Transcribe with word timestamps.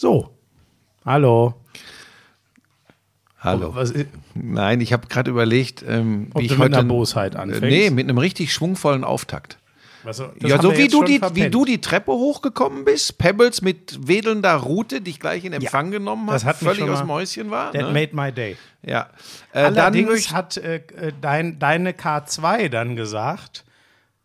So. 0.00 0.30
Hallo. 1.04 1.52
Hallo. 3.38 3.74
Oh, 3.76 3.84
Nein, 4.34 4.80
ich 4.80 4.94
habe 4.94 5.06
gerade 5.08 5.30
überlegt, 5.30 5.84
ähm, 5.86 6.30
Ob 6.32 6.40
wie 6.40 6.46
ich 6.46 6.52
mit 6.52 6.58
heute 6.60 6.78
einer 6.78 6.88
Bosheit 6.88 7.36
anfängst? 7.36 7.64
Äh, 7.64 7.68
nee, 7.68 7.90
mit 7.90 8.08
einem 8.08 8.16
richtig 8.16 8.50
schwungvollen 8.54 9.04
Auftakt. 9.04 9.58
Das 10.02 10.22
ja, 10.38 10.62
so 10.62 10.74
wie 10.74 10.88
du, 10.88 11.04
die, 11.04 11.20
wie 11.34 11.50
du 11.50 11.66
die 11.66 11.82
Treppe 11.82 12.12
hochgekommen 12.12 12.86
bist, 12.86 13.18
Pebbles 13.18 13.60
mit 13.60 14.08
wedelnder 14.08 14.54
Route 14.54 15.02
dich 15.02 15.20
gleich 15.20 15.44
in 15.44 15.52
Empfang 15.52 15.90
genommen 15.90 16.28
das 16.28 16.46
hast, 16.46 16.46
hat 16.46 16.62
mich 16.62 16.78
völlig 16.78 16.90
aus 16.90 17.00
dem 17.00 17.06
Mäuschen 17.06 17.50
war. 17.50 17.70
That 17.72 17.82
Ne? 17.82 17.92
made 17.92 18.16
my 18.16 18.32
day. 18.32 18.56
Ja. 18.82 19.10
Äh, 19.52 19.64
Allerdings 19.64 20.32
hat 20.32 20.56
äh, 20.56 20.80
dein, 21.20 21.58
deine 21.58 21.92
K2 21.92 22.70
dann 22.70 22.96
gesagt, 22.96 23.66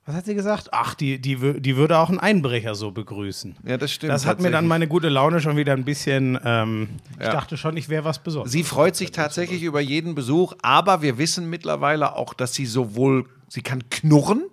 was 0.05 0.15
hat 0.15 0.25
sie 0.25 0.35
gesagt? 0.35 0.69
Ach, 0.71 0.93
die, 0.93 1.19
die, 1.19 1.59
die 1.59 1.75
würde 1.77 1.97
auch 1.97 2.09
einen 2.09 2.19
Einbrecher 2.19 2.75
so 2.75 2.91
begrüßen. 2.91 3.55
ja, 3.65 3.77
das 3.77 3.91
stimmt. 3.91 4.13
Das 4.13 4.25
hat 4.25 4.39
mir 4.39 4.51
dann 4.51 4.67
meine 4.67 4.87
gute 4.87 5.09
Laune 5.09 5.39
schon 5.41 5.57
wieder 5.57 5.73
ein 5.73 5.83
bisschen. 5.83 6.37
Ähm, 6.45 6.89
Ich 7.19 7.25
Ja. 7.25 7.31
dachte 7.31 7.57
schon, 7.57 7.75
ich 7.77 7.89
wäre 7.89 8.03
was 8.05 8.19
Besonderes. 8.19 8.51
Sie 8.51 8.63
freut 8.63 8.95
sich 8.95 9.11
tatsächlich 9.11 9.63
über 9.63 9.81
jeden 9.81 10.13
Besuch, 10.15 10.53
aber 10.61 11.01
wir 11.01 11.17
wissen 11.17 11.49
mittlerweile 11.49 12.15
auch, 12.15 12.33
dass 12.33 12.53
sie 12.53 12.65
sowohl, 12.67 13.25
sie 13.47 13.61
kann 13.61 13.89
knurren, 13.89 14.43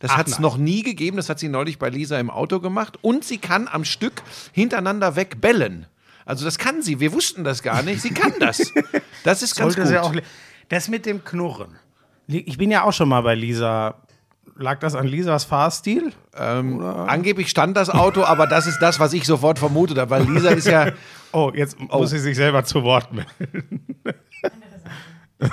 das 0.00 0.16
hat 0.16 0.28
es 0.28 0.38
noch 0.38 0.56
nie 0.58 0.82
gegeben, 0.84 1.16
das 1.16 1.28
hat 1.28 1.38
sie 1.40 1.48
neulich 1.48 1.78
bei 1.78 1.88
Lisa 1.88 2.20
im 2.20 2.30
Auto 2.30 2.60
gemacht, 2.60 2.98
und 3.02 3.24
sie 3.24 3.38
kann 3.38 3.66
am 3.66 3.84
Stück 3.84 4.22
hintereinander 4.52 5.16
weg 5.16 5.40
bellen. 5.40 5.86
Also 6.24 6.44
das 6.44 6.58
kann 6.58 6.82
sie, 6.82 7.00
wir 7.00 7.12
wussten 7.14 7.42
das 7.42 7.62
gar 7.62 7.82
nicht, 7.82 8.02
sie 8.02 8.10
kann 8.10 8.34
das. 8.38 8.72
Das 9.24 9.42
ist 9.42 9.56
ganz 9.56 9.74
Sollte 9.74 9.80
gut. 9.80 9.88
sie 9.90 9.98
auch. 9.98 10.14
Das 10.68 10.88
mit 10.88 11.04
dem 11.06 11.24
Knurren. 11.24 11.70
Ich 12.28 12.56
bin 12.58 12.70
ja 12.70 12.84
auch 12.84 12.92
schon 12.92 13.08
mal 13.08 13.22
bei 13.22 13.34
Lisa. 13.34 13.96
Lag 14.56 14.78
das 14.80 14.94
an 14.94 15.06
Lisas 15.06 15.44
Fahrstil? 15.44 16.12
ähm, 16.36 16.80
angeblich 16.84 17.48
stand 17.48 17.76
das 17.76 17.90
Auto, 17.90 18.24
aber 18.24 18.46
das 18.46 18.66
ist 18.66 18.78
das, 18.80 18.98
was 19.00 19.12
ich 19.12 19.24
sofort 19.24 19.58
vermutet 19.58 19.98
habe, 19.98 20.10
weil 20.10 20.22
Lisa 20.24 20.50
ist 20.50 20.66
ja, 20.66 20.92
Oh, 21.32 21.52
jetzt 21.54 21.78
muss 21.78 22.10
sie 22.10 22.18
sich 22.18 22.36
selber 22.36 22.64
zu 22.64 22.82
Wort 22.82 23.12
melden. 23.12 23.84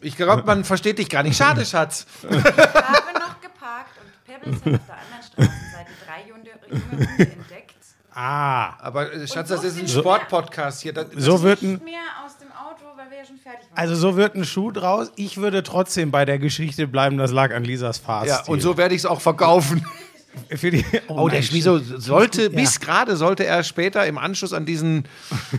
ich 0.00 0.16
glaube, 0.16 0.42
man 0.44 0.64
versteht 0.64 0.98
dich 0.98 1.08
gar 1.08 1.22
nicht. 1.22 1.36
Schade, 1.36 1.64
Schatz. 1.64 2.06
Ich 2.22 2.36
habe 2.36 2.42
noch 2.42 3.40
geparkt 3.40 3.92
und 4.00 4.24
Pebbles 4.24 4.56
hat 4.56 4.74
auf 4.74 4.86
der 4.86 4.96
anderen 4.98 5.22
Straßenseite 5.22 5.90
drei 6.04 6.28
junge, 6.28 6.50
Hunde 6.90 7.08
entdeckt. 7.18 7.74
Ah, 8.14 8.74
Aber 8.80 9.12
äh, 9.12 9.26
Schatz, 9.26 9.48
das 9.48 9.64
ist 9.64 9.78
ein 9.78 9.88
Sportpodcast 9.88 10.82
hier. 10.82 10.92
Das, 10.92 11.06
so 11.16 11.42
wird 11.42 11.62
ein. 11.62 11.74
Nicht 11.74 11.84
mehr 11.84 12.00
aus 12.26 12.36
dem 12.38 12.50
Auto, 12.52 12.84
weil 12.96 13.10
wir 13.10 13.11
ja 13.22 13.26
schon 13.28 13.38
fertig 13.38 13.68
waren. 13.70 13.78
Also 13.78 13.94
so 13.94 14.16
wird 14.16 14.34
ein 14.34 14.44
Schuh 14.44 14.70
draus. 14.70 15.12
Ich 15.16 15.36
würde 15.38 15.62
trotzdem 15.62 16.10
bei 16.10 16.24
der 16.24 16.38
Geschichte 16.38 16.86
bleiben, 16.86 17.16
das 17.18 17.32
lag 17.32 17.54
an 17.54 17.64
Lisas 17.64 17.98
Fahrstil. 17.98 18.32
ja, 18.32 18.42
und 18.52 18.60
so 18.62 18.76
werde 18.76 18.94
ich 18.94 19.00
es 19.02 19.06
auch 19.06 19.20
verkaufen. 19.20 19.84
Für 20.56 20.70
die, 20.70 20.82
Oh, 21.08 21.28
der 21.28 21.40
nein, 21.40 21.42
Schmiso 21.42 21.78
sollte, 21.78 22.44
Ja. 22.44 22.48
bis 22.48 22.80
gerade 22.80 23.16
sollte 23.16 23.44
er 23.44 23.62
später 23.64 24.06
im 24.06 24.16
Anschluss 24.16 24.54
an 24.54 24.64
diesen 24.64 25.04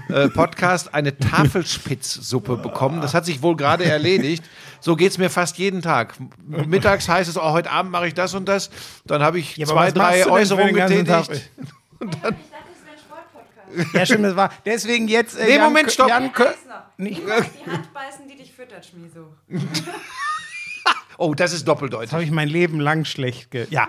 äh, 0.10 0.30
Podcast 0.30 0.96
eine 0.96 1.16
Tafelspitzsuppe 1.16 2.58
bekommen. 2.58 3.00
Das 3.00 3.14
hat 3.14 3.24
sich 3.26 3.44
wohl 3.44 3.56
gerade 3.56 3.86
erledigt. 3.86 4.44
So 4.80 4.96
geht 4.96 5.12
es 5.12 5.20
mir 5.20 5.30
fast 5.30 5.60
jeden 5.60 5.84
Tag. 5.84 6.16
Mittags 6.48 7.08
heißt 7.08 7.30
es, 7.30 7.38
oh, 7.38 7.52
heute 7.52 7.70
Abend 7.70 7.92
mache 7.92 8.08
ich 8.08 8.16
das 8.16 8.34
und 8.34 8.46
das. 8.50 8.72
Dann 9.06 9.22
habe 9.22 9.38
ich 9.38 9.58
Ja, 9.58 9.68
zwei, 9.68 9.92
drei 9.92 10.26
Äußerungen 10.26 10.74
getätigt. 10.74 11.06
ich 11.10 11.10
dachte, 11.12 11.38
es 12.00 12.20
wäre 12.20 12.34
ein 12.34 13.00
Sportpodcast. 13.00 13.63
Ja, 13.94 14.06
stimmt, 14.06 14.26
das 14.26 14.36
war. 14.36 14.52
Deswegen 14.66 15.08
jetzt. 15.08 15.38
Äh, 15.38 15.46
Nee, 15.46 15.56
Jan 15.56 15.64
Moment, 15.66 15.92
stopp. 15.92 16.10
Jan 16.10 16.32
die 17.66 17.72
Hand 17.72 17.94
beißen, 17.94 18.28
die 18.28 18.36
dich 18.38 18.54
füttert, 18.54 18.86
Schmiso. 18.86 19.34
Oh, 21.24 21.34
das 21.34 21.54
ist 21.54 21.68
doppeldeutig. 21.68 22.08
Das 22.10 22.14
habe 22.14 22.24
ich 22.24 22.32
mein 22.32 22.50
Leben 22.50 22.80
lang 22.80 23.06
schlecht 23.06 23.52
ge. 23.52 23.68
Ja. 23.70 23.88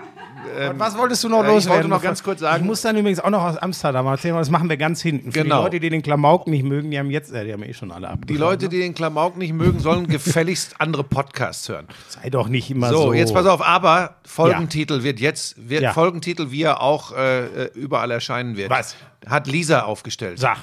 Und 0.69 0.79
was 0.79 0.97
wolltest 0.97 1.23
du 1.23 1.29
noch 1.29 1.39
äh, 1.43 1.47
ich 1.47 1.53
loswerden? 1.53 1.75
wollte 1.77 1.87
noch 1.89 2.01
ganz 2.01 2.23
kurz 2.23 2.39
sagen- 2.39 2.63
Ich 2.63 2.67
muss 2.67 2.81
dann 2.81 2.95
übrigens 2.95 3.19
auch 3.19 3.29
noch 3.31 3.41
aus 3.43 3.57
Amsterdam 3.57 4.05
erzählen, 4.05 4.35
weil 4.35 4.41
das 4.41 4.49
machen 4.51 4.69
wir 4.69 4.77
ganz 4.77 5.01
hinten. 5.01 5.31
Für 5.31 5.41
Genau. 5.43 5.57
die 5.57 5.63
Leute, 5.65 5.79
die 5.81 5.89
den 5.89 6.01
Klamauk 6.01 6.47
nicht 6.47 6.63
mögen, 6.63 6.91
die 6.91 6.99
haben 6.99 7.09
jetzt, 7.11 7.31
äh, 7.33 7.43
die 7.45 7.51
haben 7.51 7.63
eh 7.63 7.73
schon 7.73 7.91
alle 7.91 8.07
abgefahren. 8.07 8.27
Die 8.27 8.37
Leute, 8.37 8.69
die 8.69 8.79
den 8.79 8.93
Klamauk 8.93 9.35
nicht 9.37 9.53
mögen, 9.53 9.79
sollen 9.79 10.07
gefälligst 10.07 10.75
andere 10.79 11.03
Podcasts 11.03 11.67
hören. 11.67 11.87
Sei 12.07 12.29
doch 12.29 12.47
nicht 12.47 12.69
immer 12.69 12.89
so. 12.89 12.97
So, 13.07 13.13
jetzt 13.13 13.33
pass 13.33 13.47
auf, 13.47 13.61
aber 13.61 14.17
Folgentitel 14.25 15.03
wird 15.03 15.19
jetzt, 15.19 15.55
wird 15.69 15.81
Ja. 15.81 15.93
Folgentitel, 15.93 16.51
wie 16.51 16.61
er 16.61 16.79
auch 16.81 17.11
äh, 17.13 17.45
äh, 17.65 17.71
überall 17.73 18.11
erscheinen 18.11 18.55
wird. 18.55 18.69
Was? 18.69 18.95
Hat 19.27 19.47
Lisa 19.47 19.81
aufgestellt. 19.81 20.39
Sag. 20.39 20.57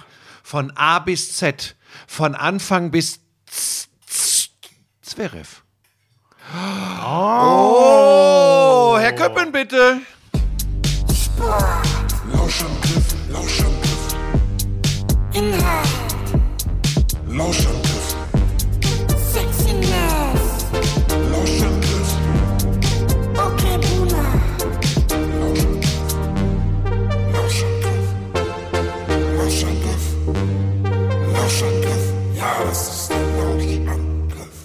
Von 0.44 0.72
A 0.76 1.00
bis 1.00 1.36
Z. 1.36 1.74
Von 2.06 2.34
Anfang 2.34 2.91
bis 2.92 3.20
Z- 3.47 3.88
Z- 4.06 4.50
Zverev. 5.02 5.61
Oh, 6.54 6.58
Herr 8.98 9.12
Köppen, 9.14 9.50
bitte. 9.52 10.02
Lauschangriff, 12.30 13.14
Lauschangriff. 13.30 14.14
Inhalt, 15.32 15.88
Lauschangriff, 17.26 18.16
Sexiness, 19.32 20.66
Lauschangriff, 21.30 22.10
okay 23.34 23.78
Lauschangriff. 27.32 28.06
Lauschangriff. 29.38 30.06
Lauschangriff. 31.32 32.04
Ja, 32.36 32.50
das 32.66 32.80
ist 32.88 33.08
der 33.10 33.24
Lauschangriff. 33.38 34.56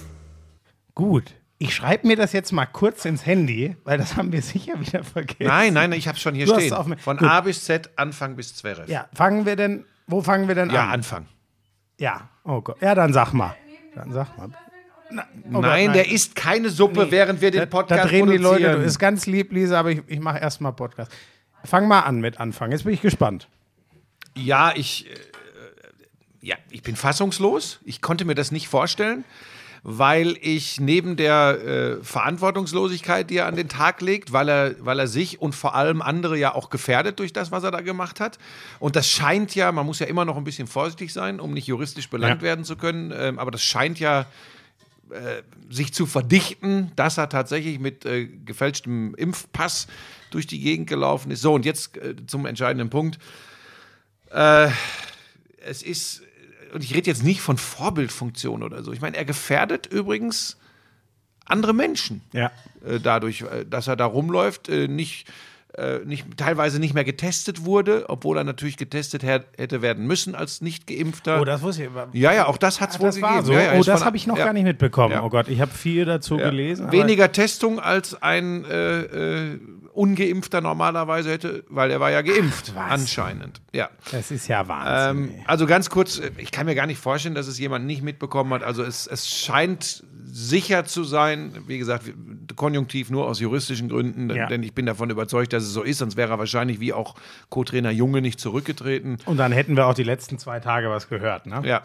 Gut. 0.93 1.27
Ich 1.59 1.73
schreibe 1.73 2.05
mir 2.07 2.15
das 2.15 2.33
jetzt 2.33 2.51
mal 2.51 2.67
kurz 2.67 3.03
ins 3.05 3.25
Handy, 3.25 3.75
weil 3.83 3.97
das 3.97 4.15
haben 4.15 4.31
wir 4.31 4.41
sicher 4.43 4.79
wieder 4.79 5.03
vergessen. 5.03 5.47
Nein, 5.47 5.73
nein, 5.73 5.91
ich 5.93 6.07
habe 6.07 6.17
schon 6.17 6.35
hier 6.35 6.45
Du 6.45 6.53
stehen. 6.53 6.73
auf 6.73 6.87
Von 6.99 7.17
Gut. 7.17 7.27
A 7.27 7.41
bis 7.41 7.63
Z, 7.65 7.89
Anfang 7.95 8.35
bis 8.35 8.55
Zverev. 8.55 8.87
Ja, 8.91 9.07
fangen 9.13 9.45
wir 9.45 9.55
denn, 9.55 9.85
wo 10.05 10.21
fangen 10.21 10.47
wir 10.47 10.55
denn 10.55 10.69
Ja, 10.69 10.83
an? 10.85 10.91
Anfang. 10.91 11.25
Ja, 11.97 12.29
oh 12.43 12.61
Gott. 12.61 12.79
Ja, 12.81 12.93
dann 12.93 13.11
sag 13.11 13.33
mal. 13.33 13.55
Dann 13.95 14.11
sag 14.11 14.37
mal. 14.37 14.49
Na, 15.09 15.23
oh 15.49 15.53
Gott, 15.53 15.61
nein, 15.63 15.93
der 15.93 16.11
isst 16.11 16.35
keine 16.35 16.69
Suppe, 16.69 17.05
Nee. 17.05 17.11
während 17.11 17.41
wir 17.41 17.49
den 17.49 17.61
Da- 17.61 17.65
Podcast 17.65 18.03
Da 18.03 18.07
drehen 18.07 18.29
die 18.29 18.37
Leute, 18.37 18.73
du 18.73 18.83
ist 18.83 18.99
ganz 18.99 19.25
lieb, 19.25 19.51
Lisa, 19.51 19.79
aber 19.79 19.89
ich, 19.91 20.01
ich 20.05 20.19
mache 20.19 20.37
erstmal 20.37 20.73
Podcast. 20.73 21.11
Fang 21.63 21.87
mal 21.87 22.01
an 22.01 22.19
mit 22.19 22.39
Anfang. 22.39 22.71
Jetzt 22.71 22.83
bin 22.83 22.93
ich 22.93 23.01
gespannt. 23.01 23.47
Ja, 24.35 24.73
ich, 24.75 25.09
äh, 25.09 25.13
ja, 26.41 26.55
ich 26.69 26.83
bin 26.83 26.95
fassungslos. 26.95 27.79
Ich 27.83 28.01
konnte 28.01 28.25
mir 28.25 28.35
das 28.35 28.51
nicht 28.51 28.67
vorstellen, 28.67 29.23
weil 29.89 30.37
ich 30.41 30.81
neben 30.81 31.15
der 31.15 31.63
äh, 31.99 32.03
Verantwortungslosigkeit, 32.03 33.29
die 33.29 33.37
er 33.37 33.45
an 33.45 33.55
den 33.55 33.69
Tag 33.69 34.01
legt, 34.01 34.33
weil 34.33 34.49
er, 34.49 34.75
weil 34.85 34.99
er 34.99 35.07
sich 35.07 35.41
und 35.41 35.55
vor 35.55 35.75
allem 35.75 36.01
andere 36.01 36.37
ja 36.37 36.53
auch 36.53 36.69
gefährdet 36.69 37.19
durch 37.19 37.31
das, 37.31 37.51
was 37.51 37.63
er 37.63 37.71
da 37.71 37.79
gemacht 37.79 38.19
hat. 38.19 38.37
Und 38.79 38.97
das 38.97 39.09
scheint 39.09 39.55
ja, 39.55 39.71
man 39.71 39.85
muss 39.85 39.99
ja 39.99 40.07
immer 40.07 40.25
noch 40.25 40.35
ein 40.35 40.43
bisschen 40.43 40.67
vorsichtig 40.67 41.13
sein, 41.13 41.39
um 41.39 41.53
nicht 41.53 41.67
juristisch 41.67 42.09
belangt 42.09 42.41
Ja. 42.41 42.47
werden 42.47 42.65
zu 42.65 42.75
können, 42.75 43.13
ähm, 43.17 43.39
aber 43.39 43.49
das 43.49 43.63
scheint 43.63 43.97
ja 43.97 44.25
äh, 45.09 45.41
sich 45.69 45.93
zu 45.93 46.05
verdichten, 46.05 46.91
dass 46.97 47.17
er 47.17 47.29
tatsächlich 47.29 47.79
mit 47.79 48.03
äh, 48.05 48.25
gefälschtem 48.25 49.15
Impfpass 49.15 49.87
durch 50.31 50.47
die 50.47 50.59
Gegend 50.59 50.89
gelaufen 50.89 51.31
ist. 51.31 51.39
So, 51.39 51.53
und 51.53 51.63
jetzt 51.63 51.95
äh, 51.95 52.13
zum 52.27 52.45
entscheidenden 52.45 52.89
Punkt. 52.89 53.19
Äh, 54.31 54.67
es 55.65 55.81
ist, 55.81 56.23
und 56.73 56.83
ich 56.83 56.93
rede 56.93 57.09
jetzt 57.09 57.23
nicht 57.23 57.41
von 57.41 57.57
Vorbildfunktion 57.57 58.63
oder 58.63 58.83
so. 58.83 58.91
Ich 58.93 59.01
meine, 59.01 59.17
er 59.17 59.25
gefährdet 59.25 59.87
übrigens 59.87 60.57
andere 61.45 61.73
Menschen 61.73 62.21
Ja. 62.33 62.51
äh, 62.85 62.99
dadurch, 62.99 63.41
äh, 63.41 63.65
dass 63.65 63.87
er 63.87 63.95
da 63.95 64.05
rumläuft, 64.05 64.69
äh, 64.69 64.87
nicht, 64.87 65.27
äh, 65.77 65.99
nicht, 66.05 66.37
teilweise 66.37 66.79
nicht 66.79 66.93
mehr 66.93 67.03
getestet 67.03 67.63
wurde, 67.63 68.05
obwohl 68.09 68.37
er 68.37 68.43
natürlich 68.43 68.77
getestet 68.77 69.23
hätte 69.23 69.81
werden 69.81 70.07
müssen 70.07 70.33
als 70.33 70.61
nicht 70.61 70.87
geimpfter. 70.87 71.39
Oh, 71.39 71.45
das 71.45 71.61
wusste 71.61 71.83
ich. 71.83 71.89
aber- 71.89 72.07
ja, 72.13 72.33
ja, 72.33 72.47
auch 72.47 72.57
das 72.57 72.81
hat 72.81 72.91
es 72.91 72.99
wohl 72.99 73.07
das 73.07 73.21
war 73.21 73.29
gegeben. 73.41 73.45
so. 73.45 73.53
Ja, 73.53 73.73
ja, 73.73 73.79
oh, 73.79 73.83
das 73.83 74.03
habe 74.03 74.17
ich 74.17 74.25
noch 74.25 74.37
ja. 74.37 74.45
gar 74.45 74.53
nicht 74.53 74.63
mitbekommen. 74.63 75.19
Oh 75.21 75.29
Gott, 75.29 75.47
ich 75.49 75.61
habe 75.61 75.71
viel 75.71 76.05
dazu 76.05 76.37
gelesen. 76.37 76.91
Weniger 76.91 77.31
Testung 77.31 77.79
als 77.79 78.21
ein 78.21 78.65
äh, 78.65 79.01
äh, 79.01 79.59
Ungeimpfter 79.93 80.61
normalerweise 80.61 81.31
hätte, 81.31 81.63
weil 81.69 81.89
er 81.91 81.99
war 81.99 82.11
ja 82.11 82.21
geimpft, 82.21 82.75
was? 82.75 82.91
anscheinend. 82.91 83.61
Ja. 83.73 83.89
Das 84.11 84.31
ist 84.31 84.47
ja 84.47 84.67
Wahnsinn. 84.67 85.35
Ähm, 85.35 85.43
also 85.45 85.65
ganz 85.65 85.89
kurz, 85.89 86.21
ich 86.37 86.51
kann 86.51 86.65
mir 86.65 86.75
gar 86.75 86.85
nicht 86.85 86.99
vorstellen, 86.99 87.35
dass 87.35 87.47
es 87.47 87.57
jemand 87.59 87.85
nicht 87.85 88.03
mitbekommen 88.03 88.53
hat. 88.53 88.63
Also 88.63 88.83
es, 88.83 89.07
es 89.07 89.27
scheint 89.29 90.03
sicher 90.25 90.85
zu 90.85 91.03
sein, 91.03 91.51
wie 91.67 91.79
gesagt, 91.79 92.13
konjunktiv 92.55 93.09
nur 93.09 93.27
aus 93.27 93.39
juristischen 93.39 93.89
Gründen, 93.89 94.27
denn 94.27 94.61
ich 94.61 94.73
bin 94.73 94.85
davon 94.85 95.09
überzeugt, 95.09 95.53
dass 95.53 95.63
es 95.67 95.73
so 95.73 95.83
ist, 95.83 95.99
sonst 95.99 96.17
wäre 96.17 96.31
er 96.33 96.39
wahrscheinlich 96.39 96.79
wie 96.79 96.93
auch 96.93 97.15
Co-Trainer 97.49 97.91
Junge 97.91 98.21
nicht 98.21 98.39
zurückgetreten. 98.39 99.17
Und 99.25 99.37
dann 99.37 99.51
hätten 99.51 99.75
wir 99.75 99.87
auch 99.87 99.93
die 99.93 100.03
letzten 100.03 100.37
zwei 100.39 100.59
Tage 100.59 100.89
was 100.89 101.09
gehört, 101.09 101.45
ne? 101.45 101.61
Ja. 101.65 101.83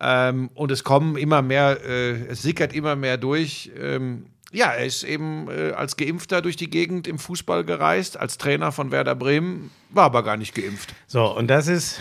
Ähm, 0.00 0.50
und 0.54 0.70
es 0.72 0.84
kommen 0.84 1.16
immer 1.16 1.42
mehr, 1.42 1.78
äh, 1.84 2.26
es 2.26 2.42
sickert 2.42 2.72
immer 2.72 2.96
mehr 2.96 3.16
durch. 3.16 3.70
Ähm, 3.78 4.26
ja, 4.52 4.66
er 4.66 4.84
ist 4.84 5.02
eben 5.02 5.48
äh, 5.48 5.72
als 5.72 5.96
Geimpfter 5.96 6.42
durch 6.42 6.56
die 6.56 6.68
Gegend 6.68 7.06
im 7.08 7.18
Fußball 7.18 7.64
gereist, 7.64 8.18
als 8.18 8.36
Trainer 8.36 8.70
von 8.70 8.90
Werder 8.90 9.14
Bremen, 9.14 9.70
war 9.90 10.04
aber 10.04 10.22
gar 10.22 10.36
nicht 10.36 10.54
geimpft. 10.54 10.94
So, 11.06 11.24
und 11.34 11.48
das 11.48 11.68
ist, 11.68 12.00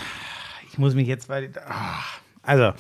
ich 0.70 0.78
muss 0.78 0.94
mich 0.94 1.08
jetzt, 1.08 1.30
weil, 1.30 1.52
ah, 1.68 2.02
also, 2.44 2.74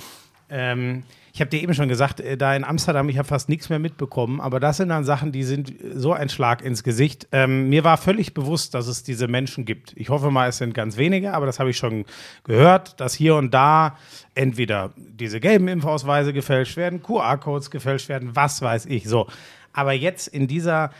ähm, 0.50 1.04
ich 1.34 1.40
habe 1.40 1.50
dir 1.50 1.62
eben 1.62 1.74
schon 1.74 1.88
gesagt, 1.88 2.20
äh, 2.20 2.38
da 2.38 2.56
in 2.56 2.64
Amsterdam, 2.64 3.08
ich 3.10 3.18
habe 3.18 3.28
fast 3.28 3.50
nichts 3.50 3.70
mehr 3.70 3.80
mitbekommen, 3.80 4.42
aber 4.42 4.60
das 4.60 4.78
sind 4.78 4.90
dann 4.90 5.04
Sachen, 5.04 5.32
die 5.32 5.44
sind 5.44 5.74
so 5.94 6.14
ein 6.14 6.30
Schlag 6.30 6.62
ins 6.62 6.84
Gesicht. 6.84 7.28
Ähm, 7.32 7.70
mir 7.70 7.84
war 7.84 7.98
völlig 7.98 8.34
bewusst, 8.34 8.74
dass 8.74 8.88
es 8.88 9.04
diese 9.04 9.28
Menschen 9.28 9.66
gibt. 9.66 9.94
Ich 9.96 10.10
hoffe 10.10 10.32
mal, 10.32 10.50
es 10.50 10.58
sind 10.58 10.74
ganz 10.74 10.98
wenige, 10.98 11.34
aber 11.34 11.46
das 11.46 11.60
habe 11.60 11.70
ich 11.70 11.78
schon 11.78 12.06
gehört, 12.44 13.00
dass 13.00 13.14
hier 13.14 13.36
und 13.36 13.54
da 13.54 13.98
entweder 14.36 14.92
diese 14.98 15.40
gelben 15.40 15.68
Impfausweise 15.68 16.34
gefälscht 16.34 16.78
werden, 16.78 17.02
QR-Codes 17.02 17.72
gefälscht 17.72 18.10
werden, 18.10 18.36
was 18.36 18.62
weiß 18.62 18.86
ich. 18.88 19.08
So. 19.08 19.28
Aber 19.74 19.94
jetzt 19.94 20.28
in 20.28 20.48
dieser 20.48 20.92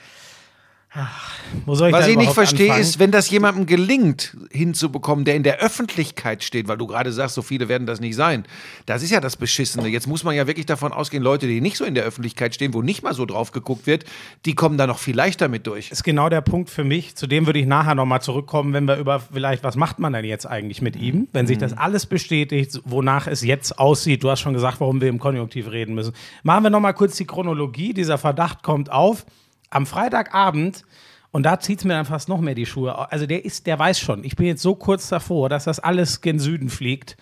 Ach, 0.94 1.32
Wo 1.66 1.74
soll 1.74 1.88
ich 1.88 1.96
Was 1.96 2.08
ich 2.08 2.18
nicht 2.18 2.34
verstehe, 2.34 2.66
anfangen? 2.66 2.82
ist, 2.82 3.00
wenn 3.00 3.12
das 3.12 3.30
jemandem 3.30 3.66
gelingt, 3.66 4.36
hinzubekommen, 4.52 5.24
der 5.24 5.36
in 5.36 5.44
der 5.44 5.60
Öffentlichkeit 5.60 6.44
steht, 6.44 6.68
weil 6.68 6.78
du 6.78 6.86
gerade 6.86 7.14
sagst, 7.14 7.36
so 7.36 7.42
viele 7.42 7.70
werden 7.70 7.88
das 7.88 8.02
nicht 8.02 8.18
sein. 8.18 8.44
Das 8.88 9.02
ist 9.02 9.10
ja 9.10 9.22
das 9.22 9.38
Beschissene. 9.38 9.88
Jetzt 9.88 10.06
muss 10.08 10.26
man 10.26 10.36
ja 10.36 10.48
wirklich 10.48 10.66
davon 10.66 10.92
ausgehen, 10.92 11.24
Leute, 11.24 11.48
die 11.48 11.62
nicht 11.62 11.78
so 11.78 11.86
in 11.86 11.96
der 11.96 12.04
Öffentlichkeit 12.04 12.54
stehen, 12.56 12.74
wo 12.74 12.82
nicht 12.82 13.04
mal 13.04 13.14
so 13.14 13.26
drauf 13.26 13.52
geguckt 13.54 13.88
wird, 13.88 14.04
die 14.46 14.54
kommen 14.54 14.78
da 14.78 14.86
noch 14.86 15.00
viel 15.00 15.16
leichter 15.16 15.48
mit 15.48 15.66
durch. 15.66 15.92
ist 15.92 16.04
genau 16.04 16.28
der 16.28 16.42
Punkt 16.42 16.70
für 16.70 16.84
mich. 16.84 17.16
Zu 17.16 17.26
dem 17.26 17.46
würde 17.46 17.60
ich 17.60 17.68
nachher 17.68 17.96
nochmal 17.96 18.22
zurückkommen, 18.22 18.74
wenn 18.74 18.84
wir 18.86 18.98
über 18.98 19.22
vielleicht, 19.22 19.64
was 19.64 19.78
macht 19.78 20.00
man 20.00 20.12
denn 20.12 20.26
jetzt 20.26 20.46
eigentlich 20.46 20.82
mit 20.82 20.98
ihm, 20.98 21.30
wenn 21.32 21.48
sich 21.48 21.58
das 21.58 21.72
alles 21.72 22.06
bestätigt, 22.06 22.82
wonach 22.84 23.28
es 23.28 23.44
jetzt 23.46 23.80
aussieht. 23.80 24.26
Du 24.26 24.30
hast 24.30 24.42
schon 24.42 24.54
gesagt, 24.54 24.82
warum 24.82 25.00
wir 25.00 25.08
im 25.08 25.20
Konjunktiv 25.20 25.72
reden 25.72 25.96
müssen. 25.96 26.12
Machen 26.44 26.64
wir 26.64 26.70
nochmal 26.70 26.94
kurz 26.94 27.16
die 27.16 27.26
Chronologie. 27.26 27.94
Dieser 27.94 28.18
Verdacht 28.18 28.62
kommt 28.62 28.92
auf. 28.92 29.26
Am 29.72 29.88
Freitagabend, 29.88 30.84
und 31.32 31.44
da 31.44 31.60
zieht 31.60 31.80
es 31.80 31.86
mir 31.86 31.94
dann 31.94 32.06
fast 32.06 32.30
noch 32.30 32.42
mehr 32.42 32.56
die 32.56 32.66
Schuhe. 32.66 33.12
Also 33.12 33.26
der 33.26 33.46
ist, 33.46 33.66
der 33.66 33.80
weiß 33.80 34.00
schon, 34.00 34.24
ich 34.24 34.36
bin 34.36 34.46
jetzt 34.46 34.62
so 34.62 34.76
kurz 34.76 35.08
davor, 35.08 35.50
dass 35.50 35.64
das 35.64 35.80
alles 35.80 36.22
gen 36.22 36.40
Süden 36.40 36.70
fliegt. 36.70 37.18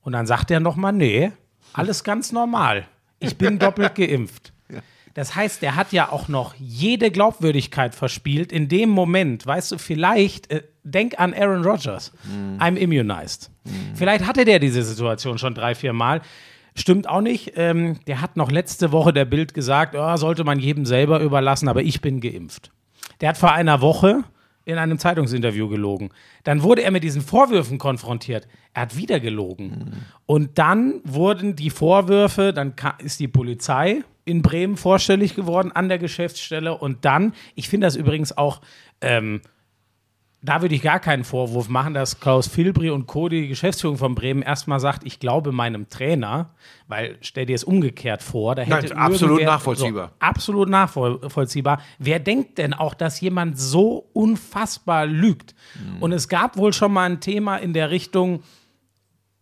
Und 0.00 0.12
dann 0.12 0.26
sagt 0.26 0.50
er 0.50 0.60
nochmal, 0.60 0.92
nee, 0.92 1.32
alles 1.72 2.04
ganz 2.04 2.32
normal. 2.32 2.86
Ich 3.18 3.36
bin 3.36 3.58
doppelt 3.58 3.94
geimpft. 3.96 4.52
Das 5.14 5.34
heißt, 5.34 5.60
der 5.60 5.76
hat 5.76 5.92
ja 5.92 6.10
auch 6.10 6.28
noch 6.28 6.54
jede 6.54 7.10
Glaubwürdigkeit 7.10 7.94
verspielt 7.94 8.50
in 8.50 8.68
dem 8.68 8.88
Moment. 8.88 9.44
Weißt 9.44 9.72
du, 9.72 9.78
vielleicht, 9.78 10.50
äh, 10.50 10.62
denk 10.84 11.20
an 11.20 11.34
Aaron 11.34 11.64
Rodgers. 11.64 12.12
I'm 12.58 12.76
immunized. 12.76 13.50
Vielleicht 13.94 14.26
hatte 14.26 14.44
der 14.44 14.58
diese 14.58 14.82
Situation 14.82 15.36
schon 15.36 15.54
drei, 15.54 15.74
vier 15.74 15.92
Mal. 15.92 16.22
Stimmt 16.74 17.08
auch 17.08 17.20
nicht. 17.20 17.52
Ähm, 17.56 17.98
der 18.06 18.20
hat 18.20 18.36
noch 18.36 18.50
letzte 18.50 18.92
Woche 18.92 19.12
der 19.12 19.24
Bild 19.24 19.54
gesagt, 19.54 19.94
oh, 19.96 20.16
sollte 20.16 20.44
man 20.44 20.58
jedem 20.58 20.86
selber 20.86 21.20
überlassen, 21.20 21.68
aber 21.68 21.82
ich 21.82 22.00
bin 22.00 22.20
geimpft. 22.20 22.70
Der 23.20 23.30
hat 23.30 23.38
vor 23.38 23.52
einer 23.52 23.80
Woche 23.80 24.24
in 24.64 24.78
einem 24.78 24.98
Zeitungsinterview 24.98 25.68
gelogen. 25.68 26.10
Dann 26.44 26.62
wurde 26.62 26.82
er 26.82 26.90
mit 26.90 27.04
diesen 27.04 27.22
Vorwürfen 27.22 27.78
konfrontiert. 27.78 28.46
Er 28.74 28.82
hat 28.82 28.96
wieder 28.96 29.20
gelogen. 29.20 29.92
Und 30.26 30.58
dann 30.58 31.00
wurden 31.04 31.56
die 31.56 31.70
Vorwürfe, 31.70 32.52
dann 32.52 32.74
ist 32.98 33.20
die 33.20 33.28
Polizei 33.28 34.02
in 34.24 34.40
Bremen 34.40 34.76
vorstellig 34.76 35.34
geworden 35.34 35.72
an 35.72 35.88
der 35.88 35.98
Geschäftsstelle. 35.98 36.76
Und 36.76 37.04
dann, 37.04 37.34
ich 37.54 37.68
finde 37.68 37.86
das 37.86 37.96
übrigens 37.96 38.36
auch, 38.36 38.60
ähm, 39.00 39.40
da 40.44 40.60
würde 40.60 40.74
ich 40.74 40.82
gar 40.82 40.98
keinen 40.98 41.22
Vorwurf 41.22 41.68
machen, 41.68 41.94
dass 41.94 42.18
Klaus 42.18 42.48
Filbri 42.48 42.90
und 42.90 43.06
Co., 43.06 43.28
die 43.28 43.46
Geschäftsführung 43.46 43.96
von 43.96 44.16
Bremen, 44.16 44.42
erstmal 44.42 44.80
sagt, 44.80 45.04
ich 45.04 45.20
glaube 45.20 45.52
meinem 45.52 45.88
Trainer, 45.88 46.50
weil 46.88 47.16
stell 47.20 47.46
dir 47.46 47.54
es 47.54 47.62
umgekehrt 47.62 48.24
vor, 48.24 48.56
da 48.56 48.62
hätte 48.62 48.88
Nein, 48.88 48.98
absolut 48.98 49.42
nachvollziehbar. 49.44 50.08
So, 50.08 50.14
absolut 50.18 50.68
nachvollziehbar. 50.68 51.80
Wer 52.00 52.18
denkt 52.18 52.58
denn 52.58 52.74
auch, 52.74 52.94
dass 52.94 53.20
jemand 53.20 53.56
so 53.56 54.08
unfassbar 54.12 55.06
lügt? 55.06 55.54
Mhm. 55.74 56.02
Und 56.02 56.12
es 56.12 56.28
gab 56.28 56.56
wohl 56.56 56.72
schon 56.72 56.92
mal 56.92 57.08
ein 57.08 57.20
Thema 57.20 57.58
in 57.58 57.72
der 57.72 57.90
Richtung, 57.90 58.42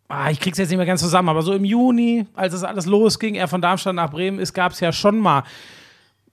ah, 0.08 0.30
ich 0.30 0.38
krieg's 0.38 0.58
jetzt 0.58 0.68
nicht 0.68 0.76
mehr 0.76 0.86
ganz 0.86 1.00
zusammen, 1.00 1.30
aber 1.30 1.40
so 1.40 1.54
im 1.54 1.64
Juni, 1.64 2.26
als 2.34 2.52
es 2.52 2.62
alles 2.62 2.84
losging, 2.84 3.36
er 3.36 3.48
von 3.48 3.62
Darmstadt 3.62 3.94
nach 3.94 4.10
Bremen 4.10 4.38
ist, 4.38 4.52
gab 4.52 4.72
es 4.72 4.80
ja 4.80 4.92
schon 4.92 5.18
mal 5.18 5.44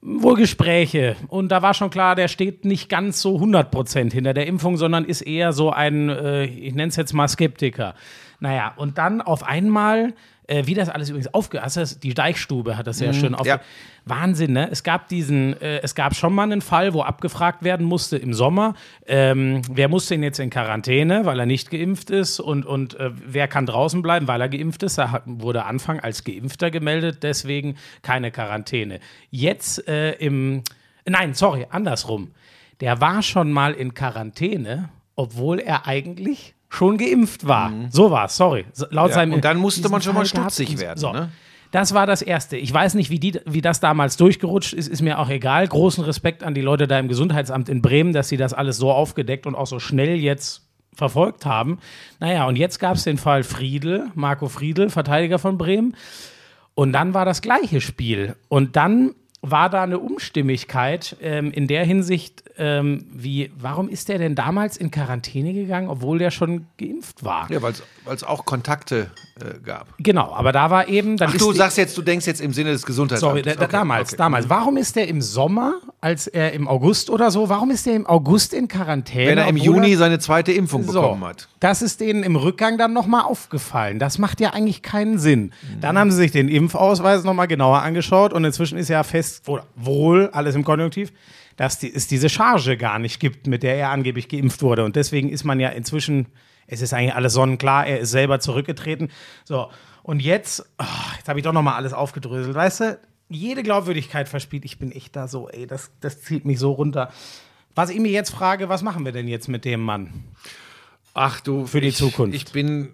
wohl 0.02 0.36
Gespräche. 0.36 1.16
Und 1.28 1.50
da 1.52 1.62
war 1.62 1.74
schon 1.74 1.90
klar, 1.90 2.16
der 2.16 2.28
steht 2.28 2.66
nicht 2.66 2.90
ganz 2.90 3.22
so 3.22 3.38
100% 3.38 4.12
hinter 4.12 4.34
der 4.34 4.48
Impfung, 4.48 4.78
sondern 4.78 5.06
ist 5.06 5.22
eher 5.22 5.54
so 5.54 5.72
ein, 5.72 6.10
äh, 6.10 6.46
ich 6.46 6.76
nenne 6.76 6.90
es 6.90 6.96
jetzt 6.96 7.14
mal 7.14 7.28
Skeptiker. 7.28 7.96
Naja, 8.40 8.74
und 8.78 8.98
dann 8.98 9.22
auf 9.22 9.44
einmal, 9.44 10.14
äh, 10.48 10.66
wie 10.66 10.74
das 10.74 10.90
alles 10.90 11.10
übrigens 11.10 11.34
aufge... 11.34 11.62
Also 11.62 11.82
das- 11.82 12.00
die 12.00 12.14
Deichstube 12.14 12.78
hat 12.78 12.88
das 12.88 12.98
sehr 12.98 13.14
schön 13.14 13.36
aufge... 13.36 13.50
ja. 13.50 13.62
Wahnsinn, 14.06 14.54
ne? 14.54 14.70
Es 14.72 14.84
gab 14.84 15.10
diesen, 15.10 15.60
äh, 15.62 15.80
es 15.84 15.94
gab 15.94 16.16
schon 16.16 16.34
mal 16.34 16.44
einen 16.44 16.62
Fall, 16.62 16.94
wo 16.94 17.02
abgefragt 17.02 17.64
werden 17.64 17.86
musste 17.86 18.18
im 18.18 18.34
Sommer, 18.34 18.74
ähm, 19.06 19.62
wer 19.70 19.90
muss 19.90 20.08
denn 20.08 20.24
jetzt 20.24 20.40
in 20.40 20.50
Quarantäne, 20.50 21.26
weil 21.26 21.38
er 21.40 21.46
nicht 21.46 21.70
geimpft 21.72 22.10
ist 22.10 22.40
und, 22.40 22.66
und 22.66 22.98
äh, 22.98 23.12
wer 23.14 23.50
kann 23.50 23.66
draußen 23.66 24.02
bleiben, 24.02 24.28
weil 24.30 24.40
er 24.40 24.48
geimpft 24.48 24.84
ist. 24.84 24.98
Da 24.98 25.24
wurde 25.26 25.66
Anfang 25.66 26.00
als 26.00 26.24
Geimpfter 26.24 26.72
gemeldet, 26.72 27.24
deswegen 27.24 27.76
keine 28.02 28.32
Quarantäne. 28.32 29.02
Jetzt 29.30 29.86
äh, 29.90 30.14
im, 30.14 30.64
nein, 31.06 31.34
sorry, 31.34 31.68
andersrum. 31.70 32.32
Der 32.80 33.02
war 33.02 33.24
schon 33.24 33.52
mal 33.52 33.74
in 33.74 33.94
Quarantäne, 33.94 34.88
obwohl 35.18 35.60
er 35.60 35.86
eigentlich 35.86 36.54
schon 36.70 36.98
geimpft 36.98 37.48
war. 37.48 37.72
So 37.90 38.12
war 38.12 38.26
es, 38.26 38.38
sorry. 38.38 38.66
So, 38.74 38.86
Laut 38.90 39.10
Ja, 39.10 39.16
seinem 39.16 39.34
und 39.34 39.46
dann 39.46 39.58
musste 39.58 39.88
man 39.90 40.02
schon 40.02 40.14
mal 40.16 40.26
stutzig 40.26 40.80
werden, 40.80 41.00
So. 41.00 41.12
ne? 41.12 41.30
Das 41.72 41.94
war 41.94 42.08
das 42.08 42.22
Erste. 42.22 42.56
Ich 42.56 42.74
weiß 42.74 42.94
nicht, 42.94 43.10
wie, 43.10 43.20
die, 43.20 43.40
wie 43.46 43.62
das 43.62 43.82
damals 43.82 44.16
durchgerutscht 44.16 44.72
ist, 44.74 44.88
ist 44.88 45.02
mir 45.02 45.20
auch 45.20 45.30
egal. 45.30 45.68
Großen 45.68 46.02
Respekt 46.04 46.42
an 46.44 46.54
die 46.54 46.62
Leute 46.62 46.88
da 46.88 46.98
im 46.98 47.10
Gesundheitsamt 47.10 47.68
in 47.68 47.82
Bremen, 47.82 48.14
dass 48.14 48.30
sie 48.30 48.38
das 48.38 48.54
alles 48.54 48.78
so 48.78 48.90
aufgedeckt 48.92 49.46
und 49.46 49.54
auch 49.54 49.68
so 49.68 49.78
schnell 49.80 50.16
jetzt 50.16 50.62
verfolgt 50.96 51.46
haben. 51.46 51.80
Naja, 52.22 52.48
und 52.48 52.56
jetzt 52.56 52.80
gab 52.80 52.96
es 52.96 53.04
den 53.04 53.18
Fall 53.18 53.44
Friedel, 53.44 54.10
Marco 54.16 54.48
Friedel, 54.48 54.90
Verteidiger 54.90 55.40
von 55.40 55.58
Bremen. 55.58 55.96
Und 56.74 56.94
dann 56.94 57.14
war 57.14 57.26
das 57.26 57.42
gleiche 57.42 57.82
Spiel. 57.82 58.36
Und 58.48 58.78
dann 58.78 59.14
war 59.52 59.70
da 59.70 59.84
eine 59.84 60.00
Umstimmigkeit 60.00 61.16
ähm, 61.22 61.52
in 61.52 61.68
der 61.68 61.86
Hinsicht, 61.86 62.44
ähm, 62.58 63.06
wie, 63.12 63.52
warum 63.58 63.90
ist 63.90 64.10
der 64.10 64.18
denn 64.18 64.36
damals 64.36 64.78
in 64.78 64.92
Quarantäne 64.92 65.54
gegangen, 65.54 65.90
obwohl 65.90 66.20
der 66.20 66.32
schon 66.32 66.68
geimpft 66.78 67.24
war? 67.24 67.50
Ja, 67.52 67.62
weil 67.62 67.74
es 68.06 68.24
auch 68.24 68.46
Kontakte 68.46 69.12
äh, 69.42 69.60
gab. 69.64 69.88
Genau, 70.00 70.34
aber 70.34 70.52
da 70.52 70.70
war 70.70 70.88
eben, 70.88 71.18
dann 71.18 71.30
Ach, 71.34 71.38
du 71.38 71.54
sagst 71.54 71.78
jetzt, 71.78 71.98
du 71.98 72.02
denkst 72.02 72.26
jetzt 72.28 72.42
im 72.42 72.54
Sinne 72.54 72.72
des 72.72 72.82
Sorry, 72.82 72.92
Gesundheitsamtes. 72.92 73.56
da, 73.56 73.62
Okay, 73.64 73.72
damals, 73.72 74.10
okay. 74.10 74.18
damals. 74.18 74.50
Warum 74.50 74.78
ist 74.78 74.96
der 74.96 75.08
im 75.08 75.22
Sommer, 75.22 75.76
als 76.02 76.28
er 76.28 76.54
im 76.54 76.68
August 76.68 77.10
oder 77.10 77.32
so, 77.32 77.50
warum 77.50 77.72
ist 77.72 77.86
der 77.86 77.96
im 77.96 78.06
August 78.08 78.54
in 78.54 78.68
Quarantäne? 78.68 79.32
Wenn 79.32 79.38
er 79.38 79.48
im 79.48 79.58
Juni 79.58 79.96
seine 79.96 80.20
zweite 80.20 80.52
Impfung 80.52 80.84
so, 80.84 81.02
bekommen 81.02 81.26
hat. 81.26 81.48
Das 81.60 81.82
ist 81.82 82.00
denen 82.02 82.24
im 82.24 82.36
Rückgang 82.36 82.78
dann 82.78 82.94
nochmal 82.94 83.24
aufgefallen. 83.24 84.00
Das 84.00 84.18
macht 84.18 84.40
ja 84.40 84.52
eigentlich 84.52 84.82
keinen 84.82 85.18
Sinn. 85.20 85.46
Mhm. 85.46 85.82
Dann 85.82 85.98
haben 85.98 86.12
sie 86.12 86.18
sich 86.18 86.32
den 86.32 86.50
Impfausweis 86.50 87.24
nochmal 87.24 87.48
genauer 87.48 87.82
angeschaut 87.82 88.34
und 88.34 88.44
inzwischen 88.46 88.78
ist 88.78 88.90
ja 88.90 89.04
fest, 89.04 89.44
wohl, 89.76 90.30
alles 90.32 90.56
im 90.56 90.64
Konjunktiv, 90.64 91.12
dass 91.56 91.80
die, 91.80 91.94
es 91.94 92.08
diese 92.08 92.30
Charge 92.30 92.78
gar 92.78 93.00
nicht 93.00 93.20
gibt, 93.20 93.48
mit 93.48 93.64
der 93.64 93.76
er 93.76 93.90
angeblich 93.90 94.30
geimpft 94.30 94.62
wurde. 94.62 94.86
Und 94.86 94.96
deswegen 94.96 95.30
ist 95.30 95.44
man 95.44 95.60
ja 95.60 95.70
inzwischen, 95.70 96.28
es 96.68 96.82
ist 96.82 96.94
eigentlich 96.94 97.16
alles 97.16 97.34
sonnenklar, 97.34 97.88
er 97.88 98.00
ist 98.00 98.12
selber 98.12 98.40
zurückgetreten. 98.40 99.10
So, 99.46 99.70
und 100.04 100.22
jetzt, 100.22 100.66
ah, 100.78 100.86
jetzt 101.18 101.28
habe 101.28 101.40
ich 101.40 101.44
doch 101.44 101.54
nochmal 101.54 101.76
alles 101.76 101.94
aufgedröselt, 101.94 102.56
weißt 102.56 102.80
du? 102.82 103.00
Jede 103.30 103.64
Glaubwürdigkeit 103.64 104.30
verspielt. 104.30 104.64
Ich 104.64 104.80
bin 104.80 104.92
echt 104.92 105.16
da 105.16 105.28
so, 105.28 105.50
ey, 105.50 105.68
das, 105.68 105.92
das 106.00 106.22
zieht 106.22 106.46
mich 106.46 106.60
so 106.60 106.72
runter. 106.72 107.12
Was 107.76 107.90
ich 107.90 108.00
mir 108.00 108.12
jetzt 108.12 108.30
frage, 108.30 108.70
was 108.70 108.84
machen 108.84 109.04
wir 109.06 109.12
denn 109.12 109.28
jetzt 109.28 109.50
mit 109.50 109.66
dem 109.66 109.82
Mann? 109.82 110.24
Ach 111.14 111.42
du, 111.42 111.66
Für 111.66 111.82
die 111.82 111.88
ich, 111.88 111.96
Zukunft. 111.96 112.36
Ich 112.36 112.52
bin, 112.52 112.94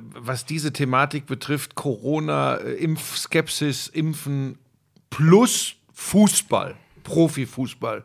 was 0.00 0.44
diese 0.44 0.72
Thematik 0.72 1.26
betrifft, 1.26 1.74
Corona, 1.74 2.56
äh, 2.56 2.74
Impfskepsis, 2.74 3.88
Impfen 3.88 4.58
plus 5.10 5.76
Fußball, 5.92 6.76
Profifußball. 7.02 8.04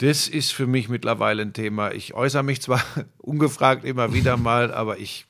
Das 0.00 0.28
ist 0.28 0.52
für 0.52 0.66
mich 0.66 0.88
mittlerweile 0.88 1.42
ein 1.42 1.52
Thema. 1.52 1.92
Ich 1.92 2.14
äußere 2.14 2.42
mich 2.42 2.62
zwar 2.62 2.80
ungefragt 3.18 3.84
immer 3.84 4.14
wieder 4.14 4.36
mal, 4.38 4.72
aber 4.72 4.98
ich, 4.98 5.26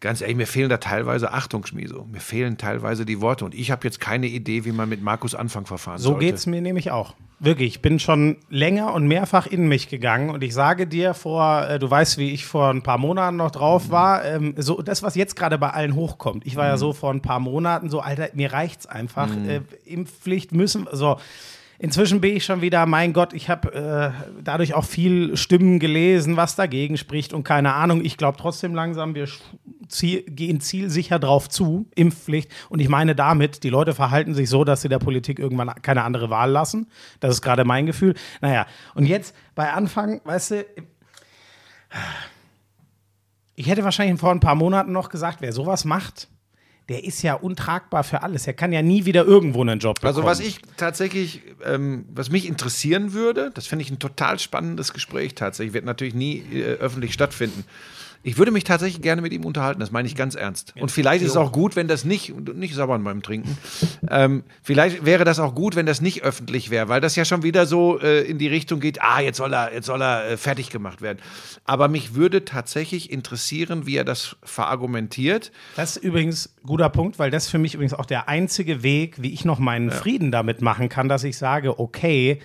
ganz 0.00 0.22
ehrlich, 0.22 0.36
mir 0.36 0.46
fehlen 0.46 0.70
da 0.70 0.78
teilweise 0.78 1.32
Achtung, 1.32 1.66
Schmieso. 1.66 2.04
Mir 2.10 2.20
fehlen 2.20 2.56
teilweise 2.56 3.04
die 3.04 3.20
Worte. 3.20 3.44
Und 3.44 3.54
ich 3.54 3.70
habe 3.70 3.84
jetzt 3.86 4.00
keine 4.00 4.28
Idee, 4.28 4.64
wie 4.64 4.72
man 4.72 4.88
mit 4.88 5.02
Markus 5.02 5.34
Anfang 5.34 5.66
verfahren 5.66 5.98
So 5.98 6.12
sollte. 6.12 6.24
geht's 6.24 6.46
mir 6.46 6.62
nämlich 6.62 6.90
auch. 6.90 7.14
Wirklich, 7.38 7.68
ich 7.74 7.82
bin 7.82 7.98
schon 7.98 8.38
länger 8.48 8.94
und 8.94 9.06
mehrfach 9.08 9.46
in 9.46 9.66
mich 9.68 9.88
gegangen 9.88 10.30
und 10.30 10.42
ich 10.44 10.54
sage 10.54 10.86
dir 10.86 11.12
vor, 11.12 11.66
äh, 11.68 11.78
du 11.80 11.90
weißt, 11.90 12.16
wie 12.16 12.30
ich 12.30 12.46
vor 12.46 12.70
ein 12.70 12.82
paar 12.82 12.98
Monaten 12.98 13.36
noch 13.36 13.50
drauf 13.50 13.90
war, 13.90 14.24
ähm, 14.24 14.54
so 14.56 14.80
das, 14.80 15.02
was 15.02 15.16
jetzt 15.16 15.34
gerade 15.34 15.58
bei 15.58 15.70
allen 15.70 15.96
hochkommt. 15.96 16.46
Ich 16.46 16.54
war 16.56 16.66
ja 16.66 16.76
so 16.76 16.92
vor 16.92 17.10
ein 17.12 17.20
paar 17.20 17.40
Monaten 17.40 17.90
so, 17.90 17.98
Alter, 18.00 18.28
mir 18.34 18.52
reicht's 18.52 18.86
einfach. 18.86 19.28
Äh, 19.46 19.60
Impfpflicht 19.84 20.52
müssen, 20.52 20.86
so. 20.92 21.18
Inzwischen 21.82 22.20
bin 22.20 22.36
ich 22.36 22.44
schon 22.44 22.60
wieder, 22.60 22.86
mein 22.86 23.12
Gott, 23.12 23.32
ich 23.32 23.50
habe 23.50 23.74
äh, 23.74 24.40
dadurch 24.40 24.74
auch 24.74 24.84
viel 24.84 25.36
Stimmen 25.36 25.80
gelesen, 25.80 26.36
was 26.36 26.54
dagegen 26.54 26.96
spricht 26.96 27.32
und 27.32 27.42
keine 27.42 27.74
Ahnung. 27.74 28.04
Ich 28.04 28.16
glaube 28.16 28.38
trotzdem 28.38 28.72
langsam, 28.72 29.16
wir 29.16 29.26
ziel, 29.88 30.22
gehen 30.22 30.60
zielsicher 30.60 31.18
drauf 31.18 31.48
zu, 31.48 31.88
Impfpflicht. 31.96 32.52
Und 32.68 32.78
ich 32.78 32.88
meine 32.88 33.16
damit, 33.16 33.64
die 33.64 33.68
Leute 33.68 33.94
verhalten 33.94 34.32
sich 34.32 34.48
so, 34.48 34.62
dass 34.62 34.82
sie 34.82 34.88
der 34.88 35.00
Politik 35.00 35.40
irgendwann 35.40 35.74
keine 35.82 36.04
andere 36.04 36.30
Wahl 36.30 36.52
lassen. 36.52 36.86
Das 37.18 37.34
ist 37.34 37.42
gerade 37.42 37.64
mein 37.64 37.86
Gefühl. 37.86 38.14
Naja, 38.40 38.66
und 38.94 39.06
jetzt 39.06 39.34
bei 39.56 39.72
Anfang, 39.72 40.20
weißt 40.22 40.50
du, 40.52 40.64
ich 43.56 43.68
hätte 43.68 43.82
wahrscheinlich 43.82 44.20
vor 44.20 44.30
ein 44.30 44.38
paar 44.38 44.54
Monaten 44.54 44.92
noch 44.92 45.08
gesagt, 45.08 45.38
wer 45.40 45.52
sowas 45.52 45.84
macht, 45.84 46.28
der 46.92 47.04
ist 47.04 47.22
ja 47.22 47.34
untragbar 47.34 48.04
für 48.04 48.22
alles. 48.22 48.46
Er 48.46 48.52
kann 48.52 48.72
ja 48.72 48.82
nie 48.82 49.04
wieder 49.04 49.24
irgendwo 49.24 49.62
einen 49.62 49.80
Job 49.80 49.96
bekommen. 49.96 50.08
Also 50.08 50.24
was 50.24 50.40
ich 50.40 50.60
tatsächlich, 50.76 51.42
ähm, 51.64 52.04
was 52.14 52.30
mich 52.30 52.46
interessieren 52.46 53.12
würde, 53.12 53.50
das 53.54 53.66
finde 53.66 53.84
ich 53.84 53.90
ein 53.90 53.98
total 53.98 54.38
spannendes 54.38 54.92
Gespräch 54.92 55.34
tatsächlich, 55.34 55.74
wird 55.74 55.84
natürlich 55.84 56.14
nie 56.14 56.44
äh, 56.52 56.74
öffentlich 56.74 57.12
stattfinden. 57.12 57.64
Ich 58.22 58.38
würde 58.38 58.52
mich 58.52 58.64
tatsächlich 58.64 59.02
gerne 59.02 59.22
mit 59.22 59.32
ihm 59.32 59.44
unterhalten, 59.44 59.80
das 59.80 59.90
meine 59.90 60.06
ich 60.06 60.14
ganz 60.14 60.34
ernst. 60.34 60.74
Und 60.78 60.90
vielleicht 60.90 61.24
ist 61.24 61.30
es 61.32 61.36
auch 61.36 61.52
gut, 61.52 61.76
wenn 61.76 61.88
das 61.88 62.04
nicht, 62.04 62.34
nicht 62.54 62.74
sabbern 62.74 63.02
beim 63.02 63.22
Trinken, 63.22 63.58
ähm, 64.10 64.44
vielleicht 64.62 65.04
wäre 65.04 65.24
das 65.24 65.38
auch 65.40 65.54
gut, 65.54 65.76
wenn 65.76 65.86
das 65.86 66.00
nicht 66.00 66.22
öffentlich 66.22 66.70
wäre, 66.70 66.88
weil 66.88 67.00
das 67.00 67.16
ja 67.16 67.24
schon 67.24 67.42
wieder 67.42 67.66
so 67.66 67.98
äh, 68.00 68.22
in 68.22 68.38
die 68.38 68.48
Richtung 68.48 68.80
geht, 68.80 69.02
ah, 69.02 69.20
jetzt 69.20 69.38
soll 69.38 69.52
er, 69.52 69.72
jetzt 69.72 69.86
soll 69.86 70.02
er 70.02 70.30
äh, 70.30 70.36
fertig 70.36 70.70
gemacht 70.70 71.02
werden. 71.02 71.18
Aber 71.64 71.88
mich 71.88 72.14
würde 72.14 72.44
tatsächlich 72.44 73.10
interessieren, 73.10 73.86
wie 73.86 73.96
er 73.96 74.04
das 74.04 74.36
verargumentiert. 74.42 75.50
Das 75.76 75.96
ist 75.96 76.04
übrigens 76.04 76.54
ein 76.62 76.66
guter 76.66 76.88
Punkt, 76.90 77.18
weil 77.18 77.30
das 77.30 77.48
für 77.48 77.58
mich 77.58 77.74
übrigens 77.74 77.94
auch 77.94 78.06
der 78.06 78.28
einzige 78.28 78.82
Weg, 78.82 79.20
wie 79.22 79.32
ich 79.32 79.44
noch 79.44 79.58
meinen 79.58 79.90
Frieden 79.90 80.30
damit 80.30 80.62
machen 80.62 80.88
kann, 80.88 81.08
dass 81.08 81.24
ich 81.24 81.36
sage, 81.36 81.78
okay, 81.78 82.40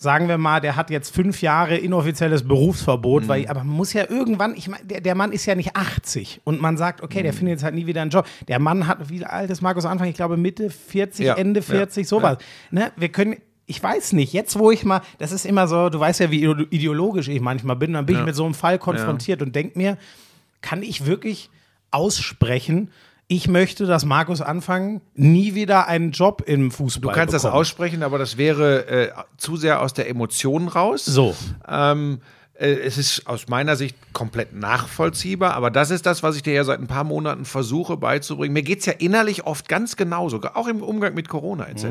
sagen 0.00 0.28
wir 0.28 0.38
mal, 0.38 0.60
der 0.60 0.76
hat 0.76 0.90
jetzt 0.90 1.12
fünf 1.12 1.42
Jahre 1.42 1.76
inoffizielles 1.76 2.46
Berufsverbot, 2.46 3.26
weil, 3.26 3.48
aber 3.48 3.64
man 3.64 3.74
muss 3.76 3.92
ja 3.92 4.08
irgendwann, 4.08 4.54
ich 4.54 4.68
meine, 4.68 4.84
der, 4.84 5.00
der 5.00 5.16
Mann 5.16 5.32
ist 5.32 5.44
ja 5.44 5.56
nicht 5.56 5.74
80 5.74 6.40
und 6.44 6.60
man 6.60 6.76
sagt, 6.76 7.02
okay, 7.02 7.22
der 7.24 7.32
findet 7.32 7.54
jetzt 7.54 7.64
halt 7.64 7.74
nie 7.74 7.86
wieder 7.86 8.00
einen 8.02 8.12
Job. 8.12 8.24
Der 8.46 8.60
Mann 8.60 8.86
hat, 8.86 9.10
wie 9.10 9.24
alt 9.24 9.50
ist 9.50 9.60
Markus 9.60 9.84
Anfang? 9.84 10.08
Ich 10.08 10.14
glaube 10.14 10.36
Mitte 10.36 10.70
40, 10.70 11.26
Ja, 11.26 11.34
Ende 11.34 11.60
ja, 11.60 11.66
40, 11.66 12.06
sowas. 12.06 12.38
Ne? 12.70 12.92
Wir 12.96 13.08
können, 13.08 13.38
ich 13.66 13.82
weiß 13.82 14.12
nicht, 14.12 14.32
jetzt 14.32 14.56
wo 14.56 14.70
ich 14.70 14.84
mal, 14.84 15.00
das 15.18 15.32
ist 15.32 15.44
immer 15.44 15.66
so, 15.66 15.88
du 15.88 15.98
weißt 15.98 16.20
ja, 16.20 16.30
wie 16.30 16.44
ideologisch 16.70 17.26
ich 17.26 17.40
manchmal 17.40 17.74
bin, 17.74 17.92
dann 17.92 18.06
bin 18.06 18.20
ich 18.20 18.24
mit 18.24 18.36
so 18.36 18.44
einem 18.44 18.54
Fall 18.54 18.78
konfrontiert 18.78 19.42
und 19.42 19.54
denk 19.56 19.74
mir, 19.74 19.98
kann 20.62 20.84
ich 20.84 21.06
wirklich 21.06 21.50
aussprechen, 21.90 22.90
ich 23.28 23.46
möchte, 23.46 23.84
dass 23.84 24.04
Markus 24.06 24.40
Anfang 24.40 25.02
nie 25.14 25.54
wieder 25.54 25.86
einen 25.86 26.12
Job 26.12 26.42
im 26.46 26.70
Fußball 26.70 27.12
Du 27.12 27.14
kannst 27.14 27.34
das 27.34 27.42
bekommt. 27.42 27.60
aussprechen, 27.60 28.02
aber 28.02 28.18
das 28.18 28.38
wäre 28.38 28.86
äh, 28.86 29.12
zu 29.36 29.56
sehr 29.56 29.82
aus 29.82 29.92
der 29.92 30.08
Emotion 30.08 30.66
raus. 30.68 31.04
So. 31.04 31.36
Ähm, 31.68 32.20
äh, 32.54 32.70
es 32.72 32.96
ist 32.96 33.26
aus 33.26 33.46
meiner 33.48 33.76
Sicht 33.76 33.96
komplett 34.14 34.54
nachvollziehbar, 34.54 35.52
aber 35.52 35.70
das 35.70 35.90
ist 35.90 36.06
das, 36.06 36.22
was 36.22 36.36
ich 36.36 36.42
dir 36.42 36.54
ja 36.54 36.64
seit 36.64 36.80
ein 36.80 36.86
paar 36.86 37.04
Monaten 37.04 37.44
versuche 37.44 37.98
beizubringen. 37.98 38.54
Mir 38.54 38.62
geht 38.62 38.80
es 38.80 38.86
ja 38.86 38.94
innerlich 38.94 39.44
oft 39.44 39.68
ganz 39.68 39.96
genauso, 39.96 40.40
auch 40.54 40.66
im 40.66 40.82
Umgang 40.82 41.12
mit 41.12 41.28
Corona 41.28 41.66
etc. 41.68 41.84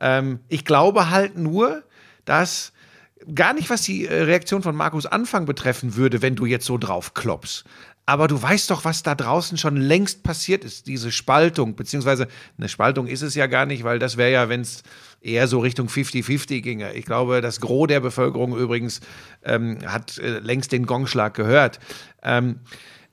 Ähm, 0.00 0.38
ich 0.48 0.64
glaube 0.64 1.10
halt 1.10 1.36
nur, 1.36 1.82
dass 2.24 2.72
gar 3.34 3.52
nicht, 3.54 3.70
was 3.70 3.82
die 3.82 4.06
äh, 4.06 4.22
Reaktion 4.22 4.62
von 4.62 4.76
Markus 4.76 5.06
Anfang 5.06 5.46
betreffen 5.46 5.96
würde, 5.96 6.22
wenn 6.22 6.36
du 6.36 6.46
jetzt 6.46 6.66
so 6.66 6.78
drauf 6.78 7.14
kloppst. 7.14 7.64
Aber 8.08 8.28
du 8.28 8.40
weißt 8.40 8.70
doch, 8.70 8.84
was 8.84 9.02
da 9.02 9.16
draußen 9.16 9.58
schon 9.58 9.76
längst 9.76 10.22
passiert 10.22 10.64
ist, 10.64 10.86
diese 10.86 11.10
Spaltung, 11.10 11.74
beziehungsweise 11.74 12.28
eine 12.56 12.68
Spaltung 12.68 13.08
ist 13.08 13.22
es 13.22 13.34
ja 13.34 13.48
gar 13.48 13.66
nicht, 13.66 13.82
weil 13.82 13.98
das 13.98 14.16
wäre 14.16 14.30
ja, 14.30 14.48
wenn 14.48 14.60
es 14.60 14.84
eher 15.20 15.48
so 15.48 15.58
Richtung 15.58 15.88
50-50 15.88 16.60
ginge. 16.60 16.92
Ich 16.94 17.04
glaube, 17.04 17.40
das 17.40 17.60
Gros 17.60 17.88
der 17.88 17.98
Bevölkerung 17.98 18.56
übrigens 18.56 19.00
ähm, 19.44 19.78
hat 19.84 20.18
äh, 20.18 20.38
längst 20.38 20.70
den 20.70 20.86
Gongschlag 20.86 21.34
gehört. 21.34 21.80
Ähm, 22.22 22.60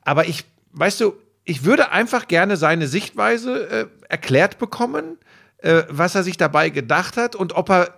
aber 0.04 0.28
ich, 0.28 0.46
weißt 0.74 1.02
du, 1.02 1.14
ich 1.44 1.64
würde 1.64 1.92
einfach 1.92 2.28
gerne 2.28 2.56
seine 2.56 2.88
Sichtweise 2.88 3.70
äh, 3.70 3.86
erklärt 4.10 4.60
bekommen, 4.60 5.18
äh, 5.64 5.84
was 5.90 6.14
er 6.16 6.24
sich 6.24 6.38
dabei 6.38 6.70
gedacht 6.70 7.18
hat 7.18 7.36
und 7.36 7.54
ob 7.56 7.70
er, 7.70 7.98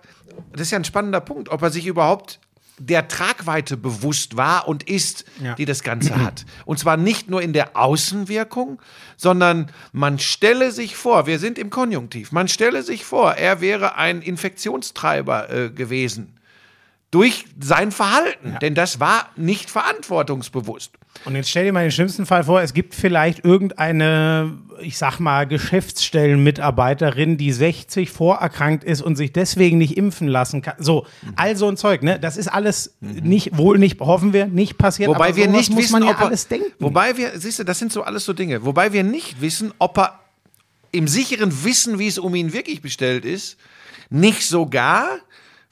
das 0.52 0.62
ist 0.62 0.70
ja 0.70 0.78
ein 0.78 0.84
spannender 0.84 1.20
Punkt, 1.20 1.48
ob 1.50 1.60
er 1.62 1.70
sich 1.70 1.86
überhaupt 1.86 2.40
der 2.78 3.08
Tragweite 3.08 3.76
bewusst 3.78 4.36
war 4.36 4.68
und 4.68 4.82
ist, 4.88 5.24
Ja. 5.42 5.54
die 5.54 5.64
das 5.64 5.82
Ganze 5.82 6.14
hat. 6.22 6.44
Und 6.66 6.78
zwar 6.78 6.98
nicht 6.98 7.30
nur 7.30 7.40
in 7.40 7.54
der 7.54 7.74
Außenwirkung, 7.76 8.80
sondern 9.16 9.70
man 9.92 10.18
stelle 10.18 10.70
sich 10.72 10.94
vor, 10.94 11.26
wir 11.26 11.38
sind 11.38 11.58
im 11.58 11.70
Konjunktiv, 11.70 12.32
man 12.32 12.48
stelle 12.48 12.82
sich 12.82 13.04
vor, 13.04 13.32
er 13.32 13.62
wäre 13.62 13.96
ein 13.96 14.20
Infektionstreiber 14.20 15.50
äh, 15.50 15.70
gewesen 15.70 16.35
durch 17.10 17.46
sein 17.60 17.92
Verhalten, 17.92 18.56
denn 18.60 18.74
das 18.74 19.00
war 19.00 19.30
nicht 19.36 19.70
verantwortungsbewusst. 19.70 20.92
Und 21.24 21.34
jetzt 21.34 21.48
stell 21.48 21.64
dir 21.64 21.72
mal 21.72 21.82
den 21.82 21.92
schlimmsten 21.92 22.26
Fall 22.26 22.44
vor, 22.44 22.60
es 22.60 22.74
gibt 22.74 22.94
vielleicht 22.94 23.44
irgendeine, 23.44 24.58
ich 24.80 24.98
sag 24.98 25.18
mal, 25.18 25.46
Geschäftsstellenmitarbeiterin, 25.46 27.38
die 27.38 27.52
60 27.52 28.10
vorerkrankt 28.10 28.84
ist 28.84 29.02
und 29.02 29.16
sich 29.16 29.32
deswegen 29.32 29.78
nicht 29.78 29.96
impfen 29.96 30.28
lassen 30.28 30.62
kann. 30.62 30.74
So, 30.78 31.06
all 31.36 31.56
so 31.56 31.68
ein 31.68 31.76
Zeug, 31.76 32.02
ne? 32.02 32.18
Das 32.18 32.36
ist 32.36 32.48
alles 32.48 32.96
nicht, 33.00 33.56
wohl 33.56 33.78
nicht, 33.78 34.00
hoffen 34.00 34.32
wir, 34.32 34.46
nicht 34.46 34.76
passiert. 34.76 35.08
Wobei 35.08 35.36
wir 35.36 35.48
nicht 35.48 35.70
muss 35.70 35.84
wissen, 35.84 35.92
man 35.92 36.02
ja 36.02 36.10
ob 36.10 36.20
er, 36.20 36.26
alles 36.26 36.48
denken. 36.48 36.72
Wobei 36.80 37.16
wir, 37.16 37.38
siehst 37.38 37.60
du, 37.60 37.64
das 37.64 37.78
sind 37.78 37.92
so 37.92 38.02
alles 38.02 38.24
so 38.24 38.32
Dinge. 38.32 38.64
Wobei 38.64 38.92
wir 38.92 39.04
nicht 39.04 39.40
wissen, 39.40 39.72
ob 39.78 39.98
er 39.98 40.20
im 40.92 41.08
sicheren 41.08 41.64
Wissen, 41.64 41.98
wie 41.98 42.08
es 42.08 42.18
um 42.18 42.34
ihn 42.34 42.52
wirklich 42.52 42.82
bestellt 42.82 43.24
ist, 43.24 43.56
nicht 44.10 44.42
sogar 44.42 45.06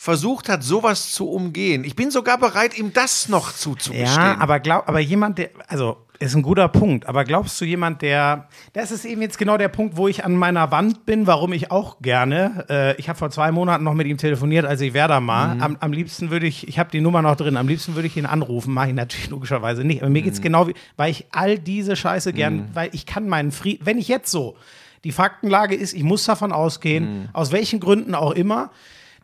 versucht 0.04 0.50
hat, 0.50 0.62
sowas 0.62 1.12
zu 1.12 1.30
umgehen. 1.30 1.82
Ich 1.82 1.96
bin 1.96 2.10
sogar 2.10 2.36
bereit, 2.36 2.76
ihm 2.76 2.92
das 2.92 3.30
noch 3.30 3.54
zuzugestehen. 3.54 4.04
Ja, 4.04 4.36
aber 4.38 4.60
glaub, 4.60 4.86
aber 4.86 5.00
jemand, 5.00 5.38
der, 5.38 5.48
also 5.66 5.96
ist 6.18 6.34
ein 6.34 6.42
guter 6.42 6.68
Punkt, 6.68 7.06
aber 7.06 7.24
glaubst 7.24 7.58
du 7.58 7.64
jemand, 7.64 8.02
der, 8.02 8.50
das 8.74 8.90
ist 8.90 9.06
eben 9.06 9.22
jetzt 9.22 9.38
genau 9.38 9.56
der 9.56 9.68
Punkt, 9.68 9.96
wo 9.96 10.06
ich 10.06 10.22
an 10.22 10.36
meiner 10.36 10.70
Wand 10.70 11.06
bin, 11.06 11.26
warum 11.26 11.54
ich 11.54 11.70
auch 11.70 12.02
gerne, 12.02 12.66
äh, 12.68 12.96
ich 13.00 13.08
habe 13.08 13.18
vor 13.18 13.30
zwei 13.30 13.50
Monaten 13.50 13.82
noch 13.82 13.94
mit 13.94 14.06
ihm 14.06 14.18
telefoniert, 14.18 14.66
als 14.66 14.82
ich 14.82 14.92
Werder 14.92 15.26
war, 15.26 15.56
am, 15.58 15.78
am 15.80 15.92
liebsten 15.94 16.28
würde 16.30 16.46
ich, 16.48 16.68
ich 16.68 16.78
habe 16.78 16.90
die 16.90 17.00
Nummer 17.00 17.22
noch 17.22 17.36
drin, 17.36 17.56
am 17.56 17.66
liebsten 17.66 17.94
würde 17.94 18.06
ich 18.06 18.18
ihn 18.18 18.26
anrufen, 18.26 18.74
mache 18.74 18.88
ich 18.88 18.94
natürlich 18.94 19.30
logischerweise 19.30 19.84
nicht, 19.84 20.02
aber 20.02 20.10
mir 20.10 20.20
geht's 20.20 20.42
genau 20.42 20.68
wie, 20.68 20.74
weil 20.98 21.12
ich 21.12 21.24
all 21.32 21.58
diese 21.58 21.96
Scheiße 21.96 22.34
gern, 22.34 22.68
weil 22.74 22.90
ich 22.92 23.06
kann 23.06 23.26
meinen 23.26 23.52
Frieden, 23.52 23.86
wenn 23.86 23.96
ich 23.96 24.08
jetzt 24.08 24.30
so, 24.30 24.58
die 25.02 25.12
Faktenlage 25.12 25.74
ist, 25.74 25.94
ich 25.94 26.02
muss 26.02 26.24
davon 26.26 26.52
ausgehen, 26.52 27.30
aus 27.32 27.52
welchen 27.52 27.80
Gründen 27.80 28.14
auch 28.14 28.32
immer, 28.32 28.70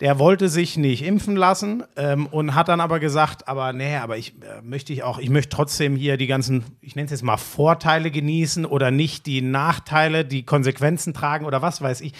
der 0.01 0.19
wollte 0.19 0.49
sich 0.49 0.77
nicht 0.77 1.05
impfen 1.05 1.37
lassen 1.37 1.85
ähm, 1.97 2.27
und 2.27 2.55
hat 2.55 2.69
dann 2.69 2.81
aber 2.81 3.01
gesagt, 3.01 3.49
aber 3.49 3.73
nee, 3.73 3.97
aber 3.97 4.17
ich 4.17 4.35
äh, 4.43 4.63
möchte 4.63 4.93
ich 4.93 5.03
auch, 5.03 5.19
ich 5.19 5.31
möchte 5.31 5.55
trotzdem 5.55 5.95
hier 5.95 6.17
die 6.17 6.27
ganzen, 6.27 6.65
ich 6.81 6.97
nenne 6.97 7.07
es 7.07 7.11
jetzt 7.13 7.23
mal 7.23 7.37
Vorteile 7.37 8.11
genießen 8.11 8.65
oder 8.65 8.91
nicht 8.91 9.27
die 9.27 9.43
Nachteile, 9.43 10.25
die 10.25 10.45
Konsequenzen 10.45 11.15
tragen 11.15 11.45
oder 11.45 11.63
was 11.63 11.83
weiß 11.83 12.01
ich. 12.01 12.13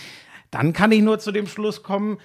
Dann 0.51 0.73
kann 0.73 0.93
ich 0.93 1.01
nur 1.01 1.19
zu 1.19 1.33
dem 1.33 1.47
Schluss 1.47 1.83
kommen, 1.83 2.19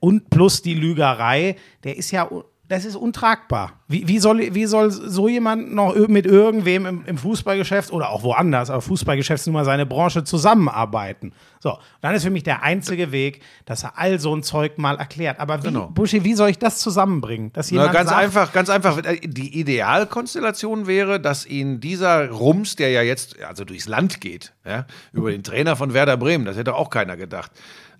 und 0.00 0.30
plus 0.30 0.62
die 0.62 0.74
Lügerei, 0.74 1.56
der 1.84 1.96
ist 1.96 2.10
ja, 2.10 2.28
das 2.70 2.84
ist 2.84 2.94
untragbar. 2.94 3.72
Wie, 3.88 4.06
wie, 4.06 4.20
soll, 4.20 4.54
wie 4.54 4.66
soll 4.66 4.92
so 4.92 5.26
jemand 5.26 5.74
noch 5.74 5.92
mit 6.06 6.24
irgendwem 6.24 6.86
im, 6.86 7.04
im 7.04 7.18
Fußballgeschäft 7.18 7.92
oder 7.92 8.10
auch 8.10 8.22
woanders, 8.22 8.70
aber 8.70 8.80
Fußballgeschäft 8.80 9.40
ist 9.40 9.46
nun 9.48 9.54
mal 9.54 9.64
seine 9.64 9.86
Branche 9.86 10.22
zusammenarbeiten? 10.22 11.32
So, 11.58 11.78
dann 12.00 12.14
ist 12.14 12.22
für 12.22 12.30
mich 12.30 12.44
der 12.44 12.62
einzige 12.62 13.10
Weg, 13.10 13.42
dass 13.64 13.82
er 13.82 13.98
all 13.98 14.20
so 14.20 14.32
ein 14.36 14.44
Zeug 14.44 14.78
mal 14.78 14.94
erklärt. 14.98 15.40
Aber 15.40 15.64
wie, 15.64 15.66
Genau. 15.66 15.88
Buschi, 15.88 16.22
wie 16.22 16.34
soll 16.34 16.50
ich 16.50 16.60
das 16.60 16.78
zusammenbringen? 16.78 17.52
Dass 17.54 17.72
Na, 17.72 17.78
jemand 17.78 17.92
ganz 17.92 18.10
sagt, 18.10 18.22
einfach, 18.22 18.52
ganz 18.52 18.70
einfach. 18.70 19.02
Die 19.24 19.58
Idealkonstellation 19.58 20.86
wäre, 20.86 21.18
dass 21.18 21.46
ihn 21.46 21.80
dieser 21.80 22.28
Rums, 22.30 22.76
der 22.76 22.90
ja 22.90 23.02
jetzt 23.02 23.42
also 23.42 23.64
durchs 23.64 23.88
Land 23.88 24.20
geht, 24.20 24.52
ja, 24.64 24.86
über 25.12 25.32
den 25.32 25.42
Trainer 25.42 25.74
von 25.74 25.92
Werder 25.92 26.16
Bremen, 26.16 26.44
das 26.44 26.56
hätte 26.56 26.76
auch 26.76 26.90
keiner 26.90 27.16
gedacht. 27.16 27.50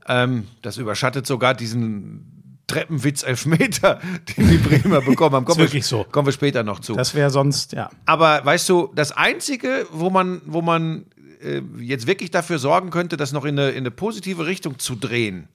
Ähm, 0.06 0.46
das 0.62 0.76
überschattet 0.76 1.26
sogar 1.26 1.54
diesen 1.54 2.39
Treppenwitz-Elfmeter, 2.70 4.00
den 4.36 4.48
die 4.48 4.58
Bremer 4.58 5.00
bekommen 5.00 5.36
haben. 5.36 5.44
Kommen, 5.44 5.58
wir, 5.58 5.66
wirklich 5.66 5.86
so. 5.86 6.04
kommen 6.04 6.26
wir 6.26 6.32
später 6.32 6.62
noch 6.62 6.80
zu. 6.80 6.94
Das 6.94 7.14
wäre 7.14 7.30
sonst, 7.30 7.72
ja. 7.72 7.90
Aber 8.06 8.44
weißt 8.44 8.68
du, 8.68 8.90
das 8.94 9.12
Einzige, 9.12 9.86
wo 9.90 10.10
man, 10.10 10.40
wo 10.46 10.62
man 10.62 11.06
äh, 11.42 11.62
jetzt 11.80 12.06
wirklich 12.06 12.30
dafür 12.30 12.58
sorgen 12.58 12.90
könnte, 12.90 13.16
das 13.16 13.32
noch 13.32 13.44
in 13.44 13.58
eine, 13.58 13.70
in 13.70 13.78
eine 13.78 13.90
positive 13.90 14.46
Richtung 14.46 14.78
zu 14.78 14.94
drehen, 14.94 15.48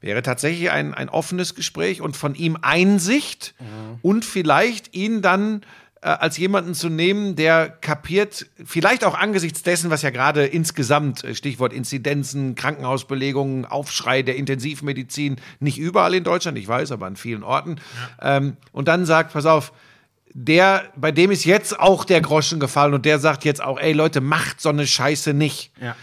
wäre 0.00 0.22
tatsächlich 0.22 0.70
ein, 0.70 0.94
ein 0.94 1.08
offenes 1.08 1.54
Gespräch 1.54 2.00
und 2.00 2.16
von 2.16 2.34
ihm 2.34 2.58
Einsicht 2.60 3.54
und 4.02 4.24
vielleicht 4.24 4.94
ihn 4.94 5.22
dann 5.22 5.62
äh, 6.02 6.08
als 6.08 6.36
jemanden 6.36 6.74
zu 6.74 6.88
nehmen, 6.88 7.36
der 7.36 7.68
kapiert, 7.68 8.46
vielleicht 8.64 9.04
auch 9.04 9.14
angesichts 9.14 9.62
dessen, 9.62 9.90
was 9.90 10.02
ja 10.02 10.10
gerade 10.10 10.44
insgesamt, 10.46 11.24
äh, 11.24 11.34
Stichwort 11.34 11.72
Inzidenzen, 11.72 12.54
Krankenhausbelegungen, 12.54 13.64
Aufschrei 13.64 14.22
der 14.22 14.36
Intensivmedizin, 14.36 15.36
nicht 15.60 15.78
überall 15.78 16.14
in 16.14 16.24
Deutschland, 16.24 16.58
ich 16.58 16.68
weiß, 16.68 16.92
aber 16.92 17.06
an 17.06 17.16
vielen 17.16 17.42
Orten, 17.42 17.76
ähm, 18.20 18.56
und 18.72 18.88
dann 18.88 19.06
sagt, 19.06 19.32
pass 19.32 19.46
auf, 19.46 19.72
der, 20.38 20.84
bei 20.96 21.12
dem 21.12 21.30
ist 21.30 21.46
jetzt 21.46 21.80
auch 21.80 22.04
der 22.04 22.20
Groschen 22.20 22.60
gefallen 22.60 22.92
und 22.92 23.06
der 23.06 23.18
sagt 23.18 23.46
jetzt 23.46 23.62
auch, 23.62 23.80
ey 23.80 23.94
Leute, 23.94 24.20
macht 24.20 24.60
so 24.60 24.68
eine 24.68 24.86
Scheiße 24.86 25.32
nicht. 25.32 25.72
ja. 25.80 25.96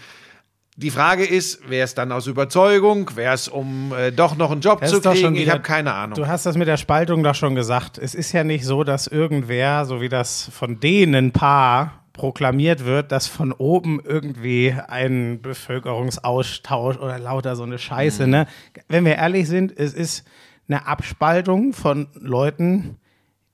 Die 0.76 0.90
Frage 0.90 1.24
ist, 1.24 1.68
wäre 1.70 1.84
es 1.84 1.94
dann 1.94 2.10
aus 2.10 2.26
Überzeugung, 2.26 3.08
wäre 3.14 3.32
es 3.34 3.46
um 3.46 3.92
äh, 3.96 4.10
doch 4.10 4.36
noch 4.36 4.50
einen 4.50 4.60
Job 4.60 4.80
Das 4.80 4.90
zu 4.90 5.00
kriegen? 5.00 5.16
schon 5.16 5.34
ich 5.36 5.42
wieder- 5.42 5.52
habe 5.52 5.62
keine 5.62 5.94
Ahnung. 5.94 6.16
Du 6.16 6.26
hast 6.26 6.46
das 6.46 6.56
mit 6.56 6.66
der 6.66 6.76
Spaltung 6.78 7.22
doch 7.22 7.36
schon 7.36 7.54
gesagt. 7.54 7.96
Es 7.96 8.14
ist 8.14 8.32
ja 8.32 8.42
nicht 8.42 8.64
so, 8.64 8.82
dass 8.82 9.06
irgendwer, 9.06 9.84
so 9.84 10.00
wie 10.00 10.08
das 10.08 10.50
von 10.52 10.80
denen 10.80 11.30
Paar 11.30 12.00
proklamiert 12.12 12.84
wird, 12.84 13.12
dass 13.12 13.28
von 13.28 13.52
oben 13.52 14.00
irgendwie 14.04 14.74
ein 14.88 15.40
Bevölkerungsaustausch 15.42 16.96
oder 16.98 17.18
lauter 17.18 17.56
so 17.56 17.62
eine 17.62 17.78
Scheiße, 17.78 18.26
ne? 18.26 18.46
Wenn 18.88 19.04
wir 19.04 19.16
ehrlich 19.16 19.48
sind, 19.48 19.76
es 19.76 19.94
ist 19.94 20.24
eine 20.68 20.86
Abspaltung 20.86 21.72
von 21.72 22.08
Leuten, 22.14 22.96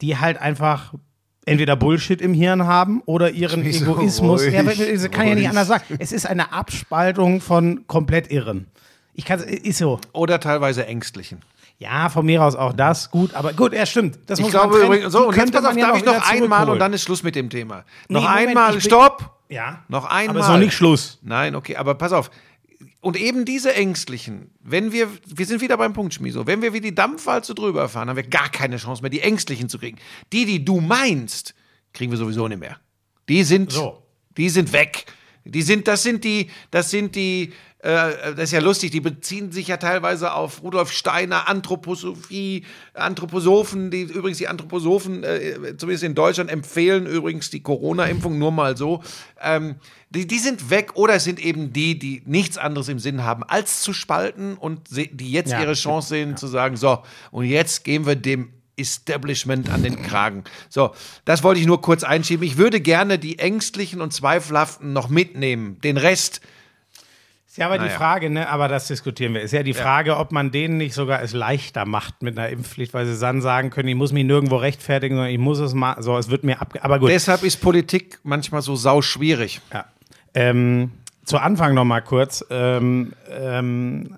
die 0.01 0.17
halt 0.19 0.39
einfach 0.41 0.95
entweder 1.47 1.77
Bullshit 1.77 2.21
im 2.21 2.35
Hirn 2.35 2.67
haben 2.67 3.03
oder 3.07 3.31
ihren 3.31 3.65
Wieso 3.65 3.93
Egoismus. 3.93 4.43
ruhig, 4.43 4.53
Ja, 4.55 4.63
das 4.63 4.77
kann 4.77 4.87
ich 4.87 5.01
ja 5.03 5.25
nicht 5.25 5.37
ruhig. 5.37 5.49
anders 5.49 5.69
sagen. 5.69 5.85
Es 5.99 6.13
ist 6.13 6.27
eine 6.27 6.53
Abspaltung 6.53 7.41
von 7.41 7.87
komplett 7.87 8.31
Irren. 8.31 8.67
Ich 9.15 9.25
kann, 9.25 9.41
ist 9.41 9.79
so. 9.79 10.01
Oder 10.13 10.41
teilweise 10.41 10.87
Ängstlichen. 10.87 11.41
Ja, 11.79 12.11
von 12.11 12.27
mir 12.27 12.45
aus 12.45 12.57
auch 12.57 12.75
das, 12.75 13.11
gut, 13.11 13.33
aber 13.35 13.55
gut, 13.55 13.73
ja, 13.73 13.87
stimmt. 13.87 14.19
Das 14.27 14.39
Ich 14.39 14.45
muss 14.45 14.53
man 14.53 14.63
glaube 14.63 14.75
trennen. 14.79 14.93
übrigens, 14.93 15.13
so, 15.13 15.29
und 15.29 15.37
jetzt 15.37 15.51
pass 15.53 15.65
auf, 15.65 15.71
man 15.71 15.79
ja 15.79 15.87
darf 15.89 15.97
ich 15.97 16.05
noch 16.05 16.31
einmal 16.31 16.69
und 16.69 16.79
dann 16.79 16.93
ist 16.93 17.03
Schluss 17.03 17.23
mit 17.23 17.35
dem 17.35 17.49
Thema. 17.49 17.85
Noch 18.09 18.23
Moment, 18.23 18.49
einmal, 18.49 18.81
stopp! 18.81 19.31
Ja. 19.49 19.83
Noch 19.89 20.05
einmal. 20.05 20.43
Aber 20.43 20.53
noch 20.53 20.59
nicht 20.59 20.75
Schluss. 20.75 21.19
Nein, 21.23 21.57
okay, 21.57 21.77
aber 21.77 21.95
pass 21.95 22.13
auf. 22.13 22.31
Und 23.01 23.17
eben 23.17 23.47
diese 23.47 23.75
Ängstlichen, 23.75 24.51
wenn 24.61 24.93
wir, 24.93 25.09
wir 25.27 25.47
sind 25.47 25.63
wieder 25.63 25.79
beim 25.79 25.95
Punkt, 25.95 26.13
Schmieso, 26.13 26.47
wenn 26.47 26.61
wir 26.61 26.75
wie 26.75 26.83
die 26.83 26.95
Dampfwalze 26.95 27.55
drüber 27.55 27.89
fahren, 27.89 28.11
haben 28.11 28.17
wir 28.17 28.27
gar 28.27 28.51
keine 28.51 28.77
Chance 28.77 29.01
mehr, 29.01 29.11
die 29.11 29.21
Ängstlichen 29.21 29.69
zu 29.71 29.79
kriegen. 29.79 29.99
Die, 30.33 30.45
die 30.45 30.65
du 30.65 30.81
meinst, 30.81 31.55
kriegen 31.95 32.13
wir 32.13 32.19
sowieso 32.19 32.47
nicht 32.47 32.61
mehr. 32.61 32.79
Die 33.29 33.43
sind, 33.45 33.73
So. 33.73 34.03
die 34.37 34.51
sind 34.51 34.73
weg. 34.73 35.07
Die 35.45 35.63
sind, 35.63 35.89
das 35.89 36.03
sind 36.03 36.25
die, 36.25 36.51
das 36.71 36.91
sind 36.91 37.17
die, 37.17 37.53
das 37.83 38.45
ist 38.45 38.53
ja 38.53 38.61
lustig, 38.61 38.91
die 38.91 39.01
beziehen 39.01 39.53
sich 39.53 39.69
ja 39.69 39.79
teilweise 39.79 40.33
auf 40.35 40.63
Rudolf 40.63 40.93
Steiner, 40.93 41.49
Anthroposophie, 41.49 42.65
Anthroposophen, 42.93 43.91
die 43.91 44.03
übrigens 44.03 44.39
die 44.39 44.49
Anthroposophen, 44.49 45.25
äh, 45.25 45.77
zumindest 45.79 46.05
in 46.05 46.15
Deutschland, 46.15 46.51
empfehlen 46.51 47.07
übrigens 47.07 47.49
die 47.51 47.63
Corona-Impfung 47.63 48.39
nur 48.39 48.53
mal 48.53 48.77
so. 48.77 49.03
Ähm, 49.41 49.77
die, 50.11 50.27
die 50.27 50.39
sind 50.39 50.69
weg 50.71 50.93
oder 50.95 51.15
es 51.15 51.25
sind 51.25 51.41
eben 51.41 51.73
die, 51.73 51.99
die 51.99 52.23
nichts 52.27 52.59
anderes 52.59 52.89
im 52.89 52.99
Sinn 52.99 53.25
haben, 53.25 53.45
als 53.45 53.81
zu 53.81 53.93
spalten 53.93 54.55
und 54.57 54.89
die 54.91 55.31
jetzt 55.33 55.53
Ja. 55.53 55.63
ihre 55.63 55.75
Chance 55.75 56.09
sehen, 56.09 56.37
zu 56.37 56.49
sagen, 56.49 56.77
so, 56.77 56.99
und 57.31 57.47
jetzt 57.47 57.85
gehen 57.85 58.07
wir 58.07 58.17
dem 58.17 58.53
Establishment 58.77 59.71
an 59.71 59.83
den 59.83 60.03
Kragen. 60.03 60.45
So, 60.69 60.93
das 61.25 61.43
wollte 61.43 61.61
ich 61.61 61.67
nur 61.67 61.81
kurz 61.81 62.03
einschieben. 62.03 62.45
Ich 62.47 62.57
würde 62.57 62.81
gerne 62.81 63.19
die 63.19 63.39
Ängstlichen 63.39 64.01
und 64.01 64.13
Zweifelhaften 64.13 64.93
noch 64.93 65.09
mitnehmen. 65.09 65.79
Den 65.83 65.97
Rest, 65.97 66.41
Ist 67.51 67.59
ja 67.59 67.67
aber 67.67 67.79
die 67.79 67.87
Naja. 67.87 67.99
Frage, 67.99 68.31
ne, 68.31 68.49
aber 68.49 68.69
das 68.69 68.87
diskutieren 68.87 69.35
wir. 69.35 69.41
Ist 69.41 69.51
ja 69.51 69.65
die 69.65 69.75
Frage, 69.75 70.19
ob 70.19 70.31
man 70.31 70.53
denen 70.53 70.77
nicht 70.77 70.95
sogar 70.95 71.21
es 71.21 71.33
leichter 71.33 71.85
macht 71.85 72.23
mit 72.23 72.39
einer 72.39 72.49
Impfpflicht, 72.49 72.95
weil 72.95 73.07
sie 73.07 73.19
dann 73.19 73.43
sagen 73.43 73.71
können, 73.71 73.89
ich 73.89 73.97
muss 73.97 74.13
mich 74.13 74.25
nirgendwo 74.25 74.55
rechtfertigen, 74.55 75.17
sondern 75.17 75.33
ich 75.33 75.39
muss 75.41 75.59
es 75.59 75.75
mal, 75.75 76.01
so, 76.01 76.17
es 76.17 76.31
wird 76.31 76.45
mir 76.45 76.61
ab, 76.61 76.79
aber 76.81 77.01
gut. 77.01 77.11
deshalb 77.11 77.43
ist 77.43 77.57
Politik 77.57 78.21
manchmal 78.23 78.63
so 78.63 78.77
sau 78.77 79.03
schwierig. 79.03 79.61
Ja. 79.73 79.87
Ähm, 80.33 80.93
zu 81.25 81.39
Anfang 81.39 81.75
noch 81.75 81.85
mal 81.85 82.03
kurz. 82.03 82.45
Ähm, 82.51 83.15
ähm, 83.29 84.15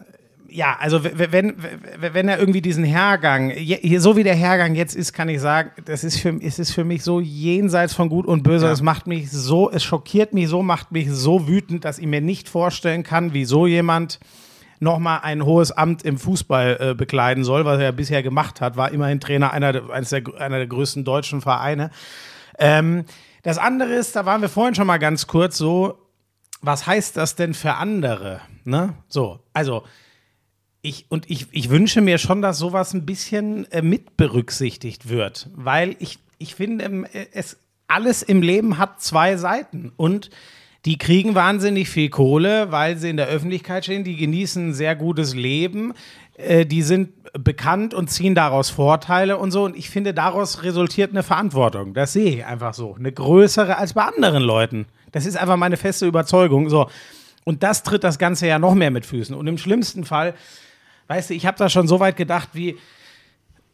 ja, 0.55 0.77
also 0.79 1.03
wenn, 1.03 1.55
wenn 1.99 2.29
er 2.29 2.39
irgendwie 2.39 2.61
diesen 2.61 2.85
Hergang, 2.85 3.53
so 3.99 4.17
wie 4.17 4.23
der 4.23 4.35
Hergang 4.35 4.75
jetzt 4.75 4.95
ist, 4.95 5.13
kann 5.13 5.29
ich 5.29 5.41
sagen, 5.41 5.71
das 5.85 6.05
ist 6.05 6.19
für, 6.21 6.39
es 6.43 6.59
ist 6.59 6.73
für 6.73 6.85
mich 6.85 7.03
so 7.03 7.21
jenseits 7.21 7.95
von 7.95 8.09
Gut 8.09 8.27
und 8.27 8.43
Böse. 8.43 8.67
Ja. 8.67 8.73
Es 8.73 8.83
macht 8.83 9.07
mich 9.07 9.31
so, 9.31 9.71
es 9.71 9.83
schockiert 9.83 10.35
mich 10.35 10.49
so, 10.49 10.63
macht 10.63 10.93
mich 10.93 11.11
so 11.11 11.49
wütend, 11.49 11.85
dass 11.85 11.99
ich 11.99 12.07
mir 12.07 12.21
nicht 12.21 12.49
vorstellen 12.49 13.03
kann, 13.03 13.33
wie 13.33 13.45
so 13.45 13.67
jemand 13.67 14.21
noch 14.79 14.99
mal 14.99 15.19
ein 15.19 15.45
hohes 15.45 15.71
Amt 15.73 16.03
im 16.03 16.19
Fußball 16.19 16.77
äh, 16.81 16.95
bekleiden 16.95 17.45
soll, 17.45 17.65
was 17.65 17.79
er 17.79 17.85
ja 17.85 17.91
bisher 17.93 18.23
gemacht 18.23 18.61
hat, 18.61 18.77
war 18.77 18.91
immerhin 18.91 19.21
Trainer 19.21 19.53
einer, 19.53 19.73
der- 19.73 19.91
eines 19.91 20.11
der, 20.11 20.23
einer 20.39 20.59
der 20.59 20.67
größten 20.67 21.05
deutschen 21.05 21.41
Vereine. 21.41 21.91
Ähm, 22.59 23.05
das 23.45 23.59
andere 23.59 23.95
ist, 23.95 24.17
da 24.17 24.27
waren 24.27 24.43
wir 24.43 24.49
vorhin 24.49 24.75
schon 24.75 24.87
mal 24.87 24.99
ganz 24.99 25.27
kurz 25.27 25.57
so, 25.57 25.99
was 26.61 26.87
heißt 26.87 27.17
das 27.17 27.37
denn 27.37 27.55
für 27.55 27.75
andere? 27.75 28.41
Ne? 28.65 28.95
So, 29.09 29.41
also 29.53 29.83
ich 30.83 31.07
und 31.09 31.31
ich, 31.31 31.47
ich 31.53 31.71
wünsche 31.71 32.01
mir 32.01 32.19
schon, 32.19 32.43
dass 32.43 32.59
sowas 32.59 32.93
ein 32.93 33.07
bisschen 33.07 33.71
äh, 33.71 33.83
mit 33.83 34.17
berücksichtigt 34.17 35.09
wird, 35.09 35.49
weil 35.55 35.97
ich, 36.01 36.19
ich 36.39 36.57
finde, 36.57 36.85
ähm, 36.85 37.07
äh, 37.13 37.27
es 37.33 37.57
alles 37.87 38.23
im 38.23 38.43
Leben 38.43 38.79
hat 38.79 39.01
zwei 39.01 39.37
Seiten 39.37 39.93
und 39.97 40.31
die 40.85 40.99
kriegen 40.99 41.37
wahnsinnig 41.37 41.89
viel 41.89 42.11
Kohle, 42.11 42.73
weil 42.73 42.97
sie 42.97 43.11
in 43.11 43.17
der 43.17 43.29
Öffentlichkeit 43.29 43.85
stehen, 43.85 44.03
die 44.03 44.17
genießen 44.17 44.71
ein 44.71 44.75
sehr 44.75 44.97
gutes 44.97 45.35
Leben, 45.35 45.95
äh, 46.37 46.67
die 46.67 46.83
sind 46.83 47.11
bekannt 47.33 47.95
und 47.95 48.09
ziehen 48.09 48.35
daraus 48.35 48.71
Vorteile 48.71 49.39
und 49.39 49.53
so. 49.53 49.65
Und 49.65 49.77
ich 49.77 49.91
finde, 49.91 50.13
daraus 50.13 50.65
resultiert 50.65 51.11
eine 51.11 51.23
Verantwortung. 51.23 51.95
Das 51.95 52.13
sehe 52.13 52.31
ich 52.37 52.45
einfach 52.45 52.75
so. 52.75 52.95
Eine 52.99 53.13
größere 53.13 53.79
als 53.79 53.95
bei 53.95 54.03
anderen 54.03 54.43
Leuten. 54.43 54.87
Das 55.13 55.25
ist 55.25 55.37
einfach 55.37 55.57
meine 55.57 55.77
feste 55.77 56.07
Überzeugung. 56.07 56.69
So. 56.69 56.91
Und 57.45 57.63
das 57.63 57.85
tritt 57.85 58.05
das 58.05 58.19
Ganze 58.19 58.49
ja 58.49 58.59
noch 58.59 58.75
mehr 58.75 58.91
mit 58.91 59.07
Füßen. 59.07 59.35
Und 59.35 59.47
im 59.47 59.59
schlimmsten 59.59 60.05
Fall, 60.05 60.35
weißt 61.09 61.31
du, 61.31 61.35
ich 61.35 61.47
habe 61.47 61.59
da 61.59 61.69
schon 61.69 61.89
so 61.89 62.01
weit 62.01 62.17
gedacht, 62.17 62.51
wie 62.53 62.77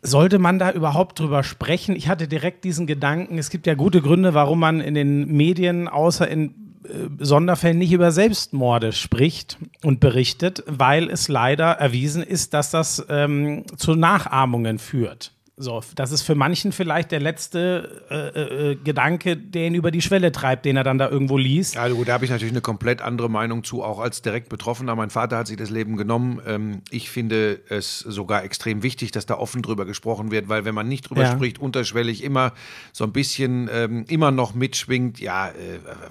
sollte 0.03 0.39
man 0.39 0.59
da 0.59 0.71
überhaupt 0.71 1.19
drüber 1.19 1.43
sprechen? 1.43 1.97
Ich 1.97 2.09
hatte 2.09 2.29
direkt 2.29 2.65
diesen 2.65 2.87
Gedanken, 2.87 3.39
es 3.39 3.51
gibt 3.51 3.67
ja 3.67 3.75
gute 3.75 4.01
Gründe, 4.01 4.35
warum 4.35 4.61
man 4.61 4.81
in 4.81 4.95
den 4.95 5.27
Medien 5.27 5.89
außer 5.89 6.29
in 6.29 6.55
äh, 6.85 7.09
Sonderfällen 7.19 7.79
nicht 7.79 7.93
über 7.93 8.13
Selbstmorde 8.13 8.93
spricht 8.93 9.59
und 9.83 10.01
berichtet, 10.01 10.63
weil 10.67 11.11
es 11.11 11.29
leider 11.29 11.73
erwiesen 11.73 12.23
ist, 12.23 12.55
dass 12.55 12.71
das 12.71 13.05
ähm, 13.09 13.65
zu 13.77 13.95
Nachahmungen 13.95 14.79
führt. 14.79 15.33
So, 15.61 15.83
das 15.97 16.13
ist 16.13 16.23
für 16.23 16.37
manchen 16.37 16.71
vielleicht 16.71 17.11
der 17.11 17.19
letzte 17.19 18.03
äh, 18.11 18.71
äh, 18.71 18.75
Gedanke, 18.77 19.37
der 19.37 19.67
ihn 19.67 19.75
über 19.75 19.91
die 19.91 20.01
Schwelle 20.01 20.31
treibt, 20.31 20.65
den 20.65 20.77
er 20.77 20.85
dann 20.85 20.99
da 20.99 21.09
irgendwo 21.09 21.37
liest. 21.37 21.75
Ja, 21.75 21.89
gut, 21.89 22.07
da 22.07 22.13
habe 22.13 22.25
ich 22.25 22.31
natürlich 22.31 22.53
eine 22.53 22.61
komplett 22.61 23.03
andere 23.03 23.29
Meinung 23.29 23.65
zu, 23.65 23.83
auch 23.83 23.99
als 23.99 24.23
direkt 24.23 24.51
Betroffener. 24.51 24.95
Mein 24.95 25.11
Vater 25.11 25.37
hat 25.39 25.49
sich 25.49 25.57
das 25.57 25.71
Leben 25.71 25.97
genommen. 25.97 26.41
Ähm, 26.47 26.83
ich 26.91 27.11
finde 27.11 27.61
es 27.69 27.99
sogar 27.99 28.45
extrem 28.45 28.85
wichtig, 28.85 29.11
dass 29.11 29.27
da 29.27 29.35
offen 29.35 29.63
drüber 29.63 29.85
gesprochen 29.85 30.31
wird, 30.31 30.49
weil 30.49 30.65
wenn 30.65 30.75
man 30.77 30.87
nicht 30.89 31.11
drüber 31.11 31.23
Ja. 31.23 31.33
spricht, 31.33 31.59
unterschwellig 31.59 32.23
immer 32.23 32.53
so 32.93 33.03
ein 33.03 33.13
bisschen 33.13 33.69
ähm, 33.73 34.05
immer 34.09 34.31
noch 34.31 34.55
mitschwingt, 34.55 35.19
ja, 35.19 35.49
äh, 35.49 35.53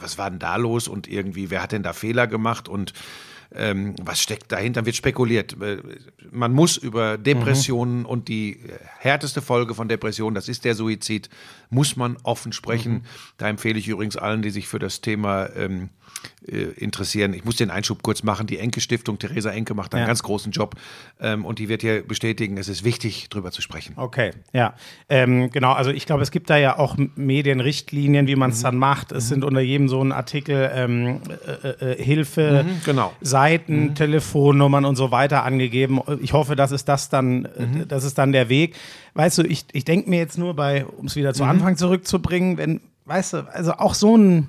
was 0.01 0.17
war 0.17 0.29
denn 0.29 0.39
da 0.39 0.57
los 0.57 0.89
und 0.89 1.07
irgendwie, 1.07 1.49
wer 1.49 1.63
hat 1.63 1.71
denn 1.71 1.83
da 1.83 1.93
Fehler 1.93 2.27
gemacht 2.27 2.67
und 2.67 2.91
ähm, 3.53 3.95
was 4.01 4.21
steckt 4.21 4.51
dahinter? 4.51 4.85
Wird 4.85 4.95
spekuliert. 4.95 5.59
Äh, 5.61 5.77
Man 6.31 6.53
muss 6.53 6.77
über 6.77 7.17
Depressionen 7.17 8.05
und 8.05 8.27
die 8.27 8.53
äh, 8.53 8.79
härteste 8.99 9.41
Folge 9.41 9.73
von 9.73 9.87
Depressionen, 9.87 10.35
das 10.35 10.49
ist 10.49 10.65
der 10.65 10.75
Suizid, 10.75 11.29
muss 11.69 11.95
man 11.95 12.17
offen 12.23 12.51
sprechen. 12.53 13.05
Da 13.37 13.47
empfehle 13.47 13.79
ich 13.79 13.87
übrigens 13.87 14.17
allen, 14.17 14.41
die 14.41 14.49
sich 14.49 14.67
für 14.67 14.79
das 14.79 15.01
Thema 15.01 15.49
ähm, 15.55 15.83
äh, 15.83 16.06
interessieren. 16.77 17.33
Ich 17.33 17.43
muss 17.45 17.55
den 17.57 17.69
Einschub 17.71 18.03
kurz 18.03 18.23
machen. 18.23 18.47
Die 18.47 18.57
Enke-Stiftung, 18.59 19.19
Theresa 19.19 19.49
Enke, 19.51 19.73
macht 19.73 19.93
einen 19.93 20.01
Ja. 20.01 20.07
ganz 20.07 20.23
großen 20.23 20.51
Job 20.51 20.75
ähm, 21.19 21.43
und 21.45 21.59
die 21.59 21.67
wird 21.69 21.81
hier 21.81 22.01
bestätigen, 22.07 22.57
es 22.57 22.67
ist 22.69 22.83
wichtig, 22.83 23.29
drüber 23.29 23.51
zu 23.51 23.61
sprechen. 23.61 23.93
Okay, 23.97 24.31
ja. 24.53 24.73
Ähm, 25.09 25.49
genau, 25.51 25.73
also 25.73 25.91
ich 25.91 26.05
glaube, 26.05 26.23
es 26.23 26.31
gibt 26.31 26.49
da 26.49 26.57
ja 26.57 26.77
auch 26.77 26.95
Medienrichtlinien, 27.15 28.27
wie 28.27 28.35
man 28.35 28.49
Mhm. 28.49 28.53
es 28.53 28.61
dann 28.61 28.77
macht. 28.77 29.11
Es 29.11 29.27
sind 29.27 29.43
unter 29.43 29.61
jedem 29.61 29.89
so 29.89 30.01
ein 30.03 30.11
Artikel 30.11 30.69
ähm, 30.73 31.19
äh, 31.63 31.91
äh, 31.93 32.03
Hilfe, 32.03 32.65
genau. 32.85 33.13
Seiten, 33.21 33.87
Mhm. 33.87 33.95
Telefonnummern 33.95 34.85
und 34.85 34.95
so 34.95 35.11
weiter 35.11 35.43
angegeben. 35.43 35.99
Ich 36.21 36.33
hoffe, 36.33 36.55
das 36.55 36.71
ist 36.71 36.85
das 36.89 37.09
dann, 37.09 37.45
äh, 37.45 37.65
Mhm. 37.65 37.87
das 37.87 38.03
ist 38.03 38.17
dann 38.17 38.31
der 38.31 38.49
Weg. 38.49 38.75
Weißt 39.13 39.37
du, 39.37 39.43
ich, 39.43 39.65
ich 39.71 39.85
denke 39.85 40.09
mir 40.09 40.19
jetzt 40.19 40.37
nur 40.37 40.55
bei, 40.55 40.85
um 40.85 41.05
es 41.07 41.15
wieder 41.15 41.29
Mhm. 41.29 41.33
zu 41.35 41.43
Anfang 41.43 41.77
zurückzubringen, 41.77 42.57
wenn, 42.57 42.81
weißt 43.05 43.33
du, 43.33 43.37
also 43.53 43.73
auch 43.73 43.93
so 43.93 44.17
ein, 44.17 44.47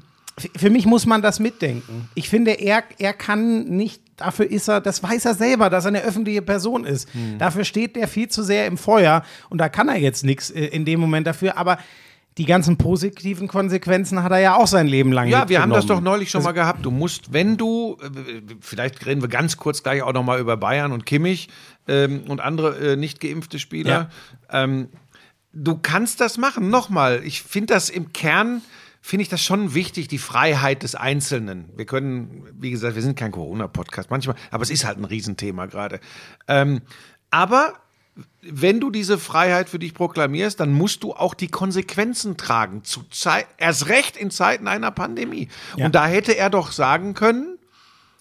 für 0.56 0.70
mich 0.70 0.86
muss 0.86 1.06
man 1.06 1.22
das 1.22 1.40
mitdenken. 1.40 2.08
Ich 2.14 2.28
finde, 2.28 2.52
er, 2.52 2.84
er 2.98 3.12
kann 3.12 3.64
nicht, 3.64 4.02
dafür 4.16 4.50
ist 4.50 4.68
er, 4.68 4.80
das 4.80 5.02
weiß 5.02 5.24
er 5.24 5.34
selber, 5.34 5.70
dass 5.70 5.84
er 5.84 5.88
eine 5.88 6.02
öffentliche 6.02 6.42
Person 6.42 6.84
ist. 6.84 7.14
Mhm. 7.14 7.38
Dafür 7.38 7.64
steht 7.64 7.96
der 7.96 8.08
viel 8.08 8.28
zu 8.28 8.42
sehr 8.42 8.66
im 8.66 8.76
Feuer 8.76 9.22
und 9.50 9.58
da 9.58 9.68
kann 9.68 9.88
er 9.88 9.98
jetzt 9.98 10.24
nichts 10.24 10.50
äh, 10.50 10.66
in 10.66 10.84
dem 10.84 11.00
Moment 11.00 11.26
dafür, 11.26 11.56
aber 11.56 11.78
die 12.38 12.44
ganzen 12.44 12.76
positiven 12.76 13.48
Konsequenzen 13.48 14.22
hat 14.22 14.30
er 14.30 14.38
ja 14.38 14.56
auch 14.56 14.68
sein 14.68 14.86
Leben 14.86 15.10
lang 15.10 15.26
Ja, 15.28 15.48
wir 15.48 15.60
haben 15.60 15.72
das 15.72 15.86
doch 15.86 16.00
neulich 16.00 16.30
schon 16.30 16.44
mal 16.44 16.52
gehabt. 16.52 16.86
Du 16.86 16.92
musst, 16.92 17.32
wenn 17.32 17.56
du, 17.56 17.96
äh, 18.00 18.42
vielleicht 18.60 19.04
reden 19.06 19.20
wir 19.20 19.28
ganz 19.28 19.56
kurz 19.56 19.82
gleich 19.82 20.02
auch 20.02 20.12
noch 20.12 20.22
mal 20.22 20.38
über 20.38 20.56
Bayern 20.56 20.92
und 20.92 21.04
Kimmich 21.04 21.48
ähm, 21.88 22.22
und 22.28 22.40
andere 22.40 22.92
äh, 22.92 22.96
nicht 22.96 23.20
geimpfte 23.20 23.58
Spieler. 23.58 24.08
Ähm, 24.50 24.88
du 25.52 25.78
kannst 25.82 26.20
das 26.20 26.38
machen. 26.38 26.70
Nochmal, 26.70 27.22
ich 27.24 27.42
finde 27.42 27.74
das 27.74 27.90
im 27.90 28.12
Kern, 28.12 28.62
finde 29.08 29.22
ich 29.22 29.30
das 29.30 29.42
schon 29.42 29.72
wichtig, 29.72 30.06
die 30.08 30.18
Freiheit 30.18 30.82
des 30.82 30.94
Einzelnen. 30.94 31.70
Wir 31.74 31.86
können, 31.86 32.44
wie 32.52 32.70
gesagt, 32.70 32.94
wir 32.94 33.00
sind 33.00 33.18
kein 33.18 33.32
Corona-Podcast 33.32 34.10
manchmal, 34.10 34.36
aber 34.50 34.62
es 34.62 34.68
ist 34.68 34.84
halt 34.84 34.98
ein 34.98 35.06
Riesenthema 35.06 35.64
gerade. 35.64 35.98
Ähm, 36.46 36.82
aber 37.30 37.72
wenn 38.42 38.80
du 38.80 38.90
diese 38.90 39.16
Freiheit 39.16 39.70
für 39.70 39.78
dich 39.78 39.94
proklamierst, 39.94 40.60
dann 40.60 40.74
musst 40.74 41.04
du 41.04 41.14
auch 41.14 41.32
die 41.32 41.48
Konsequenzen 41.48 42.36
tragen. 42.36 42.84
Zu 42.84 43.02
erst 43.56 43.88
recht 43.88 44.18
in 44.18 44.30
Zeiten 44.30 44.68
einer 44.68 44.90
Pandemie. 44.90 45.48
Ja. 45.78 45.86
Und 45.86 45.94
da 45.94 46.06
hätte 46.06 46.36
er 46.36 46.50
doch 46.50 46.70
sagen 46.70 47.14
können, 47.14 47.58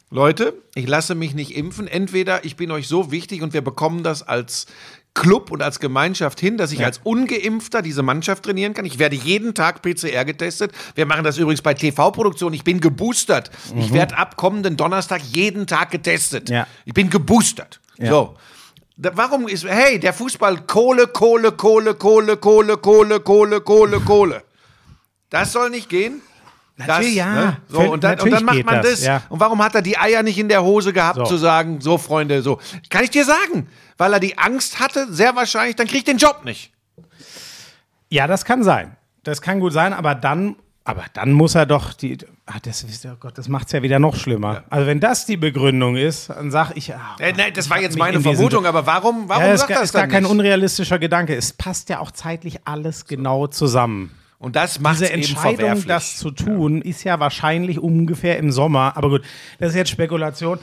Leute, 0.09 0.53
ich 0.73 0.87
lasse 0.87 1.15
mich 1.15 1.35
nicht 1.35 1.53
impfen. 1.53 1.85
Entweder 1.85 2.45
ich 2.45 2.55
bin 2.55 2.71
euch 2.71 2.87
so 2.87 3.11
wichtig 3.11 3.41
und 3.41 3.51
wir 3.51 3.61
bekommen 3.61 4.03
das 4.03 4.23
als 4.23 4.67
Club 5.13 5.49
und 5.49 5.63
als 5.63 5.79
Gemeinschaft 5.79 6.39
hin, 6.39 6.57
dass 6.57 6.71
ich 6.71 6.85
als 6.85 6.99
Ungeimpfter 7.03 7.81
diese 7.81 8.03
Mannschaft 8.03 8.43
trainieren 8.43 8.75
kann. 8.75 8.85
Ich 8.85 8.99
werde 8.99 9.15
jeden 9.15 9.55
Tag 9.55 9.81
PCR 9.81 10.25
getestet. 10.25 10.71
Wir 10.93 11.07
machen 11.07 11.23
das 11.23 11.37
übrigens 11.37 11.63
bei 11.63 11.73
TV-Produktionen. 11.73 12.53
Ich 12.53 12.63
bin 12.63 12.79
geboostert. 12.79 13.49
Ich 13.75 13.91
werde 13.93 14.15
ab 14.17 14.37
kommenden 14.37 14.77
Donnerstag 14.77 15.21
jeden 15.23 15.65
Tag 15.65 15.89
getestet. 15.89 16.49
Mhm. 16.49 16.55
Ja. 16.55 16.67
Ich 16.85 16.93
bin 16.93 17.09
geboostert. 17.09 17.79
Ja. 17.97 18.11
So. 18.11 18.35
Da, 18.95 19.11
warum 19.15 19.47
ist, 19.47 19.65
hey, 19.65 19.99
der 19.99 20.13
Fußball 20.13 20.61
Kohle, 20.67 21.07
Kohle, 21.07 21.51
Kohle, 21.51 21.93
Kohle, 21.95 22.37
Kohle, 22.37 22.77
Kohle, 22.77 23.19
Kohle, 23.19 23.61
Kohle, 23.61 23.99
Kohle. 23.99 24.43
Das 25.29 25.51
soll 25.51 25.69
nicht 25.69 25.89
gehen. 25.89 26.21
Natürlich, 26.77 27.15
das, 27.15 27.15
ja. 27.15 27.33
Ne? 27.33 27.57
So, 27.67 27.79
und, 27.91 28.03
dann, 28.03 28.19
und 28.19 28.29
dann 28.31 28.45
macht 28.45 28.63
man 28.65 28.75
das. 28.75 28.91
das, 28.91 29.03
ja. 29.03 29.23
Und 29.29 29.39
warum 29.39 29.61
hat 29.63 29.73
er 29.75 29.81
die 29.81 29.97
Eier 29.97 30.21
nicht 30.23 30.37
in 30.37 30.47
der 30.47 30.63
Hose 30.63 30.93
gehabt, 30.93 31.17
So. 31.17 31.25
zu 31.25 31.37
sagen, 31.37 31.81
so 31.81 31.97
Freunde, 31.97 32.41
so. 32.43 32.59
Kann 32.89 33.03
ich 33.03 33.09
dir 33.09 33.25
sagen. 33.25 33.67
Weil 33.97 34.13
er 34.13 34.19
die 34.19 34.37
Angst 34.37 34.79
hatte, 34.79 35.11
sehr 35.11 35.35
wahrscheinlich, 35.35 35.75
dann 35.75 35.87
krieg 35.87 35.99
ich 35.99 36.03
den 36.03 36.17
Job 36.17 36.45
nicht. 36.45 36.71
Ja, 38.09 38.27
das 38.27 38.45
kann 38.45 38.63
sein. 38.63 38.95
Das 39.23 39.41
kann 39.41 39.59
gut 39.59 39.73
sein, 39.73 39.91
aber 39.93 40.13
dann, 40.15 40.55
aber 40.83 41.03
dann 41.13 41.31
muss 41.33 41.55
er 41.55 41.65
doch 41.65 41.93
die. 41.93 42.17
Ah, 42.45 42.59
das 42.61 42.83
ist, 42.83 43.05
oh 43.05 43.15
Gott, 43.19 43.37
das 43.37 43.49
macht 43.49 43.65
es 43.67 43.73
ja 43.73 43.81
wieder 43.81 43.99
noch 43.99 44.15
schlimmer. 44.15 44.63
Also 44.69 44.87
wenn 44.87 44.99
das 45.01 45.25
die 45.25 45.35
Begründung 45.35 45.97
ist, 45.97 46.29
dann 46.29 46.49
sag 46.51 46.71
ich. 46.77 46.93
Ah, 46.93 47.15
Äh, 47.19 47.33
nein, 47.33 47.51
das 47.53 47.69
war 47.69 47.81
jetzt 47.81 47.97
meine 47.97 48.21
Vermutung, 48.21 48.65
aber 48.65 48.85
warum, 48.85 49.27
warum 49.27 49.43
ja, 49.43 49.51
es 49.51 49.61
sagt 49.61 49.71
ist, 49.71 49.77
er 49.77 49.83
ist 49.83 49.95
das 49.95 50.01
gar 50.01 50.07
kein 50.07 50.25
unrealistischer 50.25 50.99
Gedanke. 50.99 51.35
Es 51.35 51.51
passt 51.51 51.89
ja 51.89 51.99
auch 51.99 52.11
zeitlich 52.11 52.59
alles 52.65 53.05
genau 53.05 53.47
zusammen. 53.47 54.11
Und 54.39 54.55
das 54.55 54.79
macht 54.79 54.95
Diese 54.95 55.11
Entscheidung, 55.11 55.83
das 55.87 56.17
zu 56.17 56.29
tun, 56.29 56.81
ist 56.81 57.03
ja 57.03 57.19
wahrscheinlich 57.19 57.79
ungefähr 57.79 58.37
im 58.37 58.51
Sommer. 58.51 58.95
Aber 58.95 59.09
gut, 59.09 59.23
das 59.59 59.69
ist 59.69 59.75
jetzt 59.75 59.89
Spekulation. 59.89 60.59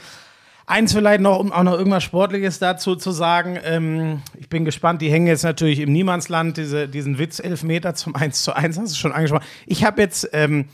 Eins 0.67 0.93
vielleicht 0.93 1.21
noch, 1.21 1.37
um 1.37 1.51
auch 1.51 1.61
noch 1.61 1.77
irgendwas 1.77 2.03
Sportliches 2.03 2.57
dazu 2.57 2.95
zu 2.95 3.11
sagen. 3.11 3.59
Ähm, 3.63 4.21
ich 4.39 4.49
bin 4.49 4.65
gespannt, 4.65 5.01
die 5.01 5.11
hängen 5.11 5.27
jetzt 5.27 5.43
natürlich 5.43 5.79
im 5.79 5.91
Niemandsland, 5.91 6.57
diese, 6.57 6.87
diesen 6.87 7.19
Witz 7.19 7.39
Elfmeter 7.39 7.93
zum 7.93 8.15
1 8.15 8.41
zu 8.41 8.53
1, 8.55 8.79
hast 8.79 8.93
du 8.93 8.97
schon 8.97 9.11
angesprochen. 9.11 9.45
Ich 9.67 9.83
habe 9.83 10.01
jetzt, 10.01 10.27
ähm, 10.33 10.65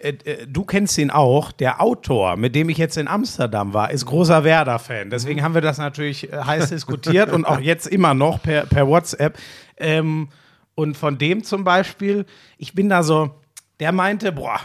äh, 0.00 0.14
äh, 0.24 0.46
du 0.48 0.64
kennst 0.64 0.98
ihn 0.98 1.10
auch, 1.10 1.52
der 1.52 1.80
Autor, 1.80 2.36
mit 2.36 2.56
dem 2.56 2.68
ich 2.68 2.78
jetzt 2.78 2.96
in 2.96 3.06
Amsterdam 3.06 3.74
war, 3.74 3.92
ist 3.92 4.06
großer 4.06 4.42
Werder-Fan. 4.42 5.10
Deswegen 5.10 5.44
haben 5.44 5.54
wir 5.54 5.60
das 5.60 5.78
natürlich 5.78 6.32
äh, 6.32 6.36
heiß 6.36 6.70
diskutiert 6.70 7.30
und 7.30 7.44
auch 7.44 7.60
jetzt 7.60 7.86
immer 7.86 8.14
noch 8.14 8.42
per, 8.42 8.66
per 8.66 8.88
WhatsApp. 8.88 9.38
Ähm, 9.76 10.28
und 10.78 10.96
von 10.96 11.18
dem 11.18 11.42
zum 11.42 11.64
Beispiel, 11.64 12.24
ich 12.56 12.72
bin 12.72 12.88
da 12.88 13.02
so, 13.02 13.30
der 13.80 13.90
meinte, 13.90 14.30
boah, 14.30 14.60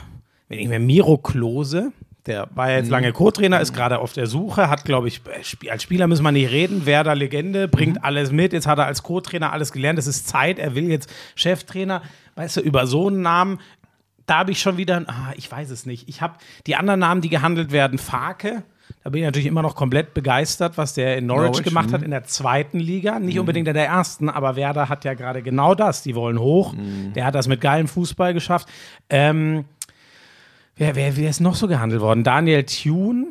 wenn 0.47 0.59
ich 0.59 0.67
mir 0.67 0.79
Miro 0.79 1.17
Klose, 1.17 1.91
der 2.27 2.47
war 2.53 2.69
ja 2.69 2.77
jetzt 2.77 2.91
lange 2.91 3.11
Co-Trainer, 3.11 3.59
ist 3.59 3.73
gerade 3.73 3.97
auf 3.97 4.13
der 4.13 4.27
Suche, 4.27 4.69
hat, 4.69 4.85
glaube 4.85 5.07
ich, 5.07 5.21
äh, 5.25 5.69
als 5.71 5.81
Spieler 5.81 6.05
müssen 6.05 6.21
wir 6.21 6.31
nicht 6.31 6.51
reden, 6.51 6.85
Werder 6.85 7.15
Legende, 7.15 7.67
bringt 7.67 8.03
alles 8.03 8.31
mit, 8.31 8.53
jetzt 8.53 8.67
hat 8.67 8.77
er 8.77 8.85
als 8.85 9.01
Co-Trainer 9.01 9.51
alles 9.51 9.71
gelernt, 9.71 9.97
es 9.97 10.05
ist 10.05 10.27
Zeit, 10.27 10.59
er 10.59 10.75
will 10.75 10.87
jetzt 10.87 11.11
Cheftrainer, 11.33 12.03
weißt 12.35 12.57
du, 12.57 12.61
über 12.61 12.85
so 12.85 13.07
einen 13.07 13.23
Namen, 13.23 13.59
da 14.27 14.37
habe 14.37 14.51
ich 14.51 14.61
schon 14.61 14.77
wieder, 14.77 15.03
ah, 15.07 15.33
ich 15.35 15.51
weiß 15.51 15.71
es 15.71 15.87
nicht, 15.87 16.07
ich 16.07 16.21
habe 16.21 16.35
die 16.67 16.75
anderen 16.75 16.99
Namen, 16.99 17.21
die 17.21 17.29
gehandelt 17.29 17.71
werden, 17.71 17.97
Farke, 17.97 18.61
da 19.03 19.09
bin 19.09 19.21
ich 19.21 19.25
natürlich 19.25 19.47
immer 19.47 19.61
noch 19.61 19.75
komplett 19.75 20.13
begeistert, 20.13 20.77
was 20.77 20.93
der 20.93 21.17
in 21.17 21.25
Norwich, 21.25 21.51
Norwich, 21.51 21.63
gemacht 21.63 21.89
mhm. 21.89 21.93
hat 21.93 22.03
in 22.03 22.11
der 22.11 22.23
zweiten 22.23 22.79
Liga. 22.79 23.19
Nicht 23.19 23.37
unbedingt 23.39 23.67
in 23.67 23.73
der 23.73 23.85
ersten, 23.85 24.29
aber 24.29 24.55
Werder 24.55 24.87
hat 24.87 25.03
ja 25.03 25.13
gerade 25.13 25.41
genau 25.41 25.75
das. 25.75 26.03
Die 26.03 26.15
wollen 26.15 26.39
hoch. 26.39 26.73
Der 27.15 27.25
hat 27.25 27.35
das 27.35 27.47
mit 27.47 27.59
geilem 27.59 27.87
Fußball 27.87 28.33
geschafft. 28.33 28.69
Ähm, 29.09 29.65
wer, 30.77 30.95
wer, 30.95 31.17
wer 31.17 31.29
ist 31.29 31.41
noch 31.41 31.55
so 31.55 31.67
gehandelt 31.67 32.01
worden? 32.01 32.23
Daniel 32.23 32.63
Thune 32.63 33.27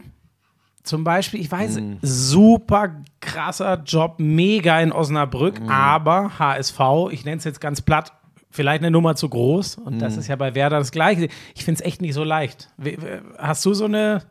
zum 0.82 1.04
Beispiel. 1.04 1.40
Ich 1.40 1.50
weiß, 1.50 1.80
super 2.02 2.96
krasser 3.20 3.82
Job, 3.84 4.16
mega 4.18 4.80
in 4.80 4.92
Osnabrück, 4.92 5.60
aber 5.68 6.38
HSV, 6.38 6.80
ich 7.12 7.24
nenne 7.24 7.38
es 7.38 7.44
jetzt 7.44 7.60
ganz 7.60 7.80
platt, 7.80 8.12
vielleicht 8.50 8.82
eine 8.82 8.90
Nummer 8.90 9.14
zu 9.16 9.28
groß. 9.28 9.76
Und 9.76 10.00
das 10.00 10.16
ist 10.16 10.28
ja 10.28 10.36
bei 10.36 10.54
Werder 10.54 10.78
das 10.78 10.92
Gleiche. 10.92 11.28
Ich 11.54 11.64
finde 11.64 11.80
es 11.80 11.86
echt 11.86 12.02
nicht 12.02 12.14
so 12.14 12.24
leicht. 12.24 12.68
We- 12.76 13.22
Hast 13.38 13.64
du 13.64 13.72
so 13.74 13.86
eine 13.86 14.22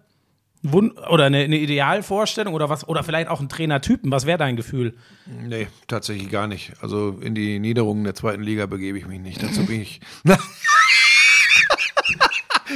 oder 0.64 1.26
eine, 1.26 1.40
eine 1.40 1.58
Idealvorstellung 1.58 2.54
oder 2.54 2.70
was? 2.70 2.88
Oder 2.88 3.04
vielleicht 3.04 3.28
auch 3.30 3.40
einen 3.40 3.50
Trainertypen? 3.50 4.12
Was 4.12 4.26
wäre 4.26 4.38
dein 4.38 4.56
Gefühl? 4.56 4.96
Nee, 5.26 5.68
tatsächlich 5.88 6.30
gar 6.30 6.48
nicht. 6.48 6.74
Also 6.82 7.18
in 7.22 7.34
die 7.36 7.58
Niederungen 7.60 8.04
der 8.04 8.14
zweiten 8.16 8.44
Liga 8.44 8.66
begebe 8.68 8.98
ich 8.98 9.08
mich 9.08 9.20
nicht. 9.20 9.42
Dazu 9.42 9.66
bin 9.66 9.82
ich. 9.82 10.02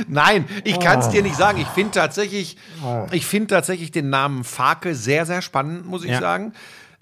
Nein, 0.08 0.46
ich 0.66 0.80
kann 0.80 1.00
es 1.00 1.10
dir 1.10 1.22
nicht 1.24 1.36
sagen. 1.38 1.60
Ich 1.62 1.68
finde 1.68 1.92
tatsächlich, 1.92 2.58
ich 3.12 3.26
finde 3.26 3.48
tatsächlich 3.48 3.92
den 3.92 4.10
Namen 4.10 4.44
Farke 4.44 4.94
sehr, 4.94 5.26
sehr 5.26 5.42
spannend, 5.42 5.86
muss 5.86 6.04
ich 6.04 6.12
Ja. 6.12 6.20
sagen. 6.20 6.54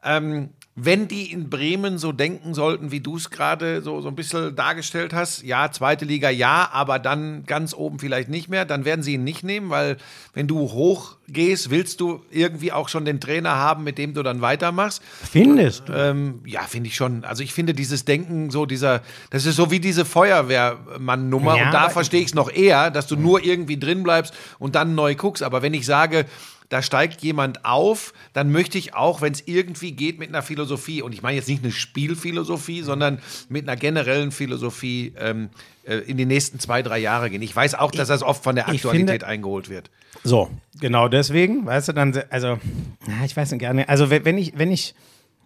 Ähm, 0.04 0.50
wenn 0.76 1.08
die 1.08 1.32
in 1.32 1.52
Bremen 1.52 2.00
so 2.00 2.12
denken 2.12 2.56
sollten, 2.56 2.92
wie 2.92 3.00
du 3.00 3.16
es 3.16 3.30
gerade 3.30 3.84
so, 3.84 4.02
so 4.02 4.08
ein 4.08 4.16
bisschen 4.16 4.56
dargestellt 4.56 5.14
hast, 5.14 5.44
ja, 5.44 5.72
zweite 5.72 6.04
Liga 6.04 6.32
ja, 6.32 6.68
aber 6.72 6.98
dann 6.98 7.44
ganz 7.46 7.76
oben 7.76 8.00
vielleicht 8.00 8.28
nicht 8.28 8.50
mehr, 8.50 8.66
dann 8.66 8.84
werden 8.84 9.04
sie 9.04 9.14
ihn 9.14 9.24
nicht 9.24 9.44
nehmen, 9.44 9.70
weil 9.70 9.98
wenn 10.34 10.48
du 10.48 10.60
hoch 10.60 11.18
gehst, 11.28 11.70
willst 11.70 12.02
du 12.02 12.22
irgendwie 12.32 12.72
auch 12.72 12.90
schon 12.90 13.06
den 13.06 13.20
Trainer 13.20 13.56
haben, 13.56 13.84
mit 13.84 14.00
dem 14.00 14.16
du 14.16 14.24
dann 14.24 14.42
weitermachst. 14.42 15.04
Findest 15.32 15.90
du? 15.90 15.94
Ähm, 15.94 16.42
ja, 16.46 16.62
finde 16.62 16.88
ich 16.88 16.96
schon. 16.96 17.24
Also 17.24 17.44
ich 17.44 17.54
finde 17.54 17.76
dieses 17.76 18.04
Denken 18.04 18.50
so 18.50 18.66
dieser, 18.66 19.02
das 19.30 19.46
ist 19.46 19.58
so 19.58 19.70
wie 19.70 19.80
diese 19.80 20.06
Feuerwehrmann-Nummer 20.06 21.56
Ja, 21.56 21.66
und 21.66 21.72
da 21.72 21.90
verstehe 21.90 22.22
ich 22.22 22.28
es 22.28 22.34
noch 22.34 22.52
eher, 22.52 22.90
dass 22.90 23.06
du 23.06 23.16
nur 23.16 23.44
irgendwie 23.44 23.78
drin 23.78 24.02
bleibst 24.02 24.34
und 24.58 24.74
dann 24.74 24.96
neu 24.96 25.14
guckst. 25.14 25.44
Aber 25.44 25.62
wenn 25.62 25.76
ich 25.76 25.86
sage, 25.86 26.26
da 26.74 26.82
steigt 26.82 27.22
jemand 27.22 27.66
auf, 27.66 28.14
dann 28.34 28.52
möchte 28.52 28.80
ich 28.80 28.96
auch, 28.96 29.22
wenn 29.22 29.32
es 29.32 29.44
irgendwie 29.46 29.92
geht, 29.92 30.18
mit 30.18 30.30
einer 30.30 30.42
Philosophie, 30.42 31.04
und 31.04 31.14
ich 31.14 31.22
meine 31.22 31.38
jetzt 31.38 31.48
nicht 31.48 31.64
eine 31.64 31.72
Spielphilosophie, 31.72 32.82
sondern 32.82 33.20
mit 33.48 33.70
einer 33.70 33.78
generellen 33.78 34.32
Philosophie 34.32 35.14
ähm, 35.20 35.50
äh, 35.84 35.98
in 35.98 36.18
die 36.18 36.26
nächsten 36.26 36.58
zwei, 36.60 36.82
drei 36.82 36.98
Jahre 36.98 37.30
gehen. 37.30 37.44
Ich 37.44 37.56
weiß 37.56 37.76
auch, 37.76 37.92
dass 37.92 38.08
das 38.08 38.24
oft 38.24 38.44
von 38.44 38.56
der 38.56 38.70
Aktualität 38.70 39.10
finde- 39.22 39.28
eingeholt 39.28 39.70
wird. 39.70 39.92
So, 40.24 40.50
genau 40.80 41.10
deswegen, 41.10 41.64
weißt 41.68 41.90
du, 41.90 41.94
dann, 41.94 42.20
also, 42.32 42.48
ja, 42.48 43.24
ich 43.24 43.38
weiß 43.38 43.52
nicht 43.52 43.60
gerne, 43.60 43.88
also 43.88 44.10
wenn 44.10 44.38
ich, 44.40 44.58
wenn 44.58 44.72
ich, 44.72 44.96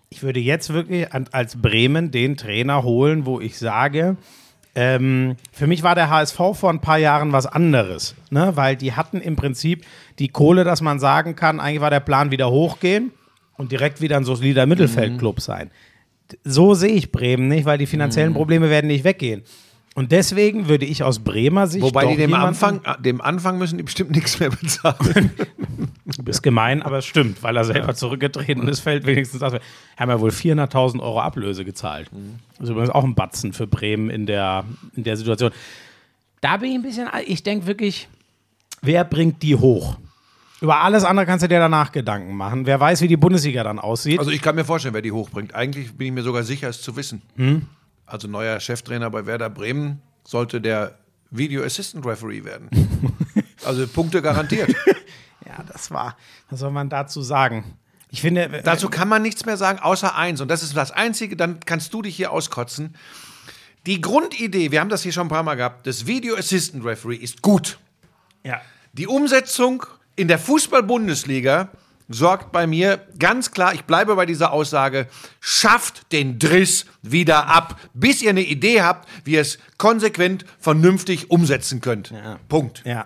ich 0.09 0.23
würde 0.23 0.39
jetzt 0.39 0.71
wirklich 0.71 1.07
als 1.13 1.61
Bremen 1.61 2.11
den 2.11 2.37
Trainer 2.37 2.83
holen, 2.83 3.25
wo 3.25 3.41
ich 3.41 3.57
sage, 3.57 4.15
ähm, 4.79 5.37
für 5.51 5.65
mich 5.65 5.81
war 5.81 5.95
der 5.95 6.11
HSV 6.11 6.37
vor 6.53 6.69
ein 6.69 6.81
paar 6.81 6.99
Jahren 6.99 7.31
was 7.31 7.47
anderes, 7.47 8.13
ne? 8.29 8.51
weil 8.53 8.75
die 8.75 8.93
hatten 8.93 9.19
im 9.21 9.35
Prinzip 9.35 9.83
die 10.19 10.27
Kohle, 10.27 10.63
dass 10.63 10.81
man 10.81 10.99
sagen 10.99 11.35
kann, 11.35 11.59
eigentlich 11.59 11.81
war 11.81 11.89
der 11.89 11.99
Plan 11.99 12.29
wieder 12.29 12.51
hochgehen 12.51 13.11
und 13.57 13.71
direkt 13.71 14.01
wieder 14.01 14.17
ein 14.17 14.23
solider 14.23 14.67
Mittelfeldclub 14.67 15.41
sein. 15.41 15.71
So 16.43 16.75
sehe 16.75 16.91
ich 16.91 17.11
Bremen 17.11 17.47
nicht, 17.47 17.65
weil 17.65 17.79
die 17.79 17.87
finanziellen 17.87 18.35
Probleme 18.35 18.69
werden 18.69 18.85
nicht 18.85 19.03
weggehen. 19.03 19.41
Und 19.97 20.11
deswegen 20.11 20.67
würde 20.67 20.85
ich 20.85 21.01
aus 21.01 21.17
Bremer 21.17 21.65
Sicht. 21.65 21.81
Wobei 21.81 22.03
doch 22.03 22.11
die 22.11 22.17
dem 22.17 22.35
Anfang, 22.35 22.81
äh, 22.83 23.01
dem 23.01 23.19
Anfang 23.19 23.57
müssen 23.57 23.77
die 23.77 23.83
bestimmt 23.83 24.11
nichts 24.11 24.39
mehr 24.39 24.51
bezahlen. 24.51 25.31
Du 26.05 26.23
bist 26.23 26.41
gemein, 26.41 26.81
aber 26.83 26.99
es 26.99 27.05
stimmt, 27.05 27.43
weil 27.43 27.57
er 27.57 27.65
selber 27.65 27.93
zurückgetreten 27.93 28.65
ist, 28.67 28.79
fällt 28.79 29.05
wenigstens 29.05 29.41
das. 29.41 29.53
Wir 29.53 29.59
haben 29.97 30.09
ja 30.09 30.21
wohl 30.21 30.29
400.000 30.29 31.01
Euro 31.01 31.19
Ablöse 31.19 31.65
gezahlt. 31.65 32.09
Das 32.53 32.65
ist 32.65 32.69
übrigens 32.69 32.91
auch 32.91 33.03
ein 33.03 33.13
Batzen 33.13 33.51
für 33.51 33.67
Bremen 33.67 34.09
in 34.09 34.25
der, 34.25 34.63
in 34.95 35.03
der 35.03 35.17
Situation. 35.17 35.51
Da 36.39 36.57
bin 36.57 36.69
ich 36.69 36.75
ein 36.75 36.81
bisschen, 36.81 37.09
ich 37.25 37.43
denke 37.43 37.67
wirklich, 37.67 38.07
wer 38.81 39.03
bringt 39.03 39.43
die 39.43 39.55
hoch? 39.55 39.97
Über 40.61 40.79
alles 40.81 41.03
andere 41.03 41.25
kannst 41.25 41.43
du 41.43 41.49
dir 41.49 41.59
danach 41.59 41.91
Gedanken 41.91 42.35
machen. 42.35 42.65
Wer 42.65 42.79
weiß, 42.79 43.01
wie 43.01 43.09
die 43.09 43.17
Bundesliga 43.17 43.63
dann 43.63 43.79
aussieht. 43.79 44.19
Also 44.19 44.31
ich 44.31 44.41
kann 44.41 44.55
mir 44.55 44.63
vorstellen, 44.63 44.93
wer 44.93 45.01
die 45.01 45.11
hochbringt. 45.11 45.53
Eigentlich 45.55 45.93
bin 45.93 46.07
ich 46.07 46.13
mir 46.13 46.23
sogar 46.23 46.43
sicher, 46.43 46.69
es 46.69 46.81
zu 46.81 46.95
wissen. 46.95 47.21
Hm? 47.35 47.63
Also 48.07 48.27
neuer 48.27 48.59
Cheftrainer 48.59 49.09
bei 49.09 49.25
Werder 49.25 49.49
Bremen 49.49 50.01
sollte 50.23 50.61
der 50.61 50.97
Video 51.29 51.63
Assistant 51.63 52.05
Referee 52.05 52.45
werden. 52.45 52.69
also 53.65 53.85
Punkte 53.85 54.21
garantiert. 54.21 54.69
ja, 55.45 55.63
das 55.71 55.91
war, 55.91 56.17
was 56.49 56.61
soll 56.61 56.71
man 56.71 56.89
dazu 56.89 57.21
sagen? 57.21 57.77
Ich 58.09 58.21
finde, 58.21 58.61
Dazu 58.63 58.89
kann 58.89 59.09
man 59.09 59.21
nichts 59.21 59.45
mehr 59.45 59.57
sagen, 59.57 59.79
außer 59.79 60.15
eins. 60.15 60.39
Und 60.39 60.47
das 60.47 60.63
ist 60.63 60.75
das 60.77 60.91
Einzige, 60.91 61.35
dann 61.35 61.59
kannst 61.59 61.93
du 61.93 62.01
dich 62.01 62.15
hier 62.15 62.31
auskotzen. 62.31 62.95
Die 63.85 63.99
Grundidee, 63.99 64.71
wir 64.71 64.79
haben 64.79 64.89
das 64.89 65.03
hier 65.03 65.11
schon 65.11 65.27
ein 65.27 65.29
paar 65.29 65.43
Mal 65.43 65.55
gehabt, 65.55 65.85
des 65.85 66.07
Video 66.07 66.37
Assistant 66.37 66.85
Referee 66.85 67.17
ist 67.17 67.41
gut. 67.41 67.77
ja, 68.43 68.61
Die 68.93 69.07
Umsetzung 69.07 69.85
in 70.15 70.29
der 70.29 70.39
Fußball-Bundesliga 70.39 71.69
sorgt 72.09 72.51
bei 72.51 72.67
mir 72.67 72.99
ganz 73.19 73.51
klar, 73.51 73.73
ich 73.73 73.83
bleibe 73.83 74.15
bei 74.15 74.25
dieser 74.25 74.51
Aussage, 74.53 75.07
schafft 75.39 76.11
den 76.11 76.39
Driss 76.39 76.85
wieder 77.01 77.47
ab, 77.47 77.79
bis 77.93 78.21
ihr 78.21 78.29
eine 78.29 78.41
Idee 78.43 78.81
habt, 78.81 79.07
wie 79.25 79.33
ihr 79.33 79.41
es 79.41 79.59
konsequent, 79.77 80.45
vernünftig 80.59 81.29
umsetzen 81.31 81.81
könnt. 81.81 82.13
Punkt. 82.49 82.83
Ja. 82.85 83.05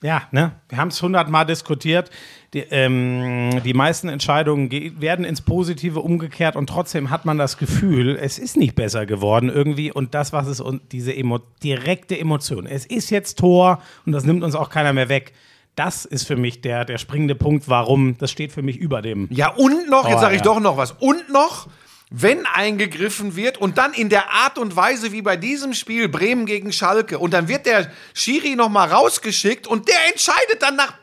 Ja, 0.00 0.22
ne? 0.30 0.52
Wir 0.68 0.78
haben 0.78 0.88
es 0.88 1.02
hundertmal 1.02 1.44
diskutiert. 1.44 2.08
Die, 2.54 2.60
ähm, 2.60 3.60
die 3.64 3.74
meisten 3.74 4.08
Entscheidungen 4.08 4.68
ge- 4.68 4.92
werden 5.00 5.24
ins 5.24 5.40
Positive 5.40 5.98
umgekehrt 5.98 6.54
und 6.54 6.68
trotzdem 6.68 7.10
hat 7.10 7.24
man 7.24 7.36
das 7.36 7.58
Gefühl, 7.58 8.16
es 8.16 8.38
ist 8.38 8.56
nicht 8.56 8.76
besser 8.76 9.06
geworden 9.06 9.50
irgendwie. 9.50 9.90
Und 9.90 10.14
das, 10.14 10.32
was 10.32 10.46
es 10.46 10.60
und 10.60 10.92
diese 10.92 11.14
Emo 11.16 11.40
direkte 11.64 12.16
Emotion. 12.16 12.64
Es 12.66 12.86
ist 12.86 13.10
jetzt 13.10 13.40
Tor 13.40 13.82
und 14.06 14.12
das 14.12 14.22
nimmt 14.24 14.44
uns 14.44 14.54
auch 14.54 14.70
keiner 14.70 14.92
mehr 14.92 15.08
weg. 15.08 15.32
Das 15.78 16.04
ist 16.04 16.26
für 16.26 16.34
mich 16.36 16.60
der, 16.60 16.84
der 16.84 16.98
springende 16.98 17.36
Punkt, 17.36 17.68
warum. 17.68 18.18
Das 18.18 18.32
steht 18.32 18.52
für 18.52 18.62
mich 18.62 18.76
über 18.76 19.00
dem. 19.00 19.28
Ja, 19.30 19.50
und 19.50 19.88
noch, 19.88 20.08
jetzt 20.08 20.18
Oh, 20.18 20.20
sage 20.20 20.34
ich 20.34 20.40
ja. 20.40 20.44
doch 20.44 20.58
noch 20.58 20.76
was, 20.76 20.92
und 20.92 21.28
noch, 21.30 21.68
wenn 22.10 22.46
eingegriffen 22.46 23.36
wird 23.36 23.58
und 23.58 23.78
dann 23.78 23.92
in 23.92 24.08
der 24.08 24.30
Art 24.32 24.58
und 24.58 24.74
Weise 24.74 25.12
wie 25.12 25.22
bei 25.22 25.36
diesem 25.36 25.74
Spiel 25.74 26.08
Bremen 26.08 26.46
gegen 26.46 26.72
Schalke 26.72 27.18
und 27.18 27.32
dann 27.32 27.46
wird 27.46 27.66
der 27.66 27.90
Schiri 28.14 28.56
noch 28.56 28.70
mal 28.70 28.88
rausgeschickt 28.88 29.66
und 29.66 29.88
der 29.88 29.96
entscheidet 30.10 30.62
dann 30.62 30.74
nach 30.76 30.94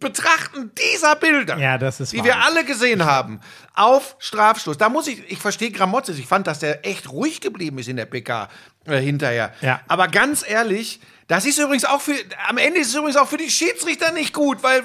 Betrachten 0.00 0.70
dieser 0.74 1.16
Bilder, 1.16 1.58
Ja, 1.58 1.78
das 1.78 1.98
ist 2.00 2.12
die 2.12 2.22
wir 2.24 2.36
alle 2.44 2.64
gesehen 2.64 3.04
haben, 3.04 3.40
auf 3.74 4.16
Strafstoß. 4.18 4.76
Da 4.76 4.88
muss 4.88 5.06
ich, 5.06 5.22
ich 5.30 5.38
verstehe 5.38 5.70
Gramotzes, 5.70 6.18
ich 6.18 6.26
fand, 6.26 6.46
dass 6.46 6.58
der 6.58 6.86
echt 6.86 7.10
ruhig 7.10 7.40
geblieben 7.40 7.78
ist 7.78 7.88
in 7.88 7.96
der 7.96 8.04
PK 8.04 8.48
äh, 8.84 8.98
hinterher. 9.00 9.52
Ja. 9.62 9.80
Aber 9.88 10.08
ganz 10.08 10.44
ehrlich, 10.46 11.00
das 11.28 11.46
ist 11.46 11.58
übrigens 11.58 11.84
auch 11.84 12.00
für, 12.00 12.14
am 12.48 12.58
Ende 12.58 12.80
ist 12.80 12.88
es 12.88 12.94
übrigens 12.94 13.16
auch 13.16 13.28
für 13.28 13.36
die 13.36 13.50
Schiedsrichter 13.50 14.12
nicht 14.12 14.32
gut, 14.34 14.62
weil 14.62 14.82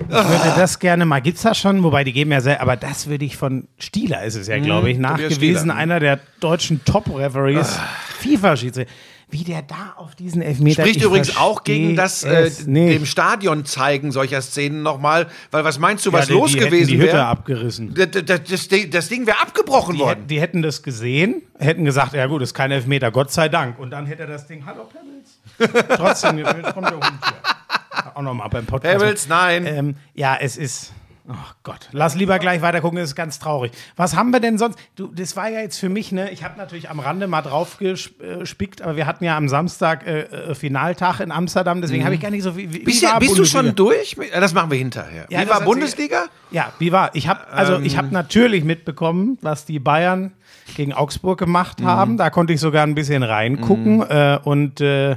Ich 0.00 0.08
würde 0.08 0.52
das 0.56 0.78
gerne 0.78 1.04
mal, 1.06 1.20
gibt's 1.20 1.42
das 1.42 1.58
schon, 1.58 1.82
wobei 1.82 2.04
die 2.04 2.12
geben 2.12 2.32
ja 2.32 2.40
sehr, 2.40 2.60
aber 2.60 2.76
das 2.76 3.06
würde 3.06 3.24
ich 3.24 3.36
von 3.36 3.68
Stieler 3.78 4.24
ist 4.24 4.34
es 4.34 4.48
ja, 4.48 4.58
glaube 4.58 4.90
ich, 4.90 4.98
nachgewiesen, 4.98 5.70
einer 5.70 6.00
der 6.00 6.20
deutschen 6.40 6.84
Top-Referees, 6.84 7.78
FIFA-Schiedsrichter. 8.20 8.92
Wie 9.30 9.42
der 9.42 9.62
da 9.62 9.94
auf 9.96 10.14
diesen 10.14 10.42
Elfmeter 10.42 10.82
Spricht 10.82 10.96
ich 10.98 11.02
übrigens 11.02 11.36
auch 11.36 11.64
gegen 11.64 11.96
das 11.96 12.22
äh, 12.24 12.50
dem 12.66 13.06
Stadion 13.06 13.64
zeigen 13.64 14.12
solcher 14.12 14.40
Szenen 14.42 14.82
nochmal, 14.82 15.26
weil 15.50 15.64
was 15.64 15.78
meinst 15.78 16.04
du, 16.06 16.12
was 16.12 16.28
ja, 16.28 16.34
die, 16.34 16.40
los 16.40 16.52
die 16.52 16.58
gewesen 16.58 16.88
die 16.88 16.98
Hütte 16.98 17.14
wäre? 17.14 17.24
abgerissen. 17.26 17.94
Das, 17.94 18.08
das, 18.24 18.42
das, 18.44 18.68
Ding- 18.68 18.90
das 18.90 19.08
Ding 19.08 19.26
wäre 19.26 19.40
abgebrochen 19.40 19.94
Die, 19.94 20.00
worden. 20.00 20.18
hätten- 20.18 20.28
die 20.28 20.40
hätten 20.40 20.62
das 20.62 20.82
gesehen, 20.82 21.42
hätten 21.58 21.84
gesagt, 21.84 22.12
ja 22.14 22.26
gut, 22.26 22.42
ist 22.42 22.54
kein 22.54 22.70
Elfmeter, 22.70 23.10
Gott 23.10 23.32
sei 23.32 23.48
Dank. 23.48 23.78
Und 23.78 23.90
dann 23.90 24.06
hätte 24.06 24.22
er 24.22 24.28
das 24.28 24.46
Ding, 24.46 24.64
hallo 24.66 24.84
Pebbles. 24.84 25.88
Trotzdem, 25.96 26.38
jetzt 26.38 26.74
kommt 26.74 26.88
der 26.90 26.94
Hund 26.96 27.04
hier. 27.24 28.10
Auch 28.14 28.22
nochmal 28.22 28.48
beim 28.50 28.66
Podcast. 28.66 28.98
Pebbles, 28.98 29.28
nein. 29.28 29.66
Ähm, 29.66 29.96
ja, 30.14 30.36
es 30.40 30.56
ist. 30.56 30.92
Oh 31.26 31.32
Gott, 31.62 31.88
lass 31.92 32.14
lieber 32.16 32.38
gleich 32.38 32.60
weiter 32.60 32.82
gucken, 32.82 32.98
ist 32.98 33.14
ganz 33.14 33.38
traurig. 33.38 33.72
Was 33.96 34.14
haben 34.14 34.30
wir 34.30 34.40
denn 34.40 34.58
sonst? 34.58 34.78
Du, 34.94 35.06
das 35.06 35.36
war 35.36 35.48
ja 35.48 35.60
jetzt 35.60 35.78
für 35.78 35.88
mich, 35.88 36.12
ne? 36.12 36.30
Ich 36.30 36.44
habe 36.44 36.58
natürlich 36.58 36.90
am 36.90 37.00
Rande 37.00 37.26
mal 37.28 37.40
drauf 37.40 37.78
gespickt, 37.78 38.82
aber 38.82 38.96
wir 38.96 39.06
hatten 39.06 39.24
ja 39.24 39.34
am 39.34 39.48
Samstag 39.48 40.06
äh, 40.06 40.20
äh, 40.24 40.54
Finaltag 40.54 41.20
in 41.20 41.32
Amsterdam, 41.32 41.80
deswegen 41.80 42.04
habe 42.04 42.14
ich 42.14 42.20
gar 42.20 42.30
nicht 42.30 42.42
so 42.42 42.52
viel. 42.52 42.66
Bist 42.68 43.00
ja, 43.00 43.18
bist 43.18 43.38
du 43.38 43.46
schon 43.46 43.74
durch? 43.74 44.18
mit- 44.18 44.34
Das 44.34 44.52
machen 44.52 44.70
wir 44.70 44.76
hinterher. 44.76 45.26
Ja, 45.30 45.40
Wie 45.42 45.48
war 45.48 45.62
Bundesliga? 45.62 46.26
Ja, 46.50 46.74
wie 46.78 46.92
war? 46.92 47.10
Ich 47.14 47.26
habe 47.26 47.48
also 47.48 47.78
ich 47.78 47.92
Ähm. 47.94 47.98
habe 48.00 48.08
natürlich 48.12 48.62
mitbekommen, 48.62 49.38
was 49.40 49.64
die 49.64 49.78
Bayern 49.78 50.32
gegen 50.76 50.92
Augsburg 50.92 51.38
gemacht 51.38 51.80
Mhm. 51.80 51.86
haben. 51.86 52.16
Da 52.18 52.28
konnte 52.28 52.52
ich 52.52 52.60
sogar 52.60 52.82
ein 52.86 52.94
bisschen 52.94 53.22
reingucken 53.22 54.02
äh, 54.02 54.38
und 54.44 54.82
äh, 54.82 55.16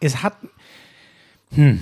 es 0.00 0.22
hat 0.22 0.36
hm, 1.54 1.80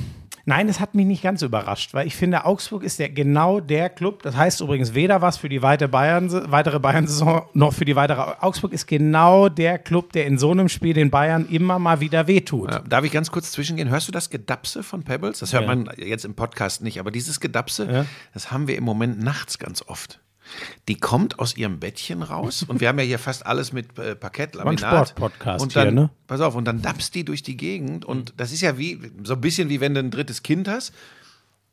Nein, 0.50 0.68
es 0.68 0.80
hat 0.80 0.94
mich 0.96 1.06
nicht 1.06 1.22
ganz 1.22 1.42
überrascht, 1.42 1.94
weil 1.94 2.06
ich 2.06 2.16
finde, 2.16 2.44
Augsburg 2.44 2.82
ist 2.82 2.98
der, 2.98 3.08
genau 3.08 3.60
der 3.60 3.88
Club. 3.88 4.22
Das 4.24 4.36
heißt 4.36 4.60
übrigens 4.60 4.94
weder 4.94 5.22
was 5.22 5.36
für 5.36 5.48
die 5.48 5.62
weite 5.62 5.86
Bayern, 5.88 6.28
weitere 6.50 6.80
Bayern-Saison 6.80 7.42
noch 7.54 7.72
für 7.72 7.84
die 7.84 7.94
weitere. 7.96 8.20
Augsburg 8.40 8.72
ist 8.72 8.86
genau 8.86 9.48
der 9.48 9.78
Club, 9.78 10.12
der 10.12 10.26
in 10.26 10.38
so 10.38 10.50
einem 10.50 10.68
Spiel 10.68 10.92
den 10.92 11.10
Bayern 11.10 11.46
immer 11.48 11.78
mal 11.78 12.00
wieder 12.00 12.26
wehtut. 12.26 12.70
Ja, 12.72 12.80
darf 12.80 13.04
ich 13.04 13.12
ganz 13.12 13.30
kurz 13.30 13.52
zwischengehen? 13.52 13.88
Hörst 13.90 14.08
du 14.08 14.12
das 14.12 14.28
Gedapse 14.28 14.82
von 14.82 15.04
Pebbles? 15.04 15.38
Das 15.38 15.52
hört 15.52 15.62
Ja. 15.62 15.68
man 15.74 15.88
jetzt 15.96 16.24
im 16.24 16.34
Podcast 16.34 16.82
nicht, 16.82 16.98
aber 16.98 17.10
dieses 17.12 17.38
Gedapse, 17.40 18.06
das 18.34 18.50
haben 18.50 18.66
wir 18.66 18.76
im 18.76 18.84
Moment 18.84 19.22
nachts 19.22 19.58
ganz 19.58 19.82
oft. 19.86 20.20
Die 20.88 20.96
kommt 20.96 21.38
aus 21.38 21.56
ihrem 21.56 21.80
Bettchen 21.80 22.22
raus 22.22 22.64
und 22.66 22.80
wir 22.80 22.88
haben 22.88 22.98
ja 22.98 23.04
hier 23.04 23.18
fast 23.18 23.46
alles 23.46 23.72
mit 23.72 23.98
äh, 23.98 24.16
Parkettlaminat. 24.16 24.82
War 24.82 25.00
ein 25.00 25.06
Sportpodcast 25.06 25.62
und 25.62 25.76
dann, 25.76 25.88
hier, 25.88 25.92
ne? 25.92 26.10
Pass 26.26 26.40
auf, 26.40 26.54
und 26.54 26.64
dann 26.64 26.82
dapst 26.82 27.14
die 27.14 27.24
durch 27.24 27.42
die 27.42 27.56
Gegend 27.56 28.04
und 28.04 28.34
das 28.36 28.52
ist 28.52 28.60
ja 28.60 28.78
wie, 28.78 29.00
so 29.24 29.34
ein 29.34 29.40
bisschen 29.40 29.68
wie 29.68 29.80
wenn 29.80 29.94
du 29.94 30.00
ein 30.00 30.10
drittes 30.10 30.42
Kind 30.42 30.68
hast, 30.68 30.92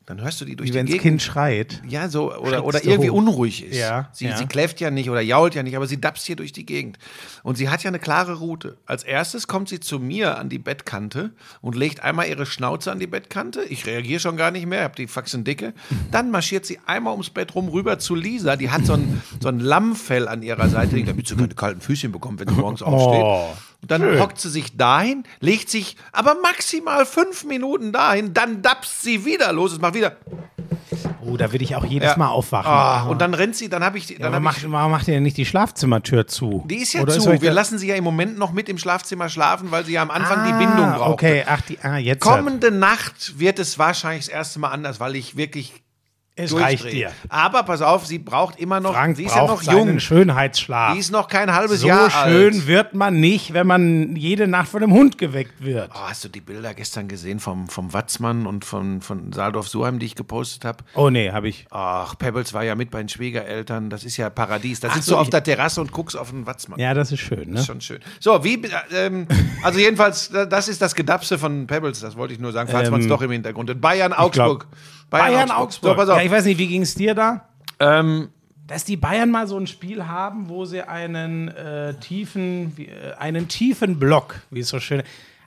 dann 0.08 0.22
hörst 0.22 0.40
du 0.40 0.46
die 0.46 0.56
durch 0.56 0.68
Wie 0.68 0.72
die 0.72 0.78
wenn 0.78 0.86
das 0.86 0.92
Gegend. 0.92 1.02
Kind 1.02 1.22
schreit. 1.22 1.82
Ja, 1.86 2.08
so, 2.08 2.34
oder, 2.34 2.64
oder 2.64 2.82
irgendwie 2.82 3.10
hoch. 3.10 3.18
unruhig 3.18 3.62
ist. 3.62 3.76
Ja, 3.76 4.08
sie, 4.12 4.24
ja. 4.24 4.38
sie 4.38 4.46
kläfft 4.46 4.80
ja 4.80 4.90
nicht 4.90 5.10
oder 5.10 5.20
jault 5.20 5.54
ja 5.54 5.62
nicht, 5.62 5.76
aber 5.76 5.86
sie 5.86 6.00
dapst 6.00 6.24
hier 6.24 6.36
durch 6.36 6.50
die 6.50 6.64
Gegend. 6.64 6.98
Und 7.42 7.58
sie 7.58 7.68
hat 7.68 7.82
ja 7.82 7.88
eine 7.88 7.98
klare 7.98 8.38
Route. 8.38 8.78
Als 8.86 9.02
erstes 9.02 9.48
kommt 9.48 9.68
sie 9.68 9.80
zu 9.80 9.98
mir 9.98 10.38
an 10.38 10.48
die 10.48 10.58
Bettkante 10.58 11.32
und 11.60 11.76
legt 11.76 12.02
einmal 12.04 12.26
ihre 12.26 12.46
Schnauze 12.46 12.90
an 12.90 12.98
die 12.98 13.06
Bettkante. 13.06 13.64
Ich 13.64 13.84
reagiere 13.84 14.18
schon 14.18 14.38
gar 14.38 14.50
nicht 14.50 14.64
mehr, 14.64 14.84
hab 14.84 14.96
die 14.96 15.08
Faxen 15.08 15.44
dicke. 15.44 15.74
Dann 16.10 16.30
marschiert 16.30 16.64
sie 16.64 16.78
einmal 16.86 17.12
ums 17.12 17.28
Bett 17.28 17.54
rum 17.54 17.68
rüber 17.68 17.98
zu 17.98 18.14
Lisa. 18.14 18.56
Die 18.56 18.70
hat 18.70 18.86
so 18.86 18.94
ein, 18.94 19.22
so 19.40 19.48
ein 19.48 19.60
Lammfell 19.60 20.26
an 20.26 20.42
ihrer 20.42 20.70
Seite, 20.70 21.04
damit 21.04 21.28
sie 21.28 21.36
keine 21.36 21.48
kalten 21.48 21.82
Füßchen 21.82 22.12
bekommt, 22.12 22.40
wenn 22.40 22.48
sie 22.48 22.54
morgens 22.54 22.80
aufsteht. 22.80 23.58
Und 23.80 23.90
dann 23.92 24.18
hockt 24.20 24.40
sie 24.40 24.50
sich 24.50 24.76
dahin, 24.76 25.22
legt 25.40 25.70
sich 25.70 25.96
aber 26.12 26.34
maximal 26.42 27.06
fünf 27.06 27.44
Minuten 27.44 27.92
dahin, 27.92 28.34
dann 28.34 28.60
dapst 28.60 29.02
sie 29.02 29.24
wieder 29.24 29.52
los. 29.52 29.72
Es 29.72 29.80
macht 29.80 29.94
wieder. 29.94 30.16
Oh, 31.24 31.36
da 31.36 31.52
will 31.52 31.62
ich 31.62 31.76
auch 31.76 31.84
jedes 31.84 32.10
Ja. 32.12 32.16
Mal 32.16 32.28
aufwachen. 32.28 32.70
Ah, 32.70 33.02
und 33.04 33.20
dann 33.20 33.34
rennt 33.34 33.54
sie, 33.54 33.68
dann 33.68 33.84
habe 33.84 33.98
ich, 33.98 34.08
Ja, 34.08 34.16
dann 34.18 34.26
aber 34.28 34.36
hab 34.36 34.42
macht, 34.42 34.58
ich, 34.58 34.70
warum 34.72 34.90
macht 34.90 35.06
ihr 35.08 35.14
denn 35.14 35.22
nicht 35.22 35.36
die 35.36 35.44
Schlafzimmertür 35.44 36.26
zu? 36.26 36.64
die 36.66 36.76
ist 36.76 36.94
ja 36.94 37.02
Oder 37.02 37.18
zu. 37.18 37.28
euch 37.30 37.40
Wir 37.42 37.52
lassen 37.52 37.78
sie 37.78 37.86
ja 37.88 37.94
im 37.94 38.04
Moment 38.04 38.38
noch 38.38 38.52
mit 38.52 38.68
im 38.68 38.78
Schlafzimmer 38.78 39.28
schlafen, 39.28 39.70
weil 39.70 39.84
sie 39.84 39.92
ja 39.92 40.02
am 40.02 40.10
Anfang 40.10 40.38
ah, 40.40 40.46
die 40.46 40.52
Bindung 40.64 40.92
braucht. 40.94 41.10
Okay, 41.12 41.44
ach, 41.46 41.60
die, 41.60 41.78
ah, 41.82 41.98
jetzt. 41.98 42.26
halt. 42.26 42.36
Kommende 42.38 42.70
Nacht 42.70 43.38
wird 43.38 43.58
es 43.58 43.78
wahrscheinlich 43.78 44.24
das 44.24 44.32
erste 44.34 44.58
Mal 44.58 44.68
anders, 44.70 44.98
weil 45.00 45.14
ich 45.16 45.36
wirklich 45.36 45.74
es 46.38 46.54
reicht 46.54 46.90
dir. 46.92 47.10
Aber 47.28 47.62
pass 47.64 47.82
auf, 47.82 48.06
sie 48.06 48.18
braucht 48.18 48.58
immer 48.60 48.80
noch, 48.80 48.92
Frank 48.94 49.16
sie 49.16 49.24
ist 49.24 49.34
ja 49.34 49.46
noch 49.46 49.62
jung. 49.62 49.98
Schönheitsschlaf. 49.98 50.92
Die 50.94 50.98
ist 51.00 51.10
noch 51.10 51.28
kein 51.28 51.52
halbes 51.54 51.80
so 51.80 51.88
Jahr 51.88 52.10
schön 52.10 52.54
alt. 52.54 52.66
wird 52.66 52.94
man 52.94 53.18
nicht, 53.20 53.52
wenn 53.54 53.66
man 53.66 54.16
jede 54.16 54.46
Nacht 54.46 54.68
von 54.68 54.82
einem 54.82 54.92
Hund 54.92 55.18
geweckt 55.18 55.64
wird. 55.64 55.90
Oh, 55.94 55.98
hast 56.08 56.24
du 56.24 56.28
die 56.28 56.40
Bilder 56.40 56.74
gestern 56.74 57.08
gesehen 57.08 57.40
vom, 57.40 57.68
vom 57.68 57.92
Watzmann 57.92 58.46
und 58.46 58.64
von, 58.64 59.00
von 59.00 59.32
Saldorf-Suheim, 59.32 59.98
die 59.98 60.06
ich 60.06 60.14
gepostet 60.14 60.64
habe? 60.64 60.84
Oh 60.94 61.10
nee, 61.10 61.30
habe 61.30 61.48
ich. 61.48 61.66
Ach, 61.70 62.16
Pebbles 62.18 62.54
war 62.54 62.62
ja 62.64 62.74
mit 62.74 62.90
bei 62.90 62.98
den 62.98 63.08
Schwiegereltern. 63.08 63.90
Das 63.90 64.04
ist 64.04 64.16
ja 64.16 64.30
Paradies. 64.30 64.80
Da 64.80 64.88
Ach 64.90 64.94
sitzt 64.94 65.06
so, 65.06 65.14
du 65.14 65.18
auf 65.18 65.26
ich- 65.26 65.30
der 65.30 65.42
Terrasse 65.42 65.80
und 65.80 65.92
guckst 65.92 66.16
auf 66.16 66.30
den 66.30 66.46
Watzmann. 66.46 66.78
Ja, 66.78 66.94
das 66.94 67.12
ist 67.12 67.20
schön, 67.20 67.50
ne? 67.50 67.60
Ist 67.60 67.66
schon 67.66 67.80
schön. 67.80 67.98
So, 68.20 68.44
wie, 68.44 68.54
äh, 68.64 68.68
ähm, 69.06 69.26
also 69.62 69.78
jedenfalls, 69.78 70.30
da- 70.30 70.46
das 70.46 70.68
ist 70.68 70.80
das 70.82 70.94
Gedapse 70.94 71.38
von 71.38 71.66
Pebbles, 71.66 72.00
das 72.00 72.16
wollte 72.16 72.34
ich 72.34 72.40
nur 72.40 72.52
sagen, 72.52 72.68
falls 72.70 72.90
man 72.90 73.00
es 73.00 73.08
doch 73.08 73.22
im 73.22 73.30
Hintergrund. 73.30 73.70
Und 73.70 73.80
Bayern, 73.80 74.12
Augsburg. 74.12 74.66
Bayern, 75.10 75.50
Augsburg. 75.50 75.92
So, 75.92 75.96
pass 75.96 76.08
auf. 76.08 76.18
Ja, 76.18 76.24
ich 76.24 76.30
weiß 76.30 76.44
nicht, 76.44 76.58
wie 76.58 76.66
ging 76.68 76.82
es 76.82 76.94
dir 76.94 77.14
da? 77.14 77.48
ähm, 77.80 78.28
Dass 78.66 78.84
die 78.84 78.96
Bayern 78.96 79.30
mal 79.30 79.46
so 79.46 79.56
ein 79.58 79.66
Spiel 79.66 80.06
haben, 80.06 80.48
wo 80.48 80.64
sie 80.64 80.82
einen 80.82 81.48
äh, 81.48 81.94
tiefen, 81.94 82.72
wie, 82.76 82.86
äh, 82.86 83.14
einen 83.18 83.48
tiefen 83.48 83.98
Block, 83.98 84.36
wie 84.50 84.60
es 84.60 84.68
so 84.68 84.78
schön. 84.80 85.02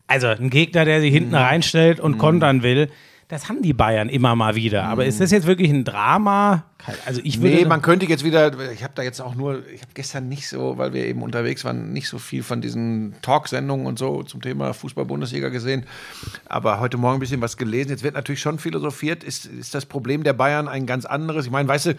Also 0.08 0.28
ein 0.28 0.50
Gegner, 0.50 0.84
der 0.86 1.00
sich 1.02 1.12
Mhm. 1.12 1.15
hinten 1.15 1.36
reinstellt 1.36 2.00
und 2.00 2.17
kontern 2.17 2.63
will. 2.63 2.89
Das 3.32 3.48
haben 3.48 3.62
die 3.62 3.72
Bayern 3.72 4.10
immer 4.10 4.36
mal 4.36 4.56
wieder. 4.56 4.84
Aber 4.84 5.06
ist 5.06 5.22
das 5.22 5.32
jetzt 5.32 5.48
wirklich 5.48 5.72
ein 5.72 5.86
Drama? 5.86 6.65
Also 7.06 7.22
ich 7.24 7.41
würde. 7.41 7.56
Mhm. 7.56 7.62
nee, 7.62 7.65
man 7.65 7.82
könnte 7.82 8.06
jetzt 8.06 8.26
wieder, 8.26 8.52
ich 8.74 8.84
habe 8.84 8.91
da 8.94 9.04
jetzt 9.04 9.22
auch 9.22 9.36
nur, 9.36 9.65
ich 9.70 9.82
habe 9.82 9.94
gestern 9.94 10.28
nicht 10.28 10.50
so, 10.50 10.78
weil 10.78 10.91
wir 10.91 11.06
eben 11.06 11.24
unterwegs 11.24 11.63
waren, 11.63 11.94
nicht 11.94 12.10
so 12.10 12.20
viel 12.20 12.44
von 12.44 12.60
diesen 12.60 13.15
Talksendungen 13.22 13.86
und 13.86 13.98
so 13.98 14.24
zum 14.24 14.41
Thema 14.41 14.74
Fußball-Bundesliga 14.74 15.48
gesehen. 15.48 15.86
Aber 16.50 16.82
heute 16.82 16.98
Morgen 16.98 17.15
ein 17.15 17.20
bisschen 17.22 17.39
was 17.39 17.56
gelesen. 17.56 17.91
Jetzt 17.91 18.04
wird 18.04 18.15
natürlich 18.15 18.41
schon 18.41 18.60
philosophiert, 18.60 19.24
ist, 19.24 19.46
ist 19.46 19.74
das 19.74 19.86
Problem 19.86 20.24
der 20.24 20.34
Bayern 20.34 20.67
ein 20.67 20.86
ganz 20.86 21.06
anderes? 21.06 21.46
Ich 21.46 21.52
meine, 21.54 21.70
weißt 21.70 21.86
du, 21.86 21.96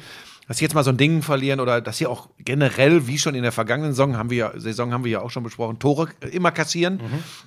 dass 0.49 0.59
sie 0.59 0.66
jetzt 0.66 0.75
mal 0.75 0.85
so 0.85 0.90
ein 0.90 0.99
Ding 0.99 1.23
verlieren 1.23 1.61
oder 1.61 1.81
dass 1.81 1.97
sie 1.97 2.07
auch 2.07 2.29
generell, 2.40 3.07
wie 3.07 3.16
schon 3.16 3.35
in 3.35 3.42
der 3.42 3.53
vergangenen 3.53 3.92
Saison, 3.92 4.18
haben 4.18 4.29
wir 4.29 4.37
ja, 4.37 4.61
Saison 4.61 4.92
haben 4.92 5.05
wir 5.05 5.12
ja 5.12 5.21
auch 5.23 5.31
schon 5.31 5.45
besprochen, 5.45 5.79
Tore 5.79 6.09
immer 6.31 6.51
kassieren, 6.51 7.01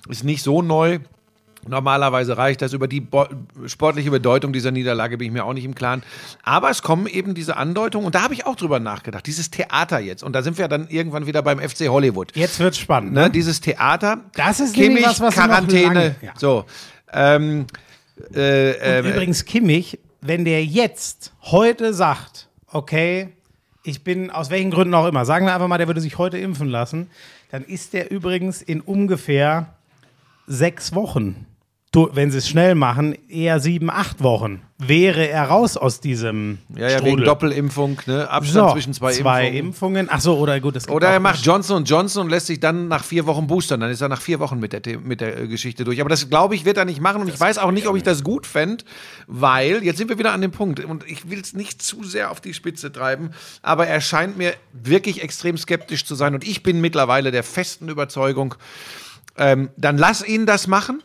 ist 0.08 0.24
nicht 0.24 0.42
so 0.42 0.60
neu. 0.60 0.98
Normalerweise 1.68 2.36
reicht 2.38 2.62
das. 2.62 2.72
Über 2.72 2.88
die 2.88 3.00
bo- 3.00 3.26
sportliche 3.66 4.10
Bedeutung 4.10 4.52
dieser 4.52 4.70
Niederlage 4.70 5.18
bin 5.18 5.26
ich 5.26 5.32
mir 5.32 5.44
auch 5.44 5.52
nicht 5.52 5.64
im 5.64 5.74
Klaren. 5.74 6.02
Aber 6.42 6.70
es 6.70 6.82
kommen 6.82 7.06
eben 7.06 7.34
diese 7.34 7.56
Andeutungen 7.56 8.06
und 8.06 8.14
da 8.14 8.22
habe 8.22 8.34
ich 8.34 8.46
auch 8.46 8.56
drüber 8.56 8.80
nachgedacht. 8.80 9.26
Dieses 9.26 9.50
Theater 9.50 9.98
jetzt. 9.98 10.22
Und 10.22 10.32
da 10.34 10.42
sind 10.42 10.58
wir 10.58 10.68
dann 10.68 10.88
irgendwann 10.88 11.26
wieder 11.26 11.42
beim 11.42 11.58
FC 11.58 11.88
Hollywood. 11.88 12.34
jetzt 12.36 12.58
wird 12.60 12.76
spannend. 12.76 13.12
Ne? 13.12 13.22
Ne? 13.22 13.30
Dieses 13.30 13.60
Theater. 13.60 14.22
Das 14.34 14.60
ist 14.60 14.74
Kimmich, 14.74 15.04
was, 15.04 15.20
was 15.20 15.34
Quarantäne. 15.34 15.94
lange- 15.94 16.14
ja. 16.22 16.32
So. 16.36 16.64
Ähm, 17.12 17.66
äh, 18.34 18.70
äh, 18.70 19.00
Und 19.02 19.10
übrigens 19.12 19.44
Kimmich, 19.44 19.98
wenn 20.20 20.44
der 20.44 20.64
jetzt 20.64 21.32
heute 21.42 21.92
sagt, 21.94 22.48
okay, 22.72 23.28
ich 23.84 24.02
bin 24.02 24.30
aus 24.30 24.50
welchen 24.50 24.70
Gründen 24.70 24.94
auch 24.94 25.06
immer, 25.06 25.24
sagen 25.24 25.46
wir 25.46 25.54
einfach 25.54 25.68
mal, 25.68 25.78
der 25.78 25.86
würde 25.86 26.00
sich 26.00 26.18
heute 26.18 26.38
impfen 26.38 26.68
lassen, 26.68 27.08
dann 27.50 27.62
ist 27.62 27.92
der 27.92 28.10
übrigens 28.10 28.60
in 28.62 28.80
ungefähr 28.80 29.74
sechs 30.48 30.94
Wochen, 30.94 31.46
du, 31.92 32.10
wenn 32.12 32.30
sie 32.30 32.38
es 32.38 32.48
schnell 32.48 32.74
machen, 32.74 33.16
eher 33.28 33.60
sieben, 33.60 33.90
acht 33.90 34.22
Wochen, 34.22 34.62
wäre 34.78 35.28
er 35.28 35.44
raus 35.44 35.76
aus 35.76 36.00
diesem 36.00 36.58
ja, 36.68 36.82
ja, 36.82 36.88
wegen 36.98 37.06
Strudel. 37.06 37.24
Doppelimpfung, 37.24 38.00
ne? 38.06 38.28
Abstand 38.28 38.68
so, 38.68 38.72
zwischen 38.74 38.92
zwei, 38.92 39.12
zwei 39.12 39.46
Impfungen. 39.46 39.66
Impfungen. 39.66 40.08
Ach 40.10 40.20
so, 40.20 40.36
oder 40.36 40.60
gut, 40.60 40.76
das 40.76 40.88
Oder 40.88 41.08
er 41.08 41.20
macht 41.20 41.44
Johnson 41.44 41.84
Johnson 41.84 42.26
und 42.26 42.30
lässt 42.30 42.46
sich 42.46 42.60
dann 42.60 42.88
nach 42.88 43.02
vier 43.02 43.26
Wochen 43.26 43.46
boostern. 43.46 43.80
Dann 43.80 43.90
ist 43.90 44.02
er 44.02 44.08
nach 44.08 44.20
vier 44.20 44.38
Wochen 44.38 44.58
mit 44.58 44.72
der, 44.72 44.98
mit 44.98 45.22
der 45.22 45.38
äh, 45.38 45.48
Geschichte 45.48 45.84
durch. 45.84 46.00
Aber 46.00 46.10
das, 46.10 46.28
glaube 46.28 46.54
ich, 46.54 46.66
wird 46.66 46.76
er 46.76 46.84
nicht 46.84 47.00
machen. 47.00 47.22
Und 47.22 47.28
ich 47.28 47.40
weiß 47.40 47.58
auch 47.58 47.70
nicht, 47.70 47.86
ob 47.86 47.96
ich 47.96 48.02
das 48.02 48.22
gut 48.22 48.46
fände, 48.46 48.84
weil, 49.26 49.82
jetzt 49.82 49.96
sind 49.96 50.10
wir 50.10 50.18
wieder 50.18 50.32
an 50.32 50.42
dem 50.42 50.50
Punkt, 50.50 50.84
und 50.84 51.08
ich 51.08 51.30
will 51.30 51.40
es 51.40 51.54
nicht 51.54 51.80
zu 51.80 52.04
sehr 52.04 52.30
auf 52.30 52.40
die 52.40 52.52
Spitze 52.52 52.92
treiben, 52.92 53.30
aber 53.62 53.86
er 53.86 54.02
scheint 54.02 54.36
mir 54.36 54.52
wirklich 54.72 55.22
extrem 55.22 55.56
skeptisch 55.56 56.04
zu 56.04 56.14
sein. 56.14 56.34
Und 56.34 56.46
ich 56.46 56.62
bin 56.62 56.82
mittlerweile 56.82 57.30
der 57.30 57.42
festen 57.42 57.88
Überzeugung, 57.88 58.54
ähm, 59.38 59.70
dann 59.76 59.96
lass 59.96 60.26
ihn 60.26 60.44
das 60.44 60.66
machen. 60.66 61.02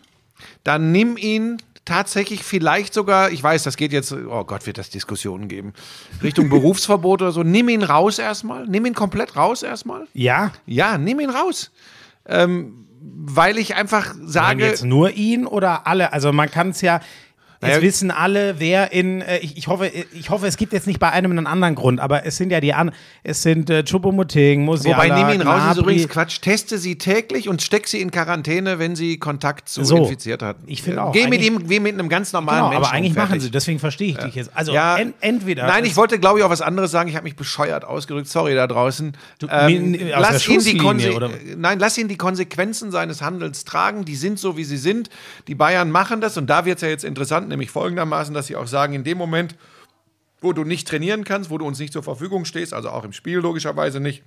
Dann 0.63 0.91
nimm 0.91 1.17
ihn 1.17 1.58
tatsächlich 1.86 2.43
vielleicht 2.43 2.93
sogar, 2.93 3.32
ich 3.32 3.41
weiß, 3.41 3.63
das 3.63 3.75
geht 3.75 3.91
jetzt, 3.91 4.12
oh 4.12 4.43
Gott, 4.43 4.65
wird 4.67 4.77
das 4.77 4.89
Diskussionen 4.89 5.47
geben, 5.47 5.73
Richtung 6.21 6.49
Berufsverbot 6.51 7.21
oder 7.21 7.32
so. 7.32 7.43
Nimm 7.43 7.69
ihn 7.69 7.84
raus 7.84 8.19
erstmal. 8.19 8.67
Nimm 8.67 8.86
ihn 8.86 8.93
komplett 8.93 9.36
raus 9.36 9.63
erstmal. 9.63 10.08
Ja, 10.13 10.51
Ja, 10.65 10.97
nimm 10.97 11.19
ihn 11.19 11.30
raus. 11.30 11.71
Ähm, 12.25 12.88
weil 13.01 13.58
ich 13.58 13.75
einfach 13.75 14.13
sage, 14.23 14.65
jetzt 14.65 14.86
nur 14.86 15.12
ihn 15.12 15.47
oder 15.47 15.88
alle? 15.88 16.13
Also 16.13 16.32
man 16.32 16.51
kann 16.51 16.69
es 16.69 16.82
ja, 16.82 17.01
Naja, 17.62 17.82
wissen 17.82 18.12
alle, 18.12 18.60
wer 18.60 18.91
in, 18.91 19.21
äh, 19.21 19.38
ich, 19.39 19.56
ich, 19.58 19.67
hoffe, 19.67 19.88
ich 19.88 20.30
hoffe, 20.30 20.47
es 20.47 20.58
gibt 20.58 20.74
jetzt 20.74 20.88
nicht 20.88 21.00
bei 21.00 21.12
einem 21.12 21.32
einen 21.32 21.45
anderen 21.47 21.76
Grund, 21.76 22.00
aber 22.00 22.26
es 22.26 22.38
sind 22.38 22.50
ja 22.52 22.60
die 22.60 22.74
an, 22.74 22.91
es 23.24 23.43
sind 23.43 23.69
äh, 23.69 23.84
Choupo-Moting, 23.84 24.65
Musiala, 24.65 24.97
Wobei, 25.04 25.15
nehme 25.15 25.36
ihn 25.36 25.41
raus, 25.41 25.71
ist 25.74 25.78
übrigens 25.80 26.08
Quatsch. 26.10 26.41
Teste 26.41 26.78
sie 26.78 26.97
täglich 26.97 27.47
und 27.50 27.62
steck 27.62 27.88
sie 27.88 28.02
in 28.02 28.10
Quarantäne, 28.12 28.80
wenn 28.80 28.95
sie 28.95 29.17
Kontakt 29.19 29.69
zu 29.69 29.84
So. 29.84 29.97
infiziert 29.97 30.41
hatten. 30.41 30.63
Ich 30.65 30.82
finde 30.82 31.04
auch, 31.04 31.12
Geh 31.12 31.28
mit 31.28 31.43
ihm 31.43 31.69
wie 31.69 31.80
mit 31.80 31.93
einem 31.93 32.10
ganz 32.10 32.34
normalen 32.34 32.58
Genau, 32.60 32.69
Menschen. 32.69 32.84
aber 32.86 32.93
eigentlich 32.95 33.12
um, 33.12 33.17
machen 33.17 33.28
fertig. 33.28 33.43
sie, 33.43 33.52
deswegen 33.52 33.80
verstehe 33.80 34.10
ich 34.10 34.17
dich 34.17 34.36
jetzt. 34.36 34.52
Also 34.56 34.74
Ja, 34.74 34.97
en, 34.97 35.13
entweder. 35.21 35.67
Nein, 35.67 35.86
ich 35.86 35.95
wollte, 35.95 36.17
glaube 36.19 36.39
ich, 36.39 36.45
auch 36.45 36.50
was 36.50 36.62
anderes 36.62 36.89
sagen. 36.91 37.10
Ich 37.10 37.15
habe 37.15 37.26
mich 37.26 37.36
bescheuert 37.36 37.86
ausgedrückt. 37.86 38.28
Sorry 38.28 38.56
da 38.56 38.65
draußen. 38.67 39.13
aus 39.43 39.50
der 39.50 40.19
lass 40.19 40.47
ihn 40.47 40.60
die 40.63 40.78
Konse- 40.78 41.13
oder? 41.13 41.30
Nein, 41.58 41.80
lass 41.80 41.97
ihn 41.97 42.08
die 42.08 42.17
Konsequenzen 42.17 42.91
seines 42.91 43.21
Handelns 43.21 43.65
tragen. 43.65 44.06
Die 44.06 44.15
sind 44.15 44.39
so, 44.39 44.58
wie 44.58 44.63
sie 44.63 44.78
sind. 44.78 45.10
Die 45.47 45.56
Bayern 45.56 45.91
machen 45.91 46.21
das. 46.21 46.38
Und 46.38 46.50
da 46.50 46.65
wird 46.65 46.78
es 46.78 46.82
ja 46.82 46.89
jetzt 46.89 47.04
interessant, 47.04 47.51
nämlich 47.52 47.70
folgendermaßen, 47.70 48.34
dass 48.34 48.48
sie 48.48 48.56
auch 48.56 48.68
sagen, 48.68 48.94
in 48.94 49.04
dem 49.04 49.18
Moment, 49.18 49.56
wo 50.42 50.54
du 50.54 50.64
nicht 50.64 50.88
trainieren 50.88 51.24
kannst, 51.24 51.50
wo 51.52 51.58
du 51.60 51.66
uns 51.66 51.78
nicht 51.80 51.94
zur 51.94 52.02
Verfügung 52.04 52.46
stehst, 52.46 52.74
also 52.74 52.90
auch 52.90 53.04
im 53.04 53.14
Spiel 53.14 53.38
logischerweise 53.38 54.00
nicht, 54.00 54.24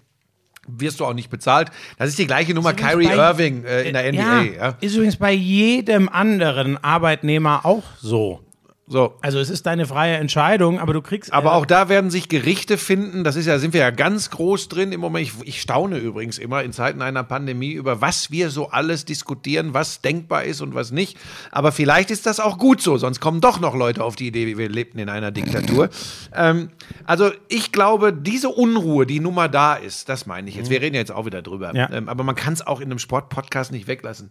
wirst 0.69 1.01
du 1.01 1.05
auch 1.05 1.13
nicht 1.15 1.29
bezahlt. 1.29 1.71
Das 1.99 2.09
ist 2.09 2.19
die 2.19 2.27
gleiche 2.27 2.55
Nummer 2.55 2.73
Kyrie 2.73 3.07
bei- 3.09 3.15
Irving 3.17 3.65
äh, 3.65 3.83
in 3.83 3.93
der 3.95 4.13
NBA. 4.13 4.43
ja, 4.43 4.43
Ja. 4.69 4.77
ist 4.81 4.95
übrigens 4.95 5.17
bei 5.17 5.33
jedem 5.33 6.09
anderen 6.09 6.83
Arbeitnehmer 6.83 7.67
auch 7.67 7.83
so. 8.01 8.44
So. 8.87 9.15
Also 9.23 9.39
es 9.39 9.49
ist 9.49 9.65
deine 9.65 9.87
freie 9.87 10.17
Entscheidung, 10.17 10.79
aber 10.79 10.93
du 10.93 11.01
kriegst. 11.01 11.33
Aber 11.33 11.51
äh, 11.51 11.55
auch 11.55 11.65
da 11.65 11.89
werden 11.89 12.11
sich 12.11 12.29
Gerichte 12.29 12.77
finden. 12.77 13.25
Das 13.25 13.35
ist 13.35 13.47
ja, 13.47 13.59
sind 13.59 13.73
wir 13.73 13.81
ja 13.81 13.91
ganz 13.91 14.29
groß 14.29 14.69
drin 14.69 14.93
im 14.93 15.01
Moment. 15.01 15.27
Ich, 15.27 15.49
ich 15.49 15.61
staune 15.63 15.97
übrigens 15.97 16.37
immer 16.37 16.63
in 16.63 16.73
Zeiten 16.73 17.01
einer 17.01 17.25
Pandemie 17.25 17.73
über 17.73 18.03
was 18.03 18.31
wir 18.31 18.51
so 18.51 18.69
alles 18.69 19.07
diskutieren, 19.07 19.73
was 19.73 20.03
denkbar 20.03 20.45
ist 20.45 20.61
und 20.61 20.75
was 20.75 20.93
nicht. 20.93 21.17
Aber 21.51 21.73
vielleicht 21.73 22.11
ist 22.11 22.27
das 22.27 22.41
auch 22.41 22.59
gut 22.59 22.83
so, 22.83 22.99
sonst 22.99 23.21
kommen 23.21 23.41
doch 23.41 23.59
noch 23.59 23.75
Leute 23.75 24.05
auf 24.05 24.17
die 24.17 24.27
Idee, 24.27 24.59
wir 24.59 24.69
lebten 24.69 24.99
in 24.99 25.09
einer 25.09 25.31
Diktatur. 25.31 25.89
ähm, 26.35 26.69
also 27.07 27.31
ich 27.49 27.73
glaube, 27.73 28.13
diese 28.13 28.51
Unruhe, 28.51 29.07
die 29.07 29.19
nun 29.19 29.35
mal 29.35 29.49
da 29.49 29.75
ist, 29.75 30.11
das 30.11 30.27
meine 30.27 30.51
ich 30.51 30.57
jetzt. 30.57 30.69
Wir 30.69 30.83
reden 30.83 30.95
ja 30.95 31.01
jetzt 31.01 31.13
auch 31.13 31.25
wieder 31.25 31.41
drüber. 31.41 31.75
Ja. 31.75 31.91
Ähm, 31.91 32.11
aber 32.11 32.23
man 32.23 32.35
kann 32.35 32.53
es 32.53 32.67
auch 32.67 32.81
in 32.81 32.87
einem 32.91 32.99
Sportpodcast 32.99 33.73
nicht 33.73 33.87
weglassen. 33.87 34.31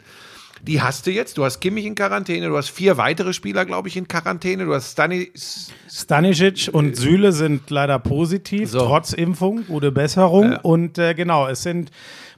Die 0.61 0.81
hast 0.81 1.05
du 1.07 1.11
jetzt. 1.11 1.37
Du 1.37 1.43
hast 1.43 1.59
Kimmich 1.59 1.85
in 1.85 1.95
Quarantäne, 1.95 2.47
du 2.47 2.55
hast 2.57 2.69
vier 2.69 2.97
weitere 2.97 3.33
Spieler, 3.33 3.65
glaube 3.65 3.87
ich, 3.89 3.97
in 3.97 4.07
Quarantäne. 4.07 4.65
Du 4.65 4.73
hast 4.73 4.91
Stanis, 4.93 5.71
Stanisic 5.89 6.69
und 6.71 6.95
Süle 6.95 7.31
sind 7.33 7.69
leider 7.69 7.99
positiv, 7.99 8.69
So. 8.69 8.79
trotz 8.79 9.11
Impfung, 9.13 9.65
gute 9.67 9.91
Besserung. 9.91 10.55
Und 10.57 10.97
äh, 10.97 11.13
genau, 11.15 11.47
es 11.47 11.63
sind 11.63 11.91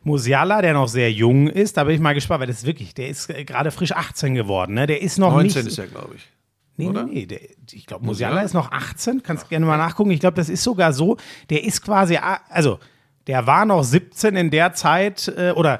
Musiala, 0.04 0.62
der 0.62 0.74
noch 0.74 0.88
sehr 0.88 1.12
jung 1.12 1.48
ist. 1.48 1.78
Da 1.78 1.84
bin 1.84 1.96
ich 1.96 2.02
mal 2.02 2.14
gespannt, 2.14 2.42
weil 2.42 2.48
das 2.48 2.58
ist 2.60 2.66
wirklich, 2.66 2.94
der 2.94 3.10
ist 3.10 3.30
äh, 3.30 3.44
gerade 3.44 3.70
frisch 3.72 3.92
18 3.92 4.34
geworden. 4.36 4.74
Ne? 4.74 4.88
Der 4.88 5.02
ist 5.02 5.18
noch 5.20 5.32
19 5.32 5.64
nicht. 5.64 5.72
ist 5.72 5.78
ja, 5.78 5.86
glaube 5.86 6.16
ich. 6.16 6.28
Nee, 6.78 6.88
oder? 6.88 7.04
nee, 7.06 7.14
nee. 7.14 7.26
Der, 7.26 7.40
ich 7.72 7.86
glaube, 7.86 8.06
Musiala 8.06 8.42
ist 8.42 8.54
noch 8.54 8.72
18. 8.72 9.24
Kannst 9.24 9.50
gerne 9.50 9.66
mal 9.66 9.78
nachgucken. 9.78 10.12
Ich 10.12 10.20
glaube, 10.20 10.36
das 10.36 10.50
ist 10.50 10.64
sogar 10.64 10.94
so. 10.94 11.18
Der 11.50 11.64
ist 11.64 11.82
quasi, 11.84 12.18
also, 12.50 12.80
der 13.28 13.48
war 13.48 13.66
noch 13.66 13.84
17 13.84 14.36
in 14.36 14.50
der 14.52 14.74
Zeit, 14.74 15.32
äh, 15.38 15.52
oder 15.52 15.80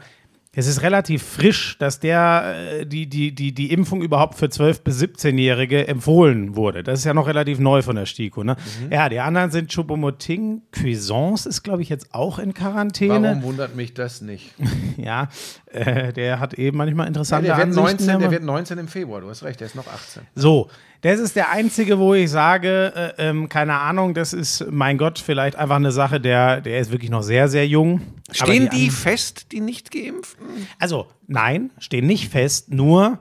es 0.56 0.68
ist 0.68 0.82
relativ 0.82 1.22
frisch, 1.22 1.78
dass 1.78 2.00
der 2.00 2.56
äh, 2.80 2.86
die, 2.86 3.08
die, 3.08 3.36
die, 3.36 3.54
die 3.54 3.72
Impfung 3.72 4.02
überhaupt 4.02 4.36
für 4.36 4.46
12- 4.46 4.82
bis 4.84 5.02
17-Jährige 5.02 5.88
empfohlen 5.88 6.56
wurde. 6.56 6.82
Das 6.82 7.00
ist 7.00 7.06
ja 7.06 7.14
noch 7.14 7.28
relativ 7.28 7.60
neu 7.60 7.82
von 7.82 7.98
der 7.98 8.06
STIKO. 8.06 8.44
Ne? 8.44 8.56
Mhm. 8.82 8.92
Ja, 8.92 9.10
die 9.10 9.20
anderen 9.20 9.52
sind 9.52 9.72
Choupo-Moting. 9.72 10.62
Cuisance 10.72 11.48
ist, 11.48 11.64
glaube 11.64 11.82
ich, 11.82 11.90
jetzt 11.90 12.14
auch 12.14 12.40
in 12.40 12.54
Quarantäne. 12.54 13.28
Warum 13.30 13.44
wundert 13.44 13.76
mich 13.76 13.94
das 13.94 14.22
nicht? 14.22 14.54
Ja, 14.98 15.28
äh, 15.76 16.14
der 16.14 16.40
hat 16.40 16.54
eben 16.56 16.78
manchmal 16.78 17.06
Ja, 17.06 17.08
interessante 17.10 17.48
der, 17.48 17.58
wird 17.58 17.68
Ansichten. 17.68 17.86
19, 17.86 18.08
wenn 18.08 18.20
der 18.20 18.28
man- 18.28 18.32
wird 18.32 18.44
19 18.44 18.78
im 18.80 18.88
Februar, 18.88 19.22
du 19.22 19.30
hast 19.30 19.44
recht, 19.44 19.60
der 19.60 19.68
ist 19.68 19.76
noch 19.76 19.88
18. 19.88 20.24
So, 20.36 20.70
das 21.02 21.20
ist 21.20 21.36
der 21.36 21.52
einzige, 21.52 22.00
wo 22.00 22.14
ich 22.14 22.30
sage, 22.32 23.14
äh, 23.18 23.30
ähm, 23.30 23.50
keine 23.50 23.74
Ahnung, 23.80 24.14
das 24.14 24.34
ist, 24.34 24.66
mein 24.72 24.98
Gott, 24.98 25.20
vielleicht 25.20 25.56
einfach 25.56 25.76
eine 25.76 25.92
Sache, 25.92 26.20
der, 26.20 26.62
der 26.62 26.80
ist 26.80 26.92
wirklich 26.92 27.12
noch 27.12 27.22
sehr, 27.24 27.48
sehr 27.48 27.68
jung. 27.68 28.02
Stehen 28.32 28.70
die, 28.72 28.86
an- 28.88 28.92
fest, 28.92 29.52
die 29.52 29.60
nicht 29.60 29.92
geimpften? 29.92 30.46
also, 30.80 31.08
nein, 31.28 31.70
stehen 31.80 32.08
nicht 32.08 32.32
fest, 32.32 32.72
nur 32.74 33.20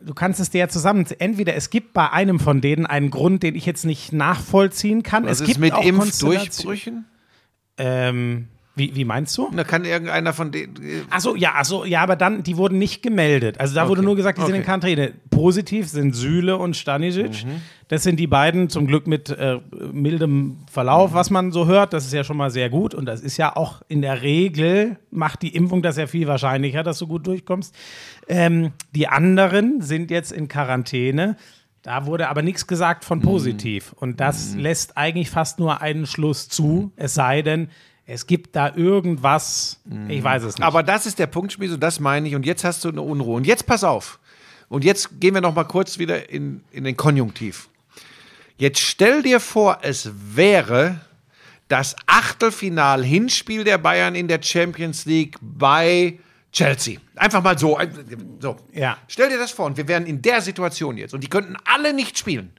du 0.00 0.14
kannst 0.14 0.38
es 0.40 0.50
dir 0.50 0.58
ja 0.60 0.68
zusammen. 0.68 1.04
Entweder 1.18 1.54
es 1.56 1.68
gibt 1.70 1.92
bei 1.92 2.08
einem 2.10 2.38
von 2.38 2.60
denen 2.60 2.86
einen 2.86 3.10
Grund, 3.10 3.42
den 3.42 3.54
ich 3.56 3.66
jetzt 3.66 3.84
nicht 3.84 4.12
nachvollziehen 4.12 5.02
kann. 5.02 5.24
Was 5.24 5.32
es 5.32 5.40
ist 5.40 5.46
gibt 5.48 5.60
mit 5.60 5.72
auch 5.72 5.84
Impfdurchbrüchen? 5.84 7.06
Ähm, 7.78 8.48
wie, 8.76 8.94
wie 8.94 9.04
meinst 9.06 9.36
du? 9.38 9.50
Da 9.56 9.64
kann 9.64 9.84
irgendeiner 9.84 10.32
von 10.34 10.52
denen. 10.52 10.76
äh, 10.76 11.00
Ach 11.10 11.20
so, 11.20 11.34
ja, 11.34 11.52
ach 11.56 11.64
so, 11.64 11.84
ja, 11.86 12.02
aber 12.02 12.14
dann, 12.14 12.42
die 12.42 12.56
wurden 12.58 12.78
nicht 12.78 13.02
gemeldet. 13.02 13.58
Also 13.58 13.74
da 13.74 13.88
wurde 13.88 14.02
nur 14.02 14.14
gesagt, 14.16 14.36
die 14.38 14.42
sind 14.42 14.50
in 14.54 14.60
Okay. 14.60 14.66
Quarantäne. 14.66 15.12
Positiv 15.30 15.88
sind 15.88 16.14
Süle 16.14 16.58
und 16.58 16.76
Stanisic. 16.76 17.44
Mhm. 17.46 17.62
Das 17.88 18.02
sind 18.02 18.20
die 18.20 18.26
beiden 18.26 18.68
zum 18.68 18.86
Glück 18.86 19.06
mit 19.06 19.30
äh, 19.30 19.60
mildem 19.92 20.58
Verlauf, 20.70 21.14
was 21.14 21.30
man 21.30 21.52
so 21.52 21.66
hört. 21.66 21.92
Das 21.92 22.04
ist 22.04 22.12
ja 22.12 22.22
schon 22.24 22.36
mal 22.36 22.50
sehr 22.50 22.68
gut. 22.68 22.94
Und 22.94 23.06
das 23.06 23.20
ist 23.22 23.36
ja 23.38 23.56
auch 23.56 23.80
in 23.88 24.02
der 24.02 24.22
Regel, 24.22 24.96
macht 25.10 25.42
die 25.42 25.54
Impfung 25.56 25.82
das 25.82 25.96
ja 25.96 26.06
viel 26.06 26.26
wahrscheinlicher, 26.26 26.82
dass 26.82 26.98
du 26.98 27.06
gut 27.06 27.26
durchkommst. 27.26 27.74
Ähm, 28.28 28.72
die 28.94 29.08
anderen 29.08 29.80
sind 29.80 30.10
jetzt 30.10 30.32
in 30.32 30.48
Quarantäne. 30.48 31.36
Da 31.82 32.04
wurde 32.06 32.28
aber 32.28 32.42
nichts 32.42 32.66
gesagt 32.66 33.04
Mhm. 33.04 33.06
von 33.06 33.20
positiv. 33.22 33.92
Und 33.94 34.20
das 34.20 34.54
lässt 34.56 34.96
eigentlich 34.96 35.30
fast 35.30 35.60
nur 35.60 35.80
einen 35.80 36.06
Schluss 36.06 36.48
zu. 36.48 36.90
Es 36.96 37.14
sei 37.14 37.42
denn, 37.42 37.68
es 38.06 38.26
gibt 38.26 38.54
da 38.54 38.72
irgendwas, 38.74 39.80
ich 40.08 40.22
weiß 40.22 40.44
es 40.44 40.58
nicht. 40.58 40.64
Aber 40.64 40.84
das 40.84 41.06
ist 41.06 41.18
der 41.18 41.26
Punkt, 41.26 41.52
Schmieso, 41.52 41.76
das 41.76 41.98
meine 41.98 42.28
ich. 42.28 42.36
Und 42.36 42.46
jetzt 42.46 42.62
hast 42.62 42.84
du 42.84 42.88
eine 42.88 43.02
Unruhe. 43.02 43.36
Und 43.36 43.46
jetzt 43.46 43.66
pass 43.66 43.82
auf. 43.82 44.20
Und 44.68 44.84
jetzt 44.84 45.20
gehen 45.20 45.34
wir 45.34 45.40
noch 45.40 45.54
mal 45.54 45.64
kurz 45.64 45.98
wieder 45.98 46.30
in, 46.30 46.62
in 46.70 46.84
den 46.84 46.96
Konjunktiv. 46.96 47.68
Jetzt 48.58 48.80
stell 48.80 49.22
dir 49.22 49.40
vor, 49.40 49.80
es 49.82 50.10
wäre 50.14 51.00
das 51.68 51.96
Achtelfinal-Hinspiel 52.06 53.64
der 53.64 53.78
Bayern 53.78 54.14
in 54.14 54.28
der 54.28 54.40
Champions 54.40 55.04
League 55.04 55.36
bei 55.40 56.20
Chelsea. 56.52 57.00
Einfach 57.16 57.42
mal 57.42 57.58
so. 57.58 57.78
so. 58.40 58.56
Ja. 58.72 58.98
Stell 59.08 59.28
dir 59.30 59.38
das 59.38 59.50
vor 59.50 59.66
und 59.66 59.76
wir 59.76 59.88
wären 59.88 60.06
in 60.06 60.22
der 60.22 60.40
Situation 60.40 60.96
jetzt 60.96 61.12
und 61.12 61.22
die 61.24 61.28
könnten 61.28 61.56
alle 61.64 61.92
nicht 61.92 62.16
spielen. 62.16 62.52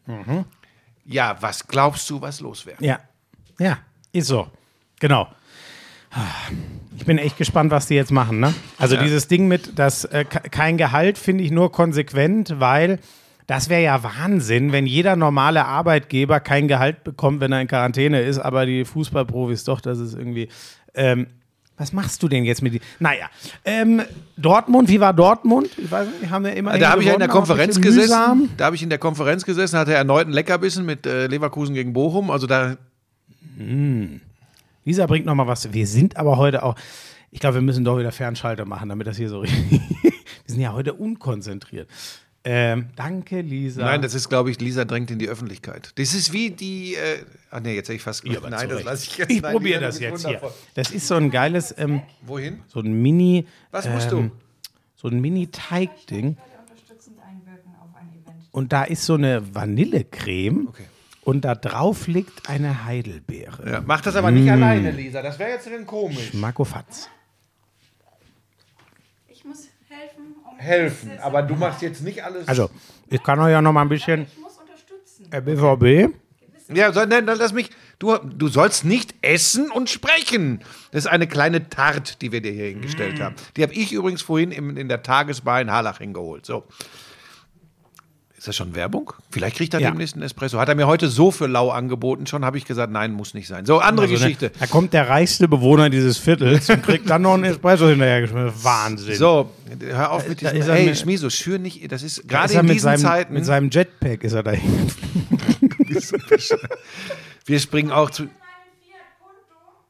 Ja, 1.05 1.37
was 1.39 1.67
glaubst 1.67 2.09
du, 2.09 2.21
was 2.21 2.41
los 2.41 2.65
wäre? 2.65 2.83
Ja, 2.83 2.99
ja, 3.59 3.79
ist 4.11 4.27
so. 4.27 4.51
Genau. 4.99 5.27
Ich 6.97 7.05
bin 7.05 7.17
echt 7.17 7.37
gespannt, 7.37 7.69
was 7.71 7.85
die 7.87 7.95
jetzt 7.95 8.11
machen. 8.11 8.39
Ne? 8.39 8.53
Also 8.79 8.95
Ja. 8.95 9.03
dieses 9.03 9.27
Ding 9.27 9.47
mit, 9.47 9.77
dass 9.77 10.05
äh, 10.05 10.25
ke- 10.25 10.49
kein 10.49 10.77
Gehalt 10.77 11.17
finde 11.17 11.43
ich 11.43 11.51
nur 11.51 11.71
konsequent, 11.71 12.55
weil 12.59 12.99
das 13.45 13.69
wäre 13.69 13.83
ja 13.83 14.03
Wahnsinn, 14.03 14.71
wenn 14.71 14.85
jeder 14.87 15.15
normale 15.15 15.65
Arbeitgeber 15.65 16.39
kein 16.39 16.67
Gehalt 16.67 17.03
bekommt, 17.03 17.39
wenn 17.39 17.51
er 17.51 17.61
in 17.61 17.67
Quarantäne 17.67 18.21
ist, 18.21 18.39
aber 18.39 18.65
die 18.65 18.83
Fußballprofis 18.85 19.63
doch, 19.65 19.79
das 19.79 19.99
ist 19.99 20.15
irgendwie. 20.15 20.49
Ähm, 20.95 21.27
was 21.77 21.93
machst 21.93 22.23
du 22.23 22.27
denn 22.27 22.43
jetzt 22.43 22.63
mit 22.63 22.73
die? 22.73 22.81
Naja, 22.99 23.27
ähm, 23.63 24.01
Dortmund, 24.35 24.89
wie 24.89 24.99
war 24.99 25.13
Dortmund? 25.13 25.69
Ich 25.77 25.91
weiß 25.91 26.07
nicht, 26.19 26.31
haben 26.31 26.43
wir 26.45 26.53
immer. 26.55 26.75
Da 26.79 26.89
habe 26.89 27.01
ich 27.01 27.07
ja 27.07 27.13
in 27.13 27.19
der 27.19 27.27
Konferenz 27.27 27.79
gesessen. 27.79 27.99
Mühsam. 28.09 28.49
Da 28.57 28.65
habe 28.65 28.75
ich 28.75 28.81
in 28.81 28.89
der 28.89 28.97
Konferenz 28.97 29.45
gesessen, 29.45 29.77
hatte 29.77 29.93
erneut 29.93 30.25
einen 30.25 30.33
Leckerbissen 30.33 30.85
mit 30.87 31.05
äh, 31.05 31.27
Leverkusen 31.27 31.75
gegen 31.75 31.93
Bochum. 31.93 32.31
Also 32.31 32.47
da 32.47 32.77
Lisa 34.87 35.05
bringt 35.05 35.25
noch 35.25 35.35
mal 35.35 35.47
was. 35.47 35.73
Wir 35.73 35.85
sind 35.85 36.15
aber 36.15 36.37
heute 36.37 36.63
auch. 36.63 36.75
Ich 37.29 37.41
glaube, 37.41 37.55
wir 37.55 37.61
müssen 37.61 37.83
doch 37.83 37.99
wieder 37.99 38.13
Fernschalter 38.13 38.63
machen, 38.63 38.87
damit 38.87 39.05
das 39.05 39.17
hier 39.17 39.27
so 39.27 39.39
richtig. 39.41 39.81
wir 40.01 40.11
sind 40.45 40.61
ja 40.61 40.71
heute 40.71 40.93
unkonzentriert. 40.93 41.89
Ähm, 42.45 42.87
danke, 42.95 43.41
Lisa. 43.41 43.83
Nein, 43.83 44.01
das 44.01 44.13
ist, 44.13 44.29
glaube 44.29 44.49
ich, 44.49 44.61
Lisa 44.61 44.85
drängt 44.85 45.11
in 45.11 45.19
die 45.19 45.27
Öffentlichkeit. 45.27 45.91
Das 45.95 46.13
ist 46.13 46.31
wie 46.31 46.51
die. 46.51 46.95
Äh, 46.95 47.25
ach 47.51 47.59
nee, 47.59 47.75
jetzt 47.75 47.89
hätte 47.89 47.97
ich 47.97 48.01
fast 48.01 48.23
Ja, 48.23 48.37
aber 48.37 48.49
Nein, 48.49 48.61
zu 48.61 48.67
das 48.67 48.77
Recht. 48.77 48.85
lasse 48.85 49.07
ich 49.07 49.17
jetzt. 49.17 49.29
Ich 49.29 49.41
probiere 49.41 49.81
das 49.81 49.99
jetzt 49.99 50.21
hier. 50.21 50.35
wundervoll. 50.37 50.53
Das 50.75 50.91
ist 50.91 51.05
so 51.05 51.15
ein 51.15 51.31
geiles, 51.31 51.75
ähm, 51.77 52.03
Wohin? 52.21 52.61
so 52.67 52.79
ein 52.79 53.01
Mini. 53.01 53.45
Was 53.71 53.89
musst 53.89 54.13
ähm, 54.13 54.31
du? 54.31 54.31
So 54.95 55.09
ein 55.09 55.19
Mini-Teig-Ding. 55.19 56.37
Und 58.51 58.71
da 58.71 58.85
ist 58.85 59.03
so 59.03 59.15
eine 59.15 59.53
Vanillecreme. 59.53 60.69
Okay. 60.69 60.85
Und 61.27 61.41
da 61.41 61.55
drauf 61.55 62.07
liegt 62.07 62.49
eine 62.49 62.85
Heidelbeere. 62.85 63.69
Ja, 63.69 63.83
mach 63.85 63.99
das 63.99 64.15
aber 64.15 64.31
nicht 64.31 64.49
alleine, 64.49 64.91
Lisa. 64.91 65.21
Das 65.21 65.37
wäre 65.37 65.49
jetzt 65.49 65.67
dann 65.67 65.85
komisch. 65.85 66.33
Marco 66.33 66.63
Fatz. 66.63 67.09
Ich 69.27 69.43
muss 69.43 69.67
helfen, 69.89 70.35
um 70.49 70.57
Helfen, 70.57 71.19
aber 71.19 71.41
du 71.41 71.55
machst 71.55 71.81
jetzt 71.81 72.01
nicht 72.01 72.23
alles. 72.23 72.47
Also, 72.47 72.69
ich 73.09 73.21
kann 73.21 73.41
euch 73.41 73.51
ja 73.51 73.61
noch 73.61 73.73
mal 73.73 73.81
ein 73.81 73.89
bisschen 73.89 74.21
ich 74.21 74.37
muss 74.37 74.53
unterstützen. 74.57 75.27
äh, 75.29 75.41
BVB. 75.41 76.15
Ja, 76.73 76.93
so, 76.93 77.03
nein, 77.03 77.25
dann 77.25 77.37
lass 77.37 77.51
mich. 77.51 77.71
Du, 77.99 78.15
du 78.19 78.47
sollst 78.47 78.85
nicht 78.85 79.13
essen 79.21 79.69
und 79.69 79.89
sprechen. 79.89 80.61
Das 80.93 81.03
ist 81.03 81.11
eine 81.11 81.27
kleine 81.27 81.67
Tart, 81.67 82.21
die 82.21 82.31
wir 82.31 82.39
dir 82.39 82.53
hier 82.53 82.67
hingestellt 82.67 83.19
haben. 83.19 83.35
Die 83.57 83.63
habe 83.63 83.73
ich 83.73 83.91
übrigens 83.91 84.21
vorhin 84.21 84.53
im, 84.53 84.77
in 84.77 84.87
der 84.87 85.03
Tagesbar 85.03 85.59
in 85.59 85.71
Harlach 85.71 85.97
hingeholt. 85.97 86.45
So. 86.45 86.63
Ist 88.37 88.47
das 88.47 88.55
schon 88.55 88.75
Werbung? 88.75 89.13
Vielleicht 89.31 89.57
kriegt 89.57 89.73
er 89.73 89.79
Ja. 89.79 89.89
demnächst 89.89 90.13
einen 90.13 90.21
Espresso. 90.21 90.59
Hat 90.59 90.69
er 90.69 90.75
mir 90.75 90.85
heute 90.85 91.07
so 91.09 91.31
für 91.31 91.47
lau 91.47 91.71
angeboten 91.71 92.27
schon, 92.27 92.45
habe 92.45 92.59
ich 92.59 92.65
gesagt, 92.65 92.91
nein, 92.91 93.11
muss 93.11 93.33
nicht 93.33 93.47
sein. 93.47 93.65
So, 93.65 93.79
andere 93.79 94.05
Also, 94.05 94.13
ne, 94.13 94.19
Geschichte. 94.19 94.51
Da 94.59 94.67
kommt 94.67 94.93
der 94.93 95.09
reichste 95.09 95.47
Bewohner 95.47 95.89
dieses 95.89 96.19
Viertels 96.19 96.69
und 96.69 96.83
kriegt 96.83 97.09
dann 97.09 97.23
noch 97.23 97.33
einen 97.33 97.43
Espresso 97.51 97.87
hinterhergeschmissen. 97.87 98.63
Wahnsinn. 98.63 99.15
So, 99.15 99.49
hör 99.79 100.11
auf 100.11 100.27
mit 100.29 100.39
diesem, 100.41 100.61
hey, 100.61 100.95
Schmiso, 100.95 101.31
schür 101.31 101.57
nicht, 101.57 101.91
das 101.91 102.03
ist 102.03 102.27
gerade 102.27 102.53
er 102.53 102.59
in 102.61 102.67
diesen 102.67 102.79
seinem, 102.83 103.01
Zeiten, 103.01 103.33
Mit 103.33 103.43
seinem 103.45 103.71
Jetpack 103.71 104.23
ist 104.23 104.33
er 104.33 104.43
da 104.43 104.53
wir 107.45 107.59
springen 107.59 107.91
auch 107.91 108.09
zu... 108.11 108.27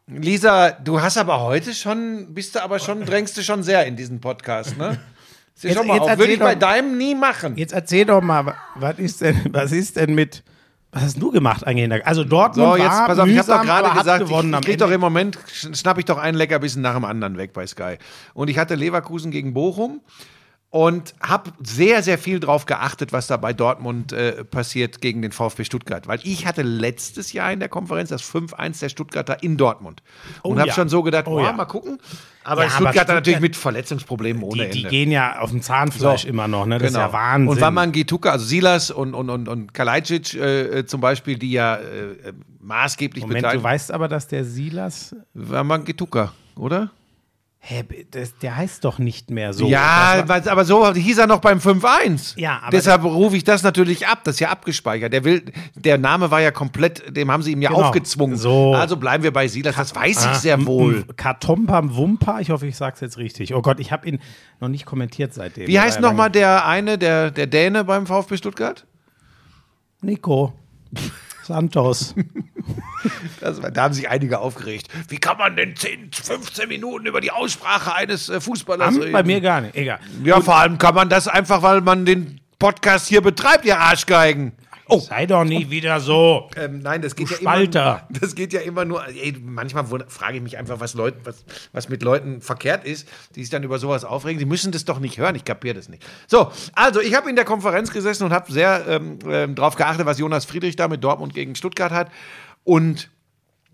Lisa, 0.07 0.71
du 0.71 1.01
hast 1.01 1.17
aber 1.17 1.41
heute 1.41 1.73
schon, 1.73 2.33
bist 2.33 2.55
du 2.55 2.63
aber 2.63 2.79
schon, 2.79 3.03
drängst 3.05 3.35
du 3.37 3.43
schon 3.43 3.61
sehr 3.63 3.85
in 3.85 3.97
diesen 3.97 4.21
Podcast, 4.21 4.77
ne? 4.77 4.97
Sieh 5.59 5.69
Jetzt- 5.69 5.85
mal 5.85 5.95
jetzt 5.97 6.03
auf, 6.03 6.17
würde 6.19 6.33
ich 6.33 6.39
bei 6.39 6.53
doch- 6.53 6.59
deinem 6.67 6.97
nie 6.99 7.15
machen. 7.15 7.57
Jetzt 7.57 7.73
erzähl 7.73 8.05
doch 8.05 8.21
mal, 8.21 8.45
wa- 8.45 8.55
was 8.75 8.99
ist 8.99 9.21
denn, 9.21 9.41
was 9.51 9.71
ist 9.71 9.95
denn 9.97 10.13
mit, 10.13 10.43
was 10.91 11.01
hast 11.01 11.21
du 11.21 11.31
gemacht 11.31 11.65
eigentlich? 11.65 12.05
Also 12.05 12.23
Dortmund 12.23 12.69
So, 12.69 12.75
jetzt 12.77 12.85
war 12.91 13.07
pass 13.07 13.17
auf, 13.19 13.27
ich 13.27 13.37
habe 13.39 13.47
doch 13.47 13.61
mühsam, 13.63 13.65
gerade 13.83 13.97
gesagt, 13.97 14.25
gewonnen 14.25 14.53
ich, 14.53 14.59
ich 14.59 14.65
krieg 14.67 14.77
doch 14.77 14.91
im 14.91 15.01
Moment, 15.01 15.37
sch- 15.51 15.75
schnapp 15.75 15.97
ich 15.97 16.05
doch 16.05 16.19
einen 16.19 16.37
Leckerbissen 16.37 16.83
nach 16.83 16.93
dem 16.93 17.05
anderen 17.05 17.37
weg 17.37 17.53
bei 17.53 17.65
Sky. 17.65 17.97
Und 18.35 18.49
ich 18.51 18.59
hatte 18.59 18.75
Leverkusen 18.75 19.31
gegen 19.31 19.55
Bochum 19.55 20.01
und 20.69 21.15
habe 21.21 21.51
sehr, 21.63 22.03
sehr 22.03 22.17
viel 22.17 22.41
drauf 22.41 22.65
geachtet, 22.65 23.13
was 23.13 23.27
da 23.27 23.37
bei 23.37 23.53
Dortmund 23.53 24.11
äh, 24.11 24.43
passiert 24.43 24.99
gegen 24.99 25.21
den 25.21 25.31
VfB 25.31 25.63
Stuttgart. 25.63 26.07
Weil 26.07 26.19
ich 26.23 26.45
hatte 26.45 26.61
letztes 26.61 27.31
Jahr 27.31 27.53
in 27.53 27.59
der 27.61 27.69
Konferenz 27.69 28.09
das 28.09 28.21
5-1 28.21 28.81
der 28.81 28.89
Stuttgarter 28.89 29.41
in 29.41 29.55
Dortmund. 29.55 30.03
und 30.43 30.55
Oh 30.55 30.59
habe 30.59 30.67
ja. 30.67 30.73
schon 30.73 30.89
so 30.89 31.03
gedacht, 31.03 31.25
Oh 31.27 31.39
ja. 31.39 31.53
mal 31.53 31.65
gucken. 31.65 31.99
Aber 32.43 32.63
Ja, 32.63 32.69
Stuttgarter 32.69 32.97
Stuttgart- 32.99 33.15
natürlich 33.15 33.39
mit 33.39 33.55
Verletzungsproblemen 33.55 34.43
ohne 34.43 34.65
die, 34.65 34.71
die 34.71 34.77
Ende. 34.79 34.89
gehen 34.89 35.11
ja 35.11 35.39
auf 35.39 35.51
dem 35.51 35.61
Zahnfleisch 35.61 36.23
So. 36.23 36.27
immer 36.27 36.49
noch, 36.49 36.65
ne? 36.65 36.79
Das 36.79 36.91
Genau. 36.91 37.05
ist 37.05 37.13
ja 37.13 37.17
Wahnsinn. 37.17 37.47
Und 37.49 37.61
Waman 37.61 37.91
Gituka, 37.93 38.31
also 38.31 38.45
Silas 38.45 38.91
und, 38.91 39.13
und, 39.13 39.29
und, 39.29 39.47
und 39.47 39.73
Kalajdzic 39.73 40.33
äh, 40.33 40.79
äh, 40.79 40.85
zum 40.85 40.99
Beispiel, 40.99 41.37
die 41.39 41.51
ja 41.53 41.75
äh, 41.75 41.79
äh, 42.29 42.33
maßgeblich 42.59 43.23
Moment, 43.23 43.39
beteiligt 43.43 43.63
du 43.63 43.67
weißt 43.69 43.91
aber, 43.93 44.09
dass 44.09 44.27
der 44.27 44.43
Silas, 44.43 45.15
Waman 45.33 45.85
Gituka, 45.85 46.33
oder? 46.57 46.91
Hä, 47.69 47.83
das, 48.11 48.37
der 48.37 48.55
heißt 48.55 48.85
doch 48.85 48.97
nicht 48.97 49.29
mehr 49.29 49.51
so. 49.53 49.67
ja, 49.67 50.23
war- 50.25 50.47
aber 50.47 50.63
so 50.63 50.93
hieß 50.93 51.17
er 51.17 51.27
noch 51.27 51.39
beim 51.41 51.59
5-1. 51.59 52.33
Ja, 52.39 52.59
aber- 52.61 52.71
Deshalb 52.71 53.03
rufe 53.03 53.35
ich 53.35 53.43
das 53.43 53.61
natürlich 53.63 54.07
ab. 54.07 54.21
Das 54.23 54.35
ist 54.35 54.39
ja 54.39 54.49
abgespeichert. 54.49 55.11
Der, 55.11 55.23
will, 55.25 55.43
der 55.75 55.97
Name 55.97 56.31
war 56.31 56.39
ja 56.41 56.51
komplett, 56.51 57.15
dem 57.15 57.29
haben 57.29 57.43
sie 57.43 57.51
ihm 57.51 57.61
ja 57.61 57.69
Genau. 57.69 57.81
aufgezwungen. 57.83 58.37
So. 58.37 58.73
Also 58.73 58.95
bleiben 58.95 59.23
wir 59.23 59.33
bei 59.33 59.47
Silas. 59.49 59.75
Das 59.75 59.93
weiß 59.93 60.21
ich 60.21 60.27
Ah, 60.31 60.33
sehr 60.35 60.65
wohl. 60.65 60.95
m- 61.07 61.15
Katompam 61.17 61.95
Wumpa, 61.95 62.39
ich 62.39 62.49
hoffe, 62.51 62.67
ich 62.67 62.77
sag's 62.77 63.01
jetzt 63.01 63.17
richtig. 63.17 63.53
Oh 63.53 63.61
Gott, 63.61 63.79
ich 63.81 63.91
habe 63.91 64.07
ihn 64.07 64.19
noch 64.61 64.69
nicht 64.69 64.85
kommentiert 64.85 65.33
seitdem. 65.33 65.67
Wie 65.67 65.79
heißt 65.79 65.99
nochmal 65.99 66.31
der 66.31 66.65
eine, 66.65 66.97
der, 66.97 67.31
der 67.31 67.47
Däne 67.47 67.83
beim 67.83 68.05
VfB 68.07 68.37
Stuttgart? 68.37 68.85
Nico. 70.01 70.53
Santos. 71.47 72.13
Das, 73.39 73.61
da 73.61 73.83
haben 73.83 73.93
sich 73.93 74.09
einige 74.09 74.39
aufgeregt. 74.39 74.87
Wie 75.07 75.17
kann 75.17 75.37
man 75.37 75.55
denn 75.55 75.75
10, 75.75 76.11
15 76.11 76.67
Minuten 76.67 77.05
über 77.05 77.21
die 77.21 77.31
Aussprache 77.31 77.93
eines 77.93 78.27
äh, 78.27 78.41
Fußballers 78.41 78.95
Am, 78.95 78.99
reden? 79.01 79.11
bei 79.13 79.23
mir 79.23 79.39
gar 79.39 79.61
nicht. 79.61 79.75
Egal. 79.75 79.99
Ja, 80.23 80.41
vor 80.41 80.57
allem 80.57 80.77
kann 80.77 80.95
man 80.95 81.07
das 81.07 81.27
einfach, 81.27 81.61
weil 81.61 81.81
man 81.81 82.05
den 82.05 82.41
Podcast 82.59 83.07
hier 83.07 83.21
betreibt, 83.21 83.63
ihr 83.65 83.79
Arschgeigen. 83.79 84.51
Oh, 84.89 84.99
Sei 84.99 85.25
doch 85.25 85.43
nie 85.43 85.69
wieder 85.69 85.99
so. 85.99 86.49
ähm, 86.55 86.79
nein, 86.79 87.01
das 87.01 87.15
geht 87.15 87.29
Du 87.29 87.33
ja 87.33 87.39
Spalter. 87.39 88.05
immer. 88.09 88.19
Das 88.21 88.35
geht 88.35 88.53
ja 88.53 88.61
immer 88.61 88.85
nur. 88.85 89.05
Ey, 89.07 89.35
manchmal 89.43 89.85
frage 90.07 90.37
ich 90.37 90.41
mich 90.43 90.57
einfach, 90.57 90.79
was, 90.79 90.93
Leuten, 90.93 91.19
was, 91.25 91.43
was 91.73 91.89
mit 91.89 92.03
Leuten 92.03 92.41
verkehrt 92.41 92.85
ist, 92.85 93.07
die 93.35 93.41
sich 93.41 93.49
dann 93.49 93.63
über 93.63 93.79
sowas 93.79 94.05
aufregen. 94.05 94.39
Sie 94.39 94.45
müssen 94.45 94.71
das 94.71 94.85
doch 94.85 94.99
nicht 94.99 95.17
hören. 95.17 95.35
Ich 95.35 95.43
kapiere 95.45 95.75
das 95.75 95.89
nicht. 95.89 96.05
So, 96.27 96.51
also 96.73 97.01
ich 97.01 97.15
habe 97.15 97.29
in 97.29 97.35
der 97.35 97.45
Konferenz 97.45 97.91
gesessen 97.91 98.23
und 98.23 98.31
habe 98.31 98.51
sehr 98.51 98.85
ähm, 98.87 99.19
ähm, 99.27 99.55
darauf 99.55 99.75
geachtet, 99.75 100.05
was 100.05 100.19
Jonas 100.19 100.45
Friedrich 100.45 100.75
da 100.75 100.87
mit 100.87 101.03
Dortmund 101.03 101.33
gegen 101.33 101.55
Stuttgart 101.55 101.91
hat. 101.91 102.09
Und 102.63 103.09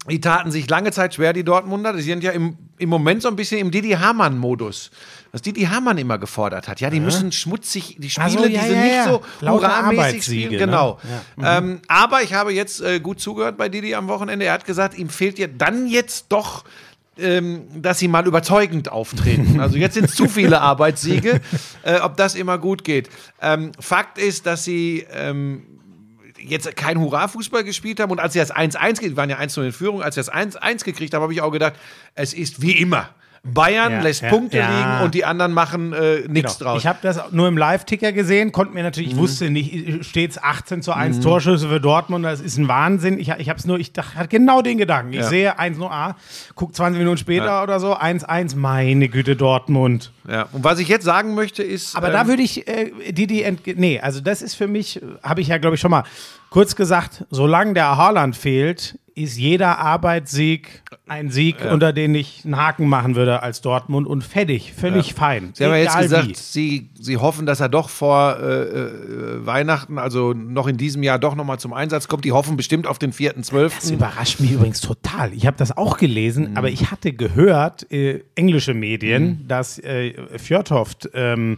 die 0.10 0.20
taten 0.20 0.52
sich 0.52 0.70
lange 0.70 0.92
Zeit 0.92 1.14
schwer, 1.14 1.32
die 1.34 1.44
Dortmunder. 1.44 1.94
Die 1.94 2.02
sind 2.02 2.24
ja 2.24 2.32
im, 2.32 2.58
im 2.78 2.90
Moment 2.90 3.22
so 3.22 3.30
ein 3.30 3.36
bisschen 3.36 3.60
im 3.60 3.72
Didi 3.72 3.92
Hamann-Modus. 3.92 4.92
Was 5.32 5.42
Didi 5.42 5.64
Hamann 5.64 5.98
immer 5.98 6.18
gefordert 6.18 6.68
hat. 6.68 6.82
Ja, 6.82 6.90
die 6.90 7.00
müssen 7.00 7.32
schmutzig, 7.32 7.96
die 7.98 8.10
Spiele, 8.10 8.28
Ach 8.28 8.32
so, 8.32 8.46
ja, 8.46 8.62
die 8.62 8.68
sie 8.68 8.74
ja, 8.76 8.84
nicht 8.84 8.94
ja. 8.94 9.06
so 9.06 9.22
hurramäßig 9.42 10.24
spielen. 10.24 10.52
ne? 10.52 10.58
Genau. 10.58 11.00
Ja. 11.42 11.58
Ähm, 11.58 11.82
aber 11.88 12.22
ich 12.22 12.34
habe 12.34 12.54
jetzt 12.54 12.82
äh, 12.82 13.00
gut 13.00 13.20
zugehört 13.20 13.58
bei 13.58 13.70
Didi 13.70 13.96
am 13.96 14.08
Wochenende. 14.10 14.46
Er 14.46 14.54
hat 14.54 14.66
gesagt, 14.66 14.98
ihm 14.98 15.10
fehlt 15.10 15.40
ja 15.40 15.48
dann 15.48 15.88
jetzt 15.88 16.26
doch 16.30 16.66
ähm, 17.18 17.68
dass 17.80 18.00
sie 18.00 18.08
mal 18.08 18.26
überzeugend 18.26 18.92
auftreten. 18.92 19.60
Also 19.64 19.78
jetzt 19.78 19.94
sind 19.94 20.06
es 20.06 20.16
zu 20.16 20.28
viele 20.28 20.62
Arbeitssiege, 20.62 21.42
äh, 21.84 22.00
ob 22.00 22.18
das 22.18 22.36
immer 22.36 22.58
gut 22.58 22.84
geht. 22.84 23.10
Ähm, 23.40 23.72
Fakt 23.80 24.18
ist, 24.18 24.46
dass 24.46 24.64
sie 24.64 25.06
ähm, 25.12 25.64
jetzt 26.48 26.76
kein 26.76 27.00
Hurra-Fußball 27.00 27.64
gespielt 27.64 28.00
haben 28.00 28.12
und 28.12 28.20
als 28.20 28.34
sie 28.34 28.40
das 28.40 28.54
1-1, 28.54 29.00
ge- 29.00 29.10
die 29.10 29.18
waren 29.18 29.30
ja 29.30 29.38
1 29.38 29.58
in 29.58 29.72
Führung, 29.72 30.02
als 30.02 30.16
sie 30.16 30.20
das 30.22 30.32
1-1 30.32 30.84
gekriegt 30.84 31.14
haben, 31.14 31.22
habe 31.24 31.34
ich 31.34 31.42
auch 31.42 31.52
gedacht, 31.52 31.74
es 32.16 32.34
ist 32.34 32.62
wie 32.62 32.74
immer. 32.74 33.10
Bayern 33.46 33.92
Ja, 33.92 34.02
lässt 34.02 34.22
ja, 34.22 34.30
Punkte 34.30 34.58
ja. 34.58 34.70
liegen 34.70 35.04
und 35.04 35.14
die 35.16 35.26
anderen 35.26 35.52
machen 35.52 35.92
äh, 35.92 36.22
nichts 36.30 36.58
Genau. 36.58 36.72
draus. 36.72 36.82
Ich 36.82 36.88
habe 36.88 37.00
das 37.02 37.20
nur 37.32 37.50
im 37.50 37.58
Live-Ticker 37.58 38.14
gesehen, 38.14 38.54
konnte 38.54 38.74
mir 38.74 38.84
natürlich, 38.84 39.12
ich 39.12 39.18
wusste 39.18 39.50
nicht, 39.50 40.06
steht 40.06 40.32
es 40.32 40.42
18 40.42 40.82
zu 40.82 40.94
1 40.94 41.20
Torschüsse 41.20 41.68
für 41.68 41.82
Dortmund, 41.82 42.24
das 42.24 42.40
ist 42.40 42.58
ein 42.58 42.70
Wahnsinn. 42.70 43.20
Ich, 43.20 43.28
ich 43.30 43.50
habe 43.50 43.60
es 43.60 43.66
nur, 43.66 43.78
ich 43.80 43.92
dachte, 43.92 44.16
hatte 44.16 44.30
genau 44.30 44.62
den 44.62 44.78
Gedanken. 44.78 45.12
Ich 45.12 45.26
sehe 45.26 45.60
1-0 45.60 45.84
A, 45.92 46.16
guck 46.56 46.74
20 46.74 46.98
Minuten 47.00 47.18
später 47.18 47.64
oder 47.64 47.82
so, 47.82 47.94
1-1, 47.98 48.56
meine 48.56 49.10
Güte, 49.10 49.36
Dortmund. 49.36 50.14
ja. 50.26 50.44
Und 50.54 50.64
was 50.64 50.80
ich 50.80 50.88
jetzt 50.88 51.04
sagen 51.04 51.36
möchte, 51.36 51.64
ist. 51.64 51.98
Aber 51.98 52.08
ähm, 52.08 52.14
da 52.14 52.28
würde 52.28 52.44
ich 52.44 52.66
äh, 52.66 52.92
die, 53.12 53.28
die 53.28 53.46
nee, 53.76 54.00
also 54.00 54.22
das 54.22 54.42
ist 54.42 54.56
für 54.56 54.68
mich, 54.68 55.02
habe 55.22 55.42
ich 55.42 55.50
ja 55.50 55.58
glaube 55.58 55.76
ich 55.76 55.82
schon 55.82 55.92
mal 55.92 56.04
kurz 56.50 56.78
gesagt, 56.78 57.26
solange 57.30 57.74
der 57.74 57.98
Haaland 57.98 58.38
fehlt, 58.38 58.98
ist 59.16 59.38
jeder 59.38 59.80
Arbeitssieg 59.80 60.84
ein 61.08 61.30
Sieg, 61.30 61.58
unter 61.70 61.94
den 61.94 62.16
ich 62.16 62.42
einen 62.46 62.58
Haken 62.58 62.88
machen 62.88 63.16
würde 63.16 63.44
als 63.44 63.62
Dortmund 63.62 64.08
und 64.08 64.24
fertig, 64.24 64.74
völlig 64.74 65.14
fein. 65.14 65.52
Sie 65.54 65.64
haben 65.64 65.72
ja 65.72 65.78
jetzt 65.78 65.98
gesagt, 66.00 66.30
wie. 66.30 66.34
Sie, 66.34 66.90
Sie 67.00 67.18
hoffen, 67.18 67.46
dass 67.46 67.60
er 67.60 67.70
doch 67.70 67.90
vor 67.90 68.38
äh, 68.40 68.64
äh, 68.64 69.46
Weihnachten, 69.46 70.00
also 70.00 70.34
noch 70.34 70.68
in 70.68 70.78
diesem 70.78 71.04
Jahr, 71.04 71.20
doch 71.20 71.36
nochmal 71.36 71.60
zum 71.60 71.74
Einsatz 71.74 72.08
kommt. 72.08 72.26
Die 72.26 72.32
hoffen 72.32 72.58
bestimmt 72.58 72.88
auf 72.88 73.00
den 73.00 73.14
4.12. 73.14 73.72
Das 73.76 73.92
überrascht 73.92 74.40
mich 74.40 74.52
übrigens 74.52 74.82
total. 74.82 75.34
Ich 75.34 75.46
habe 75.46 75.58
das 75.58 75.76
auch 75.76 75.98
gelesen, 75.98 76.56
aber 76.56 76.70
ich 76.70 76.92
hatte 76.92 77.14
gehört, 77.14 77.92
äh, 77.92 78.24
englische 78.36 78.74
Medien, 78.74 79.46
dass 79.48 79.80
äh, 79.80 80.14
Fjordhoft 80.38 81.10
ähm, 81.14 81.58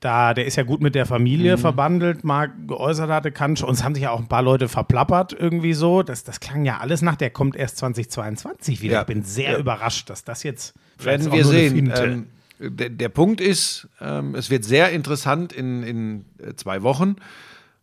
da, 0.00 0.32
der 0.32 0.46
ist 0.46 0.56
ja 0.56 0.62
gut 0.62 0.80
mit 0.80 0.94
der 0.94 1.06
Familie 1.06 1.58
verbandelt, 1.58 2.22
mal 2.22 2.52
geäußert 2.66 3.10
hatte, 3.10 3.32
kann 3.32 3.56
schon. 3.56 3.68
Uns 3.68 3.82
haben 3.82 3.94
sich 3.94 4.04
ja 4.04 4.10
auch 4.12 4.20
ein 4.20 4.28
paar 4.28 4.42
Leute 4.42 4.68
verplappert 4.68 5.32
irgendwie 5.32 5.74
so. 5.74 6.02
Das, 6.04 6.22
das 6.24 6.38
klang 6.40 6.64
ja 6.64 6.78
alles 6.78 7.02
nach, 7.02 7.16
der 7.16 7.30
kommt 7.30 7.56
erst 7.56 7.78
2022 7.78 8.80
wieder. 8.80 8.94
Ja. 8.94 9.00
Ich 9.00 9.06
bin 9.06 9.22
sehr 9.24 9.52
Ja. 9.52 9.58
überrascht, 9.58 10.08
dass 10.10 10.22
das 10.24 10.42
jetzt 10.44 10.74
Werden 10.98 11.32
wir 11.32 11.44
sehen. 11.44 11.92
Ähm, 11.96 12.26
der, 12.60 12.90
der 12.90 13.08
Punkt 13.08 13.40
ist, 13.40 13.88
ähm, 14.00 14.34
es 14.34 14.50
wird 14.50 14.64
sehr 14.64 14.90
interessant 14.90 15.52
in, 15.52 15.82
in 15.82 16.24
äh, 16.38 16.54
zwei 16.54 16.82
Wochen. 16.82 17.16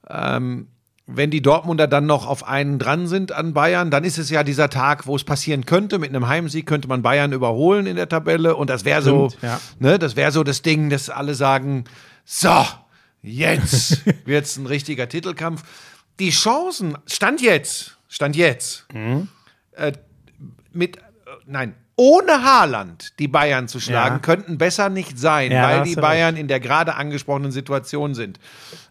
Ähm, 0.09 0.68
wenn 1.08 1.30
die 1.30 1.41
Dortmunder 1.41 1.88
dann 1.88 2.08
noch 2.08 2.26
auf 2.26 2.47
einen 2.47 2.80
dran 2.80 3.08
sind 3.08 3.32
an 3.32 3.53
Bayern, 3.53 3.91
dann 3.91 4.03
ist 4.03 4.18
es 4.18 4.30
ja 4.32 4.43
dieser 4.43 4.70
Tag, 4.70 5.06
wo 5.06 5.16
es 5.16 5.24
passieren 5.24 5.66
könnte. 5.66 5.99
Mit 5.99 6.10
einem 6.10 6.28
Heimsieg 6.28 6.66
könnte 6.66 6.88
man 6.88 7.03
Bayern 7.03 7.32
überholen 7.32 7.86
in 7.86 7.95
der 7.95 8.10
Tabelle. 8.10 8.56
Und 8.56 8.70
das 8.72 8.86
wäre 8.86 9.01
so, 9.03 9.30
ja. 9.41 9.60
ne, 9.80 9.99
das 9.99 10.16
wäre 10.16 10.32
so 10.32 10.43
das 10.43 10.64
Ding, 10.64 10.89
dass 10.89 11.10
alle 11.12 11.36
sagen: 11.36 11.84
So, 12.26 12.66
jetzt 13.22 14.01
wird's 14.26 14.58
ein 14.58 14.66
richtiger 14.66 15.08
Titelkampf. 15.08 15.64
Die 16.20 16.32
Chancen, 16.32 16.97
Stand 17.06 17.41
jetzt, 17.41 17.97
Stand 18.08 18.36
jetzt, 18.36 18.88
äh, 18.93 19.91
mit, 20.72 20.97
äh, 20.97 21.01
nein, 21.45 21.76
ohne 21.97 22.43
Haaland 22.43 23.18
die 23.20 23.28
Bayern 23.28 23.68
zu 23.68 23.80
schlagen, 23.80 24.16
Ja. 24.16 24.20
könnten 24.20 24.58
besser 24.58 24.89
nicht 24.89 25.18
sein, 25.18 25.51
Ja, 25.51 25.64
weil 25.64 25.84
die 25.84 25.95
Bayern 25.95 26.36
in 26.36 26.47
der 26.47 26.60
gerade 26.60 26.95
angesprochenen 26.95 27.51
Situation 27.51 28.14
sind. 28.16 28.39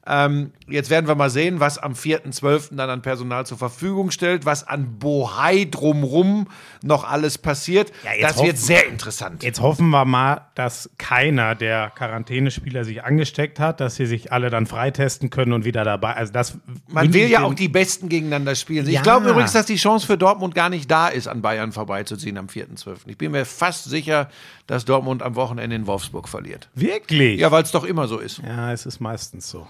Ähm, 0.07 0.53
jetzt 0.69 0.91
werden 0.91 1.07
wir 1.09 1.15
mal 1.15 1.31
sehen, 1.31 1.61
was 1.61 1.79
am 1.79 1.95
4.12. 1.95 2.77
dann 2.77 2.91
an 2.91 3.01
Personal 3.01 3.47
zur 3.47 3.57
Verfügung 3.57 4.11
stellt, 4.11 4.45
was 4.45 4.63
an 4.67 4.99
Bohai 4.99 5.67
drumrum 5.71 6.47
noch 6.83 7.05
alles 7.05 7.39
passiert. 7.39 7.91
Ja, 8.05 8.11
das 8.21 8.37
wird 8.37 8.49
hoffen- 8.49 8.57
sehr 8.57 8.87
interessant. 8.87 9.43
Jetzt 9.43 9.61
hoffen 9.63 9.89
wir 9.89 10.05
mal, 10.05 10.43
dass 10.57 10.91
keiner 10.99 11.55
der 11.55 11.91
Quarantänespieler 11.95 12.85
sich 12.85 13.03
angesteckt 13.03 13.59
hat, 13.59 13.81
dass 13.81 13.97
sie 13.97 14.05
sich 14.05 14.31
alle 14.31 14.51
dann 14.51 14.67
freitesten 14.67 15.31
können 15.31 15.55
und 15.55 15.65
wieder 15.65 15.85
dabei. 15.85 16.15
Also 16.15 16.33
das 16.35 16.59
Man 16.89 17.15
will 17.15 17.25
ich 17.25 17.31
ja 17.31 17.43
auch 17.43 17.55
die 17.55 17.69
Besten 17.69 18.11
gegeneinander 18.11 18.55
spielen. 18.55 18.87
Ich 18.87 18.93
Ja. 18.95 19.01
glaube 19.03 19.31
übrigens, 19.31 19.53
dass 19.53 19.65
die 19.67 19.77
Chance 19.77 20.07
für 20.07 20.19
Dortmund 20.19 20.55
gar 20.55 20.69
nicht 20.69 20.91
da 20.91 21.09
ist, 21.09 21.29
an 21.29 21.41
Bayern 21.41 21.73
vorbeizuziehen 21.73 22.37
am 22.37 22.49
4.12. 22.49 22.99
Ich 23.07 23.17
bin 23.17 23.33
mir 23.33 23.47
fast 23.47 23.85
sicher, 23.85 24.29
dass 24.67 24.85
Dortmund 24.85 25.23
am 25.23 25.35
Wochenende 25.35 25.77
in 25.77 25.87
Wolfsburg 25.87 26.29
verliert. 26.29 26.69
Wirklich? 26.75 27.41
Ja, 27.41 27.51
weil 27.51 27.63
es 27.63 27.71
doch 27.71 27.85
immer 27.85 28.07
so 28.07 28.19
ist. 28.19 28.43
Ja, 28.47 28.71
es 28.73 28.85
ist 28.85 29.01
meistens 29.01 29.49
so. 29.49 29.67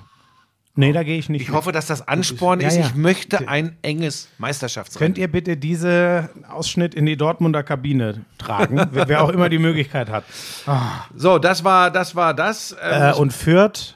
Nee, 0.77 0.93
da 0.93 1.05
gehe 1.05 1.17
ich 1.19 1.29
nicht. 1.29 1.43
Ich 1.43 1.49
mit. 1.49 1.57
hoffe, 1.57 1.71
dass 1.71 1.87
das 1.87 2.07
Ansporn 2.09 2.61
Ja, 2.61 2.67
ist. 2.69 2.77
ja. 2.77 2.87
Ich 2.87 2.95
möchte 2.97 3.47
ein 3.49 3.77
enges 3.83 4.29
Meisterschaftsrennen. 4.39 5.07
Könnt 5.15 5.19
ihr 5.19 5.29
bitte 5.29 5.57
diese 5.57 6.31
Ausschnitt 6.51 6.95
in 6.95 7.07
die 7.07 7.17
Dortmunder 7.17 7.63
Kabine 7.63 8.23
tragen, 8.39 8.81
wer 8.93 9.23
auch 9.23 9.29
immer 9.29 9.49
die 9.49 9.59
Möglichkeit 9.61 10.09
hat. 10.11 10.25
So, 11.15 11.39
das 11.39 11.63
war 11.63 11.91
das. 11.93 12.17
War 12.17 12.35
das. 12.35 12.75
Ähm, 12.83 13.03
Äh, 13.03 13.13
und 13.15 13.33
Fürth, 13.33 13.95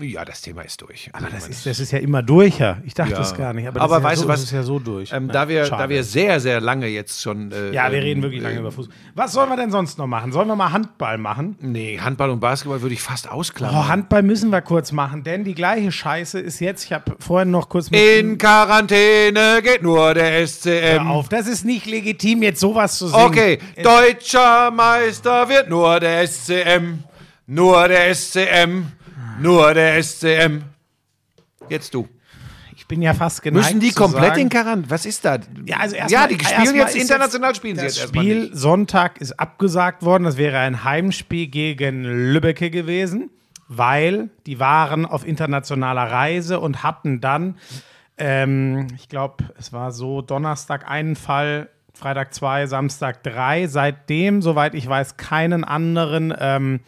Ja, 0.00 0.24
das 0.24 0.40
Thema 0.42 0.62
ist 0.62 0.80
durch. 0.80 1.10
Aber 1.12 1.26
Also, 1.26 1.36
das 1.36 1.48
ist, 1.48 1.66
das 1.66 1.78
ist 1.80 1.92
ja 1.92 1.98
immer 1.98 2.22
durch, 2.22 2.58
ja. 2.58 2.78
Ich 2.84 2.94
dachte 2.94 3.12
Ja. 3.12 3.18
das 3.18 3.36
gar 3.36 3.52
nicht. 3.52 3.68
Aber, 3.68 3.80
Aber 3.80 4.00
das 4.00 4.00
ist 4.00 4.04
ja 4.04 4.10
weißt 4.10 4.20
so, 4.20 4.26
du 4.26 4.28
was? 4.32 4.40
Das 4.40 4.44
ist 4.44 4.52
ja 4.52 4.62
so 4.62 4.78
durch. 4.78 5.12
ähm, 5.12 5.26
Ja, 5.26 5.32
da, 5.32 5.48
wir, 5.48 5.64
schade. 5.66 5.82
da 5.82 5.88
wir 5.88 6.04
sehr, 6.04 6.40
sehr 6.40 6.60
lange 6.60 6.86
jetzt 6.86 7.20
schon. 7.20 7.52
Äh, 7.52 7.72
ja, 7.72 7.90
wir 7.90 7.98
ähm, 7.98 8.04
reden 8.04 8.22
wirklich 8.22 8.40
lange 8.42 8.56
äh, 8.56 8.60
über 8.60 8.72
Fußball. 8.72 8.94
Was 9.14 9.32
sollen 9.32 9.48
wir 9.50 9.56
denn 9.56 9.70
sonst 9.70 9.98
noch 9.98 10.06
machen? 10.06 10.32
Sollen 10.32 10.48
wir 10.48 10.56
mal 10.56 10.72
Handball 10.72 11.18
machen? 11.18 11.56
Nee, 11.60 11.98
Handball 12.00 12.30
und 12.30 12.40
Basketball 12.40 12.80
würde 12.82 12.94
ich 12.94 13.02
fast 13.02 13.30
ausklammern. 13.30 13.76
Oh, 13.76 13.88
Handball 13.88 14.22
müssen 14.22 14.50
wir 14.50 14.62
kurz 14.62 14.92
machen, 14.92 15.22
denn 15.22 15.44
die 15.44 15.54
gleiche 15.54 15.92
Scheiße 15.92 16.40
ist 16.40 16.60
jetzt, 16.60 16.84
ich 16.84 16.92
habe 16.92 17.16
vorhin 17.18 17.50
noch 17.50 17.68
kurz 17.68 17.90
mit 17.90 18.00
In 18.00 18.38
Quarantäne 18.38 19.60
geht 19.62 19.82
nur 19.82 20.14
der 20.14 20.46
SCM. 20.46 21.02
Hör 21.04 21.10
auf, 21.10 21.28
das 21.28 21.46
ist 21.46 21.64
nicht 21.64 21.86
legitim, 21.86 22.42
jetzt 22.42 22.60
sowas 22.60 22.98
zu 22.98 23.08
singen. 23.08 23.22
Okay, 23.24 23.58
Es- 23.76 23.82
deutscher 23.84 24.70
Meister 24.70 25.48
wird 25.48 25.68
nur 25.68 26.00
der 26.00 26.22
SCM. 26.26 27.04
Nur 27.46 27.88
der 27.88 28.08
SCM. 28.14 28.86
Nur 29.40 29.74
der 29.74 30.02
SCM. 30.02 30.62
Jetzt 31.68 31.94
du. 31.94 32.08
Ich 32.76 32.86
bin 32.88 33.00
ja 33.02 33.14
fast 33.14 33.42
geneigt 33.42 33.66
Müssen 33.66 33.80
die 33.80 33.92
komplett 33.92 34.24
sagen, 34.30 34.40
in 34.40 34.48
Quarantäne? 34.48 34.90
Was 34.90 35.06
ist 35.06 35.24
da? 35.24 35.38
Ja, 35.66 35.78
also 35.78 35.94
erst 35.96 36.10
ja, 36.10 36.20
mal- 36.20 36.28
die 36.28 36.44
spielen 36.44 36.76
erst 36.76 36.94
jetzt 36.94 37.02
international, 37.02 37.54
spielen 37.54 37.76
sie 37.76 37.84
Das 37.84 37.94
jetzt 37.94 38.02
erstmal 38.04 38.24
Spiel 38.24 38.40
nicht. 38.44 38.56
Sonntag 38.56 39.20
ist 39.20 39.38
abgesagt 39.38 40.02
worden. 40.02 40.24
Das 40.24 40.36
wäre 40.36 40.58
ein 40.58 40.84
Heimspiel 40.84 41.46
gegen 41.46 42.04
Lübbecke 42.04 42.70
gewesen, 42.70 43.30
weil 43.68 44.30
die 44.46 44.58
waren 44.58 45.06
auf 45.06 45.26
internationaler 45.26 46.10
Reise 46.10 46.60
und 46.60 46.82
hatten 46.82 47.20
dann, 47.20 47.56
ähm, 48.18 48.88
ich 48.96 49.08
glaube, 49.08 49.44
es 49.58 49.72
war 49.72 49.92
so 49.92 50.20
Donnerstag 50.20 50.90
einen 50.90 51.14
Fall, 51.16 51.68
Freitag 51.94 52.34
zwei, 52.34 52.66
Samstag 52.66 53.22
drei. 53.22 53.66
Seitdem, 53.68 54.42
soweit 54.42 54.74
ich 54.74 54.88
weiß, 54.88 55.16
keinen 55.16 55.62
anderen. 55.64 56.34
Ähm, 56.38 56.80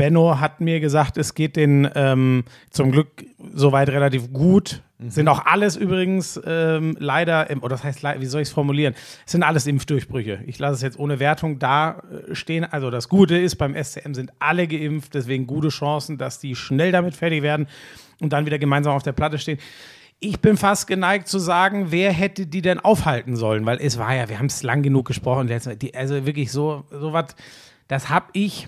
Benno 0.00 0.40
hat 0.40 0.62
mir 0.62 0.80
gesagt, 0.80 1.18
es 1.18 1.34
geht 1.34 1.56
den 1.56 1.86
ähm, 1.94 2.44
zum 2.70 2.90
Glück 2.90 3.22
soweit 3.52 3.90
relativ 3.90 4.32
gut. 4.32 4.82
Sind 4.98 5.28
auch 5.28 5.44
alles 5.44 5.76
übrigens 5.76 6.40
ähm, 6.46 6.96
leider, 6.98 7.50
im, 7.50 7.62
oder 7.62 7.76
das 7.76 7.84
heißt, 7.84 8.02
wie 8.02 8.24
soll 8.24 8.40
ich 8.40 8.48
es 8.48 8.54
formulieren? 8.54 8.94
Es 9.26 9.32
sind 9.32 9.42
alles 9.42 9.66
Impfdurchbrüche. 9.66 10.40
Ich 10.46 10.58
lasse 10.58 10.76
es 10.76 10.80
jetzt 10.80 10.98
ohne 10.98 11.20
Wertung 11.20 11.58
da 11.58 12.02
äh, 12.30 12.34
stehen. 12.34 12.64
Also 12.64 12.88
das 12.88 13.10
Gute 13.10 13.36
ist, 13.36 13.56
beim 13.56 13.74
SCM 13.74 14.14
sind 14.14 14.32
alle 14.38 14.66
geimpft, 14.66 15.12
deswegen 15.12 15.46
gute 15.46 15.68
Chancen, 15.68 16.16
dass 16.16 16.38
die 16.38 16.56
schnell 16.56 16.92
damit 16.92 17.14
fertig 17.14 17.42
werden 17.42 17.66
und 18.22 18.32
dann 18.32 18.46
wieder 18.46 18.58
gemeinsam 18.58 18.94
auf 18.94 19.02
der 19.02 19.12
Platte 19.12 19.36
stehen. 19.36 19.58
Ich 20.18 20.40
bin 20.40 20.56
fast 20.56 20.86
geneigt 20.86 21.28
zu 21.28 21.38
sagen, 21.38 21.88
wer 21.90 22.10
hätte 22.10 22.46
die 22.46 22.62
denn 22.62 22.80
aufhalten 22.80 23.36
sollen? 23.36 23.66
Weil 23.66 23.76
es 23.82 23.98
war 23.98 24.14
ja, 24.14 24.30
wir 24.30 24.38
haben 24.38 24.46
es 24.46 24.62
lang 24.62 24.80
genug 24.80 25.06
gesprochen, 25.06 25.52
also 25.52 26.24
wirklich 26.24 26.50
so, 26.50 26.86
so 26.90 27.12
was, 27.12 27.36
das 27.86 28.08
habe 28.08 28.28
ich, 28.32 28.66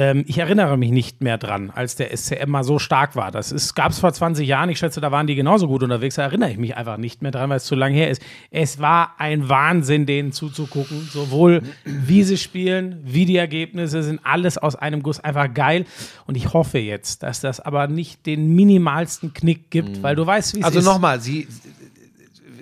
ähm, 0.00 0.22
ich 0.28 0.38
erinnere 0.38 0.76
mich 0.76 0.92
nicht 0.92 1.22
mehr 1.22 1.38
dran, 1.38 1.70
als 1.74 1.96
der 1.96 2.16
SCM 2.16 2.48
mal 2.48 2.62
so 2.62 2.78
stark 2.78 3.16
war. 3.16 3.32
Das 3.32 3.74
gab 3.74 3.90
es 3.90 3.98
vor 3.98 4.12
20 4.12 4.46
Jahren, 4.46 4.70
ich 4.70 4.78
schätze, 4.78 5.00
da 5.00 5.10
waren 5.10 5.26
die 5.26 5.34
genauso 5.34 5.66
gut 5.66 5.82
unterwegs, 5.82 6.14
da 6.14 6.22
erinnere 6.22 6.52
ich 6.52 6.56
mich 6.56 6.76
einfach 6.76 6.98
nicht 6.98 7.20
mehr 7.20 7.32
dran, 7.32 7.50
weil 7.50 7.56
es 7.56 7.64
zu 7.64 7.74
lang 7.74 7.92
her 7.92 8.08
ist. 8.08 8.22
Es 8.52 8.78
war 8.78 9.16
ein 9.18 9.48
Wahnsinn, 9.48 10.06
denen 10.06 10.30
zuzugucken, 10.30 11.00
sowohl 11.10 11.62
wie 11.84 12.22
sie 12.22 12.36
spielen, 12.38 13.00
wie 13.02 13.26
die 13.26 13.36
Ergebnisse 13.36 14.04
sind, 14.04 14.20
alles 14.22 14.56
aus 14.56 14.76
einem 14.76 15.02
Guss, 15.02 15.18
einfach 15.18 15.52
geil. 15.52 15.84
Und 16.28 16.36
ich 16.36 16.52
hoffe 16.52 16.78
jetzt, 16.78 17.24
dass 17.24 17.40
das 17.40 17.58
aber 17.58 17.88
nicht 17.88 18.24
den 18.24 18.54
minimalsten 18.54 19.32
Knick 19.34 19.68
gibt, 19.70 20.00
weil 20.04 20.14
du 20.14 20.24
weißt, 20.24 20.54
wie 20.54 20.60
es 20.60 20.64
Also 20.64 20.78
ist. 20.78 20.84
nochmal, 20.84 21.20
sie 21.20 21.48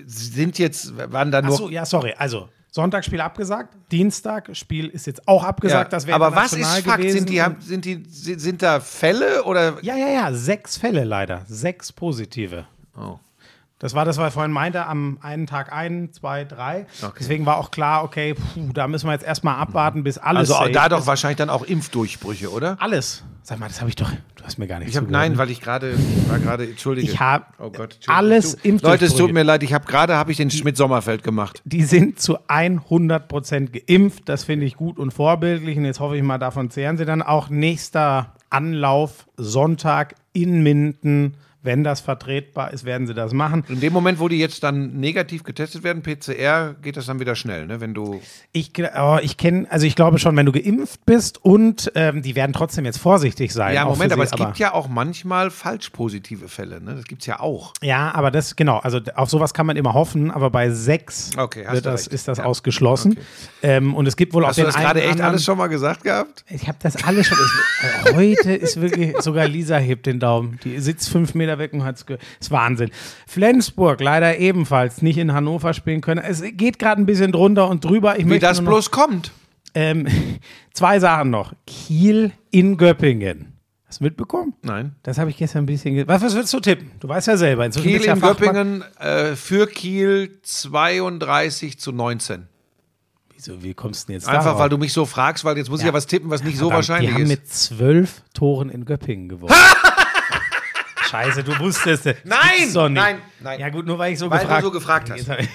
sind 0.07 0.59
jetzt, 0.59 0.97
waren 1.13 1.31
da 1.31 1.43
nur. 1.43 1.53
Achso, 1.53 1.69
ja, 1.69 1.85
sorry. 1.85 2.15
Also, 2.17 2.49
Sonntagsspiel 2.77 3.23
abgesagt, 3.23 3.75
Dienstag, 3.91 4.55
Spiel 4.55 4.89
ist 4.89 5.07
jetzt 5.07 5.27
auch 5.27 5.43
abgesagt. 5.43 5.91
Ja, 5.91 5.97
das 5.97 6.07
wäre 6.07 6.15
aber 6.15 6.37
was 6.37 6.53
ist 6.53 6.81
Fakt? 6.81 6.99
gewesen. 6.99 7.21
Sind, 7.21 7.31
die, 7.31 7.41
haben, 7.41 7.57
sind, 7.59 7.85
die, 7.87 8.05
sind 8.05 8.61
da 8.61 8.81
Fälle 8.81 9.45
oder? 9.45 9.79
ja, 9.81 9.97
ja, 9.97 10.09
ja, 10.09 10.33
sechs 10.35 10.77
Fälle 10.77 11.05
leider. 11.05 11.43
Sechs 11.49 11.91
positive. 11.91 12.67
Oh. 12.95 13.19
Das 13.79 13.93
war 13.95 14.07
das, 14.07 14.17
was 14.17 14.29
ich 14.29 14.35
vorhin 14.35 14.53
meinte, 14.53 14.87
am 14.87 15.19
einen 15.21 15.47
Tag 15.47 15.71
ein, 15.71 16.11
zwei, 16.13 16.45
drei. 16.45 16.87
Deswegen 17.21 17.45
war 17.45 17.59
auch 17.59 17.71
klar, 17.71 18.05
okay, 18.05 18.33
puh, 18.33 18.73
da 18.73 18.89
müssen 18.89 19.07
wir 19.07 19.13
jetzt 19.13 19.25
erstmal 19.25 19.57
abwarten, 19.57 20.03
bis 20.03 20.17
alles 20.17 20.51
Also 20.51 20.73
da 20.73 20.89
doch 20.89 21.01
ist. 21.01 21.07
wahrscheinlich 21.07 21.37
dann 21.37 21.51
auch 21.51 21.63
Impfdurchbrüche, 21.63 22.51
oder? 22.51 22.79
Alles. 22.81 23.23
Sag 23.43 23.61
mal, 23.61 23.69
das 23.69 23.81
habe 23.81 23.91
ich 23.91 23.95
doch, 23.95 24.11
du 24.11 24.45
hast 24.45 24.59
mir 24.59 24.67
gar 24.67 24.79
nicht 24.81 24.89
Ich 24.89 24.97
habe 24.97 25.07
nein, 25.13 25.37
weil 25.39 25.51
ich 25.51 25.61
gerade 25.61 25.95
war 26.29 26.39
gerade 26.41 26.65
entschuldige. 26.65 27.07
Ich 27.13 27.21
habe 27.21 27.45
oh 27.59 27.71
Gott, 27.71 27.99
alles 28.09 28.57
Du- 28.57 28.69
Impfdurchbrüche. 28.69 28.93
Leute, 28.93 29.05
es 29.05 29.15
tut 29.15 29.33
mir 29.33 29.43
leid, 29.45 29.63
ich 29.63 29.73
habe 29.75 29.85
gerade 29.87 30.17
habe 30.17 30.31
ich 30.33 30.39
den 30.39 30.51
Schmidt 30.51 30.77
Sommerfeld 30.79 31.23
gemacht. 31.23 31.61
Die 31.65 31.85
sind 31.85 32.19
zu 32.19 32.39
100% 32.49 33.69
geimpft. 33.87 34.29
Das 34.29 34.45
finde 34.45 34.67
ich 34.67 34.77
gut 34.77 34.99
und 34.99 35.13
vorbildlich. 35.13 35.77
Und 35.77 35.85
jetzt 35.85 36.01
hoffe 36.01 36.17
ich 36.17 36.23
mal, 36.23 36.39
davon 36.39 36.71
zehren 36.71 36.97
sie 36.97 37.05
dann 37.05 37.23
auch. 37.23 37.49
Nächster 37.51 38.33
Anlauf 38.51 39.27
Sonntag 39.37 40.15
in 40.33 40.63
Minden. 40.63 41.35
Wenn 41.67 41.85
das 41.85 42.01
vertretbar 42.01 42.73
ist, 42.73 42.85
werden 42.87 43.07
sie 43.07 43.13
das 43.13 43.33
machen. 43.35 43.65
In 43.69 43.81
dem 43.81 43.93
Moment, 43.93 44.19
wo 44.21 44.29
die 44.29 44.39
jetzt 44.39 44.63
dann 44.63 44.99
negativ 44.99 45.45
getestet 45.45 45.83
werden, 45.85 46.03
PCR, 46.03 46.75
geht 46.81 46.97
das 46.97 47.07
dann 47.07 47.21
wieder 47.21 47.35
schnell, 47.35 47.67
ne? 47.67 47.81
Wenn 47.81 47.93
du 47.93 48.21
Ich, 48.53 48.73
oh, 48.99 49.19
ich 49.21 49.37
kenne, 49.37 49.67
also 49.69 49.85
ich 49.87 49.95
glaube 49.97 50.19
schon, 50.19 50.35
wenn 50.37 50.47
du 50.47 50.53
geimpft 50.53 51.05
bist 51.05 51.45
und 51.45 51.93
ähm, 51.95 52.23
die 52.23 52.35
werden 52.37 52.53
trotzdem 52.53 52.85
jetzt 52.87 52.99
vorsichtig 52.99 53.53
sein. 53.53 53.75
Ja, 53.75 53.85
Moment, 53.85 54.13
aber 54.13 54.25
sie, 54.27 54.35
es 54.35 54.41
gibt 54.41 54.59
ja 54.59 54.73
auch 54.73 54.89
manchmal 54.89 55.51
falsch 55.51 55.91
positive 55.91 56.49
Fälle, 56.49 56.81
ne? 56.81 56.95
Das 56.95 57.05
gibt's 57.05 57.27
ja 57.27 57.41
auch. 57.41 57.75
Ja, 57.83 58.15
aber 58.15 58.31
das, 58.31 58.57
genau, 58.57 58.79
also 58.79 59.01
auf 59.15 59.29
sowas 59.29 59.53
kann 59.53 59.67
man 59.67 59.77
immer 59.77 59.93
hoffen, 59.95 60.31
aber 60.31 60.51
bei 60.51 60.71
sechs 60.71 61.31
Okay, 61.37 61.65
hast 61.67 61.75
wird 61.75 61.87
du 61.87 61.91
das, 61.91 62.03
recht. 62.03 62.13
ist 62.15 62.29
das 62.29 62.39
Ja. 62.39 62.45
ausgeschlossen. 62.45 63.13
Okay. 63.13 63.21
Ähm, 63.63 63.95
und 63.95 64.07
es 64.07 64.17
gibt 64.17 64.33
wohl 64.33 64.45
Hast 64.47 64.53
auch 64.53 64.55
du 64.57 64.61
den 64.63 64.67
das 64.67 64.77
gerade 64.77 65.01
echt 65.01 65.11
anderen- 65.13 65.31
alles 65.31 65.45
schon 65.45 65.59
mal 65.59 65.67
gesagt 65.67 66.05
gehabt? 66.05 66.45
Ich 66.49 66.69
habe 66.69 66.79
das 66.81 67.03
alles 67.05 67.27
schon. 67.27 67.39
Es, 67.39 68.13
äh, 68.13 68.15
heute 68.15 68.53
ist 68.55 68.81
wirklich, 68.81 69.15
sogar 69.21 69.49
Lisa 69.49 69.77
hebt 69.79 70.07
den 70.07 70.21
Daumen. 70.21 70.61
Die 70.65 70.79
sitzt 70.79 71.09
fünf 71.09 71.35
Meter 71.35 71.56
weg 71.59 71.73
und 71.73 71.85
hat 71.85 71.97
es 71.97 72.07
gehört. 72.07 72.23
Ist 72.41 72.51
Wahnsinn. 72.51 72.91
Flensburg 73.27 74.01
leider 74.01 74.39
ebenfalls 74.39 75.03
nicht 75.03 75.19
in 75.19 75.33
Hannover 75.33 75.73
spielen 75.75 76.01
können. 76.01 76.23
Es 76.25 76.43
geht 76.43 76.79
gerade 76.79 77.01
ein 77.03 77.07
bisschen 77.07 77.33
drunter 77.33 77.69
und 77.69 77.85
drüber. 77.85 78.19
Ich 78.19 78.29
Wie 78.29 78.39
das 78.39 78.61
bloß 78.61 78.91
kommt. 78.91 79.33
Ähm, 79.75 80.07
zwei 80.73 80.99
Sachen 81.01 81.31
noch. 81.31 81.53
Kiel 81.67 82.33
in 82.51 82.77
Göppingen. 82.77 83.53
Hast 83.89 84.01
du 84.01 84.05
mitbekommen? 84.05 84.55
Nein. 84.63 84.97
Das 85.05 85.17
habe 85.19 85.31
ich 85.31 85.37
gestern 85.37 85.63
ein 85.63 85.67
bisschen. 85.67 86.09
Was, 86.09 86.21
was 86.23 86.35
willst 86.35 86.53
du 86.53 86.61
tippen? 86.61 86.91
Du 86.99 87.09
weißt 87.09 87.29
ja 87.29 87.37
selber. 87.37 87.65
Inzwischen 87.67 87.89
Kiel 87.89 88.05
ja 88.05 88.15
in. 88.15 88.21
Göppingen 88.21 88.85
äh, 88.99 89.37
für 89.37 89.67
Kiel 89.69 90.39
32 90.43 91.79
zu 91.79 91.93
19. 91.93 92.49
Wieso, 93.35 93.63
wie 93.63 93.75
kommst 93.75 94.05
du 94.05 94.07
denn 94.09 94.15
jetzt 94.15 94.29
Einfach, 94.29 94.45
darauf? 94.45 94.61
weil 94.61 94.69
du 94.71 94.79
mich 94.79 94.93
so 94.95 95.05
fragst, 95.05 95.45
weil 95.45 95.57
jetzt 95.59 95.69
muss 95.69 95.81
ich 95.81 95.85
Ja. 95.85 95.91
ja 95.91 95.95
was 95.95 96.07
tippen, 96.07 96.31
was 96.31 96.43
nicht 96.43 96.57
so 96.57 96.71
Verdammt, 96.71 96.89
wahrscheinlich 96.89 97.11
Die 97.11 97.15
haben 97.15 97.23
ist. 97.25 97.29
mit 97.29 97.49
zwölf 97.53 98.23
Toren 98.33 98.71
in 98.71 98.87
Göppingen 98.87 99.29
gewonnen. 99.29 99.55
Scheiße, 101.09 101.45
du 101.45 101.59
wusstest 101.59 102.07
es. 102.07 102.17
Nein, 102.25 102.39
doch 102.75 102.89
nicht. 102.89 103.01
nein, 103.03 103.19
nein. 103.41 103.61
Ja 103.61 103.69
gut, 103.71 103.87
nur 103.87 103.99
weil 103.99 104.13
ich 104.13 104.19
so 104.19 104.31
Weil 104.31 104.39
du 104.41 104.45
gefragt 104.47 104.63
so 104.65 104.71
gefragt 104.71 105.11
hast. 105.11 105.29
Ich- 105.41 105.49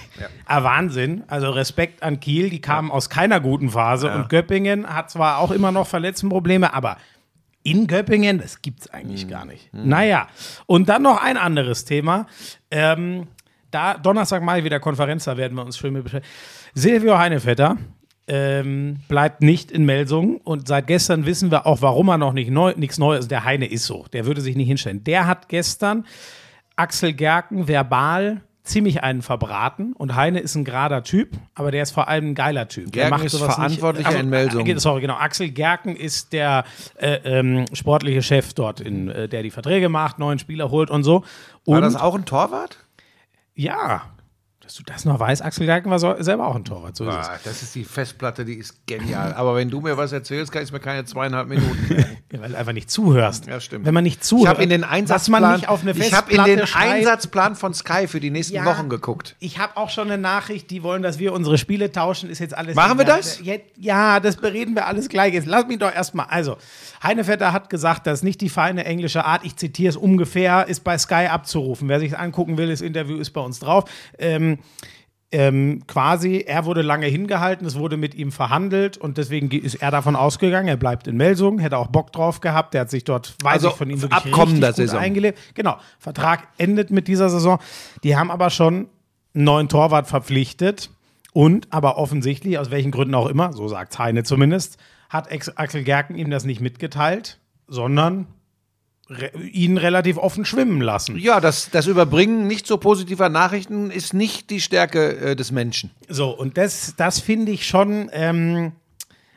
Ah, 0.46 0.62
Wahnsinn. 0.64 1.24
Also 1.28 1.50
Respekt 1.50 2.02
an 2.02 2.20
Kiel, 2.20 2.50
die 2.50 2.60
kamen 2.60 2.90
aus 2.90 3.10
keiner 3.10 3.40
guten 3.40 3.70
Phase 3.70 4.10
und 4.12 4.28
Göppingen 4.28 4.86
hat 4.94 5.10
zwar 5.10 5.38
auch 5.38 5.50
immer 5.50 5.72
noch 5.72 5.86
Verletztenprobleme, 5.86 6.72
aber 6.74 6.96
in 7.64 7.86
Göppingen, 7.86 8.38
das 8.40 8.60
gibt's 8.62 8.86
Hm. 8.86 8.94
eigentlich 8.94 9.28
gar 9.28 9.44
nicht. 9.44 9.72
Naja, 9.72 10.26
und 10.66 10.88
dann 10.88 11.02
noch 11.02 11.22
ein 11.22 11.36
anderes 11.36 11.84
Thema. 11.84 12.26
Ähm, 12.70 13.28
da 13.70 13.94
Donnerstag 13.94 14.42
mal 14.42 14.64
wieder 14.64 14.80
Konferenz, 14.80 15.24
da 15.24 15.36
werden 15.36 15.56
wir 15.56 15.64
uns 15.64 15.78
schön 15.78 15.92
mit 15.92 16.04
beschäftigen. 16.04 16.34
Silvio 16.74 17.18
Heinevetter 17.18 17.76
ähm, 18.28 19.00
bleibt 19.08 19.42
nicht 19.42 19.70
in 19.72 19.84
Melsungen 19.84 20.36
und 20.38 20.68
seit 20.68 20.86
gestern 20.86 21.26
wissen 21.26 21.50
wir 21.50 21.66
auch, 21.66 21.82
warum 21.82 22.08
er 22.08 22.18
noch 22.18 22.32
nicht 22.32 22.50
neu, 22.50 22.72
nichts 22.76 22.98
Neues. 22.98 23.18
Also 23.18 23.28
der 23.28 23.44
Heine 23.44 23.66
ist 23.66 23.84
so, 23.84 24.06
der 24.12 24.26
würde 24.26 24.40
sich 24.40 24.56
nicht 24.56 24.68
hinstellen. 24.68 25.02
Der 25.04 25.26
hat 25.26 25.48
gestern 25.48 26.06
Axel 26.76 27.12
Gerken 27.12 27.68
verbal 27.68 28.42
ziemlich 28.64 29.02
einen 29.02 29.22
verbraten 29.22 29.92
und 29.94 30.14
Heine 30.14 30.38
ist 30.38 30.54
ein 30.54 30.64
gerader 30.64 31.02
Typ, 31.02 31.30
aber 31.56 31.72
der 31.72 31.82
ist 31.82 31.90
vor 31.90 32.06
allem 32.06 32.28
ein 32.30 32.34
geiler 32.36 32.68
Typ. 32.68 32.92
der 32.92 33.08
Gerken 33.08 33.24
ist 33.26 33.36
Verantwortlicher 33.36 34.10
nicht, 34.10 34.20
in 34.20 34.30
Melsungen. 34.30 34.76
äh, 34.76 34.78
Sorry, 34.78 35.00
genau. 35.00 35.16
Axel 35.16 35.50
Gerken 35.50 35.96
ist 35.96 36.32
der 36.32 36.64
äh, 36.96 37.14
ähm, 37.24 37.64
sportliche 37.72 38.22
Chef 38.22 38.54
dort, 38.54 38.80
in, 38.80 39.08
äh, 39.08 39.28
der 39.28 39.42
die 39.42 39.50
Verträge 39.50 39.88
macht, 39.88 40.20
neuen 40.20 40.38
Spieler 40.38 40.70
holt 40.70 40.90
und 40.90 41.02
so. 41.02 41.24
War 41.64 41.76
Und 41.78 41.82
das 41.82 41.96
auch 41.96 42.14
ein 42.14 42.24
Torwart? 42.24 42.78
ja, 43.54 44.02
dass 44.72 44.78
du 44.78 44.82
das 44.90 45.04
noch 45.04 45.20
weißt, 45.20 45.42
Axel 45.44 45.66
Gerken 45.66 45.90
war 45.90 45.98
so, 45.98 46.14
selber 46.20 46.46
auch 46.46 46.56
ein 46.56 46.64
Torwart. 46.64 46.96
So 46.96 47.06
ist. 47.06 47.14
Ah, 47.14 47.38
das 47.44 47.62
ist 47.62 47.74
die 47.74 47.84
Festplatte, 47.84 48.44
die 48.44 48.54
ist 48.54 48.86
genial. 48.86 49.34
Aber 49.34 49.54
wenn 49.54 49.68
du 49.68 49.80
mir 49.82 49.98
was 49.98 50.12
erzählst, 50.12 50.50
kann 50.50 50.62
ich 50.62 50.72
mir 50.72 50.80
keine 50.80 51.04
zweieinhalb 51.04 51.48
Minuten. 51.48 52.04
Ja, 52.32 52.40
weil 52.40 52.48
du 52.48 52.56
einfach 52.56 52.72
nicht 52.72 52.90
zuhörst. 52.90 53.46
Ja, 53.46 53.60
stimmt. 53.60 53.84
Wenn 53.84 53.92
man 53.92 54.04
nicht 54.04 54.24
zuhört, 54.24 54.44
Ich 54.44 54.48
habe 54.48 54.62
in 54.62 54.70
den 54.70 54.84
Einsatzplan, 54.84 55.42
man 55.42 55.52
nicht 55.56 55.68
auf 55.68 55.82
eine 55.82 55.90
ich 55.90 56.14
habe 56.14 56.32
in 56.32 56.42
den. 56.44 56.62
Einsatzplan 56.62 57.56
von 57.56 57.74
Sky 57.74 58.08
für 58.08 58.20
die 58.20 58.30
nächsten 58.30 58.54
Ja. 58.54 58.64
Wochen 58.64 58.88
geguckt. 58.88 59.36
Ich 59.38 59.58
habe 59.58 59.76
auch 59.76 59.90
schon 59.90 60.10
eine 60.10 60.16
Nachricht, 60.16 60.70
die 60.70 60.82
wollen, 60.82 61.02
dass 61.02 61.18
wir 61.18 61.34
unsere 61.34 61.58
Spiele 61.58 61.92
tauschen. 61.92 62.30
Ist 62.30 62.38
jetzt 62.38 62.56
alles. 62.56 62.74
Machen 62.74 62.96
wir 62.96 63.04
das? 63.04 63.38
Ja, 63.42 63.56
ja, 63.76 64.18
das 64.18 64.36
bereden 64.36 64.74
wir 64.74 64.86
alles 64.86 65.10
gleich. 65.10 65.34
Jetzt 65.34 65.46
lass 65.46 65.66
mich 65.66 65.78
doch 65.78 65.94
erstmal. 65.94 66.24
Also, 66.30 66.56
Heinevetter 67.02 67.52
hat 67.52 67.68
gesagt, 67.68 68.06
das 68.06 68.20
ist 68.20 68.24
nicht 68.24 68.40
die 68.40 68.48
feine 68.48 68.86
englische 68.86 69.26
Art. 69.26 69.44
Ich 69.44 69.56
zitiere 69.56 69.90
es 69.90 69.98
ungefähr, 69.98 70.66
ist 70.68 70.84
bei 70.84 70.96
Sky 70.96 71.26
abzurufen. 71.30 71.90
Wer 71.90 72.00
sich 72.00 72.18
angucken 72.18 72.56
will, 72.56 72.68
das 72.70 72.80
Interview 72.80 73.18
ist 73.18 73.32
bei 73.32 73.42
uns 73.42 73.58
drauf. 73.58 73.84
Ähm, 74.18 74.58
ähm, 75.34 75.82
quasi, 75.86 76.44
er 76.46 76.66
wurde 76.66 76.82
lange 76.82 77.06
hingehalten, 77.06 77.66
es 77.66 77.76
wurde 77.78 77.96
mit 77.96 78.14
ihm 78.14 78.32
verhandelt 78.32 78.98
und 78.98 79.16
deswegen 79.16 79.48
ge- 79.48 79.60
ist 79.60 79.76
er 79.76 79.90
davon 79.90 80.14
ausgegangen, 80.14 80.68
er 80.68 80.76
bleibt 80.76 81.06
in 81.06 81.16
Melsungen, 81.16 81.58
hätte 81.58 81.78
auch 81.78 81.86
Bock 81.86 82.12
drauf 82.12 82.40
gehabt, 82.40 82.74
der 82.74 82.82
hat 82.82 82.90
sich 82.90 83.04
dort, 83.04 83.34
weiß 83.42 83.52
Also 83.54 83.68
ich, 83.68 83.74
von 83.76 83.88
ihm 83.88 84.02
wirklich 84.02 84.26
abkommender 84.26 84.68
richtig 84.68 84.84
gut 84.84 84.90
Saison. 84.90 85.00
eingelebt. 85.00 85.38
Genau, 85.54 85.76
Vertrag 85.98 86.48
endet 86.58 86.90
mit 86.90 87.08
dieser 87.08 87.30
Saison. 87.30 87.58
Die 88.04 88.14
haben 88.16 88.30
aber 88.30 88.50
schon 88.50 88.88
einen 89.34 89.44
neuen 89.44 89.68
Torwart 89.70 90.06
verpflichtet 90.06 90.90
und 91.32 91.66
aber 91.72 91.96
offensichtlich, 91.96 92.58
aus 92.58 92.70
welchen 92.70 92.90
Gründen 92.90 93.14
auch 93.14 93.26
immer, 93.28 93.54
so 93.54 93.68
sagt 93.68 93.98
Heine 93.98 94.24
zumindest, 94.24 94.76
hat 95.08 95.30
Ex 95.30 95.48
Axel 95.56 95.82
Gerken 95.82 96.14
ihm 96.14 96.30
das 96.30 96.44
nicht 96.44 96.60
mitgeteilt, 96.60 97.38
sondern 97.68 98.26
re 99.12 99.30
ihn 99.52 99.78
relativ 99.78 100.16
offen 100.16 100.44
schwimmen 100.44 100.80
lassen. 100.80 101.18
Ja, 101.18 101.40
das, 101.40 101.70
das 101.70 101.86
Überbringen 101.86 102.46
nicht 102.46 102.66
so 102.66 102.76
positiver 102.76 103.28
Nachrichten 103.28 103.90
ist 103.90 104.14
nicht 104.14 104.50
die 104.50 104.60
Stärke 104.60 105.16
äh, 105.18 105.36
des 105.36 105.52
Menschen. 105.52 105.90
So, 106.08 106.30
und 106.30 106.56
das, 106.58 106.94
das 106.96 107.20
finde 107.20 107.52
ich 107.52 107.66
schon, 107.66 108.10
ähm, 108.12 108.72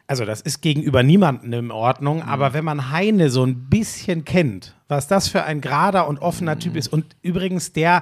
also 0.07 0.25
das 0.25 0.41
ist 0.41 0.61
gegenüber 0.61 1.03
niemandem 1.03 1.53
in 1.53 1.71
Ordnung, 1.71 2.23
aber 2.23 2.53
wenn 2.53 2.63
man 2.63 2.91
Heine 2.91 3.29
so 3.29 3.43
ein 3.43 3.69
bisschen 3.69 4.25
kennt, 4.25 4.75
was 4.87 5.07
das 5.07 5.27
für 5.27 5.43
ein 5.43 5.61
gerader 5.61 6.07
und 6.07 6.19
offener 6.19 6.59
Typ 6.59 6.75
ist, 6.75 6.87
und 6.87 7.15
übrigens 7.21 7.73
der, 7.73 8.01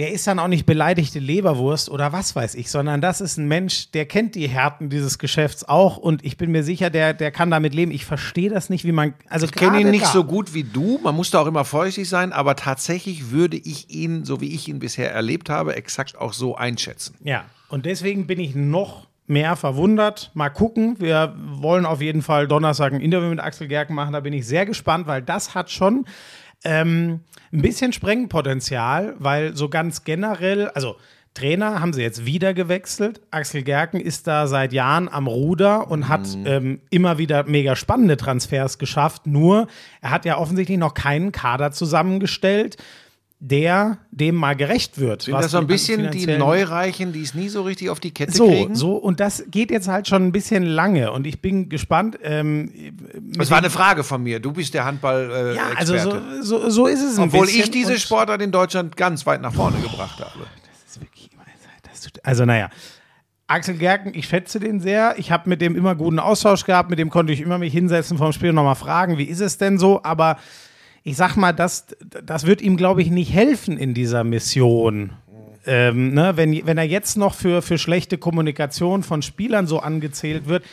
der 0.00 0.10
ist 0.12 0.26
dann 0.26 0.38
auch 0.40 0.48
nicht 0.48 0.66
beleidigte 0.66 1.18
Leberwurst 1.20 1.90
oder 1.90 2.12
was 2.12 2.34
weiß 2.34 2.56
ich, 2.56 2.70
sondern 2.70 3.00
das 3.00 3.20
ist 3.20 3.36
ein 3.36 3.46
Mensch, 3.46 3.90
der 3.92 4.06
kennt 4.06 4.34
die 4.34 4.48
Härten 4.48 4.88
dieses 4.90 5.18
Geschäfts 5.18 5.62
auch 5.68 5.98
und 5.98 6.24
ich 6.24 6.36
bin 6.38 6.50
mir 6.50 6.64
sicher, 6.64 6.90
der, 6.90 7.14
der 7.14 7.30
kann 7.30 7.50
damit 7.50 7.74
leben. 7.74 7.92
Ich 7.92 8.04
verstehe 8.06 8.50
das 8.50 8.70
nicht, 8.70 8.84
wie 8.84 8.92
man, 8.92 9.14
also 9.28 9.46
Ich 9.46 9.52
kenne 9.52 9.78
ihn 9.80 9.90
nicht 9.90 10.06
da- 10.06 10.08
so 10.12 10.24
gut 10.24 10.54
wie 10.54 10.64
du, 10.64 10.98
man 11.02 11.14
muss 11.14 11.30
da 11.30 11.40
auch 11.42 11.46
immer 11.46 11.64
vorsichtig 11.64 12.08
sein, 12.08 12.32
aber 12.32 12.56
tatsächlich 12.56 13.30
würde 13.30 13.56
ich 13.58 13.90
ihn, 13.90 14.24
so 14.24 14.40
wie 14.40 14.52
ich 14.54 14.66
ihn 14.68 14.78
bisher 14.80 15.12
erlebt 15.12 15.50
habe, 15.50 15.76
exakt 15.76 16.16
auch 16.18 16.32
so 16.32 16.56
einschätzen. 16.56 17.14
Ja, 17.22 17.44
und 17.68 17.84
deswegen 17.86 18.26
bin 18.26 18.40
ich 18.40 18.54
noch 18.56 19.06
mehr 19.26 19.54
verwundert. 19.54 20.32
Mal 20.34 20.48
gucken. 20.48 20.96
Wir 20.98 21.36
wollen 21.38 21.86
auf 21.86 22.00
jeden 22.02 22.22
Fall 22.22 22.48
Donnerstag 22.48 22.92
ein 22.92 23.00
Interview 23.00 23.28
mit 23.28 23.38
Axel 23.38 23.68
Gerken 23.68 23.94
machen. 23.94 24.12
Da 24.12 24.18
bin 24.18 24.32
ich 24.32 24.44
sehr 24.44 24.66
gespannt, 24.66 25.06
weil 25.06 25.22
das 25.22 25.54
hat 25.54 25.70
schon 25.70 26.04
ähm, 26.64 27.20
ein 27.52 27.62
bisschen 27.62 27.92
Sprengpotenzial, 27.92 29.14
weil 29.18 29.56
so 29.56 29.68
ganz 29.68 30.04
generell, 30.04 30.68
also 30.68 30.96
Trainer 31.34 31.80
haben 31.80 31.92
sie 31.92 32.02
jetzt 32.02 32.26
wieder 32.26 32.54
gewechselt. 32.54 33.20
Axel 33.30 33.62
Gerken 33.62 34.00
ist 34.00 34.26
da 34.26 34.46
seit 34.46 34.72
Jahren 34.72 35.08
am 35.08 35.26
Ruder 35.28 35.90
und 35.90 36.08
hat 36.08 36.26
ähm, 36.44 36.80
immer 36.90 37.18
wieder 37.18 37.44
mega 37.44 37.76
spannende 37.76 38.16
Transfers 38.16 38.78
geschafft. 38.78 39.26
Nur, 39.26 39.68
er 40.00 40.10
hat 40.10 40.24
ja 40.24 40.38
offensichtlich 40.38 40.78
noch 40.78 40.94
keinen 40.94 41.30
Kader 41.30 41.70
zusammengestellt, 41.70 42.76
der 43.42 43.96
dem 44.10 44.34
mal 44.34 44.54
gerecht 44.54 44.98
wird. 45.00 45.22
Sind 45.22 45.32
das 45.34 45.50
so 45.52 45.58
ein 45.58 45.66
bisschen 45.66 46.10
die 46.10 46.26
Neureichen, 46.26 47.12
die 47.14 47.22
es 47.22 47.34
nie 47.34 47.48
so 47.48 47.62
richtig 47.62 47.88
auf 47.88 47.98
die 47.98 48.10
Kette 48.10 48.32
so, 48.32 48.46
kriegen? 48.46 48.74
so, 48.74 48.96
und 48.96 49.18
das 49.18 49.44
geht 49.50 49.70
jetzt 49.70 49.88
halt 49.88 50.06
schon 50.08 50.26
ein 50.26 50.30
bisschen 50.32 50.62
lange 50.64 51.10
und 51.10 51.26
ich 51.26 51.40
bin 51.40 51.70
gespannt. 51.70 52.18
Ähm, 52.22 52.70
Das 53.38 53.50
war 53.50 53.56
eine 53.58 53.70
Frage 53.70 54.04
von 54.04 54.22
mir. 54.22 54.40
Du 54.40 54.52
bist 54.52 54.74
der 54.74 54.84
handball 54.84 55.30
äh, 55.32 55.56
ja, 55.56 55.62
also 55.74 55.96
so, 55.96 56.20
so, 56.42 56.68
so 56.70 56.86
ist 56.86 57.02
es 57.02 57.16
ein 57.18 57.24
Obwohl 57.24 57.46
bisschen. 57.46 57.62
ich 57.62 57.70
diese 57.70 57.98
Sportart 57.98 58.42
in 58.42 58.52
Deutschland 58.52 58.94
ganz 58.98 59.24
weit 59.24 59.40
nach 59.40 59.54
vorne 59.54 59.78
gebracht 59.80 60.20
habe. 60.20 60.32
Das 60.84 60.94
ist 60.96 61.00
wirklich- 61.00 61.30
das 61.82 62.00
tut- 62.02 62.20
Also, 62.22 62.44
naja. 62.44 62.68
Axel 63.46 63.74
Gerken, 63.78 64.12
ich 64.14 64.28
schätze 64.28 64.60
den 64.60 64.80
sehr. 64.80 65.14
Ich 65.16 65.32
habe 65.32 65.48
mit 65.48 65.60
dem 65.60 65.74
immer 65.74 65.94
guten 65.96 66.18
Austausch 66.20 66.64
gehabt. 66.64 66.88
Mit 66.90 66.98
dem 67.00 67.10
konnte 67.10 67.32
ich 67.32 67.40
immer 67.40 67.58
mich 67.58 67.72
hinsetzen 67.72 68.16
vom 68.18 68.32
Spiel 68.32 68.50
und 68.50 68.54
nochmal 68.54 68.76
fragen, 68.76 69.18
wie 69.18 69.24
ist 69.24 69.40
es 69.40 69.58
denn 69.58 69.76
so? 69.78 70.02
Aber 70.04 70.36
ich 71.02 71.16
sag 71.16 71.36
mal, 71.36 71.52
das, 71.52 71.86
das 72.24 72.46
wird 72.46 72.60
ihm, 72.60 72.76
glaube 72.76 73.02
ich, 73.02 73.10
nicht 73.10 73.32
helfen 73.32 73.78
in 73.78 73.94
dieser 73.94 74.24
Mission. 74.24 75.12
Ähm, 75.66 76.14
ne? 76.14 76.36
wenn, 76.36 76.66
wenn 76.66 76.78
er 76.78 76.84
jetzt 76.84 77.16
noch 77.16 77.34
für, 77.34 77.62
für 77.62 77.78
schlechte 77.78 78.18
Kommunikation 78.18 79.02
von 79.02 79.22
Spielern 79.22 79.66
so 79.66 79.80
angezählt 79.80 80.48
wird, 80.48 80.64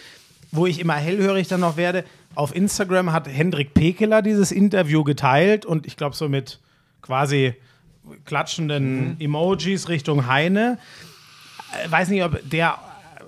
wo 0.52 0.66
ich 0.66 0.80
immer 0.80 0.96
hellhörig 0.96 1.48
dann 1.48 1.60
noch 1.60 1.78
werde, 1.78 2.04
auf 2.36 2.56
Instagram 2.56 3.12
hat 3.12 3.28
Hendrik 3.28 3.74
Pekeler 3.74 4.22
dieses 4.22 4.52
Interview 4.52 5.04
geteilt 5.04 5.66
und 5.66 5.86
ich 5.86 5.98
glaube 5.98 6.16
so 6.16 6.30
mit 6.30 6.60
quasi 7.02 7.54
klatschenden 8.26 9.18
Emojis 9.20 9.90
Richtung 9.90 10.28
Heine. 10.28 10.78
Äh, 11.74 11.92
weiß 11.92 12.10
nicht, 12.10 12.24
ob 12.24 12.40
der, 12.50 12.78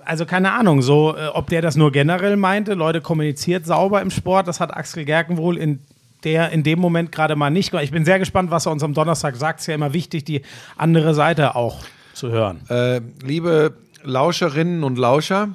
also 0.04 0.24
keine 0.24 0.52
Ahnung, 0.52 0.80
so, 0.80 1.16
äh, 1.16 1.26
ob 1.28 1.48
der 1.48 1.60
das 1.60 1.76
nur 1.76 1.92
generell 1.92 2.36
meinte. 2.36 2.74
Leute 2.74 3.00
kommuniziert 3.00 3.66
sauber 3.66 4.00
im 4.00 4.10
Sport. 4.10 4.48
Das 4.48 4.60
hat 4.60 4.74
Axel 4.74 5.04
Gerken 5.04 5.36
wohl 5.36 5.58
in 5.58 5.80
der 6.24 6.50
in 6.50 6.62
dem 6.62 6.78
Moment 6.78 7.12
gerade 7.12 7.36
mal 7.36 7.50
nicht. 7.50 7.72
Ich 7.74 7.90
bin 7.90 8.04
sehr 8.04 8.18
gespannt, 8.18 8.50
was 8.50 8.66
er 8.66 8.72
uns 8.72 8.82
am 8.82 8.94
Donnerstag 8.94 9.36
sagt. 9.36 9.60
Es 9.60 9.64
ist 9.64 9.66
ja 9.68 9.74
immer 9.74 9.92
wichtig, 9.92 10.24
die 10.24 10.42
andere 10.76 11.14
Seite 11.14 11.54
auch 11.56 11.84
zu 12.14 12.30
hören. 12.30 12.60
Äh, 12.68 13.00
liebe 13.22 13.74
Lauscherinnen 14.02 14.84
und 14.84 14.98
Lauscher, 14.98 15.50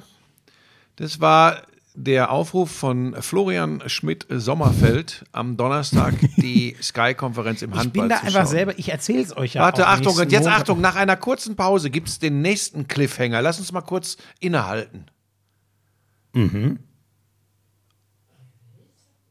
das 0.96 1.20
war 1.20 1.62
der 1.98 2.30
Aufruf 2.30 2.70
von 2.70 3.16
Florian 3.20 3.82
Schmidt-Sommerfeld 3.86 5.24
am 5.32 5.56
Donnerstag, 5.56 6.14
die 6.36 6.76
Sky-Konferenz 6.82 7.62
im 7.62 7.72
Ich 7.72 7.78
Handball 7.78 8.02
bin 8.02 8.08
da 8.10 8.16
einfach 8.16 8.32
schauen. 8.32 8.46
selber, 8.46 8.78
ich 8.78 8.90
erzähle 8.90 9.22
es 9.22 9.34
euch 9.36 9.54
ja 9.54 9.62
Warte, 9.62 9.86
Achtung, 9.86 10.14
und 10.14 10.30
jetzt 10.30 10.42
Montag. 10.44 10.60
Achtung, 10.60 10.80
nach 10.82 10.96
einer 10.96 11.16
kurzen 11.16 11.56
Pause 11.56 11.88
gibt 11.90 12.08
es 12.08 12.18
den 12.18 12.42
nächsten 12.42 12.86
Cliffhanger. 12.86 13.40
Lass 13.40 13.58
uns 13.58 13.72
mal 13.72 13.80
kurz 13.80 14.18
innehalten. 14.40 15.06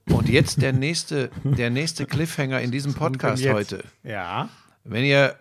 Und 0.10 0.30
jetzt 0.30 0.62
der 0.62 0.74
nächste, 0.74 1.30
der 1.44 1.70
nächste 1.70 2.06
Cliffhanger 2.06 2.62
in 2.62 2.72
diesem 2.72 2.94
Podcast 2.94 3.48
heute. 3.48 3.84
Ja. 4.04 4.50
Wenn 4.84 5.04
ihr 5.04 5.36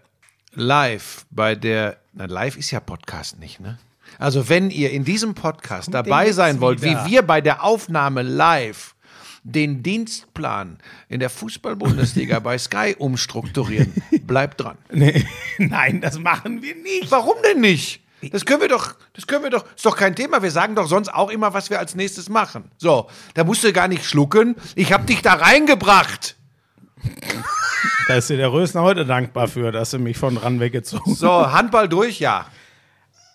live 0.53 1.27
bei 1.31 1.55
der, 1.55 1.99
na 2.13 2.25
live 2.27 2.57
ist 2.57 2.71
ja 2.71 2.81
Podcast 2.81 3.39
nicht, 3.39 3.61
ne? 3.61 3.79
Also 4.19 4.49
wenn 4.49 4.71
ihr 4.71 4.91
in 4.91 5.05
diesem 5.05 5.35
Podcast 5.35 5.87
kommt 5.87 5.95
dabei 5.95 6.33
sein 6.33 6.61
wollt, 6.61 6.83
wieder? 6.83 7.05
wie 7.07 7.11
wir 7.11 7.23
bei 7.23 7.41
der 7.41 7.65
Aufnahme 7.65 8.23
live 8.23 8.95
den 9.43 9.83
Dienstplan 9.83 10.79
in 11.09 11.21
der 11.21 11.31
Fußball-Bundesliga 11.31 12.39
bei 12.39 12.57
Sky 12.57 12.95
umstrukturieren, 12.99 13.93
bleibt 14.27 14.61
dran. 14.61 14.79
Nee, 14.91 15.27
nein, 15.59 16.01
das 16.01 16.19
machen 16.19 16.63
wir 16.63 16.75
nicht. 16.77 17.11
Warum 17.11 17.35
denn 17.45 17.61
nicht? 17.61 18.04
Das 18.31 18.45
können 18.45 18.61
wir 18.61 18.69
doch, 18.69 18.95
das 19.15 19.27
können 19.27 19.43
wir 19.45 19.51
doch, 19.51 19.65
ist 19.75 19.85
doch 19.87 19.97
kein 19.97 20.15
Thema. 20.17 20.43
Wir 20.43 20.51
sagen 20.51 20.75
doch 20.75 20.87
sonst 20.87 21.13
auch 21.13 21.31
immer, 21.31 21.55
was 21.55 21.71
wir 21.71 21.79
als 21.79 21.95
nächstes 21.95 22.29
machen. 22.29 22.71
So, 22.79 23.09
da 23.35 23.45
musst 23.45 23.65
du 23.65 23.73
gar 23.73 23.89
nicht 23.89 24.05
schlucken. 24.05 24.57
Ich 24.75 24.93
habe 24.93 25.05
dich 25.05 25.23
da 25.23 25.35
reingebracht. 25.35 26.37
Da 28.09 28.17
ist 28.17 28.29
dir 28.29 28.37
der 28.37 28.53
Rösner 28.53 28.83
heute 28.83 29.07
dankbar 29.07 29.49
für, 29.49 29.73
dass 29.73 29.91
du 29.91 29.99
mich 29.99 30.19
von 30.19 30.35
dran 30.37 30.61
weggezogen 30.61 31.15
So, 31.15 31.51
Handball 31.53 31.89
durch, 31.89 32.19
ja. 32.21 32.47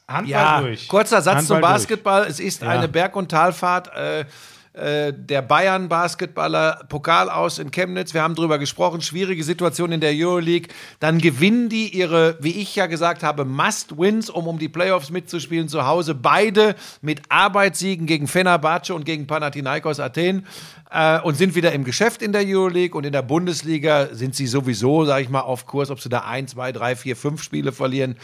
Handball 0.07 0.29
Ja, 0.29 0.61
durch. 0.61 0.87
kurzer 0.87 1.21
Satz 1.23 1.47
zum 1.47 1.55
Handball 1.55 1.71
durch. 1.73 1.81
Basketball. 1.81 2.25
Es 2.27 2.39
ist 2.39 2.61
Ja. 2.61 2.69
eine 2.69 2.87
Berg- 2.87 3.15
und 3.15 3.29
Talfahrt. 3.29 3.87
Äh, 3.95 4.25
äh, 4.73 5.13
der 5.13 5.41
Bayern-Basketballer 5.41 6.85
Pokal 6.89 7.29
aus 7.29 7.57
in 7.57 7.71
Chemnitz. 7.71 8.13
Wir 8.13 8.21
haben 8.21 8.35
drüber 8.35 8.59
gesprochen. 8.59 9.01
Schwierige 9.01 9.43
Situation 9.43 9.91
in 9.91 9.99
der 9.99 10.11
Euroleague. 10.13 10.69
Dann 10.99 11.17
gewinnen 11.17 11.69
die 11.69 11.89
ihre, 11.89 12.37
wie 12.39 12.61
ich 12.61 12.75
ja 12.75 12.85
gesagt 12.85 13.23
habe, 13.23 13.45
Must-Wins, 13.45 14.29
um 14.29 14.47
um 14.47 14.59
die 14.59 14.69
Playoffs 14.69 15.09
mitzuspielen 15.09 15.69
zu 15.69 15.85
Hause. 15.85 16.13
Beide 16.13 16.75
mit 17.01 17.21
Arbeitssiegen 17.29 18.05
gegen 18.05 18.27
Fenerbahce 18.27 18.93
und 18.93 19.05
gegen 19.05 19.27
Panathinaikos 19.27 19.99
Athen. 19.99 20.45
Äh, 20.91 21.19
und 21.21 21.35
sind 21.35 21.55
wieder 21.55 21.71
im 21.71 21.83
Geschäft 21.83 22.21
in 22.21 22.31
der 22.31 22.43
Euroleague 22.45 22.97
und 22.97 23.05
in 23.05 23.11
der 23.11 23.21
Bundesliga 23.21 24.09
sind 24.11 24.35
sie 24.35 24.47
sowieso, 24.47 25.05
sage 25.05 25.23
ich 25.23 25.29
mal, 25.29 25.41
auf 25.41 25.65
Kurs. 25.65 25.91
Ob 25.91 25.99
sie 25.99 26.09
da 26.09 26.21
ein, 26.21 26.47
zwei, 26.47 26.71
drei, 26.71 26.95
vier, 26.95 27.15
fünf 27.15 27.43
Spiele 27.43 27.71
verlieren, 27.71 28.17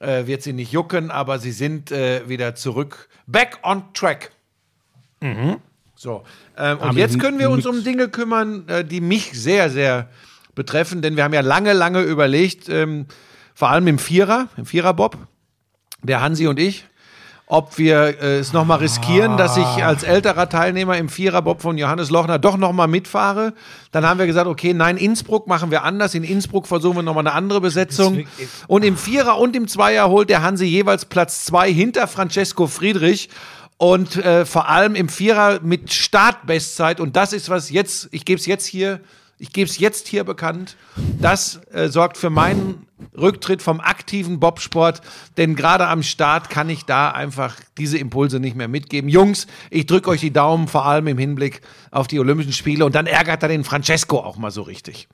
äh, 0.00 0.26
wird 0.26 0.42
sie 0.42 0.52
nicht 0.52 0.72
jucken, 0.72 1.10
aber 1.10 1.38
sie 1.38 1.52
sind 1.52 1.90
äh, 1.90 2.28
wieder 2.28 2.54
zurück. 2.54 3.08
Back 3.26 3.58
on 3.62 3.92
track. 3.94 4.32
So. 6.02 6.24
Ähm, 6.58 6.78
und 6.78 6.96
jetzt 6.96 7.20
können 7.20 7.38
wir 7.38 7.48
uns 7.48 7.64
um 7.64 7.84
Dinge 7.84 8.08
kümmern, 8.08 8.66
äh, 8.66 8.84
die 8.84 9.00
mich 9.00 9.40
sehr, 9.40 9.70
sehr 9.70 10.08
betreffen, 10.56 11.00
denn 11.00 11.14
wir 11.14 11.22
haben 11.22 11.32
ja 11.32 11.42
lange, 11.42 11.74
lange 11.74 12.02
überlegt, 12.02 12.68
ähm, 12.68 13.06
vor 13.54 13.70
allem 13.70 13.86
im 13.86 14.00
Vierer, 14.00 14.48
im 14.56 14.66
Vierer-Bob, 14.66 15.16
der 16.02 16.20
Hansi 16.20 16.48
und 16.48 16.58
ich, 16.58 16.86
ob 17.46 17.78
wir 17.78 18.20
äh, 18.20 18.38
es 18.38 18.52
nochmal 18.52 18.80
riskieren, 18.80 19.36
dass 19.36 19.56
ich 19.56 19.64
als 19.64 20.02
älterer 20.02 20.48
Teilnehmer 20.48 20.98
im 20.98 21.08
Viererbob 21.08 21.62
von 21.62 21.78
Johannes 21.78 22.10
Lochner 22.10 22.40
doch 22.40 22.56
nochmal 22.56 22.88
mitfahre. 22.88 23.54
Dann 23.92 24.04
haben 24.04 24.18
wir 24.18 24.26
gesagt, 24.26 24.48
okay, 24.48 24.74
nein, 24.74 24.96
Innsbruck 24.96 25.46
machen 25.46 25.70
wir 25.70 25.84
anders. 25.84 26.16
In 26.16 26.24
Innsbruck 26.24 26.66
versuchen 26.66 26.96
wir 26.96 27.02
nochmal 27.04 27.28
eine 27.28 27.36
andere 27.36 27.60
Besetzung. 27.60 28.26
Und 28.66 28.84
im 28.84 28.96
Vierer 28.96 29.38
und 29.38 29.54
im 29.54 29.68
Zweier 29.68 30.08
holt 30.08 30.30
der 30.30 30.42
Hansi 30.42 30.64
jeweils 30.64 31.04
Platz 31.04 31.44
zwei 31.44 31.72
hinter 31.72 32.08
Francesco 32.08 32.66
Friedrich. 32.66 33.28
Und 33.82 34.14
äh, 34.14 34.46
vor 34.46 34.68
allem 34.68 34.94
im 34.94 35.08
Vierer 35.08 35.58
mit 35.60 35.92
Startbestzeit. 35.92 37.00
Und 37.00 37.16
das 37.16 37.32
ist 37.32 37.48
was 37.48 37.68
jetzt, 37.68 38.08
ich 38.12 38.24
gebe 38.24 38.38
es 38.38 38.46
jetzt 38.46 38.64
hier, 38.64 39.00
ich 39.38 39.52
gebe 39.52 39.68
es 39.68 39.76
jetzt 39.80 40.06
hier 40.06 40.22
bekannt. 40.22 40.76
Das 41.20 41.60
äh, 41.72 41.88
sorgt 41.88 42.16
für 42.16 42.30
meinen 42.30 42.86
Rücktritt 43.18 43.60
vom 43.60 43.80
aktiven 43.80 44.38
Bobsport. 44.38 45.00
Denn 45.36 45.56
gerade 45.56 45.88
am 45.88 46.04
Start 46.04 46.48
kann 46.48 46.70
ich 46.70 46.84
da 46.84 47.10
einfach 47.10 47.56
diese 47.76 47.98
Impulse 47.98 48.38
nicht 48.38 48.54
mehr 48.54 48.68
mitgeben. 48.68 49.10
Jungs, 49.10 49.48
ich 49.68 49.86
drücke 49.86 50.10
euch 50.10 50.20
die 50.20 50.32
Daumen, 50.32 50.68
vor 50.68 50.86
allem 50.86 51.08
im 51.08 51.18
Hinblick 51.18 51.60
auf 51.90 52.06
die 52.06 52.20
Olympischen 52.20 52.52
Spiele. 52.52 52.86
Und 52.86 52.94
dann 52.94 53.06
ärgert 53.06 53.42
er 53.42 53.48
den 53.48 53.64
Francesco 53.64 54.20
auch 54.20 54.36
mal 54.36 54.52
so 54.52 54.62
richtig. 54.62 55.08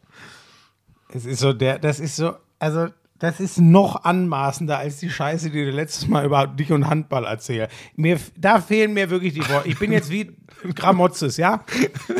Es 1.15 1.25
ist 1.25 1.41
so 1.41 1.55
der, 1.55 1.79
das 1.79 2.01
ist 2.01 2.17
so, 2.17 2.35
also 2.59 2.89
Das 3.21 3.41
ist 3.41 3.59
noch 3.59 4.05
anmaßender 4.05 4.79
als 4.79 4.99
die 4.99 5.11
Scheiße, 5.11 5.51
die 5.51 5.65
du 5.65 5.71
letztes 5.73 6.07
Mal 6.07 6.25
über 6.25 6.47
dich 6.47 6.71
und 6.71 6.87
Handball 6.89 7.25
erzählst. 7.25 7.75
Mir, 7.97 8.21
da 8.37 8.61
fehlen 8.61 8.93
mir 8.95 9.11
wirklich 9.11 9.35
die 9.35 9.49
Worte. 9.49 9.69
Ich 9.69 9.77
bin 9.77 9.91
jetzt 9.91 10.09
wie 10.11 10.31
Gramotzes, 10.77 11.37
ja? 11.37 11.65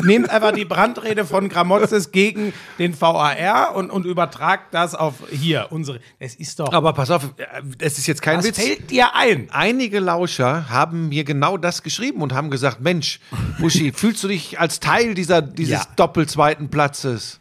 Nehmt 0.03 0.29
einfach 0.29 0.51
die 0.51 0.65
Brandrede 0.65 1.23
von 1.25 1.47
Gramotzes 1.47 2.11
gegen 2.11 2.51
den 2.79 2.99
VAR 2.99 3.75
und, 3.75 3.89
und 3.91 4.05
übertragt 4.05 4.73
das 4.73 4.93
auf 4.93 5.15
hier, 5.31 5.67
unsere. 5.69 6.01
Es 6.19 6.35
ist 6.35 6.59
doch. 6.59 6.73
Aber 6.73 6.91
pass 6.91 7.11
auf, 7.11 7.23
äh, 7.37 7.45
es 7.79 7.97
ist 7.97 8.07
jetzt 8.07 8.21
kein 8.21 8.39
was 8.39 8.45
Witz. 8.45 8.59
fällt 8.61 8.91
dir 8.91 9.15
ein? 9.15 9.47
Einige 9.51 9.99
Lauscher 10.01 10.69
haben 10.69 11.07
mir 11.07 11.23
genau 11.23 11.55
das 11.57 11.81
geschrieben 11.81 12.21
und 12.21 12.33
haben 12.33 12.49
gesagt: 12.49 12.81
Mensch, 12.81 13.21
Buschi, 13.59 13.91
fühlst 13.95 14.21
du 14.25 14.27
dich 14.27 14.59
als 14.59 14.81
Teil 14.81 15.13
dieser, 15.13 15.41
dieses 15.41 15.71
Ja. 15.71 15.87
doppelzweiten 15.95 16.69
Platzes? 16.69 17.39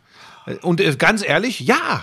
Und 0.62 0.80
äh, 0.80 0.94
ganz 0.96 1.26
ehrlich, 1.26 1.58
ja. 1.60 2.02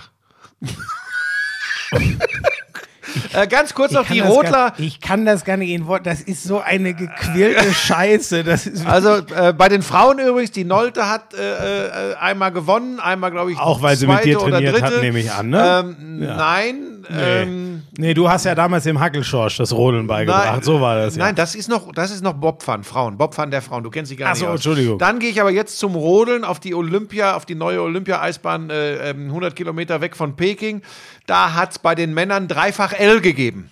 Äh, 3.33 3.47
ganz 3.47 3.73
kurz 3.73 3.91
noch 3.91 4.05
die 4.07 4.19
Rodler. 4.19 4.51
Gar, 4.51 4.79
ich 4.79 4.99
kann 4.99 5.25
das 5.25 5.45
gar 5.45 5.57
nicht 5.57 5.69
in 5.71 5.87
Wort. 5.87 6.05
Das 6.05 6.21
ist 6.21 6.43
so 6.43 6.59
eine 6.59 6.93
gequälte 6.93 7.73
Scheiße. 7.73 8.43
Das 8.43 8.67
ist 8.67 8.85
Also 8.85 9.17
äh, 9.35 9.53
bei 9.53 9.69
den 9.69 9.81
Frauen 9.81 10.19
übrigens, 10.19 10.51
die 10.51 10.65
Nolte 10.65 11.07
hat 11.09 11.33
äh, 11.33 12.11
äh, 12.11 12.15
einmal 12.15 12.51
gewonnen, 12.51 12.99
einmal 12.99 13.31
glaube 13.31 13.51
ich 13.51 13.57
Auch 13.57 13.81
weil 13.81 13.95
sie 13.95 14.07
mit 14.07 14.23
dir 14.25 14.37
trainiert 14.37 14.81
hat, 14.81 14.91
dritte. 14.91 15.01
nehme 15.01 15.19
ich 15.19 15.31
an, 15.31 15.49
ne? 15.49 15.83
Ähm, 15.85 16.19
Nein, 16.19 16.94
ähm, 17.09 17.83
nee, 17.97 18.13
du 18.13 18.29
hast 18.29 18.45
ja 18.45 18.55
damals 18.55 18.83
dem 18.83 18.99
Hackelschorsch 18.99 19.57
das 19.57 19.73
Rodeln 19.73 20.07
beigebracht. 20.07 20.45
Nein, 20.53 20.63
so 20.63 20.81
war 20.81 20.95
das 20.95 21.15
ja. 21.15 21.25
Nein, 21.25 21.35
das 21.35 21.55
ist 21.55 21.67
noch, 21.69 21.91
das 21.91 22.11
ist 22.11 22.21
noch 22.23 22.33
Bobfahren, 22.33 22.83
Frauen, 22.83 23.17
Bobfahren 23.17 23.51
der 23.51 23.61
Frauen. 23.61 23.83
Du 23.83 23.89
kennst 23.89 24.09
sie 24.09 24.15
gar 24.15 24.29
Ach 24.29 24.33
nicht. 24.33 24.41
so, 24.41 24.47
aus. 24.47 24.53
Entschuldigung. 24.55 24.97
Dann 24.99 25.19
gehe 25.19 25.29
ich 25.29 25.41
aber 25.41 25.51
jetzt 25.51 25.77
zum 25.79 25.95
Rodeln 25.95 26.43
auf 26.43 26.59
die 26.59 26.73
Olympia, 26.75 27.35
auf 27.35 27.45
die 27.45 27.55
neue 27.55 27.81
Olympia-Eisbahn, 27.81 28.69
äh, 28.69 29.09
ähm, 29.09 29.27
100 29.27 29.55
Kilometer 29.55 30.01
weg 30.01 30.15
von 30.15 30.35
Peking. 30.35 30.81
Da 31.25 31.53
hat 31.53 31.71
es 31.71 31.79
bei 31.79 31.95
den 31.95 32.13
Männern 32.13 32.47
dreifach 32.47 32.93
L 32.93 33.21
gegeben. 33.21 33.69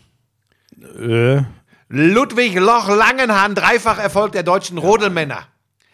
Äh, 0.99 1.41
Ludwig 1.89 2.55
Loch 2.55 2.89
Langenhahn, 2.89 3.55
dreifach 3.55 3.99
Erfolg 3.99 4.31
der 4.31 4.43
deutschen 4.43 4.77
Rodelmänner. 4.77 5.39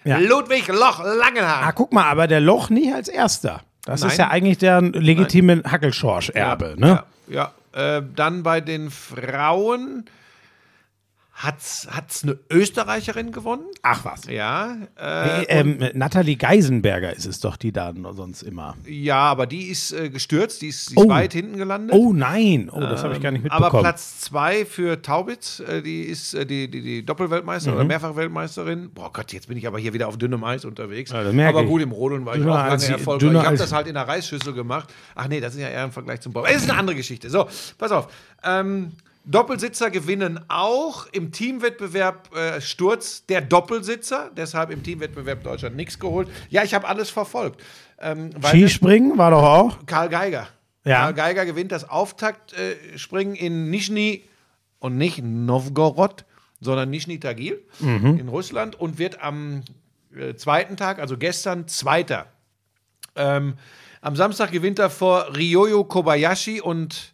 Ja. 0.06 0.18
Ludwig 0.18 0.68
Loch 0.68 1.04
Langenhahn. 1.04 1.64
ah, 1.66 1.72
guck 1.74 1.92
mal, 1.92 2.06
aber 2.06 2.28
der 2.28 2.40
Loch 2.40 2.70
nicht 2.70 2.94
als 2.94 3.10
erster. 3.10 3.62
Das 3.84 4.02
Nein. 4.02 4.12
ist 4.12 4.18
ja 4.18 4.28
eigentlich 4.30 4.58
der 4.58 4.82
legitime 4.82 5.64
Hackelschorsch-Erbe, 5.66 6.76
ne? 6.78 6.88
Ja, 6.88 7.04
ja. 7.30 7.54
Äh, 7.72 8.02
dann 8.16 8.44
bei 8.44 8.62
den 8.62 8.90
Frauen 8.90 10.06
hat's 11.42 11.88
hat's 11.90 12.24
eine 12.24 12.38
Österreicherin 12.52 13.32
gewonnen. 13.32 13.64
Ach 13.82 14.04
was. 14.04 14.26
Ja, 14.26 14.76
äh, 15.00 15.44
Äh, 15.44 15.46
ähm, 15.48 15.80
Nathalie 15.94 16.36
Geisenberger 16.36 17.16
ist 17.16 17.26
es 17.26 17.40
doch, 17.40 17.56
die 17.56 17.72
da 17.72 17.94
sonst 18.12 18.42
immer. 18.44 18.76
ja, 18.86 19.16
aber 19.20 19.48
die 19.48 19.68
ist 19.70 19.94
äh, 19.94 20.10
gestürzt, 20.10 20.62
die 20.62 20.68
ist, 20.68 20.90
die 20.90 20.96
ist 20.96 21.00
Oh. 21.02 21.08
weit 21.08 21.32
hinten 21.32 21.56
gelandet. 21.58 21.96
Oh 21.98 22.12
nein, 22.12 22.70
oh, 22.70 22.82
das 22.82 23.04
habe 23.06 23.14
ich 23.16 23.22
gar 23.22 23.32
nicht 23.32 23.44
mitbekommen. 23.44 23.66
Aber 23.70 23.80
Platz 23.80 24.20
zwei 24.20 24.66
für 24.66 25.02
Taubitz, 25.02 25.62
äh, 25.62 25.82
die 25.82 26.02
ist 26.04 26.34
äh, 26.34 26.46
die, 26.46 26.70
die, 26.70 26.82
die 26.82 27.06
Doppelweltmeisterin 27.06 27.76
Mhm. 27.76 27.80
oder 27.80 27.88
Mehrfachweltmeisterin. 27.88 28.92
Boah 28.94 29.14
Gott, 29.14 29.32
jetzt 29.32 29.48
bin 29.48 29.58
ich 29.58 29.66
aber 29.66 29.80
hier 29.80 29.94
wieder 29.94 30.10
auf 30.10 30.18
dünnem 30.18 30.44
Eis 30.44 30.66
unterwegs. 30.66 31.12
Ja, 31.12 31.22
aber 31.50 31.64
gut, 31.64 31.82
im 31.82 31.92
Rodeln 31.92 32.26
war 32.26 32.34
ich 32.36 32.42
Dünner 32.42 32.54
auch 32.54 32.58
lange 32.58 32.72
als- 32.72 32.90
erfolgreich. 32.90 33.32
Ich 33.34 33.46
habe 33.46 33.58
das 33.58 33.72
halt 33.72 33.88
in 33.88 33.94
der 33.94 34.08
Reisschüssel 34.08 34.54
gemacht. 34.54 34.94
Ach 35.16 35.30
nee, 35.30 35.40
das 35.40 35.56
ist 35.56 35.62
ja 35.62 35.70
eher 35.70 35.86
im 35.86 35.92
Vergleich 35.94 36.20
zum 36.20 36.34
Bob. 36.34 36.46
Das 36.46 36.56
ist 36.58 36.70
eine 36.70 36.78
andere 36.78 36.98
Geschichte. 36.98 37.30
So, 37.30 37.48
pass 37.78 37.92
auf. 37.94 38.08
Ähm, 38.44 38.92
Doppelsitzer 39.26 39.92
gewinnen 39.92 40.40
auch 40.48 41.06
im 41.12 41.32
Teamwettbewerb 41.32 42.36
äh, 42.36 42.62
Sturz 42.62 43.26
der 43.28 43.42
Doppelsitzer. 43.42 44.32
Deshalb 44.36 44.72
im 44.72 44.82
Teamwettbewerb 44.84 45.44
Deutschland 45.44 45.76
nichts 45.76 46.00
geholt. 46.00 46.28
Ja, 46.50 46.64
ich 46.64 46.74
habe 46.74 46.88
alles 46.88 47.10
verfolgt. 47.10 47.62
Ähm, 48.00 48.32
Skispringen 48.44 49.18
war 49.18 49.32
doch 49.32 49.44
auch. 49.44 49.86
Karl 49.86 50.10
Geiger. 50.10 50.48
Ja. 50.86 51.00
Karl 51.02 51.14
Geiger 51.14 51.46
gewinnt 51.46 51.72
das 51.72 51.88
Auftaktspringen 51.90 53.36
in 53.36 53.70
Nischni 53.70 54.24
und 54.80 54.98
nicht 54.98 55.22
Novgorod, 55.22 56.26
sondern 56.62 56.90
Nischni 56.90 57.20
Tagil 57.20 57.62
Mhm. 57.80 58.18
in 58.20 58.28
Russland 58.30 58.80
und 58.80 58.98
wird 58.98 59.22
am 59.22 59.64
äh, 60.16 60.34
zweiten 60.36 60.76
Tag, 60.78 61.00
also 61.00 61.18
gestern, 61.18 61.68
Zweiter. 61.68 62.28
Ähm, 63.16 63.56
am 64.02 64.16
Samstag 64.16 64.52
gewinnt 64.52 64.80
er 64.80 64.90
vor 64.90 65.36
Ryoyo 65.36 65.84
Kobayashi 65.84 66.62
und 66.62 67.14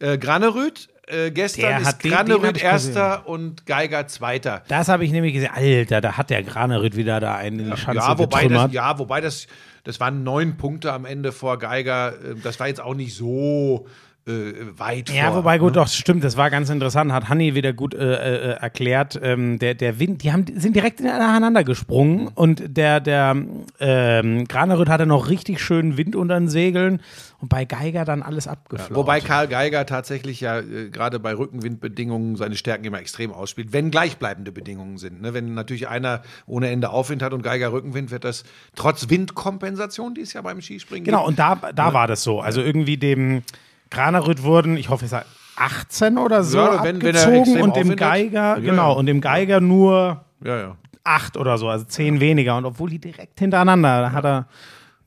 äh, 0.00 0.18
Granerüth. 0.18 0.88
Äh, 1.06 1.30
gestern 1.30 1.60
Der 1.62 1.80
ist 1.80 2.04
ich 2.04 2.62
Erster 2.62 3.28
und 3.28 3.64
Geiger 3.64 4.06
Zweiter. 4.08 4.62
Das 4.68 4.88
habe 4.88 5.04
ich 5.04 5.12
nämlich 5.12 5.34
gesehen. 5.34 5.50
Alter, 5.54 6.00
da 6.00 6.16
hat 6.16 6.30
der 6.30 6.42
Granerüth 6.42 6.96
wieder 6.96 7.20
da 7.20 7.36
einen 7.36 7.60
in 7.60 7.70
die 7.70 7.76
Schanze 7.76 8.00
Ja, 8.00 8.18
wobei, 8.18 8.42
das, 8.42 8.42
getrümmert. 8.42 8.72
ja, 8.72 8.98
wobei 8.98 9.20
das, 9.20 9.46
das 9.84 10.00
waren 10.00 10.24
neun 10.24 10.56
Punkte 10.56 10.92
am 10.92 11.04
Ende 11.04 11.30
vor 11.30 11.58
Geiger. 11.58 12.12
Äh, 12.14 12.34
Das 12.42 12.58
war 12.58 12.66
jetzt 12.66 12.80
auch 12.80 12.94
nicht 12.94 13.14
so 13.14 13.86
weit 14.26 15.08
Ja, 15.10 15.28
vor. 15.28 15.36
wobei 15.38 15.58
gut, 15.58 15.76
doch, 15.76 15.86
stimmt, 15.86 16.24
das 16.24 16.36
war 16.36 16.50
ganz 16.50 16.68
interessant, 16.68 17.12
hat 17.12 17.28
Hanni 17.28 17.54
wieder 17.54 17.72
gut 17.72 17.94
äh, 17.94 17.98
äh, 17.98 18.50
erklärt. 18.58 19.18
Ähm, 19.22 19.60
der, 19.60 19.74
der 19.74 20.00
Wind, 20.00 20.24
die 20.24 20.32
haben, 20.32 20.44
sind 20.56 20.74
direkt 20.74 21.00
ineinander 21.00 21.62
gesprungen 21.62 22.28
und 22.34 22.76
der, 22.76 22.98
der 22.98 23.36
ähm, 23.78 24.48
Granerüth 24.48 24.88
hatte 24.88 25.06
noch 25.06 25.28
richtig 25.28 25.60
schön 25.60 25.96
Wind 25.96 26.16
unter 26.16 26.38
den 26.40 26.48
Segeln 26.48 27.00
und 27.40 27.50
bei 27.50 27.64
Geiger 27.64 28.04
dann 28.04 28.22
alles 28.22 28.48
abgeflaut. 28.48 28.96
Wobei 28.96 29.20
Karl 29.20 29.46
Geiger 29.46 29.86
tatsächlich 29.86 30.40
ja 30.40 30.58
äh, 30.58 30.88
gerade 30.90 31.20
bei 31.20 31.32
Rückenwindbedingungen 31.36 32.34
seine 32.34 32.56
Stärken 32.56 32.84
immer 32.84 32.98
extrem 32.98 33.32
ausspielt, 33.32 33.72
wenn 33.72 33.92
gleichbleibende 33.92 34.50
Bedingungen 34.50 34.98
sind. 34.98 35.22
Ne? 35.22 35.34
Wenn 35.34 35.54
natürlich 35.54 35.86
einer 35.86 36.22
ohne 36.46 36.68
Ende 36.70 36.90
Aufwind 36.90 37.22
hat 37.22 37.32
und 37.32 37.42
Geiger 37.42 37.70
Rückenwind, 37.72 38.10
wird 38.10 38.24
das 38.24 38.42
trotz 38.74 39.08
Windkompensation, 39.08 40.14
die 40.14 40.22
es 40.22 40.32
ja 40.32 40.42
beim 40.42 40.60
Skispringen 40.60 41.04
Genau, 41.04 41.18
gibt. 41.26 41.28
und 41.28 41.38
da, 41.38 41.54
da 41.72 41.92
war 41.92 42.08
das 42.08 42.24
so. 42.24 42.40
Also 42.40 42.60
irgendwie 42.60 42.96
dem 42.96 43.42
Granerüth 43.90 44.42
wurden, 44.42 44.76
ich 44.76 44.88
hoffe, 44.88 45.04
es 45.04 45.12
hat 45.12 45.26
18 45.56 46.18
oder 46.18 46.42
so 46.42 46.58
Ja, 46.58 46.82
wenn- 46.84 47.00
wenn 47.02 47.16
abgezogen 47.16 47.36
extrem 47.38 47.62
und 47.62 47.76
dem. 47.76 47.96
Geiger, 47.96 48.40
Ja, 48.40 48.54
genau, 48.58 48.90
ja. 48.92 48.98
und 48.98 49.06
dem 49.06 49.20
Geiger 49.20 49.60
nur 49.60 50.24
Ja, 50.44 50.56
ja. 50.58 50.76
acht 51.04 51.36
oder 51.36 51.56
so, 51.58 51.68
also 51.68 51.84
zehn 51.84 52.20
weniger. 52.20 52.56
Und 52.56 52.64
obwohl 52.66 52.90
die 52.90 52.98
direkt 52.98 53.38
hintereinander, 53.38 54.02
da 54.02 54.12
hat 54.12 54.24
er 54.24 54.36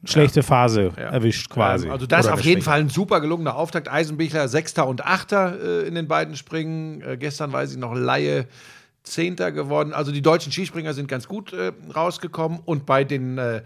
eine 0.02 0.08
schlechte 0.08 0.42
Phase 0.44 0.92
erwischt 0.96 1.50
quasi. 1.50 1.86
Ähm, 1.88 1.92
Also 1.92 2.06
das 2.08 2.26
Oder 2.26 2.34
auf 2.36 2.42
jeden. 2.42 2.62
Fall 2.62 2.80
ein 2.80 2.90
super 2.90 3.20
gelungener 3.22 3.56
Auftakt. 3.56 3.92
Eisenbichler 3.92 4.48
Sechster 4.48 4.88
und 4.88 5.06
Achter 5.06 5.58
äh, 5.84 5.88
in 5.88 5.94
den 5.94 6.08
beiden 6.08 6.36
Springen. 6.38 7.02
Äh, 7.02 7.18
gestern 7.18 7.52
weiß 7.52 7.72
ich 7.74 7.78
noch 7.78 7.94
Laie 7.94 8.48
Zehnter 9.04 9.52
geworden. 9.52 9.94
Also 9.94 10.12
die 10.12 10.22
deutschen 10.22 10.52
Skispringer 10.52 10.94
sind 10.94 11.08
ganz 11.10 11.28
gut 11.28 11.52
äh, 11.54 11.74
rausgekommen. 11.96 12.60
Und 12.64 12.86
bei 12.86 13.04
den 13.04 13.38
äh, 13.38 13.62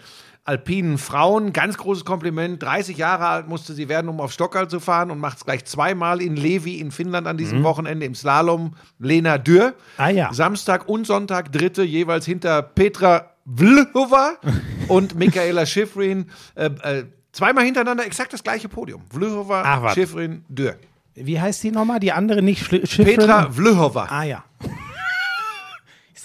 alpinen 0.45 0.97
Frauen, 0.97 1.53
ganz 1.53 1.77
großes 1.77 2.03
Kompliment. 2.03 2.61
30 2.61 2.97
Jahre 2.97 3.27
alt 3.27 3.47
musste 3.47 3.73
sie 3.73 3.87
werden, 3.87 4.09
um 4.09 4.19
auf 4.19 4.33
Stockholm 4.33 4.67
zu 4.67 4.79
fahren 4.79 5.09
und 5.09 5.19
macht 5.19 5.37
es 5.37 5.45
gleich 5.45 5.63
zweimal 5.65 6.21
in 6.21 6.35
Levi 6.35 6.79
in 6.79 6.91
Finnland 6.91 7.27
an 7.27 7.37
diesem 7.37 7.63
Wochenende 7.63 8.05
im 8.05 8.13
Slalom. 8.13 8.75
Lena 8.99 9.37
Dürr. 9.37 9.69
Mhm. 9.69 9.73
Ah 9.97 10.09
ja. 10.09 10.33
Samstag 10.33 10.89
und 10.89 11.07
Sonntag 11.07 11.51
Dritte, 11.51 11.83
jeweils 11.83 12.25
hinter 12.25 12.61
Petra 12.61 13.31
Vlhova 13.45 14.33
und 14.89 15.15
Michaela 15.15 15.65
Schifrin. 15.65 16.25
Äh, 16.55 16.65
äh, 16.65 17.05
zweimal 17.31 17.63
hintereinander 17.63 18.05
exakt 18.05 18.33
das 18.33 18.43
gleiche 18.43 18.67
Podium. 18.67 19.01
Vlhova. 19.09 19.93
Schifrin, 19.93 20.43
Dürr. 20.49 20.75
Wie 21.15 21.39
heißt 21.39 21.63
die 21.63 21.71
nochmal? 21.71 21.99
Die 21.99 22.11
andere 22.11 22.41
nicht 22.41 22.65
Schiffrin? 22.65 23.05
Petra 23.05 23.49
Vlhova. 23.51 24.05
Ah 24.09 24.23
ja. 24.23 24.43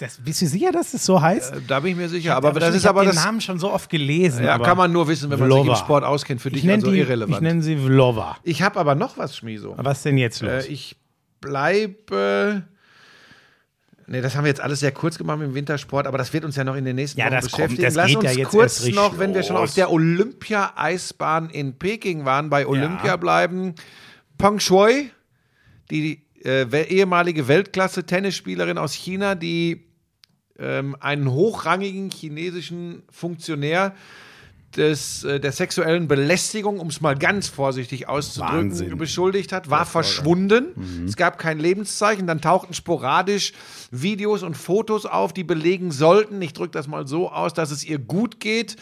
Ist 0.01 0.17
das, 0.17 0.23
bist 0.23 0.41
du 0.41 0.47
sicher, 0.47 0.71
dass 0.71 0.93
es 0.93 1.05
so 1.05 1.21
heißt? 1.21 1.53
Äh, 1.55 1.61
Da 1.67 1.79
bin 1.81 1.91
ich 1.91 1.97
mir 1.97 2.07
sicher. 2.09 2.35
Aber 2.35 2.53
das 2.53 2.69
ich 2.69 2.77
ist 2.77 2.85
aber 2.85 3.01
den 3.03 3.13
das. 3.15 3.23
Namen 3.25 3.41
schon 3.41 3.59
so 3.59 3.71
oft 3.71 3.89
gelesen. 3.89 4.45
Ja, 4.45 4.57
kann 4.57 4.77
man 4.77 4.91
nur 4.91 5.07
wissen, 5.07 5.29
wenn 5.29 5.39
man 5.39 5.51
sich 5.51 5.65
im 5.67 5.75
Sport 5.75 6.03
auskennt. 6.03 6.41
Für 6.41 6.49
Ich 6.49 6.61
dich 6.61 6.69
also 6.71 6.91
die, 6.91 6.99
irrelevant. 6.99 7.35
ich 7.35 7.41
nenne 7.41 7.61
sie 7.61 7.75
Vlova. 7.77 8.37
Ich 8.43 8.61
habe 8.61 8.79
aber 8.79 8.95
noch 8.95 9.17
was, 9.17 9.35
Schmiso. 9.35 9.75
Was 9.77 10.03
denn 10.03 10.17
jetzt 10.17 10.41
los? 10.41 10.65
Äh, 10.65 10.67
ich 10.71 10.95
bleibe. 11.41 12.63
Nee, 14.07 14.21
das 14.21 14.35
haben 14.35 14.43
wir 14.43 14.49
jetzt 14.49 14.61
alles 14.61 14.79
sehr 14.79 14.91
kurz 14.91 15.17
gemacht 15.19 15.39
im 15.41 15.53
Wintersport, 15.53 16.07
aber 16.07 16.17
das 16.17 16.33
wird 16.33 16.43
uns 16.43 16.55
ja 16.55 16.63
noch 16.63 16.75
in 16.75 16.83
den 16.85 16.95
nächsten 16.95 17.19
Ja, 17.19 17.25
Wochen 17.27 17.33
das 17.35 17.43
kommt, 17.51 17.55
beschäftigen. 17.75 17.83
das 17.83 17.93
Lass 17.95 18.15
uns 18.15 18.23
ja 18.25 18.31
jetzt 18.31 18.49
kurz 18.49 18.87
noch, 18.89 19.19
wenn 19.19 19.35
wir 19.35 19.43
schon 19.43 19.55
los. 19.55 19.69
auf 19.69 19.75
der 19.75 19.91
Olympia-Eisbahn 19.91 21.49
in 21.51 21.77
Peking 21.77 22.25
waren, 22.25 22.49
bei 22.49 22.65
Olympia 22.65 23.17
bleiben. 23.17 23.75
Peng 24.39 24.59
Shui, 24.59 25.11
die 25.91 26.23
äh, 26.43 26.63
ehemalige 26.85 27.47
Weltklasse-Tennisspielerin 27.47 28.77
aus 28.79 28.93
China, 28.93 29.35
die 29.35 29.85
ähm, 30.59 30.95
einen 30.99 31.31
hochrangigen 31.31 32.09
chinesischen 32.11 33.03
Funktionär 33.11 33.93
des, 34.77 35.23
äh, 35.23 35.39
der 35.39 35.51
sexuellen 35.51 36.07
Belästigung, 36.07 36.79
um 36.79 36.87
es 36.89 37.01
mal 37.01 37.15
ganz 37.17 37.47
vorsichtig 37.47 38.07
auszudrücken, 38.07 38.69
Wahnsinn. 38.71 38.97
beschuldigt 38.97 39.51
hat, 39.51 39.69
war 39.71 39.85
verschwunden. 39.85 41.05
Es 41.07 41.15
gab 41.15 41.39
kein 41.39 41.59
Lebenszeichen. 41.59 42.27
Dann 42.27 42.39
tauchten 42.41 42.73
sporadisch 42.73 43.53
Videos 43.89 44.43
und 44.43 44.55
Fotos 44.55 45.05
auf, 45.07 45.33
die 45.33 45.43
belegen 45.43 45.91
sollten, 45.91 46.39
ich 46.41 46.53
drücke 46.53 46.71
das 46.71 46.87
mal 46.87 47.07
so 47.07 47.31
aus, 47.31 47.53
dass 47.55 47.71
es 47.71 47.83
ihr 47.83 47.97
gut 47.97 48.39
geht. 48.39 48.75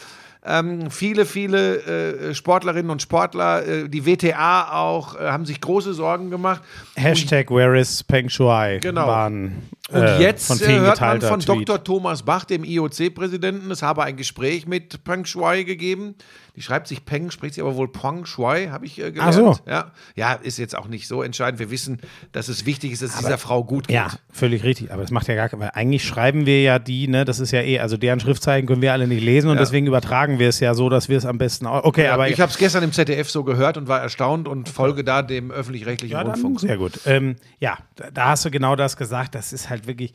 Ähm, 0.46 0.92
viele, 0.92 1.26
viele 1.26 2.30
äh, 2.30 2.34
Sportlerinnen 2.36 2.90
und 2.92 3.02
Sportler, 3.02 3.66
äh, 3.68 3.90
die 3.90 4.06
WTA 4.06 4.72
auch, 4.80 5.16
äh, 5.16 5.30
haben 5.30 5.46
sich 5.46 5.60
große 5.60 5.94
Sorgen 5.94 6.30
gemacht. 6.30 6.62
Hashtag 6.96 7.50
Where 7.50 7.78
is 7.78 8.04
Peng 8.04 8.30
Shui 8.30 8.80
Genau. 8.80 9.08
waren 9.08 9.64
Und 9.90 10.02
äh, 10.04 10.20
jetzt 10.20 10.62
äh, 10.62 10.80
hört 10.80 11.00
man 11.00 11.22
von 11.22 11.40
Tweet. 11.40 11.70
Dr. 11.70 11.84
Thomas 11.84 12.24
Bach, 12.24 12.44
dem 12.46 12.64
IOC-Präsidenten, 12.64 13.72
es 13.72 13.82
habe 13.82 14.04
ein 14.04 14.18
Gespräch 14.18 14.68
mit 14.68 15.04
Peng 15.04 15.26
Shui 15.26 15.64
gegeben. 15.64 16.16
Die 16.58 16.64
schreibt 16.64 16.88
sich 16.88 17.06
Peng, 17.06 17.30
spricht 17.30 17.54
sie 17.54 17.62
aber 17.62 17.76
wohl 17.76 17.88
Peng 17.92 18.26
Shui, 18.26 18.68
habe 18.72 18.86
ich 18.86 18.98
äh, 19.00 19.12
gelernt. 19.12 19.30
Ach 19.30 19.56
so. 19.56 19.58
Ja. 19.70 19.92
ja, 20.16 20.34
ist 20.34 20.58
jetzt 20.58 20.76
auch 20.76 20.88
nicht 20.88 21.08
so 21.08 21.22
entscheidend. 21.22 21.60
Wir 21.60 21.70
wissen, 21.70 22.00
dass 22.32 22.48
es 22.48 22.66
wichtig 22.66 22.92
ist, 22.94 23.04
dass 23.04 23.12
es 23.12 23.18
dieser 23.20 23.38
Frau 23.38 23.64
gut 23.64 23.88
geht. 23.88 23.96
Ja, 23.96 24.08
völlig 24.32 24.64
richtig. 24.64 24.92
Aber 24.92 25.04
das 25.04 25.12
macht 25.12 25.28
ja 25.28 25.36
gar 25.36 25.50
keinen, 25.50 25.60
weil 25.60 25.72
eigentlich 25.74 26.04
schreiben 26.04 26.48
wir 26.48 26.64
ja 26.64 26.80
die, 26.80 27.08
ne, 27.08 27.26
das 27.26 27.40
ist 27.40 27.52
ja 27.52 27.62
eh, 27.62 27.80
also 27.80 27.96
deren 27.96 28.20
Schriftzeichen 28.20 28.66
können 28.68 28.82
wir 28.82 28.92
alle 28.92 29.08
nicht 29.08 29.24
lesen 29.24 29.50
und 29.52 29.58
Ja. 29.58 29.62
deswegen 29.62 29.86
übertragen 29.86 30.40
wir 30.40 30.50
es 30.50 30.60
ja 30.60 30.74
so, 30.74 30.90
dass 30.90 31.10
wir 31.10 31.18
es 31.20 31.26
am 31.26 31.38
besten 31.38 31.68
auch. 31.68 31.84
Okay, 31.84 32.06
Ja, 32.06 32.14
aber 32.16 32.28
ich 32.28 32.42
habe 32.42 32.52
es 32.52 32.58
gestern 32.58 32.84
im 32.84 32.92
ZDF 32.92 33.30
so 33.30 33.44
gehört 33.44 33.78
und 33.78 33.88
war 33.88 34.02
erstaunt 34.02 34.48
und 34.48 34.68
folge 34.68 35.04
da 35.04 35.22
dem 35.22 35.52
öffentlich-rechtlichen 35.52 36.14
ja, 36.14 36.24
Rundfunk. 36.24 36.60
sehr 36.60 36.78
gut. 36.78 36.94
Ähm, 37.06 37.36
ja, 37.60 37.78
da 38.14 38.30
hast 38.30 38.46
du 38.46 38.52
genau 38.52 38.76
das 38.76 38.98
gesagt. 38.98 39.36
Das 39.36 39.54
ist 39.54 39.70
halt 39.70 39.77
wirklich, 39.86 40.14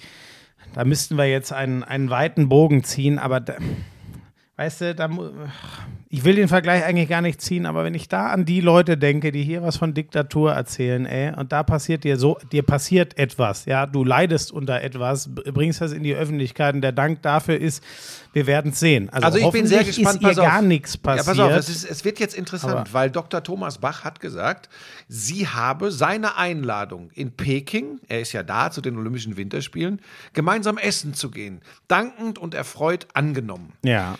da 0.74 0.84
müssten 0.84 1.16
wir 1.16 1.26
jetzt 1.26 1.52
einen, 1.52 1.84
einen 1.84 2.10
weiten 2.10 2.48
Bogen 2.48 2.82
ziehen, 2.82 3.18
aber 3.18 3.40
da, 3.40 3.56
weißt 4.56 4.80
du, 4.80 4.94
da, 4.94 5.08
ich 6.14 6.24
will 6.24 6.34
den 6.34 6.46
Vergleich 6.46 6.84
eigentlich 6.84 7.08
gar 7.08 7.22
nicht 7.22 7.40
ziehen, 7.40 7.64
aber 7.64 7.84
wenn 7.84 7.94
ich 7.94 8.06
da 8.06 8.26
an 8.26 8.44
die 8.44 8.60
Leute 8.60 8.98
denke, 8.98 9.32
die 9.32 9.42
hier 9.42 9.62
was 9.62 9.78
von 9.78 9.94
Diktatur 9.94 10.52
erzählen, 10.52 11.06
ey, 11.06 11.32
und 11.34 11.52
da 11.52 11.62
passiert 11.62 12.04
dir 12.04 12.18
so, 12.18 12.38
dir 12.52 12.62
passiert 12.62 13.16
etwas, 13.16 13.64
ja, 13.64 13.86
du 13.86 14.04
leidest 14.04 14.52
unter 14.52 14.82
etwas, 14.82 15.30
bringst 15.34 15.80
das 15.80 15.92
in 15.92 16.02
die 16.02 16.14
Öffentlichkeit 16.14 16.74
und 16.74 16.82
der 16.82 16.92
Dank 16.92 17.22
dafür 17.22 17.58
ist, 17.58 17.82
wir 18.34 18.46
werden 18.46 18.72
es 18.72 18.80
sehen. 18.80 19.08
Also, 19.08 19.24
Also 19.24 19.38
ich 19.38 19.50
bin 19.52 19.66
sehr 19.66 19.84
gespannt. 19.84 20.16
Ist 20.16 20.22
pass 20.22 20.38
auf. 20.38 20.44
gar 20.46 20.60
nichts 20.60 20.94
Ja, 20.94 21.00
passiert. 21.02 21.26
pass 21.26 21.38
auf, 21.38 21.52
es, 21.52 21.68
ist, 21.70 21.84
es 21.90 22.04
wird 22.04 22.20
jetzt 22.20 22.34
interessant, 22.34 22.74
Aber- 22.74 22.92
weil 22.92 23.10
Dr. 23.10 23.42
Thomas 23.42 23.78
Bach 23.78 24.04
hat 24.04 24.20
gesagt, 24.20 24.68
sie 25.08 25.48
habe 25.48 25.90
seine 25.90 26.36
Einladung 26.36 27.10
in 27.14 27.32
Peking, 27.32 28.00
er 28.08 28.20
ist 28.20 28.32
ja 28.34 28.42
da 28.42 28.70
zu 28.70 28.82
den 28.82 28.98
Olympischen 28.98 29.38
Winterspielen, 29.38 29.98
gemeinsam 30.34 30.76
essen 30.76 31.14
zu 31.14 31.30
gehen, 31.30 31.62
dankend 31.88 32.38
und 32.38 32.52
erfreut 32.52 33.06
angenommen. 33.14 33.72
ja. 33.82 34.16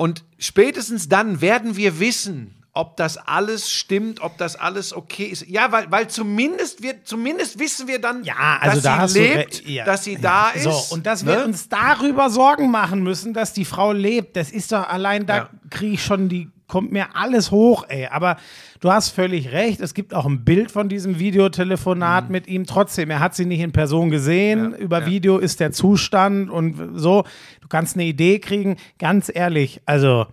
Und 0.00 0.24
spätestens 0.38 1.10
dann 1.10 1.42
werden 1.42 1.76
wir 1.76 2.00
wissen, 2.00 2.54
ob 2.72 2.96
das 2.96 3.18
alles 3.18 3.70
stimmt, 3.70 4.22
ob 4.22 4.38
das 4.38 4.56
alles 4.56 4.94
okay 4.94 5.24
ist. 5.24 5.46
Ja, 5.46 5.72
weil, 5.72 5.90
weil 5.90 6.08
zumindest, 6.08 6.82
wir, 6.82 7.04
zumindest 7.04 7.58
wissen 7.58 7.86
wir 7.86 8.00
dann, 8.00 8.24
Ja, 8.24 8.56
also 8.62 8.80
dass 8.80 8.82
da 8.82 9.08
sie 9.08 9.18
lebt, 9.20 9.68
ja. 9.68 9.84
dass 9.84 10.04
sie 10.04 10.16
da 10.16 10.52
ist. 10.52 10.62
So, 10.62 10.94
und 10.94 11.04
dass 11.04 11.26
wir 11.26 11.40
ne? 11.40 11.44
uns 11.44 11.68
darüber 11.68 12.30
Sorgen 12.30 12.70
machen 12.70 13.02
müssen, 13.02 13.34
dass 13.34 13.52
die 13.52 13.66
Frau 13.66 13.92
lebt, 13.92 14.36
das 14.36 14.50
ist 14.50 14.72
doch 14.72 14.88
allein 14.88 15.26
da 15.26 15.36
Ja. 15.36 15.50
kriege 15.68 15.92
ich 15.92 16.02
schon 16.02 16.30
die 16.30 16.48
kommt 16.66 16.92
mir 16.92 17.16
alles 17.16 17.50
hoch, 17.50 17.84
ey, 17.88 18.06
aber 18.06 18.36
du 18.78 18.92
hast 18.92 19.08
völlig 19.10 19.50
recht, 19.50 19.80
es 19.80 19.92
gibt 19.92 20.14
auch 20.14 20.24
ein 20.24 20.44
Bild 20.44 20.70
von 20.70 20.88
diesem 20.88 21.18
Videotelefonat 21.18 22.30
mit 22.30 22.46
ihm 22.46 22.64
trotzdem, 22.64 23.10
er 23.10 23.18
hat 23.18 23.34
sie 23.34 23.44
nicht 23.44 23.58
in 23.58 23.72
Person 23.72 24.08
gesehen, 24.08 24.68
Mhm. 24.68 24.72
Ja, 24.74 24.78
über 24.78 25.00
ja. 25.00 25.06
Video 25.06 25.38
ist 25.38 25.58
der 25.58 25.72
Zustand 25.72 26.48
und 26.48 26.92
so, 26.94 27.24
kannst 27.70 27.96
eine 27.96 28.04
Idee 28.04 28.38
kriegen, 28.38 28.76
ganz 28.98 29.30
ehrlich, 29.34 29.80
also 29.86 30.26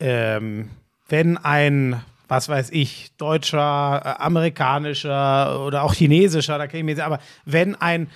ähm, 0.00 0.68
wenn 1.08 1.38
ein, 1.38 2.02
was 2.28 2.48
weiß 2.48 2.70
ich, 2.70 3.12
deutscher, 3.16 4.02
äh, 4.04 4.22
amerikanischer 4.22 5.64
oder 5.64 5.82
auch 5.82 5.94
chinesischer, 5.94 6.58
da 6.58 6.66
kenne 6.66 6.90
ich 6.90 6.96
mir 6.96 7.04
aber 7.04 7.18
wenn 7.44 7.74
ein 7.76 8.08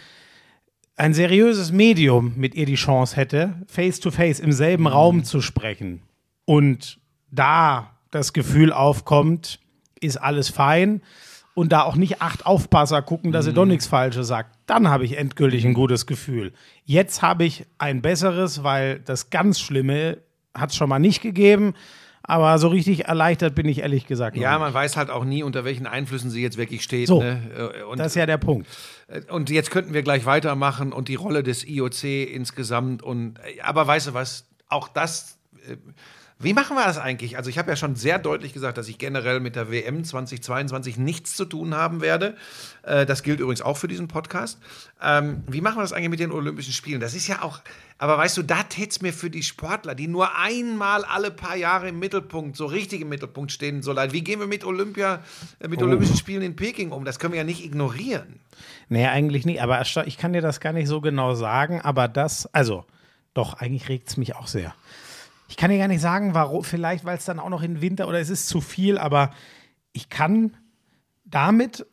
ein 0.98 1.12
seriöses 1.12 1.72
Medium 1.72 2.32
mit 2.36 2.54
ihr 2.54 2.64
die 2.64 2.74
Chance 2.76 3.16
hätte, 3.16 3.52
face 3.66 4.00
to 4.00 4.10
face 4.10 4.40
im 4.40 4.52
selben 4.52 4.84
Mhm. 4.84 4.88
Raum 4.88 5.24
zu 5.24 5.42
sprechen 5.42 6.00
und 6.46 6.98
da 7.30 7.90
das 8.10 8.32
Gefühl 8.32 8.72
aufkommt, 8.72 9.60
ist 10.00 10.16
alles 10.16 10.48
fein 10.48 11.02
und 11.54 11.72
da 11.72 11.82
auch 11.82 11.96
nicht 11.96 12.22
acht 12.22 12.46
Aufpasser 12.46 13.02
gucken, 13.02 13.30
dass 13.30 13.44
sie 13.44 13.50
Mhm. 13.50 13.56
doch 13.56 13.64
nichts 13.66 13.86
Falsches 13.86 14.26
sagt, 14.26 14.55
dann 14.66 14.88
habe 14.88 15.04
ich 15.04 15.16
endgültig 15.16 15.64
ein 15.66 15.74
gutes 15.74 16.06
Gefühl. 16.06 16.52
Jetzt 16.84 17.22
habe 17.22 17.44
ich 17.44 17.66
ein 17.78 18.02
besseres, 18.02 18.62
weil 18.64 19.00
das 19.00 19.30
ganz 19.30 19.60
Schlimme 19.60 20.18
hat 20.54 20.70
es 20.70 20.76
schon 20.76 20.88
mal 20.88 20.98
nicht 20.98 21.22
gegeben, 21.22 21.74
aber 22.22 22.58
so 22.58 22.66
richtig 22.68 23.04
erleichtert 23.04 23.54
bin 23.54 23.66
ich 23.68 23.78
ehrlich 23.80 24.06
gesagt 24.06 24.36
Ja, 24.36 24.50
nicht. 24.52 24.58
man 24.60 24.74
weiß 24.74 24.96
halt 24.96 25.10
auch 25.10 25.24
nie, 25.24 25.44
unter 25.44 25.64
welchen 25.64 25.86
Einflüssen 25.86 26.30
sie 26.30 26.42
jetzt 26.42 26.56
wirklich 26.56 26.82
steht. 26.82 27.06
So. 27.06 27.22
Ne? 27.22 27.40
Äh, 27.78 27.82
Und, 27.84 27.98
Das 28.00 28.08
ist 28.08 28.14
ja 28.16 28.26
der 28.26 28.38
Punkt. 28.38 28.66
und 29.30 29.48
jetzt 29.50 29.70
könnten 29.70 29.94
wir 29.94 30.02
gleich 30.02 30.26
weitermachen 30.26 30.92
und 30.92 31.06
die 31.08 31.14
Rolle 31.14 31.44
des 31.44 31.64
IOC 31.64 32.02
insgesamt. 32.32 33.02
Und 33.04 33.38
äh, 33.38 33.60
aber 33.60 33.86
weißt 33.86 34.08
du 34.08 34.14
was? 34.14 34.46
Auch 34.68 34.88
das. 34.88 35.38
Wie 36.38 36.52
machen 36.52 36.76
wir 36.76 36.84
das 36.84 36.98
eigentlich? 36.98 37.38
Also 37.38 37.48
ich 37.48 37.56
habe 37.56 37.70
ja 37.70 37.76
schon 37.76 37.96
sehr 37.96 38.18
deutlich 38.18 38.52
gesagt, 38.52 38.76
dass 38.76 38.88
ich 38.88 38.98
generell 38.98 39.40
mit 39.40 39.56
der 39.56 39.70
WM 39.70 40.04
2022 40.04 40.98
nichts 40.98 41.34
zu 41.34 41.46
tun 41.46 41.74
haben 41.74 42.02
werde. 42.02 42.36
Äh, 42.82 43.06
das 43.06 43.22
gilt 43.22 43.40
übrigens 43.40 43.62
auch 43.62 43.78
für 43.78 43.88
diesen 43.88 44.06
Podcast. 44.06 44.58
Ähm, 45.02 45.42
wie 45.46 45.62
machen 45.62 45.78
wir 45.78 45.82
das 45.82 45.94
eigentlich 45.94 46.10
mit 46.10 46.20
den 46.20 46.32
Olympischen 46.32 46.74
Spielen? 46.74 47.00
Das 47.00 47.14
ist 47.14 47.26
ja 47.26 47.40
auch, 47.40 47.60
aber 47.96 48.18
weißt 48.18 48.36
du, 48.36 48.42
da 48.42 48.64
täte 48.64 48.90
es 48.90 49.00
mir 49.00 49.14
für 49.14 49.30
die 49.30 49.42
Sportler, 49.42 49.94
die 49.94 50.08
nur 50.08 50.36
einmal 50.36 51.06
alle 51.06 51.30
paar 51.30 51.56
Jahre 51.56 51.88
im 51.88 51.98
Mittelpunkt, 51.98 52.54
so 52.54 52.66
richtig 52.66 53.00
im 53.00 53.08
Mittelpunkt 53.08 53.50
stehen, 53.50 53.82
so 53.82 53.92
leid. 53.92 54.12
Wie 54.12 54.22
gehen 54.22 54.38
wir 54.38 54.46
mit 54.46 54.62
Olympia, 54.62 55.22
äh, 55.60 55.68
mit 55.68 55.82
Olympischen 55.82 56.18
Spielen 56.18 56.42
in 56.42 56.54
Peking 56.54 56.92
um? 56.92 57.06
Das 57.06 57.18
können 57.18 57.32
wir 57.32 57.38
ja 57.38 57.44
nicht 57.44 57.64
ignorieren. 57.64 58.40
Nee, 58.90 59.06
eigentlich 59.06 59.46
nicht. 59.46 59.62
Aber 59.62 59.80
ich 59.80 60.18
kann 60.18 60.34
dir 60.34 60.42
das 60.42 60.60
gar 60.60 60.74
nicht 60.74 60.88
so 60.88 61.00
genau 61.00 61.34
sagen. 61.34 61.80
Aber 61.80 62.08
das, 62.08 62.46
also, 62.52 62.84
doch, 63.32 63.54
eigentlich 63.54 63.88
regt 63.88 64.08
es 64.08 64.16
mich 64.16 64.36
auch 64.36 64.46
sehr. 64.46 64.74
Ich 65.48 65.56
kann 65.56 65.70
dir 65.70 65.78
gar 65.78 65.88
nicht 65.88 66.00
sagen, 66.00 66.34
warum. 66.34 66.64
Vielleicht, 66.64 67.04
weil 67.04 67.16
es 67.16 67.24
dann 67.24 67.38
auch 67.38 67.48
noch 67.48 67.62
in 67.62 67.80
Winter 67.80 68.08
oder 68.08 68.18
es 68.20 68.30
ist 68.30 68.48
zu 68.48 68.60
viel. 68.60 68.98
Aber 68.98 69.30
ich 69.92 70.08
kann 70.08 70.56
damit 71.24 71.86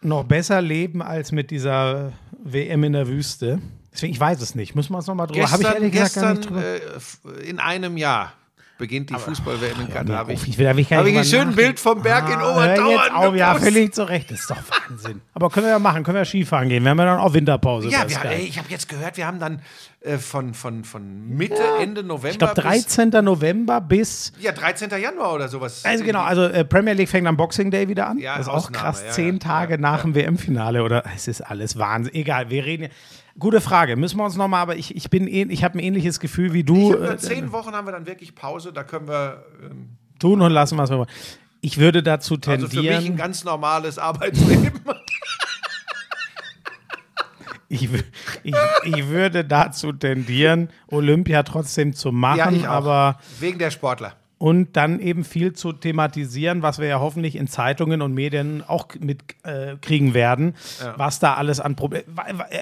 noch 0.00 0.24
besser 0.24 0.60
leben 0.60 1.02
als 1.02 1.32
mit 1.32 1.50
dieser 1.50 2.12
WM 2.38 2.84
in 2.84 2.92
der 2.92 3.08
Wüste. 3.08 3.60
Deswegen, 3.92 4.12
ich 4.12 4.20
weiß 4.20 4.40
es 4.42 4.54
nicht. 4.54 4.74
Müssen 4.74 4.92
wir 4.92 4.98
uns 4.98 5.06
noch 5.06 5.14
mal 5.14 5.26
drüber. 5.26 5.50
Habe 5.50 5.62
ich 5.62 5.68
Gestern, 5.68 5.82
ehrlich 5.82 5.92
gesagt 5.92 6.14
gar 6.14 6.34
gestern 6.34 6.58
nicht 6.60 7.20
drüber. 7.22 7.40
äh, 7.40 7.48
in 7.48 7.58
einem 7.58 7.96
Jahr 7.96 8.32
beginnt 8.78 9.10
die 9.10 9.14
Fußball-WM 9.14 9.80
in 9.80 9.92
Katar. 9.92 10.18
Habe 10.18 10.32
ich, 10.32 10.58
will, 10.58 10.64
da 10.64 10.76
will 10.76 10.82
ich 10.82 10.92
hab 10.92 11.06
ich 11.06 11.16
ein 11.16 11.24
schönes. 11.24 11.56
Bild 11.56 11.80
vom 11.80 12.02
Berg 12.02 12.28
in 12.28 12.36
Ah, 12.36 12.40
hör 12.40 12.52
Obertauern 12.52 12.90
jetzt 12.90 13.12
auf, 13.14 13.36
Ja, 13.36 13.54
völlig 13.54 13.94
zu 13.94 14.08
Recht. 14.08 14.30
Das 14.30 14.40
ist 14.40 14.50
doch 14.50 14.56
Wahnsinn. 14.56 15.22
Aber 15.34 15.50
können 15.50 15.66
wir 15.66 15.70
ja 15.72 15.78
machen. 15.78 16.02
Können 16.04 16.18
wir 16.18 16.24
Skifahren 16.24 16.68
gehen. 16.68 16.82
Wir 16.82 16.90
haben 16.90 16.98
ja 16.98 17.06
dann 17.06 17.18
auch 17.18 17.32
Winterpause. 17.32 17.88
Ja, 17.88 18.08
wir, 18.08 18.24
ey, 18.24 18.42
ich 18.42 18.58
habe 18.58 18.68
jetzt 18.70 18.88
gehört, 18.88 19.16
wir 19.16 19.26
haben 19.26 19.38
dann 19.38 19.62
äh, 20.00 20.18
von, 20.18 20.54
von, 20.54 20.84
von 20.84 21.28
Mitte, 21.28 21.62
Ende 21.80 22.02
November 22.02 22.30
ich 22.30 22.38
glaube, 22.38 22.54
bis 22.54 22.86
13. 22.86 23.24
November 23.24 23.80
bis 23.80 24.32
ja, 24.38 24.52
13. 24.52 24.90
Januar 25.00 25.34
oder 25.34 25.48
sowas. 25.48 25.84
Also 25.84 26.04
genau, 26.04 26.22
also 26.22 26.44
äh, 26.44 26.64
Premier 26.64 26.92
League 26.92 27.08
fängt 27.08 27.26
am 27.26 27.36
Boxing 27.36 27.70
Day 27.70 27.88
wieder 27.88 28.08
an. 28.08 28.18
Ja, 28.18 28.36
das 28.36 28.46
ist 28.46 28.48
auch 28.48 28.56
Ausnahme, 28.56 28.76
krass. 28.76 29.02
ja, 29.04 29.12
Zehn 29.12 29.34
ja, 29.34 29.38
Tage 29.38 29.74
ja, 29.74 29.80
nach 29.80 29.98
ja. 29.98 30.02
dem 30.04 30.14
WM-Finale 30.14 30.82
oder 30.82 31.04
es 31.14 31.28
ist 31.28 31.40
alles 31.40 31.78
Wahnsinn. 31.78 32.14
Egal, 32.14 32.50
wir 32.50 32.64
reden. 32.64 32.88
Gute 33.38 33.60
Frage. 33.60 33.96
Müssen 33.96 34.16
wir 34.18 34.24
uns 34.24 34.36
nochmal, 34.36 34.62
aber 34.62 34.76
ich, 34.76 34.96
ich 34.96 35.10
bin 35.10 35.26
ähn- 35.26 35.50
ich 35.50 35.62
habe 35.62 35.76
ein 35.78 35.80
ähnliches 35.80 36.20
Gefühl 36.20 36.52
wie 36.54 36.64
du. 36.64 36.94
Ich 36.94 37.00
hab, 37.00 37.10
Äh, 37.12 37.16
zehn 37.18 37.52
Wochen 37.52 37.72
haben 37.72 37.86
wir 37.86 37.92
dann 37.92 38.06
wirklich 38.06 38.34
Pause, 38.34 38.72
da 38.72 38.82
können 38.82 39.08
wir 39.08 39.44
ähm, 39.62 39.96
tun 40.18 40.40
und 40.40 40.52
lassen, 40.52 40.78
was 40.78 40.88
wir 40.90 40.98
wollen. 40.98 41.08
Ich 41.60 41.78
würde 41.78 42.02
dazu 42.02 42.36
also 42.46 42.68
für 42.68 42.76
mich 42.80 42.90
ein 42.90 42.94
tendieren. 42.94 43.16
ganz 43.16 43.44
normales 43.44 43.98
Arbeitsleben. 43.98 44.72
ich, 47.68 47.88
ich, 48.42 48.54
ich 48.84 49.08
würde 49.08 49.44
dazu 49.44 49.92
tendieren, 49.92 50.70
Olympia 50.88 51.42
trotzdem 51.42 51.92
zu 51.94 52.12
machen, 52.12 52.62
ja, 52.62 52.70
aber 52.70 53.18
Wegen 53.40 53.58
der 53.58 53.70
Sportler. 53.70 54.14
Und 54.38 54.76
dann 54.76 55.00
eben 55.00 55.24
viel 55.24 55.54
zu 55.54 55.72
thematisieren, 55.72 56.62
was 56.62 56.78
wir 56.78 56.86
ja 56.86 57.00
hoffentlich 57.00 57.36
in 57.36 57.48
Zeitungen 57.48 58.02
und 58.02 58.12
Medien 58.12 58.62
auch 58.66 58.88
mitkriegen 58.98 60.10
äh, 60.10 60.14
werden, 60.14 60.54
was 60.96 61.18
da 61.18 61.34
alles 61.34 61.58
an 61.60 61.74
Problemen. 61.74 62.04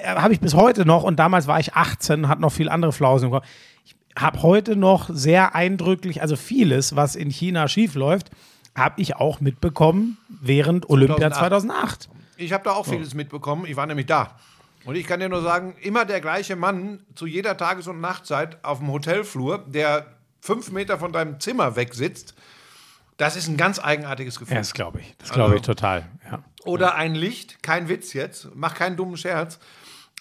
Habe 0.05 0.33
ich 0.33 0.41
bis 0.41 0.55
heute 0.55 0.87
noch 0.87 1.03
und 1.03 1.18
damals 1.18 1.47
war 1.47 1.59
ich 1.59 1.75
18, 1.75 2.29
hat 2.29 2.39
noch 2.39 2.53
viel 2.53 2.68
andere 2.68 2.93
Flausen 2.93 3.31
Kopf. 3.31 3.47
Ich 3.85 3.97
habe 4.16 4.43
heute 4.43 4.77
noch 4.77 5.11
sehr 5.12 5.57
eindrücklich, 5.57 6.22
also 6.22 6.37
vieles, 6.37 6.95
was 6.95 7.16
in 7.16 7.31
China 7.31 7.66
schiefläuft, 7.66 8.31
habe 8.77 9.01
ich 9.01 9.16
auch 9.16 9.41
mitbekommen 9.41 10.16
während 10.29 10.89
Olympia 10.91 11.31
2008. 11.31 12.09
Ich 12.37 12.53
habe 12.53 12.64
da 12.64 12.72
auch 12.72 12.87
vieles 12.87 13.14
mitbekommen. 13.14 13.64
Ich 13.66 13.77
war 13.77 13.87
nämlich 13.87 14.07
da. 14.07 14.37
Und 14.85 14.97
ich 14.97 15.07
kann 15.07 15.20
dir 15.20 15.29
nur 15.29 15.43
sagen, 15.43 15.75
immer 15.81 16.05
der 16.05 16.20
gleiche 16.20 16.57
Mann 16.57 17.01
zu 17.14 17.27
jeder 17.27 17.57
Tages- 17.57 17.89
und 17.89 18.01
Nachtzeit 18.01 18.62
auf 18.64 18.79
dem 18.79 18.91
Hotelflur, 18.91 19.64
der 19.66 20.07
fünf 20.45 20.70
Meter 20.70 20.99
von 20.99 21.11
deinem 21.11 21.40
Zimmer 21.40 21.74
weg 21.74 21.95
sitzt. 21.95 22.34
Das 23.16 23.34
ist 23.34 23.49
ein 23.49 23.57
ganz 23.57 23.78
eigenartiges 23.78 24.38
Gefühl. 24.38 24.55
Ja, 24.55 24.61
das 24.61 24.74
glaube 24.74 25.01
ich. 25.01 25.14
Das 25.16 25.30
glaube 25.30 25.55
ich 25.55 25.61
Also- 25.62 25.72
total. 25.72 26.07
Ja. 26.30 26.42
Oder 26.66 26.95
ein 26.97 27.14
Licht, 27.14 27.62
kein 27.62 27.88
Witz 27.88 28.12
jetzt, 28.12 28.49
mach 28.55 28.74
keinen 28.74 28.97
dummen 28.97 29.16
Scherz. 29.16 29.59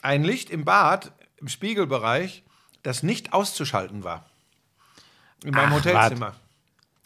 Ein 0.01 0.23
Licht 0.23 0.49
im 0.49 0.63
Bad, 0.63 1.11
im 1.37 1.49
Spiegelbereich, 1.49 2.43
das 2.83 3.03
nicht 3.03 3.33
auszuschalten 3.33 4.03
war. 4.03 4.25
In 5.43 5.51
meinem 5.51 5.73
Ach, 5.73 5.77
Hotelzimmer. 5.77 6.35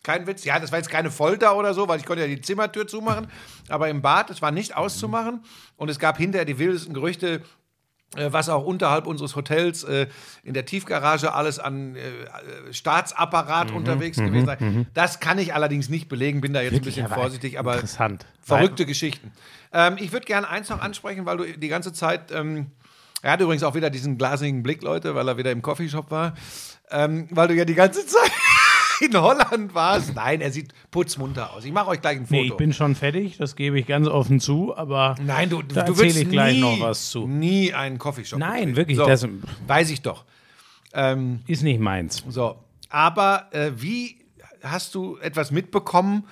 Kein 0.03 0.28
Witz. 0.28 0.43
Ja, 0.43 0.59
das 0.59 0.72
war 0.72 0.78
jetzt 0.80 0.89
keine 0.89 1.09
Folter 1.11 1.55
oder 1.57 1.74
so, 1.74 1.88
weil 1.88 1.99
ich 1.99 2.05
konnte 2.05 2.22
ja 2.22 2.28
die 2.28 2.41
Zimmertür 2.41 2.88
zumachen. 2.88 3.32
Aber 3.68 3.89
im 3.89 4.01
Bad, 4.03 4.30
es 4.30 4.41
war 4.43 4.51
nicht 4.51 4.76
auszumachen. 4.76 5.43
Und 5.76 5.89
es 5.89 5.97
gab 5.99 6.18
hinterher 6.18 6.45
die 6.45 6.59
wildesten 6.59 6.93
Gerüchte, 6.93 7.41
was 8.16 8.49
auch 8.49 8.64
unterhalb 8.64 9.05
unseres 9.05 9.36
Hotels 9.36 9.84
äh, 9.84 10.08
in 10.43 10.53
der 10.53 10.66
Tiefgarage 10.66 11.34
alles 11.34 11.60
an 11.60 11.95
äh, 11.95 11.99
äh, 11.99 12.74
Staatsapparat 12.74 13.72
Mhm, 13.72 13.78
unterwegs 13.78 14.18
gewesen 14.18 14.45
sei. 14.45 14.58
Das 14.93 15.20
kann 15.20 15.38
ich 15.38 15.53
allerdings 15.53 15.89
nicht 15.89 16.08
belegen, 16.10 16.41
bin 16.41 16.53
da 16.53 16.62
jetzt 16.62 16.74
ein 16.76 16.82
bisschen 16.82 17.05
aber 17.05 17.16
vorsichtig, 17.16 17.60
aber 17.60 17.74
interessant. 17.76 18.26
verrückte 18.41 18.86
Geschichten. 18.86 19.32
Ähm, 19.74 19.97
ich 19.99 20.12
würde 20.14 20.26
gerne 20.26 20.47
eins 20.47 20.70
noch 20.70 20.80
ansprechen, 20.82 21.26
weil 21.26 21.38
du 21.38 21.43
die 21.58 21.68
ganze 21.68 21.91
Zeit 21.93 22.32
ähm, 22.32 22.72
Er 23.22 23.32
hat 23.34 23.41
übrigens 23.41 23.64
auch 23.64 23.76
wieder 23.76 23.89
diesen 23.89 24.18
glasigen 24.18 24.64
Blick, 24.64 24.84
Leute, 24.84 25.14
weil 25.16 25.28
er 25.28 25.38
wieder 25.38 25.51
im 25.51 25.62
Coffeeshop 25.62 26.10
war. 26.12 26.34
Ähm, 26.89 27.28
weil 27.32 27.49
du 27.49 27.55
ja 27.55 27.66
die 27.66 27.76
ganze 27.76 28.05
Zeit 28.05 28.32
in 29.06 29.16
Holland 29.20 29.74
warst. 29.74 30.16
Nein, 30.16 30.41
er 30.41 30.52
sieht 30.52 30.74
putzmunter 30.91 31.54
aus. 31.54 31.66
Ich 31.66 31.72
mache 31.72 31.88
euch 31.89 32.02
gleich 32.02 32.18
ein 32.18 32.26
Foto. 32.26 32.41
Nee, 32.41 32.48
ich 32.48 32.58
bin 32.58 32.74
schon 32.74 32.95
fertig, 32.95 33.38
das 33.38 33.56
gebe 33.56 33.80
ich 33.80 33.86
ganz 33.88 34.08
offen 34.08 34.39
zu, 34.39 34.76
aber 34.76 35.16
Nein, 35.24 35.50
du, 35.50 35.62
da 35.62 35.84
du 35.84 35.93
erzähle 35.93 36.22
ich 36.22 36.30
gleich 36.30 36.56
nie, 36.56 36.62
noch 36.62 36.80
was 36.80 37.10
zu. 37.12 37.28
nie 37.28 37.74
einen 37.74 37.98
Coffeeshop 37.98 38.39
Nein, 38.39 38.74
betreten. 38.74 38.76
wirklich, 38.76 38.98
So, 38.98 39.06
das- 39.06 39.28
weiß 39.68 39.89
ich 39.91 40.02
doch. 40.02 40.26
Ähm, 40.93 41.41
Ist 41.48 41.64
nicht 41.64 41.80
meins. 41.80 42.24
so, 42.30 42.56
aber 42.89 43.48
äh, 43.52 43.72
wie 43.76 44.18
hast 44.64 44.95
du 44.95 45.18
etwas 45.18 45.52
mitbekommen 45.52 46.24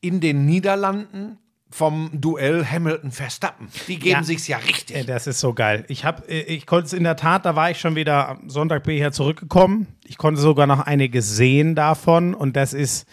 in 0.00 0.20
den 0.20 0.44
Niederlanden 0.46 1.38
vom 1.70 2.10
Duell 2.12 2.64
Hamilton-Verstappen? 2.66 3.68
Die 3.88 3.98
geben 3.98 4.10
Ja. 4.10 4.22
sich's 4.22 4.46
ja 4.48 4.58
richtig. 4.58 4.96
Äh, 4.96 5.04
Das 5.04 5.26
ist 5.26 5.40
so 5.40 5.54
geil. 5.54 5.84
Ich 5.88 6.04
habe, 6.04 6.26
ich 6.32 6.66
konnte 6.66 6.86
es 6.86 6.92
in 6.92 7.04
der 7.04 7.16
Tat, 7.16 7.44
da 7.46 7.54
war 7.56 7.70
ich 7.70 7.78
schon 7.80 7.94
wieder, 7.96 8.28
am 8.30 8.50
Sonntag 8.50 8.82
bin 8.84 8.94
ich 8.96 9.00
ja 9.02 9.12
zurückgekommen. 9.12 9.86
Ich 10.04 10.18
konnte 10.18 10.40
sogar 10.40 10.66
noch 10.66 10.80
einiges 10.80 11.36
sehen 11.36 11.74
davon 11.74 12.34
und 12.34 12.56
das 12.56 12.72
ist, 12.72 13.06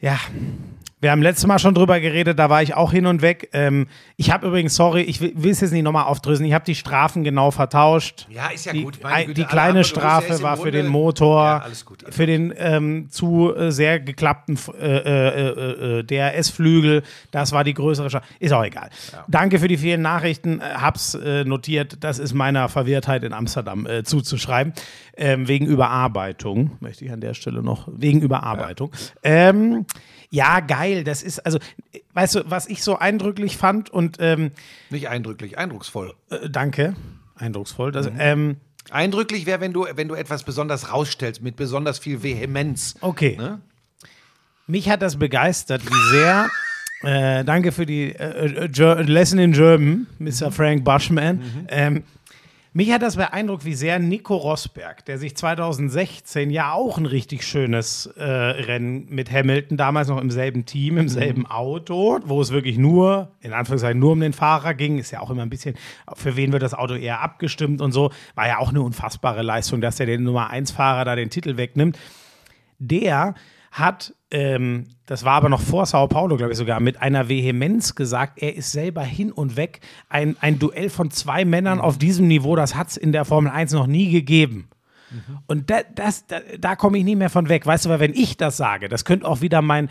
ja, 0.00 0.18
wir 1.00 1.10
haben 1.10 1.22
letztes 1.22 1.46
Mal 1.46 1.58
schon 1.58 1.74
drüber 1.74 2.00
geredet, 2.00 2.38
da 2.38 2.50
war 2.50 2.62
ich 2.62 2.74
auch 2.74 2.92
hin 2.92 3.06
und 3.06 3.22
weg. 3.22 3.50
Ähm, 3.52 3.86
ich 4.16 4.32
habe 4.32 4.48
übrigens, 4.48 4.74
sorry, 4.74 5.02
ich 5.02 5.20
will 5.20 5.50
es 5.50 5.60
jetzt 5.60 5.72
nicht 5.72 5.84
nochmal 5.84 6.04
aufdröseln, 6.04 6.46
ich 6.46 6.54
habe 6.54 6.64
die 6.64 6.74
Strafen 6.74 7.22
genau 7.24 7.50
vertauscht. 7.50 8.26
Ja, 8.30 8.48
ist 8.48 8.66
ja 8.66 8.72
die, 8.72 8.82
gut. 8.82 8.98
Güte, 9.00 9.34
die 9.34 9.44
kleine 9.44 9.78
ja 9.78 9.84
Strafe 9.84 10.42
war 10.42 10.56
für 10.56 10.70
den 10.70 10.88
Motor, 10.88 11.44
Ja, 11.44 11.66
gut. 11.84 12.04
für 12.10 12.26
den 12.26 12.52
ähm, 12.56 13.08
zu 13.10 13.54
äh, 13.54 13.70
sehr 13.70 14.00
geklappten 14.00 14.58
äh, 14.80 14.86
äh, 14.86 15.48
äh, 15.48 15.98
äh, 16.00 16.04
DRS-Flügel. 16.04 17.02
Das 17.30 17.52
war 17.52 17.64
die 17.64 17.74
größere 17.74 18.08
Strafe. 18.10 18.26
Ist 18.40 18.52
auch 18.52 18.64
egal. 18.64 18.90
Danke 19.28 19.58
für 19.60 19.68
die 19.68 19.78
vielen 19.78 20.02
Nachrichten. 20.02 20.60
Äh, 20.60 20.64
hab's 20.80 21.14
äh, 21.14 21.44
notiert. 21.44 21.98
Das 22.00 22.18
ist 22.18 22.34
meiner 22.34 22.68
Verwirrtheit 22.68 23.22
in 23.22 23.32
Amsterdam 23.32 23.86
äh, 23.86 24.02
zuzuschreiben. 24.02 24.72
Ähm, 25.16 25.48
wegen 25.48 25.66
Überarbeitung, 25.66 26.72
möchte 26.80 27.04
ich 27.04 27.10
an 27.12 27.20
der 27.20 27.34
Stelle 27.34 27.62
noch, 27.62 27.88
wegen 27.90 28.20
Überarbeitung. 28.20 28.92
Ja, 29.24 29.50
ähm, 29.50 29.84
ja 30.30 30.60
geil. 30.60 31.04
Das 31.04 31.22
ist, 31.22 31.40
also, 31.40 31.58
weißt 32.14 32.34
du, 32.36 32.50
was 32.50 32.66
ich 32.66 32.82
so 32.82 32.98
eindrücklich 32.98 33.56
fand 33.56 33.90
und 33.90 34.16
ähm, 34.20 34.50
Nicht 34.90 35.08
eindrücklich, 35.08 35.58
eindrucksvoll. 35.58 36.14
äh, 36.30 36.48
danke, 36.50 36.94
eindrucksvoll. 37.34 37.88
Mhm. 37.90 37.92
Das, 37.92 38.10
ähm, 38.18 38.56
Eindrücklich 38.90 39.44
wäre, 39.44 39.60
wenn 39.60 39.74
du, 39.74 39.86
wenn 39.94 40.08
du 40.08 40.14
etwas 40.14 40.44
besonders 40.44 40.90
rausstellst, 40.92 41.42
mit 41.42 41.56
besonders 41.56 41.98
viel 41.98 42.22
Vehemenz. 42.22 42.94
Okay. 43.02 43.36
Ne? 43.36 43.60
Mich 44.66 44.88
hat 44.88 45.02
das 45.02 45.16
begeistert, 45.18 45.82
wie 45.84 46.10
sehr. 46.16 46.48
Äh, 47.00 47.44
danke 47.44 47.70
für 47.70 47.86
die 47.86 48.12
äh, 48.12 48.66
äh, 48.66 49.02
Lesson 49.02 49.38
in 49.38 49.52
German, 49.52 50.08
Mr. 50.18 50.50
Frank 50.50 50.84
Bushman. 50.84 51.40
Ähm, 51.68 52.02
mich 52.78 52.92
hat 52.92 53.02
das 53.02 53.16
beeindruckt, 53.16 53.64
wie 53.64 53.74
sehr 53.74 53.98
Nico 53.98 54.36
Rosberg, 54.36 55.04
der 55.04 55.18
sich 55.18 55.36
2016 55.36 56.48
ja 56.48 56.74
auch 56.74 56.96
ein 56.96 57.06
richtig 57.06 57.44
schönes 57.44 58.06
äh, 58.06 58.22
Rennen 58.22 59.08
mit 59.10 59.32
Hamilton, 59.32 59.76
damals 59.76 60.06
noch 60.06 60.20
im 60.20 60.30
selben 60.30 60.64
Team, 60.64 60.96
im 60.96 61.08
selben 61.08 61.44
Auto, 61.44 62.20
wo 62.24 62.40
es 62.40 62.52
wirklich 62.52 62.78
nur, 62.78 63.32
in 63.40 63.52
Anführungszeichen, 63.52 63.98
nur 63.98 64.12
um 64.12 64.20
den 64.20 64.32
Fahrer 64.32 64.74
ging, 64.74 65.00
ist 65.00 65.10
ja 65.10 65.18
auch 65.18 65.30
immer 65.30 65.42
ein 65.42 65.50
bisschen, 65.50 65.74
für 66.14 66.36
wen 66.36 66.52
wird 66.52 66.62
das 66.62 66.72
Auto 66.72 66.94
eher 66.94 67.20
abgestimmt 67.20 67.80
und 67.80 67.90
so, 67.90 68.12
war 68.36 68.46
ja 68.46 68.58
auch 68.58 68.68
eine 68.68 68.80
unfassbare 68.80 69.42
Leistung, 69.42 69.80
dass 69.80 69.98
er 69.98 70.06
den 70.06 70.22
Nummer 70.22 70.52
1-Fahrer 70.52 71.04
da 71.04 71.16
den 71.16 71.30
Titel 71.30 71.56
wegnimmt. 71.56 71.98
Der 72.78 73.34
hat, 73.72 74.14
ähm, 74.30 74.88
das 75.06 75.24
war 75.24 75.34
aber 75.34 75.48
noch 75.48 75.60
vor 75.60 75.86
Sao 75.86 76.06
Paulo, 76.06 76.36
glaube 76.36 76.52
ich 76.52 76.58
sogar, 76.58 76.80
mit 76.80 77.00
einer 77.00 77.28
Vehemenz 77.28 77.94
gesagt, 77.94 78.42
er 78.42 78.54
ist 78.54 78.72
selber 78.72 79.02
hin 79.02 79.32
und 79.32 79.56
weg. 79.56 79.80
Ein, 80.08 80.36
ein 80.40 80.58
Duell 80.58 80.90
von 80.90 81.10
zwei 81.10 81.44
Männern 81.44 81.80
auf 81.80 81.98
diesem 81.98 82.28
Niveau, 82.28 82.54
das 82.56 82.74
hat 82.74 82.88
es 82.88 82.96
in 82.96 83.12
der 83.12 83.24
Formel 83.24 83.50
1 83.50 83.72
noch 83.72 83.86
nie 83.86 84.10
gegeben. 84.10 84.68
Und 85.46 85.70
da, 85.70 85.80
das, 85.94 86.26
da, 86.26 86.40
da 86.58 86.76
komme 86.76 86.98
ich 86.98 87.04
nie 87.04 87.16
mehr 87.16 87.30
von 87.30 87.48
weg. 87.48 87.64
Weißt 87.64 87.86
du, 87.86 87.88
weil 87.88 88.00
wenn 88.00 88.14
ich 88.14 88.36
das 88.36 88.56
sage, 88.56 88.88
das 88.88 89.04
könnte 89.04 89.26
auch 89.26 89.40
wieder 89.40 89.62
mein, 89.62 89.88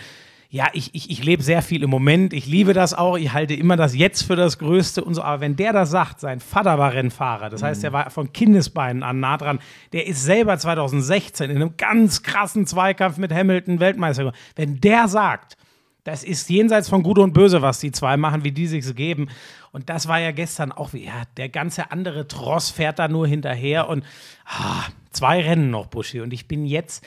ja, 0.49 0.67
ich, 0.71 0.95
ich, 0.95 1.09
ich 1.09 1.23
lebe 1.23 1.43
sehr 1.43 1.61
viel 1.61 1.83
im 1.83 1.89
Moment, 1.89 2.31
ich 2.31 2.45
liebe 2.45 2.73
das 2.73 2.93
auch, 2.93 3.17
ich 3.17 3.33
halte 3.33 3.53
immer 3.53 3.75
das 3.75 3.95
Jetzt 3.95 4.21
für 4.23 4.37
das 4.37 4.57
Größte 4.59 5.03
und 5.03 5.13
so. 5.13 5.21
Aber 5.21 5.41
wenn 5.41 5.57
der 5.57 5.73
das 5.73 5.89
sagt, 5.89 6.21
sein 6.21 6.39
Vater 6.39 6.77
war 6.77 6.93
Rennfahrer, 6.93 7.49
das 7.49 7.63
heißt, 7.63 7.83
er 7.83 7.91
war 7.91 8.09
von 8.09 8.31
Kindesbeinen 8.31 9.03
an 9.03 9.19
nah 9.19 9.37
dran, 9.37 9.59
der 9.91 10.07
ist 10.07 10.23
selber 10.23 10.57
2016 10.57 11.49
in 11.49 11.57
einem 11.57 11.75
ganz 11.75 12.23
krassen 12.23 12.65
Zweikampf 12.65 13.17
mit 13.17 13.33
Hamilton 13.33 13.81
Weltmeister 13.81 14.23
geworden. 14.23 14.37
Wenn 14.55 14.79
der 14.79 15.09
sagt, 15.09 15.57
das 16.05 16.23
ist 16.23 16.49
jenseits 16.49 16.87
von 16.87 17.03
Gut 17.03 17.19
und 17.19 17.33
Böse, 17.33 17.61
was 17.61 17.79
die 17.79 17.91
zwei 17.91 18.15
machen, 18.15 18.45
wie 18.45 18.53
die 18.53 18.67
sich's 18.67 18.95
geben. 18.95 19.27
Und 19.73 19.89
das 19.89 20.07
war 20.07 20.21
ja 20.21 20.31
gestern 20.31 20.71
auch, 20.71 20.93
wie, 20.93 21.03
ja, 21.03 21.23
der 21.35 21.49
ganze 21.49 21.91
andere 21.91 22.29
Tross 22.29 22.71
fährt 22.71 22.99
da 22.99 23.09
nur 23.09 23.27
hinterher 23.27 23.89
und 23.89 24.05
ah, 24.45 24.85
zwei 25.11 25.41
Rennen 25.41 25.69
noch, 25.69 25.87
Buschi. 25.87 26.21
Und 26.21 26.31
ich 26.31 26.47
bin 26.47 26.65
jetzt, 26.65 27.05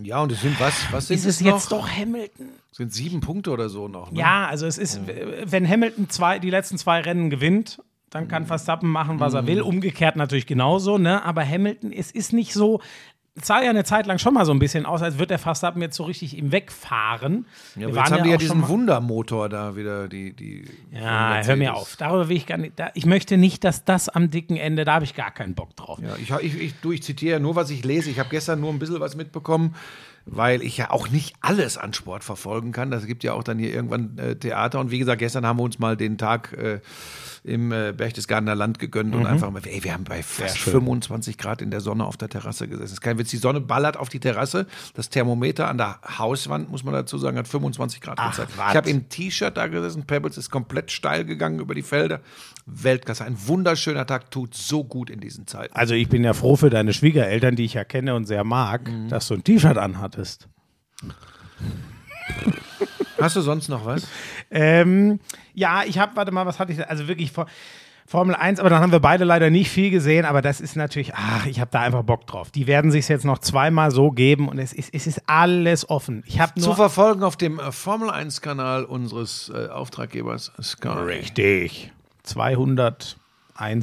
Ja, 0.00 0.22
und 0.22 0.32
es 0.32 0.40
sind 0.40 0.58
was? 0.58 0.74
Was 0.90 1.08
sind 1.08 1.16
ist 1.16 1.26
es 1.26 1.40
noch? 1.40 1.52
jetzt 1.52 1.72
doch 1.72 1.88
Hamilton? 1.88 2.48
Sind 2.72 2.92
sieben 2.92 3.20
Punkte 3.20 3.50
oder 3.50 3.68
so 3.68 3.88
noch. 3.88 4.10
Ne? 4.10 4.20
Ja, 4.20 4.46
also 4.46 4.66
es 4.66 4.78
ist, 4.78 5.00
wenn 5.44 5.68
Hamilton 5.68 6.08
zwei, 6.08 6.38
die 6.38 6.50
letzten 6.50 6.78
zwei 6.78 7.00
Rennen 7.00 7.28
gewinnt, 7.28 7.82
dann 8.08 8.28
kann 8.28 8.46
Verstappen 8.46 8.90
machen, 8.90 9.20
was 9.20 9.34
er 9.34 9.46
will. 9.46 9.62
Umgekehrt 9.62 10.16
natürlich 10.16 10.46
genauso, 10.46 10.98
ne? 10.98 11.24
Aber 11.24 11.46
Hamilton, 11.46 11.92
es 11.92 12.10
ist 12.10 12.32
nicht 12.32 12.52
so. 12.52 12.80
Sah 13.40 13.62
ja 13.62 13.70
eine 13.70 13.84
Zeit 13.84 14.04
lang 14.06 14.18
schon 14.18 14.34
mal 14.34 14.44
so 14.44 14.52
ein 14.52 14.58
bisschen 14.58 14.84
aus, 14.84 15.00
als 15.00 15.14
würde 15.14 15.28
der 15.28 15.38
Verstappen 15.38 15.80
jetzt 15.80 15.96
so 15.96 16.04
richtig 16.04 16.36
ihm 16.36 16.52
wegfahren. 16.52 17.46
Ja, 17.76 17.88
aber 17.88 17.96
jetzt 17.96 18.10
haben 18.10 18.24
die 18.24 18.28
ja 18.28 18.36
auch 18.36 18.40
schon 18.40 18.58
diesen 18.58 18.68
Wundermotor 18.68 19.48
da 19.48 19.74
wieder, 19.74 20.06
die, 20.06 20.34
die 20.34 20.66
Ja, 20.90 21.40
hör 21.42 21.56
mir 21.56 21.74
auf. 21.74 21.96
Darüber 21.96 22.28
will 22.28 22.36
ich 22.36 22.44
gar 22.44 22.58
nicht. 22.58 22.78
Da, 22.78 22.90
ich 22.92 23.06
möchte 23.06 23.38
nicht, 23.38 23.64
dass 23.64 23.86
das 23.86 24.10
am 24.10 24.30
dicken 24.30 24.58
Ende, 24.58 24.84
da 24.84 24.94
habe 24.94 25.06
ich 25.06 25.14
gar 25.14 25.30
keinen 25.30 25.54
Bock 25.54 25.74
drauf. 25.76 25.98
Ja, 26.02 26.16
ich, 26.16 26.30
ich, 26.30 26.60
ich, 26.60 26.74
du, 26.82 26.92
ich 26.92 27.02
zitiere 27.02 27.40
nur, 27.40 27.56
was 27.56 27.70
ich 27.70 27.82
lese. 27.84 28.10
Ich 28.10 28.18
habe 28.18 28.28
gestern 28.28 28.60
nur 28.60 28.70
ein 28.70 28.78
bisschen 28.78 29.00
was 29.00 29.16
mitbekommen, 29.16 29.76
weil 30.26 30.62
ich 30.62 30.76
ja 30.76 30.90
auch 30.90 31.08
nicht 31.08 31.34
alles 31.40 31.78
an 31.78 31.94
Sport 31.94 32.24
verfolgen 32.24 32.72
kann. 32.72 32.90
Das 32.90 33.06
gibt 33.06 33.24
ja 33.24 33.32
auch 33.32 33.44
dann 33.44 33.58
hier 33.58 33.72
irgendwann 33.72 34.18
äh, 34.18 34.36
Theater. 34.36 34.78
Und 34.78 34.90
wie 34.90 34.98
gesagt, 34.98 35.20
gestern 35.20 35.46
haben 35.46 35.58
wir 35.58 35.64
uns 35.64 35.78
mal 35.78 35.96
den 35.96 36.18
Tag 36.18 36.52
äh, 36.52 36.80
im 37.44 37.72
äh, 37.72 37.92
Berchtesgadener 37.92 38.54
Land 38.54 38.78
gegönnt 38.78 39.14
und 39.14 39.26
einfach 39.26 39.50
mal, 39.50 39.60
ey, 39.64 39.82
wir 39.82 39.92
haben 39.92 40.04
bei 40.04 40.22
fast 40.22 40.58
25 40.58 41.38
Grad 41.38 41.60
in 41.60 41.72
der 41.72 41.80
Sonne 41.80 42.04
auf 42.04 42.16
der 42.16 42.28
Terrasse 42.28 42.68
gesessen. 42.68 42.92
Ist 42.92 43.00
kein 43.00 43.18
Witz, 43.18 43.30
die 43.30 43.36
Sonne 43.36 43.60
ballert 43.60 43.96
auf 43.96 44.08
die 44.08 44.20
Terrasse. 44.20 44.66
Das 44.94 45.08
Thermometer 45.08 45.68
an 45.68 45.76
der 45.76 45.98
Hauswand, 46.18 46.70
muss 46.70 46.84
man 46.84 46.94
dazu 46.94 47.18
sagen, 47.18 47.36
hat 47.36 47.48
25 47.48 48.00
Grad 48.00 48.18
gezeigt. 48.18 48.52
was. 48.56 48.70
Ich 48.70 48.76
habe 48.76 48.90
im 48.90 49.08
T-Shirt 49.08 49.56
da 49.56 49.66
gesessen. 49.66 50.04
Pebbles 50.04 50.38
ist 50.38 50.50
komplett 50.50 50.92
steil 50.92 51.24
gegangen 51.24 51.58
über 51.58 51.74
die 51.74 51.82
Felder. 51.82 52.20
Weltklasse. 52.66 53.24
Ein 53.24 53.36
wunderschöner 53.48 54.06
Tag, 54.06 54.30
tut 54.30 54.54
so 54.54 54.84
gut 54.84 55.10
in 55.10 55.18
diesen 55.18 55.48
Zeiten. 55.48 55.74
Also 55.74 55.94
ich 55.94 56.08
bin 56.08 56.22
ja 56.22 56.34
froh 56.34 56.54
für 56.54 56.70
deine 56.70 56.92
Schwiegereltern, 56.92 57.56
die 57.56 57.64
ich 57.64 57.74
ja 57.74 57.82
kenne 57.82 58.14
und 58.14 58.26
sehr 58.26 58.44
mag, 58.44 58.88
dass 59.08 59.26
du 59.26 59.34
ein 59.34 59.42
T-Shirt 59.42 59.78
anhattest. 59.78 60.48
Hast 63.22 63.36
du 63.36 63.40
sonst 63.40 63.68
noch 63.68 63.84
was? 63.86 64.06
Ähm, 64.54 65.18
ja, 65.54 65.82
ich 65.86 65.98
habe, 65.98 66.14
warte 66.14 66.30
mal, 66.30 66.44
was 66.44 66.58
hatte 66.58 66.72
ich 66.72 66.78
da? 66.78 66.84
Also 66.84 67.08
wirklich 67.08 67.32
vor, 67.32 67.46
Formel 68.06 68.34
1, 68.34 68.60
aber 68.60 68.68
dann 68.68 68.82
haben 68.82 68.92
wir 68.92 69.00
beide 69.00 69.24
leider 69.24 69.48
nicht 69.48 69.70
viel 69.70 69.90
gesehen, 69.90 70.26
aber 70.26 70.42
das 70.42 70.60
ist 70.60 70.76
natürlich, 70.76 71.14
ach, 71.14 71.46
ich 71.46 71.60
habe 71.60 71.70
da 71.70 71.80
einfach 71.80 72.02
Bock 72.02 72.26
drauf. 72.26 72.50
Die 72.50 72.66
werden 72.66 72.90
sich 72.90 73.08
jetzt 73.08 73.24
noch 73.24 73.38
zweimal 73.38 73.90
so 73.90 74.10
geben 74.10 74.48
und 74.48 74.58
es 74.58 74.74
ist, 74.74 74.92
es 74.92 75.06
ist 75.06 75.22
alles 75.26 75.88
offen. 75.88 76.22
Ich 76.26 76.38
habe 76.38 76.60
Zu 76.60 76.74
verfolgen 76.74 77.22
auf 77.22 77.36
dem 77.36 77.58
äh, 77.58 77.72
Formel 77.72 78.10
1-Kanal 78.10 78.84
unseres 78.84 79.50
äh, 79.54 79.68
Auftraggebers 79.68 80.52
Sky. 80.60 80.88
richtig 80.88 81.92
201 82.24 83.16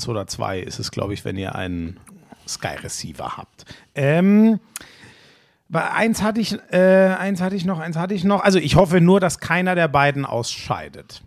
oder 0.07 0.27
2 0.27 0.59
ist 0.59 0.79
es, 0.79 0.91
glaube 0.91 1.15
ich, 1.15 1.25
wenn 1.25 1.35
ihr 1.37 1.55
einen 1.55 1.99
Sky 2.47 2.75
Receiver 2.83 3.37
habt. 3.37 3.65
Ähm, 3.95 4.59
bei 5.71 5.91
eins 5.91 6.23
hatte 6.23 6.41
ich, 6.41 6.57
äh, 6.71 6.77
eins 6.77 7.41
hatte 7.41 7.55
ich 7.55 7.63
noch, 7.63 7.77
eins 7.77 7.95
hatte 7.95 8.15
ich 8.15 8.23
noch. 8.23 8.43
Also 8.43 8.57
ich 8.57 8.75
hoffe 8.75 9.01
nur, 9.01 9.19
dass 9.19 9.39
keiner 9.39 9.75
der 9.75 9.87
beiden 9.87 10.25
ausscheidet. 10.25 11.21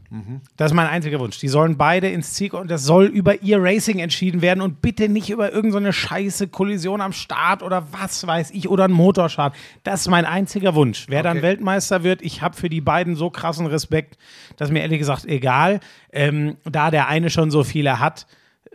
Das 0.57 0.72
ist 0.72 0.74
mein 0.74 0.88
einziger 0.88 1.20
Wunsch. 1.20 1.38
Die 1.38 1.49
sollen 1.49 1.78
beide 1.78 2.11
ins 2.11 2.34
Ziel 2.34 2.49
kommen 2.49 2.62
und 2.62 2.70
das 2.70 2.82
soll 2.82 3.07
über 3.07 3.40
ihr 3.40 3.62
Racing 3.62 4.01
entschieden 4.01 4.43
werden 4.43 4.61
und 4.61 4.82
bitte 4.82 5.09
nicht 5.09 5.30
über 5.30 5.53
irgendeine 5.53 5.86
so 5.86 5.93
scheiße 5.93 6.49
Kollision 6.49 7.01
am 7.01 7.12
Start 7.12 7.62
oder 7.62 7.86
was 7.93 8.26
weiß 8.26 8.51
ich 8.51 8.68
oder 8.68 8.84
ein 8.84 8.93
Motorschaden. 8.93 9.57
Das 9.84 10.03
ist 10.03 10.09
mein 10.09 10.26
einziger 10.26 10.74
Wunsch. 10.74 11.07
Wer 11.09 11.22
dann 11.22 11.38
Okay. 11.38 11.47
Weltmeister 11.47 12.03
wird, 12.03 12.20
ich 12.20 12.43
habe 12.43 12.57
für 12.57 12.68
die 12.68 12.82
beiden 12.82 13.14
so 13.14 13.30
krassen 13.30 13.66
Respekt, 13.66 14.18
dass 14.57 14.70
mir 14.70 14.80
ehrlich 14.80 14.99
gesagt 14.99 15.24
egal, 15.24 15.80
ähm, 16.12 16.57
da 16.64 16.90
der 16.90 17.09
eine 17.09 17.30
schon 17.30 17.51
so 17.51 17.64
viele 17.64 18.01
hat 18.01 18.26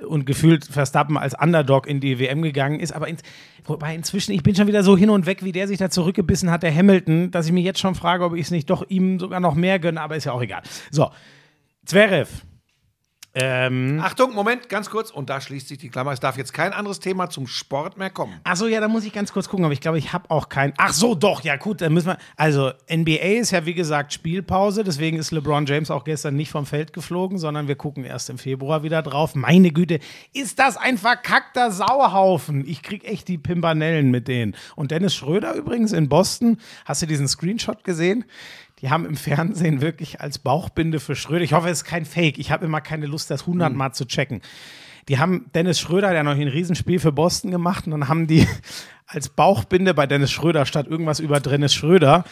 und 0.06 0.26
gefühlt 0.26 0.66
Verstappen 0.66 1.18
als 1.18 1.34
Underdog 1.40 1.88
in 1.88 2.00
die 2.00 2.20
WM 2.20 2.42
gegangen 2.42 2.80
ist, 2.80 2.92
aber 2.92 3.08
ins, 3.08 3.22
wobei 3.66 3.96
inzwischen, 3.96 4.32
ich 4.32 4.44
bin 4.44 4.56
schon 4.56 4.68
wieder 4.68 4.84
so 4.84 4.98
hin 4.98 5.10
und 5.10 5.26
weg, 5.26 5.44
wie 5.44 5.52
der 5.52 5.68
sich 5.68 5.78
da 5.78 5.90
zurückgebissen 5.90 6.52
hat, 6.52 6.64
der 6.64 6.76
Hamilton, 6.76 7.32
dass 7.32 7.48
ich 7.48 7.52
mich 7.52 7.66
jetzt 7.66 7.80
schon 7.80 7.96
frage, 7.96 8.24
ob 8.24 8.36
ich 8.36 8.42
es 8.42 8.52
nicht 8.52 8.70
doch 8.70 8.88
ihm 8.90 9.20
sogar 9.20 9.40
noch 9.40 9.56
mehr 9.56 9.80
gönne, 9.80 10.02
aber 10.02 10.16
ist 10.16 10.26
ja 10.26 10.34
auch 10.34 10.42
egal. 10.42 10.62
So, 10.92 11.10
Zverev. 11.86 12.30
Ähm, 13.40 14.00
Achtung, 14.04 14.34
Moment, 14.34 14.68
ganz 14.68 14.90
kurz. 14.90 15.12
Und 15.12 15.30
da 15.30 15.40
schließt 15.40 15.68
sich 15.68 15.78
die 15.78 15.90
Klammer. 15.90 16.12
Es 16.12 16.20
darf 16.20 16.38
jetzt 16.38 16.54
kein 16.54 16.74
anderes 16.74 17.00
Thema 17.00 17.30
zum 17.30 17.46
Sport 17.46 17.96
mehr 17.96 18.10
kommen. 18.10 18.34
Achso, 18.44 18.66
ja, 18.66 18.82
da 18.82 18.88
muss 18.88 19.06
ich 19.06 19.14
ganz 19.14 19.32
kurz 19.32 19.48
gucken, 19.48 19.64
aber 19.64 19.74
ich 19.74 19.80
glaube, 19.80 20.00
ich 20.00 20.12
habe 20.12 20.32
auch 20.32 20.50
keinen. 20.50 20.74
Ach 20.78 20.92
so, 20.92 21.14
doch, 21.14 21.42
ja, 21.44 21.56
gut, 21.56 21.82
dann 21.82 21.94
müssen 21.94 22.08
wir. 22.08 22.18
Also, 22.36 22.72
NBA 22.92 23.40
ist 23.40 23.52
ja, 23.52 23.68
wie 23.68 23.76
gesagt, 23.76 24.12
Spielpause, 24.12 24.84
deswegen 24.84 25.20
ist 25.20 25.30
LeBron 25.30 25.68
James 25.68 25.92
auch 25.92 26.04
gestern 26.04 26.36
nicht 26.36 26.50
vom 26.50 26.66
Feld 26.66 26.94
geflogen, 26.94 27.38
sondern 27.38 27.68
wir 27.68 27.76
gucken 27.76 28.06
erst 28.06 28.32
im 28.32 28.40
Februar 28.40 28.82
wieder 28.82 29.04
drauf. 29.04 29.36
Meine 29.36 29.70
Güte, 29.70 30.00
ist 30.34 30.58
das 30.58 30.76
ein 30.76 30.98
verkackter 30.98 31.70
Sauhaufen. 31.70 32.68
Ich 32.68 32.82
krieg 32.82 33.08
echt 33.08 33.28
die 33.28 33.38
Pimpanellen 33.38 34.10
mit 34.10 34.28
denen. 34.28 34.56
Und 34.76 34.90
Dennis 34.90 35.14
Schröder 35.14 35.54
übrigens 35.54 35.92
in 35.92 36.10
Boston, 36.10 36.58
hast 36.86 37.04
du 37.04 37.06
diesen 37.06 37.28
Screenshot 37.28 37.84
gesehen? 37.84 38.26
Die 38.82 38.90
haben 38.90 39.06
im 39.06 39.16
Fernsehen 39.16 39.82
wirklich 39.82 40.22
als 40.22 40.38
Bauchbinde 40.38 41.00
für 41.00 41.16
Schröder. 41.16 41.44
Ich 41.44 41.54
hoffe, 41.54 41.70
es 41.70 41.80
ist 41.80 41.86
kein 41.86 42.06
Fake. 42.06 42.38
Ich 42.38 42.52
habe 42.52 42.66
immer 42.66 42.82
keine 42.82 43.08
Lust, 43.08 43.32
das 43.32 43.48
hundertmal 43.48 43.94
zu 43.94 44.06
checken. 44.06 44.42
Die 45.10 45.20
haben 45.20 45.50
Dennis 45.56 45.80
Schröder, 45.80 46.12
der 46.12 46.24
noch 46.24 46.36
ein 46.36 46.48
Riesenspiel 46.48 47.00
für 47.00 47.12
Boston 47.12 47.50
gemacht, 47.50 47.86
und 47.86 47.92
dann 47.92 48.08
haben 48.08 48.28
die 48.28 48.46
als 49.08 49.30
Bauchbinde 49.30 49.94
bei 49.94 50.06
Dennis 50.06 50.32
Schröder 50.32 50.66
statt 50.66 50.88
irgendwas 50.88 51.20
über 51.20 51.40
Dennis 51.40 51.74
Schröder, 51.74 52.26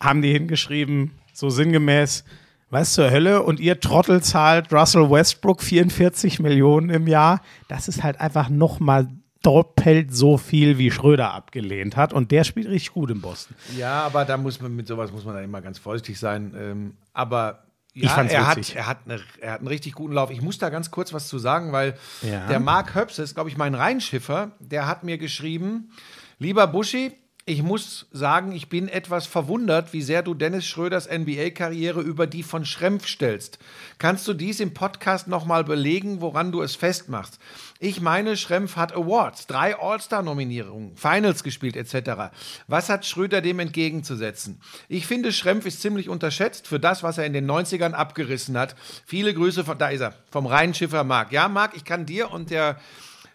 haben 0.00 0.22
die 0.22 0.32
hingeschrieben, 0.32 1.12
so 1.32 1.48
sinngemäß, 1.48 2.24
was 2.70 2.92
zur 2.92 3.10
Hölle? 3.10 3.42
Und 3.42 3.60
ihr 3.60 3.80
Trottel 3.80 4.22
zahlt 4.22 4.72
Russell 4.72 5.10
Westbrook 5.10 5.62
44 5.62 6.40
Millionen 6.40 6.90
im 6.90 7.06
Jahr. 7.06 7.40
Das 7.68 7.88
ist 7.88 8.02
halt 8.02 8.20
einfach 8.20 8.50
nochmal 8.50 9.08
doppelt 9.42 10.14
so 10.14 10.36
viel, 10.36 10.78
wie 10.78 10.90
Schröder 10.90 11.32
abgelehnt 11.32 11.96
hat. 11.96 12.12
Und 12.12 12.30
der 12.30 12.44
spielt 12.44 12.68
richtig 12.68 12.92
gut 12.92 13.10
in 13.10 13.20
Boston. 13.20 13.56
Ja, 13.76 14.02
aber 14.02 14.24
da 14.24 14.36
muss 14.36 14.60
man 14.60 14.74
mit 14.74 14.86
sowas 14.88 15.12
muss 15.12 15.24
man 15.24 15.34
dann 15.34 15.44
immer 15.44 15.60
ganz 15.60 15.78
vorsichtig 15.78 16.18
sein. 16.18 16.54
Ähm, 16.58 16.96
aber 17.12 17.64
ja, 17.94 18.16
er, 18.22 18.46
hat, 18.46 18.74
er, 18.74 18.86
hat 18.86 18.98
eine, 19.06 19.20
er 19.40 19.52
hat 19.52 19.58
einen 19.60 19.68
richtig 19.68 19.94
guten 19.94 20.12
Lauf. 20.14 20.30
Ich 20.30 20.42
muss 20.42 20.58
da 20.58 20.68
ganz 20.70 20.90
kurz 20.90 21.12
was 21.12 21.28
zu 21.28 21.38
sagen, 21.38 21.72
weil 21.72 21.94
Ja. 22.22 22.46
der 22.46 22.60
Mark 22.60 22.94
Höps 22.94 23.18
ist, 23.18 23.34
glaube 23.34 23.50
ich, 23.50 23.56
mein 23.56 23.74
Rheinschiffer, 23.74 24.52
der 24.60 24.86
hat 24.86 25.02
mir 25.04 25.18
geschrieben, 25.18 25.90
lieber 26.38 26.66
Buschi, 26.66 27.12
ich 27.44 27.62
muss 27.62 28.06
sagen, 28.12 28.52
ich 28.52 28.68
bin 28.68 28.88
etwas 28.88 29.26
verwundert, 29.26 29.94
wie 29.94 30.02
sehr 30.02 30.22
du 30.22 30.34
Dennis 30.34 30.66
Schröders 30.66 31.08
NBA-Karriere 31.08 32.02
über 32.02 32.26
die 32.26 32.42
von 32.42 32.66
Schrempf 32.66 33.06
stellst. 33.08 33.58
Kannst 33.96 34.28
du 34.28 34.34
dies 34.34 34.60
im 34.60 34.74
Podcast 34.74 35.28
nochmal 35.28 35.64
belegen, 35.64 36.20
woran 36.20 36.52
du 36.52 36.60
es 36.60 36.76
festmachst? 36.76 37.38
Ich 37.80 38.00
meine, 38.00 38.36
Schrempf 38.36 38.74
hat 38.74 38.92
Awards, 38.92 39.46
drei 39.46 39.78
All-Star-Nominierungen, 39.78 40.96
Finals 40.96 41.44
gespielt 41.44 41.76
etc. 41.76 42.32
Was 42.66 42.88
hat 42.88 43.06
Schröder 43.06 43.40
dem 43.40 43.60
entgegenzusetzen? 43.60 44.60
Ich 44.88 45.06
finde, 45.06 45.32
Schrempf 45.32 45.64
ist 45.64 45.80
ziemlich 45.80 46.08
unterschätzt 46.08 46.66
für 46.66 46.80
das, 46.80 47.04
was 47.04 47.18
er 47.18 47.26
in 47.26 47.32
den 47.34 47.48
90ern 47.48 47.92
abgerissen 47.92 48.58
hat. 48.58 48.74
Viele 49.06 49.32
Grüße 49.32 49.64
von, 49.64 49.78
da 49.78 49.90
ist 49.90 50.00
er, 50.00 50.14
vom 50.30 50.46
Rheinschiffer 50.46 51.04
Marc. 51.04 51.30
Ja, 51.30 51.46
Marc, 51.46 51.76
ich 51.76 51.84
kann 51.84 52.04
dir 52.04 52.32
und 52.32 52.50
der 52.50 52.78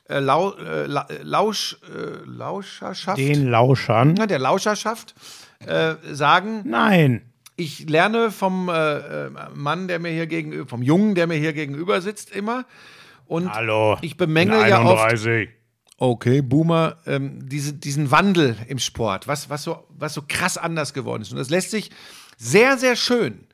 äh, 0.10 0.20
Lau, 0.20 0.52
äh, 0.58 0.88
La, 0.88 1.08
Lausch, 1.22 1.78
äh, 1.84 2.26
Lauscherschaft, 2.26 3.18
Den 3.18 3.48
Lauschern. 3.48 4.18
ja, 4.18 4.26
der 4.28 4.40
Lauscherschaft 4.40 5.16
äh, 5.66 5.96
sagen, 6.12 6.64
Nein. 6.66 7.22
ich 7.56 7.88
lerne 7.90 8.30
vom 8.30 8.68
äh, 8.68 9.28
äh, 9.28 9.30
Mann, 9.54 9.88
der 9.88 10.00
mir 10.00 10.12
hier 10.12 10.28
gegenüber, 10.28 10.68
vom 10.68 10.82
Jungen, 10.84 11.16
der 11.16 11.28
mir 11.28 11.36
hier 11.38 11.54
gegenüber 11.54 12.02
sitzt, 12.02 12.36
immer. 12.36 12.66
Und 13.26 13.52
Hallo. 13.52 13.98
ich 14.02 14.18
bemängle 14.18 14.68
ja 14.68 14.84
oft, 14.84 15.04
31. 15.04 15.50
okay, 15.98 16.42
Boomer, 16.42 16.98
ähm, 17.06 17.48
diese, 17.48 17.74
diesen 17.74 18.12
Wandel 18.12 18.58
im 18.68 18.80
Sport, 18.80 19.28
was, 19.28 19.50
was, 19.50 19.64
so, 19.64 19.88
was 19.90 20.14
so 20.14 20.24
krass 20.28 20.58
anders 20.58 20.94
geworden 20.94 21.22
ist. 21.22 21.32
Und 21.32 21.38
das 21.38 21.50
lässt 21.50 21.72
sich 21.72 21.92
sehr, 22.38 22.78
sehr 22.78 22.96
schön 22.96 23.48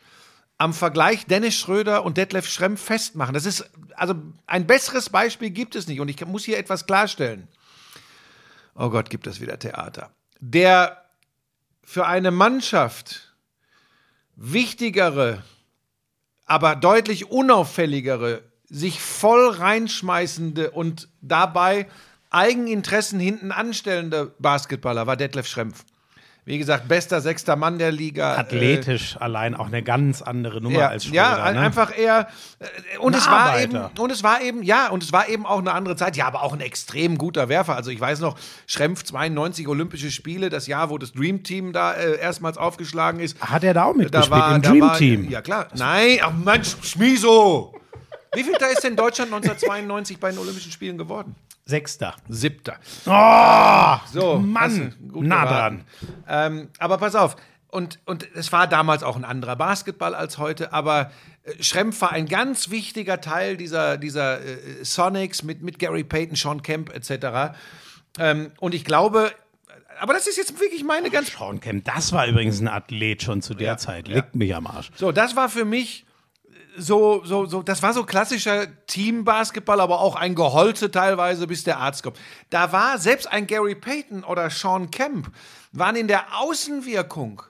am 0.58 0.74
Vergleich 0.74 1.26
Dennis 1.26 1.56
Schröder 1.56 2.04
und 2.04 2.18
Detlef 2.18 2.48
Schrempf 2.48 2.82
festmachen. 2.82 3.34
Das 3.34 3.46
ist, 3.46 3.70
also 3.96 4.16
ein 4.46 4.68
besseres 4.68 5.10
Beispiel 5.10 5.50
gibt 5.52 5.76
es 5.76 5.88
nicht. 5.88 6.02
Und 6.02 6.10
ich 6.10 6.24
muss 6.26 6.44
hier 6.44 6.58
etwas 6.58 6.86
klarstellen. 6.86 7.48
Oh 8.76 8.90
Gott, 8.90 9.10
gibt 9.10 9.26
es 9.26 9.40
wieder 9.40 9.58
Theater. 9.58 10.12
Der 10.40 11.06
für 11.82 12.06
eine 12.06 12.32
Mannschaft 12.32 13.34
wichtigere, 14.36 15.44
aber 16.46 16.76
deutlich 16.76 17.32
unauffälligere, 17.32 18.44
sich 18.70 19.02
voll 19.02 19.50
reinschmeißende 19.50 20.72
und 20.72 21.08
dabei 21.22 21.88
Eigeninteressen 22.32 23.20
hinten 23.20 23.52
anstellende 23.52 24.32
Basketballer 24.40 25.08
war 25.08 25.18
Detlef 25.18 25.48
Schrempf. 25.48 25.84
Wie 26.46 26.58
gesagt, 26.58 26.88
bester 26.88 27.22
sechster 27.22 27.56
Mann 27.56 27.78
der 27.78 27.92
Liga. 27.92 28.36
Athletisch 28.38 29.18
allein 29.20 29.54
auch 29.54 29.68
eine 29.68 29.84
ganz 29.84 30.24
andere 30.24 30.62
Nummer 30.62 30.80
ja, 30.80 30.88
als 30.88 31.04
Schröder. 31.06 31.16
ja, 31.18 31.52
ne? 31.52 31.60
einfach 31.60 31.96
eher 31.96 32.28
äh, 32.60 32.98
und 32.98 33.14
Ein 33.14 33.20
es 33.20 33.28
war 33.28 33.60
eben 33.62 33.76
Arbeiter. 33.76 34.02
und 34.02 34.12
es 34.12 34.24
war 34.24 34.42
eben 34.42 34.64
ja 34.64 34.88
und 34.90 35.04
es 35.04 35.12
war 35.12 35.30
eben 35.30 35.46
auch 35.46 35.60
eine 35.60 35.74
andere 35.74 35.96
Zeit. 35.96 36.16
Ja, 36.18 36.26
aber 36.26 36.42
auch 36.42 36.54
ein 36.54 36.62
extrem 36.62 37.20
guter 37.20 37.50
Werfer. 37.50 37.76
Also 37.76 37.92
ich 37.92 38.00
weiß 38.00 38.20
noch, 38.22 38.36
Schrempf 38.66 39.04
92 39.04 39.68
Olympische 39.68 40.10
Spiele, 40.10 40.50
das 40.50 40.66
Jahr, 40.66 40.90
wo 40.90 40.98
das 40.98 41.12
Dream 41.14 41.44
Team 41.44 41.72
da 41.72 41.94
äh, 41.94 42.18
erstmals 42.20 42.58
aufgeschlagen 42.58 43.20
ist. 43.20 43.40
Hat 43.42 43.64
er 43.64 43.76
da 43.76 43.84
auch 43.84 43.94
mitgespielt 43.96 44.44
im 44.56 44.62
da 44.64 44.70
Dream 44.72 44.82
war- 44.82 44.98
Team? 44.98 45.30
Ja 45.30 45.42
klar. 45.42 45.68
Nein, 45.76 46.18
ach 46.24 46.34
Mensch, 46.34 46.76
Schmiso. 46.82 47.79
Wie 48.34 48.44
viel 48.44 48.54
da 48.60 48.68
ist 48.68 48.84
denn 48.84 48.96
Deutschland 48.96 49.32
1992 49.34 50.20
bei 50.20 50.30
den 50.30 50.40
Olympischen 50.40 50.72
Spielen 50.72 50.98
geworden? 50.98 51.36
Sechster. 51.66 52.16
Siebter. 52.28 52.78
Oh, 53.06 53.98
So, 54.12 54.40
Mann, 54.40 54.96
nah 55.14 55.44
geraten. 55.46 55.86
Ähm, 56.28 56.70
aber 56.80 56.98
pass 56.98 57.16
auf. 57.16 57.36
Und, 57.68 58.00
und 58.06 58.28
es 58.34 58.52
war 58.52 58.66
damals 58.68 59.04
auch 59.04 59.16
ein 59.16 59.26
anderer 59.26 59.56
Basketball 59.56 60.16
als 60.16 60.40
heute, 60.40 60.74
aber 60.74 61.12
äh, 61.44 61.62
Schrempf 61.62 62.02
war 62.02 62.12
ein 62.12 62.26
ganz 62.28 62.72
wichtiger 62.72 63.22
Teil 63.22 63.58
dieser, 63.58 63.98
dieser 63.98 64.42
äh, 64.42 64.84
Sonics 64.84 65.44
mit, 65.44 65.62
mit 65.62 65.78
Gary 65.78 66.04
Payton, 66.04 66.36
Sean 66.36 66.64
Kemp 66.64 66.92
etc. 66.92 67.54
Ähm, 68.18 68.52
und 68.60 68.74
ich 68.74 68.86
glaube, 68.86 69.32
aber 70.02 70.14
das 70.14 70.26
ist 70.26 70.38
jetzt 70.38 70.60
wirklich 70.60 70.84
meine 70.84 71.12
ganz 71.12 71.32
Sean 71.38 71.60
Kemp, 71.60 71.86
das 71.86 72.12
war 72.12 72.26
übrigens 72.26 72.60
ein 72.60 72.68
Athlet 72.68 73.22
schon 73.22 73.44
zu 73.44 73.54
der 73.54 73.68
Ja, 73.68 73.78
Zeit. 73.78 74.08
ja. 74.08 74.16
Leckt 74.16 74.34
mich 74.36 74.56
am 74.56 74.66
Arsch. 74.66 74.90
So, 74.96 75.12
das 75.12 75.36
war 75.36 75.48
für 75.50 75.66
mich 75.66 76.08
so, 76.78 77.22
so, 77.26 77.46
so, 77.46 77.62
das 77.62 77.82
war 77.84 77.94
so 77.94 78.04
klassischer 78.04 78.68
Teambasketball, 78.88 79.80
aber 79.82 80.00
auch 80.00 80.16
ein 80.16 80.36
Geholze 80.36 80.92
teilweise, 80.92 81.48
bis 81.48 81.64
der 81.64 81.78
Arzt 81.78 82.04
kommt. 82.04 82.18
Da 82.50 82.72
war 82.72 82.98
selbst 82.98 83.32
ein 83.32 83.48
Gary 83.48 83.76
Payton 83.76 84.24
oder 84.24 84.50
Sean 84.50 84.92
Kemp, 84.92 85.32
waren 85.72 85.96
in 85.96 86.08
der 86.08 86.40
Außenwirkung, 86.40 87.42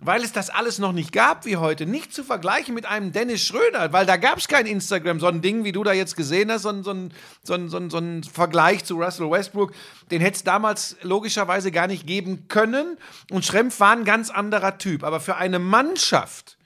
weil 0.00 0.22
es 0.22 0.32
das 0.32 0.50
alles 0.50 0.78
noch 0.78 0.92
nicht 0.92 1.12
gab 1.12 1.46
wie 1.46 1.56
heute, 1.56 1.86
nicht 1.86 2.12
zu 2.12 2.24
vergleichen 2.24 2.74
mit 2.74 2.86
einem 2.86 3.12
Dennis 3.12 3.44
Schröder, 3.46 3.92
weil 3.92 4.06
da 4.06 4.16
gab 4.16 4.38
es 4.38 4.48
kein 4.48 4.66
Instagram, 4.66 5.20
so 5.20 5.26
ein 5.26 5.40
Ding, 5.40 5.64
wie 5.64 5.72
du 5.72 5.84
da 5.84 5.92
jetzt 5.92 6.16
gesehen 6.16 6.50
hast, 6.50 6.62
so 6.62 6.70
ein, 6.70 6.82
so 6.82 6.90
ein, 6.90 7.12
so 7.42 7.54
ein, 7.54 7.68
so 7.68 7.76
ein, 7.76 7.90
so 7.90 7.98
ein 7.98 8.24
Vergleich 8.24 8.84
zu 8.84 8.96
Russell 8.96 9.30
Westbrook, 9.30 9.72
den 10.10 10.20
hätte 10.20 10.36
es 10.36 10.44
damals 10.44 10.96
logischerweise 11.02 11.70
gar 11.70 11.86
nicht 11.86 12.06
geben 12.06 12.48
können. 12.48 12.98
Und 13.30 13.44
Schrempf 13.44 13.80
war 13.80 13.92
ein 13.92 14.04
ganz 14.04 14.30
anderer 14.30 14.78
Typ. 14.78 15.04
Aber 15.04 15.20
für 15.20 15.36
eine 15.36 15.58
Mannschaft, 15.58 16.56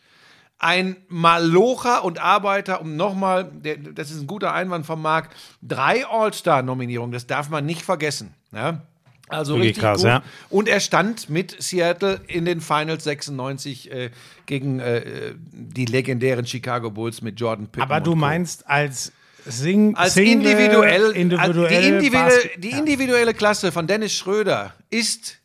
ein 0.58 0.96
Malocher 1.08 2.04
und 2.04 2.18
Arbeiter, 2.18 2.80
um 2.80 2.96
nochmal, 2.96 3.50
das 3.94 4.10
ist 4.10 4.20
ein 4.20 4.26
guter 4.26 4.52
Einwand 4.52 4.86
von 4.86 5.00
Marc, 5.00 5.30
drei 5.62 6.04
All-Star-Nominierungen, 6.06 7.12
das 7.12 7.26
darf 7.26 7.48
man 7.48 7.64
nicht 7.64 7.82
vergessen. 7.82 8.34
Ja? 8.52 8.82
Also 9.28 9.54
Wirklich 9.54 9.70
richtig 9.70 9.82
krass, 9.82 9.98
gut. 9.98 10.06
ja. 10.06 10.22
Und 10.50 10.68
er 10.68 10.80
stand 10.80 11.30
mit 11.30 11.62
Seattle 11.62 12.20
in 12.26 12.44
den 12.44 12.60
Finals 12.60 13.04
96 13.04 13.90
äh, 13.90 14.10
gegen 14.46 14.80
äh, 14.80 15.34
die 15.52 15.84
legendären 15.84 16.46
Chicago 16.46 16.90
Bulls 16.90 17.22
mit 17.22 17.38
Jordan 17.38 17.66
Pippen. 17.66 17.82
Aber 17.82 18.00
du 18.00 18.14
meinst 18.14 18.68
als 18.68 19.12
Sing 19.44 19.94
als 19.96 20.14
Single, 20.14 20.50
individuell, 20.50 21.10
individuell 21.12 21.66
als 21.66 21.80
die, 21.80 21.88
individuelle, 21.88 22.50
die 22.58 22.70
individuelle 22.70 23.34
Klasse 23.34 23.70
von 23.72 23.86
Dennis 23.86 24.12
Schröder 24.12 24.74
ist 24.90 25.38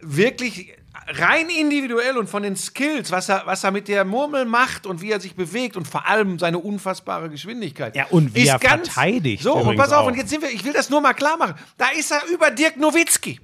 wirklich 0.00 0.74
rein 1.06 1.48
individuell 1.48 2.16
und 2.16 2.28
von 2.28 2.42
den 2.42 2.56
Skills, 2.56 3.10
was 3.10 3.28
er, 3.28 3.42
was 3.46 3.64
er 3.64 3.70
mit 3.70 3.88
der 3.88 4.04
Murmel 4.04 4.44
macht 4.44 4.86
und 4.86 5.00
wie 5.02 5.10
er 5.10 5.20
sich 5.20 5.34
bewegt 5.34 5.76
und 5.76 5.86
vor 5.86 6.06
allem 6.08 6.38
seine 6.38 6.58
unfassbare 6.58 7.28
Geschwindigkeit. 7.30 7.96
Ja, 7.96 8.06
und 8.10 8.34
wie 8.34 8.42
ist 8.42 8.48
er 8.48 8.58
ganz, 8.58 8.88
verteidigt 8.88 9.42
So, 9.42 9.54
und 9.54 9.76
pass 9.76 9.92
auf, 9.92 10.02
auch. 10.02 10.06
und 10.06 10.16
jetzt 10.16 10.30
sind 10.30 10.42
wir, 10.42 10.50
ich 10.50 10.64
will 10.64 10.72
das 10.72 10.90
nur 10.90 11.00
mal 11.00 11.14
klar 11.14 11.36
machen. 11.36 11.54
Da 11.78 11.88
ist 11.88 12.10
er 12.10 12.22
über 12.32 12.50
Dirk 12.50 12.76
Nowitzki. 12.76 13.40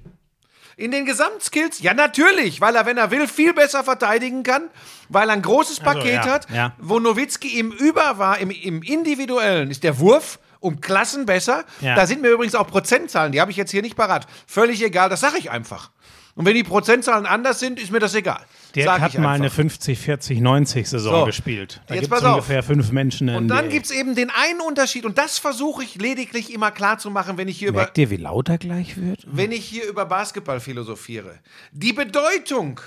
In 0.77 0.91
den 0.91 1.05
Gesamtskills, 1.05 1.81
ja 1.81 1.93
natürlich, 1.93 2.61
weil 2.61 2.73
er, 2.73 2.85
wenn 2.85 2.97
er 2.97 3.11
will, 3.11 3.27
viel 3.27 3.53
besser 3.53 3.83
verteidigen 3.83 4.43
kann, 4.43 4.69
weil 5.09 5.29
er 5.29 5.33
ein 5.33 5.41
großes 5.41 5.81
Also, 5.81 5.91
Paket 5.99 6.25
ja, 6.25 6.27
hat, 6.27 6.49
ja. 6.49 6.73
wo 6.77 6.99
Nowitzki 6.99 7.59
im 7.59 7.73
Über 7.73 8.17
war, 8.17 8.37
im, 8.37 8.49
im 8.49 8.81
Individuellen, 8.81 9.71
ist 9.71 9.83
der 9.83 9.99
Wurf 9.99 10.39
um 10.61 10.79
Klassen 10.79 11.25
besser. 11.25 11.65
Ja. 11.81 11.95
Da 11.95 12.07
sind 12.07 12.21
mir 12.21 12.29
übrigens 12.29 12.55
auch 12.55 12.67
Prozentzahlen, 12.67 13.31
die 13.33 13.41
habe 13.41 13.51
ich 13.51 13.57
jetzt 13.57 13.71
hier 13.71 13.81
nicht 13.81 13.95
parat. 13.97 14.25
Völlig 14.47 14.81
egal, 14.81 15.09
das 15.09 15.19
sage 15.19 15.37
ich 15.37 15.51
einfach. 15.51 15.91
Und 16.39 16.45
wenn 16.45 16.55
die 16.55 16.63
Prozentzahlen 16.63 17.25
anders 17.25 17.59
sind, 17.59 17.81
ist 17.81 17.91
mir 17.91 17.99
das 17.99 18.15
egal. 18.15 18.39
Dirk 18.73 19.01
hat 19.01 19.17
mal 19.17 19.33
eine 19.33 19.49
50, 19.49 19.99
40, 19.99 20.39
90 20.39 20.87
Saison 20.87 21.19
So, 21.19 21.25
gespielt. 21.25 21.81
Da 21.87 21.95
jetzt 21.95 22.03
gibt 22.03 22.13
es 22.13 22.17
pass 22.21 22.29
auf. 22.29 22.35
ungefähr 22.35 22.63
fünf 22.63 22.93
Menschen 22.93 23.27
Und 23.27 23.49
dann 23.49 23.67
gibt 23.67 23.87
es 23.87 23.91
eben 23.91 24.15
den 24.15 24.29
einen 24.29 24.61
Unterschied, 24.61 25.03
und 25.03 25.17
das 25.17 25.37
versuche 25.37 25.83
ich 25.83 25.95
lediglich 25.95 26.53
immer 26.53 26.71
klar 26.71 26.97
zu 26.97 27.09
machen, 27.09 27.37
wenn 27.37 27.49
ich 27.49 27.59
hier 27.59 27.67
über 27.67 27.81
Merkt 27.81 27.97
ihr, 27.97 28.09
wie 28.09 28.15
laut 28.15 28.47
er 28.47 28.57
gleich 28.57 28.95
wird? 28.95 29.19
wenn 29.29 29.51
ich 29.51 29.65
hier 29.65 29.85
über 29.85 30.05
Basketball 30.05 30.61
philosophiere. 30.61 31.39
Die 31.73 31.91
Bedeutung 31.91 32.79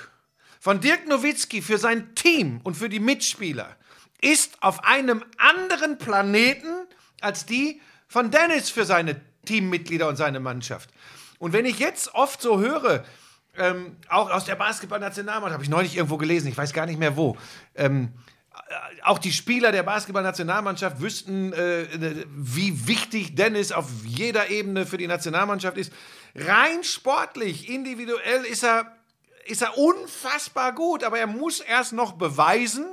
von 0.59 0.81
Dirk 0.81 1.07
Nowitzki 1.07 1.61
für 1.61 1.77
sein 1.77 2.15
Team 2.15 2.59
und 2.63 2.75
für 2.75 2.89
die 2.89 3.01
Mitspieler 3.01 3.77
ist 4.23 4.63
auf 4.63 4.83
einem 4.85 5.23
anderen 5.37 5.99
Planeten 5.99 6.87
als 7.21 7.45
die 7.45 7.83
von 8.09 8.31
Dennis 8.31 8.71
für 8.71 8.87
seine 8.87 9.21
Teammitglieder 9.45 10.09
und 10.09 10.17
seine 10.17 10.41
Mannschaft. 10.41 10.89
Und 11.39 11.53
wenn 11.53 11.67
ich 11.67 11.79
jetzt 11.81 12.15
oft 12.15 12.41
so 12.41 12.59
höre, 12.59 13.05
ähm, 13.57 13.97
auch 14.09 14.31
aus 14.31 14.45
der 14.45 14.57
Basketballnationalmannschaft, 14.57 15.55
habe 15.55 15.65
ich 15.65 15.71
neulich 15.71 15.97
irgendwo 15.97 16.17
gelesen, 16.17 16.49
ich 16.49 16.57
weiß 16.57 16.73
gar 16.73 16.87
nicht 16.87 16.99
mehr 16.99 17.17
wo, 17.17 17.37
ähm, 17.75 18.13
äh, 18.53 19.03
auch 19.03 19.19
die 19.19 19.33
Spieler 19.33 19.73
der 19.73 19.83
Basketballnationalmannschaft 19.83 21.01
wüssten, 21.01 21.53
äh, 21.53 21.87
wie 22.29 22.87
wichtig 22.87 23.35
Dennis 23.35 23.73
auf 23.73 23.87
jeder 24.05 24.51
Ebene 24.51 24.87
für 24.87 24.97
die 24.97 25.07
Nationalmannschaft 25.07 25.77
ist. 25.77 25.93
Rein 26.35 26.83
sportlich, 26.83 27.69
individuell 27.69 28.45
ist 28.45 28.65
er, 28.65 28.97
ist 29.47 29.63
er 29.63 29.77
unfassbar 29.77 30.75
gut, 30.75 31.05
aber 31.05 31.19
er 31.19 31.27
muss 31.27 31.61
erst 31.61 31.93
noch 31.93 32.13
beweisen, 32.13 32.87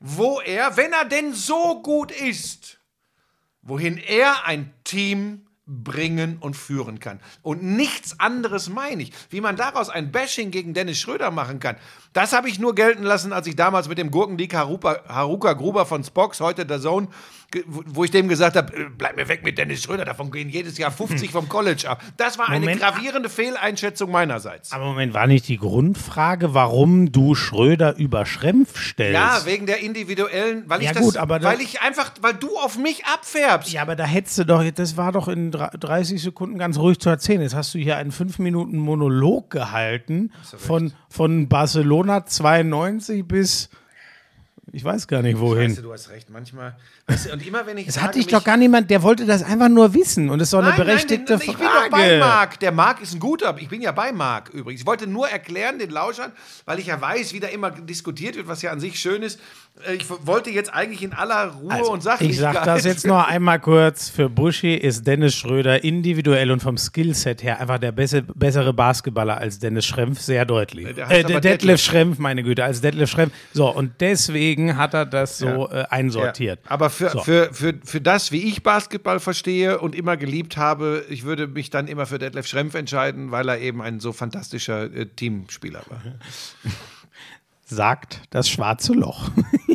wo 0.00 0.40
er, 0.40 0.76
wenn 0.76 0.92
er 0.92 1.04
denn 1.04 1.34
so 1.34 1.82
gut 1.82 2.10
ist, 2.10 2.78
wohin 3.62 3.98
er 3.98 4.44
ein 4.44 4.72
Team 4.84 5.47
bringen 5.68 6.38
und 6.40 6.56
führen 6.56 6.98
kann. 6.98 7.20
Und 7.42 7.62
nichts 7.62 8.18
anderes 8.18 8.70
meine 8.70 9.02
ich. 9.02 9.12
Wie 9.28 9.42
man 9.42 9.56
daraus 9.56 9.90
ein 9.90 10.10
Bashing 10.10 10.50
gegen 10.50 10.72
Dennis 10.72 10.98
Schröder 10.98 11.30
machen 11.30 11.60
kann, 11.60 11.76
das 12.14 12.32
habe 12.32 12.48
ich 12.48 12.58
nur 12.58 12.74
gelten 12.74 13.02
lassen, 13.02 13.32
als 13.34 13.46
ich 13.46 13.54
damals 13.54 13.88
mit 13.88 13.98
dem 13.98 14.10
Gurkendick 14.10 14.54
Haruka, 14.54 15.52
Gruber 15.52 15.84
von 15.84 16.02
Spox, 16.02 16.40
heute 16.40 16.64
der 16.64 16.80
Zone, 16.80 17.08
wo 17.66 18.04
ich 18.04 18.10
dem 18.10 18.28
gesagt 18.28 18.56
habe, 18.56 18.74
äh, 18.76 18.86
bleib 18.96 19.16
mir 19.16 19.26
weg 19.28 19.42
mit 19.42 19.56
Dennis 19.56 19.82
Schröder, 19.82 20.04
davon 20.04 20.30
gehen 20.30 20.50
jedes 20.50 20.76
Jahr 20.76 20.90
50 20.90 21.30
vom 21.32 21.48
College 21.48 21.88
ab. 21.88 22.02
Das 22.18 22.38
war 22.38 22.48
eine 22.50 22.60
Moment. 22.60 22.80
gravierende 22.80 23.28
Fehleinschätzung 23.30 24.10
meinerseits. 24.10 24.70
Aber 24.72 24.84
Moment, 24.84 25.14
war 25.14 25.26
nicht 25.26 25.48
die 25.48 25.56
Grundfrage, 25.56 26.52
warum 26.52 27.10
du 27.10 27.34
Schröder 27.34 27.96
über 27.96 28.26
Schrempf 28.26 28.78
stellst? 28.78 29.14
Ja, 29.14 29.40
wegen 29.46 29.64
der 29.64 29.80
individuellen, 29.80 30.64
weil 30.66 30.82
Ja, 30.82 30.90
ich 30.90 30.96
das, 30.96 31.04
gut, 31.04 31.16
aber 31.16 31.42
weil 31.42 31.60
ich 31.62 31.80
einfach, 31.80 32.12
weil 32.20 32.34
du 32.34 32.54
auf 32.58 32.76
mich 32.76 33.06
abfärbst. 33.06 33.72
Ja, 33.72 33.80
aber 33.82 33.96
da 33.96 34.04
hättest 34.04 34.38
du 34.38 34.44
doch, 34.44 34.62
das 34.70 34.96
war 34.98 35.12
doch 35.12 35.28
in 35.28 35.50
dr- 35.50 35.70
30 35.78 36.20
Sekunden 36.22 36.58
ganz 36.58 36.76
ruhig 36.78 36.98
zu 36.98 37.08
erzählen. 37.08 37.40
Jetzt 37.40 37.54
hast 37.54 37.72
du 37.74 37.78
hier 37.78 37.96
einen 37.96 38.12
5 38.12 38.38
Minuten 38.40 38.76
Monolog 38.78 39.50
gehalten 39.50 40.32
von, 40.58 40.92
von 41.08 41.48
Barcelona 41.48 42.26
92 42.26 43.26
bis 43.26 43.70
ich 44.72 44.84
weiß 44.84 45.06
gar 45.08 45.22
nicht 45.22 45.38
wohin. 45.38 45.70
Weißt 45.70 45.82
du, 45.84 45.92
hast 45.92 46.10
recht, 46.10 46.30
manchmal. 46.30 46.76
Weißt 47.06 47.26
du, 47.26 47.32
und 47.32 47.46
immer 47.46 47.66
wenn 47.66 47.78
ich 47.78 47.88
Es 47.88 47.94
sage, 47.94 48.06
hat 48.08 48.14
dich 48.14 48.26
mich- 48.26 48.34
doch 48.34 48.44
gar 48.44 48.56
niemand, 48.56 48.90
der 48.90 49.02
wollte 49.02 49.24
das 49.26 49.42
einfach 49.42 49.68
nur 49.68 49.94
wissen 49.94 50.28
und 50.30 50.40
es 50.40 50.48
ist 50.48 50.52
doch 50.52 50.58
eine 50.60 50.68
Nein, 50.68 50.76
berechtigte 50.78 51.32
nein, 51.34 51.42
ich 51.42 51.56
bin 51.56 51.66
doch 51.66 51.88
bei 51.90 51.98
Frage. 52.08 52.18
Marc. 52.18 52.60
Der 52.60 52.72
Marc 52.72 53.00
ist 53.02 53.14
ein 53.14 53.20
guter. 53.20 53.56
Ich 53.58 53.68
bin 53.68 53.80
ja 53.80 53.92
bei 53.92 54.12
Marc 54.12 54.50
übrigens. 54.50 54.80
Ich 54.82 54.86
wollte 54.86 55.06
nur 55.06 55.28
erklären 55.28 55.78
den 55.78 55.90
Lauschern, 55.90 56.32
weil 56.64 56.78
ich 56.78 56.86
ja 56.86 57.00
weiß, 57.00 57.32
wie 57.32 57.40
da 57.40 57.48
immer 57.48 57.70
diskutiert 57.70 58.36
wird, 58.36 58.48
was 58.48 58.62
ja 58.62 58.70
an 58.70 58.80
sich 58.80 58.98
schön 59.00 59.22
ist. 59.22 59.40
Ich 59.94 60.04
wollte 60.26 60.50
jetzt 60.50 60.72
eigentlich 60.72 61.02
in 61.02 61.12
aller 61.12 61.46
Ruhe 61.52 61.72
Also, 61.72 61.92
und 61.92 62.02
Sachlichkeit. 62.02 62.30
ich 62.34 62.38
sag 62.40 62.64
das 62.64 62.84
jetzt 62.84 63.06
nur 63.06 63.26
einmal 63.26 63.60
kurz. 63.60 64.08
Für 64.08 64.28
Buschi 64.28 64.74
ist 64.74 65.06
Dennis 65.06 65.34
Schröder 65.34 65.84
individuell 65.84 66.50
und 66.50 66.60
vom 66.60 66.76
Skillset 66.76 67.42
her 67.42 67.60
einfach 67.60 67.78
der 67.78 67.92
besse, 67.92 68.22
bessere 68.22 68.72
Basketballer 68.72 69.38
als 69.38 69.58
Dennis 69.58 69.86
Schrempf, 69.86 70.20
sehr 70.20 70.44
deutlich. 70.44 70.94
Der 70.94 71.08
heißt 71.08 71.18
Äh, 71.20 71.22
Detlef. 71.24 71.40
Detlef 71.42 71.80
Schrempf, 71.80 72.18
meine 72.18 72.42
Güte, 72.42 72.64
als 72.64 72.80
Detlef 72.80 73.10
Schrempf. 73.10 73.32
So, 73.52 73.68
und 73.74 73.92
deswegen 74.00 74.76
hat 74.76 74.94
er 74.94 75.06
das 75.06 75.38
so 75.38 75.68
äh, 75.70 75.84
einsortiert. 75.90 76.60
Ja, 76.64 76.70
aber 76.70 76.90
für, 76.90 77.10
So. 77.10 77.20
für, 77.20 77.52
für, 77.52 77.74
für 77.84 78.00
das, 78.00 78.32
wie 78.32 78.42
ich 78.48 78.62
Basketball 78.62 79.20
verstehe 79.20 79.78
und 79.80 79.94
immer 79.94 80.16
geliebt 80.16 80.56
habe, 80.56 81.04
ich 81.08 81.24
würde 81.24 81.46
mich 81.46 81.70
dann 81.70 81.88
immer 81.88 82.06
für 82.06 82.18
Detlef 82.18 82.46
Schrempf 82.46 82.74
entscheiden, 82.74 83.30
weil 83.30 83.48
er 83.48 83.58
eben 83.60 83.80
ein 83.82 84.00
so 84.00 84.12
fantastischer 84.12 84.84
äh, 84.92 85.06
Teamspieler 85.06 85.82
war. 85.88 86.00
Sagt 87.64 88.22
das 88.30 88.48
schwarze 88.48 88.94
Loch. 88.94 89.30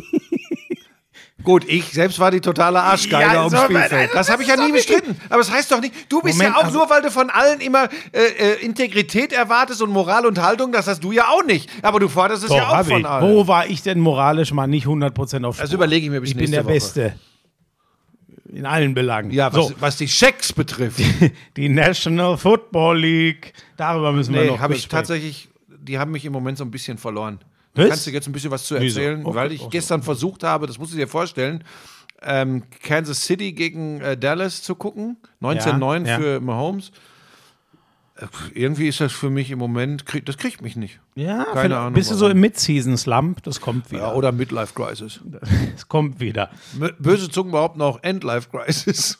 Gut, 1.44 1.64
ich 1.68 1.84
selbst 1.92 2.18
war 2.18 2.30
die 2.30 2.40
totale 2.40 2.80
Arschgeige 2.82 3.20
Ja, 3.34 3.40
ums 3.44 3.52
so, 3.52 3.64
Spielfeld. 3.64 3.92
nein, 3.92 4.08
Das 4.14 4.30
habe 4.30 4.42
ich 4.42 4.48
ja 4.48 4.56
das 4.56 4.66
nie 4.66 4.72
bestritten. 4.72 5.14
Aber 5.28 5.40
es 5.42 5.50
heißt 5.50 5.70
doch 5.70 5.80
nicht, 5.80 5.94
du 6.10 6.22
bist 6.22 6.36
Moment, 6.38 6.54
ja 6.56 6.60
auch 6.60 6.64
also- 6.66 6.78
nur, 6.78 6.90
weil 6.90 7.02
du 7.02 7.10
von 7.10 7.28
allen 7.30 7.60
immer 7.60 7.88
äh, 8.12 8.18
äh, 8.22 8.64
Integrität 8.64 9.32
erwartest 9.32 9.82
und 9.82 9.90
Moral 9.90 10.24
und 10.26 10.40
Haltung, 10.42 10.72
das 10.72 10.86
hast 10.88 11.04
du 11.04 11.12
ja 11.12 11.28
auch 11.28 11.44
nicht. 11.44 11.68
Aber 11.82 12.00
du 12.00 12.08
forderst 12.08 12.42
es 12.42 12.48
Doch, 12.48 12.56
ja 12.56 12.68
auch 12.68 12.76
hab 12.76 12.86
von 12.86 13.00
ich. 13.00 13.06
allen. 13.06 13.28
Wo 13.34 13.46
war 13.46 13.66
ich 13.66 13.82
denn 13.82 14.00
moralisch 14.00 14.52
mal 14.52 14.66
nicht 14.66 14.86
100% 14.86 15.44
auf 15.44 15.56
Spur? 15.56 15.64
Das 15.64 15.72
überlege 15.72 16.06
ich 16.06 16.10
mir 16.10 16.20
bis 16.22 16.30
Ich 16.30 16.36
bin 16.36 16.50
der 16.50 16.64
Woche. 16.64 16.72
Beste. 16.72 17.14
In 18.52 18.66
allen 18.66 18.94
Belangen. 18.94 19.30
Ja, 19.32 19.52
was, 19.52 19.68
so, 19.68 19.74
was 19.80 19.96
die 19.96 20.08
Schecks 20.08 20.52
betrifft. 20.52 21.00
die 21.56 21.68
National 21.68 22.36
Football 22.38 22.98
League. 23.00 23.52
Darüber 23.76 24.12
müssen 24.12 24.32
wir 24.32 24.42
Nee, 24.42 24.46
noch 24.48 24.60
habe 24.60 24.68
kurz 24.74 24.78
ich 24.78 24.84
sprechen. 24.84 24.98
tatsächlich, 25.00 25.48
die 25.68 25.98
haben 25.98 26.12
mich 26.12 26.24
im 26.24 26.32
Moment 26.32 26.56
so 26.58 26.64
ein 26.64 26.70
bisschen 26.70 26.96
verloren. 26.96 27.40
Was? 27.74 27.88
Kannst 27.88 28.06
du 28.06 28.10
jetzt 28.10 28.26
ein 28.28 28.32
bisschen 28.32 28.50
was 28.50 28.64
zu 28.64 28.74
erzählen? 28.76 29.24
Okay, 29.24 29.34
Weil 29.34 29.52
ich 29.52 29.60
okay. 29.62 29.70
gestern 29.72 30.02
versucht 30.02 30.42
habe, 30.44 30.66
das 30.66 30.78
musst 30.78 30.92
du 30.92 30.96
dir 30.96 31.08
vorstellen, 31.08 31.64
ähm, 32.22 32.62
Kansas 32.82 33.22
City 33.24 33.52
gegen 33.52 34.00
äh, 34.00 34.16
Dallas 34.16 34.62
zu 34.62 34.74
gucken. 34.74 35.16
19-9 35.42 36.06
Ja, 36.06 36.10
ja. 36.12 36.18
für 36.18 36.40
Mahomes. 36.40 36.92
Äh, 38.16 38.26
Irgendwie 38.54 38.88
ist 38.88 39.00
das 39.00 39.12
für 39.12 39.28
mich 39.30 39.50
im 39.50 39.58
Moment, 39.58 40.06
krieg, 40.06 40.24
das 40.24 40.36
kriegt 40.36 40.62
mich 40.62 40.76
nicht. 40.76 41.00
Ja, 41.16 41.44
Keine 41.52 41.76
Ahnung, 41.78 41.94
bist 41.94 42.10
du 42.10 42.14
so 42.14 42.28
im 42.28 42.40
Mid-Season-Slump? 42.40 43.42
Das 43.42 43.60
kommt 43.60 43.90
wieder. 43.90 44.02
Ja, 44.02 44.12
oder 44.14 44.30
Midlife 44.32 44.72
Crisis. 44.74 45.20
Es 45.74 45.88
kommt 45.88 46.20
wieder. 46.20 46.50
Böse 46.98 47.28
Zungen 47.28 47.52
behaupten 47.52 47.82
auch 47.82 48.02
Endlife 48.02 48.48
Crisis. 48.50 49.18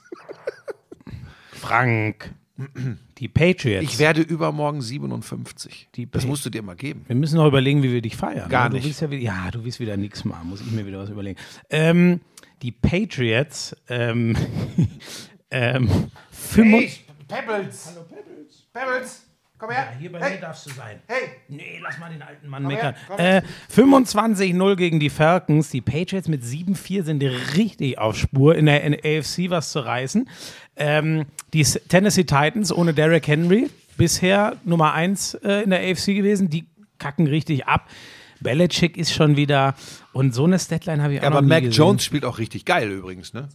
Frank. 1.52 2.32
Die 3.18 3.28
Patriots. 3.28 3.82
Ich 3.84 3.98
werde 3.98 4.22
übermorgen 4.22 4.80
57. 4.80 5.88
Die 5.94 6.10
das 6.10 6.26
musst 6.26 6.46
du 6.46 6.50
dir 6.50 6.62
mal 6.62 6.76
geben. 6.76 7.04
wir 7.06 7.16
müssen 7.16 7.36
noch 7.36 7.46
überlegen, 7.48 7.82
wie 7.82 7.92
wir 7.92 8.02
dich 8.02 8.16
feiern. 8.16 8.48
Gar 8.48 8.70
du 8.70 8.76
nicht. 8.76 8.84
Willst 8.86 9.00
ja, 9.00 9.10
wieder, 9.10 9.22
ja, 9.22 9.50
du 9.50 9.64
willst 9.64 9.80
wieder 9.80 9.96
nichts 9.96 10.24
machen. 10.24 10.48
Muss 10.48 10.60
ich 10.60 10.70
mir 10.70 10.86
wieder 10.86 10.98
was 10.98 11.10
überlegen. 11.10 11.38
Ähm, 11.70 12.20
die 12.62 12.70
Patriots. 12.72 13.76
Ähm, 13.88 14.36
ähm, 15.50 15.88
fünfund- 16.30 17.00
Pebbles. 17.26 17.86
Hallo 17.86 18.04
Pebbles. 18.04 18.66
Pebbles, 18.72 19.23
komm 19.66 19.74
her. 19.74 19.92
Hier 19.98 20.12
bei 20.12 20.20
hey. 20.20 20.34
mir 20.34 20.40
darfst 20.40 20.66
du 20.66 20.70
sein. 20.70 21.00
Hey. 21.06 21.30
Nee, 21.48 21.80
lass 21.82 21.98
mal 21.98 22.10
den 22.10 22.22
alten 22.22 22.48
Mann 22.48 22.62
Komm 22.62 22.72
meckern. 22.72 22.94
her, 23.16 23.36
Äh, 23.38 23.42
25-0 23.72 24.76
gegen 24.76 25.00
die 25.00 25.10
Falcons. 25.10 25.70
Die 25.70 25.80
Patriots 25.80 26.28
mit 26.28 26.42
7-4 26.42 27.02
sind 27.02 27.22
richtig 27.22 27.98
auf 27.98 28.16
Spur, 28.16 28.54
in 28.56 28.66
der, 28.66 28.84
AFC 28.84 29.50
was 29.50 29.72
zu 29.72 29.80
reißen. 29.80 30.28
Ähm, 30.76 31.26
die 31.52 31.62
Tennessee 31.62 32.24
Titans 32.24 32.72
ohne 32.72 32.94
Derrick 32.94 33.26
Henry, 33.26 33.70
bisher 33.96 34.56
Nummer 34.64 34.92
1 34.92 35.34
äh, 35.34 35.62
in 35.62 35.70
der 35.70 35.80
AFC 35.80 36.06
gewesen, 36.06 36.50
die 36.50 36.66
kacken 36.98 37.26
richtig 37.26 37.66
ab. 37.66 37.88
Belichick 38.40 38.96
ist 38.96 39.12
schon 39.12 39.36
wieder 39.36 39.74
und 40.12 40.34
so 40.34 40.44
eine 40.44 40.58
Statline 40.58 41.02
habe 41.02 41.14
ich 41.14 41.20
auch 41.20 41.26
Aber 41.26 41.36
noch 41.36 41.42
nie 41.42 41.48
Mac 41.48 41.62
gesehen. 41.62 41.78
Jones 41.78 42.04
spielt 42.04 42.24
auch 42.24 42.38
richtig 42.38 42.64
geil 42.64 42.90
übrigens, 42.90 43.32
ne? 43.32 43.48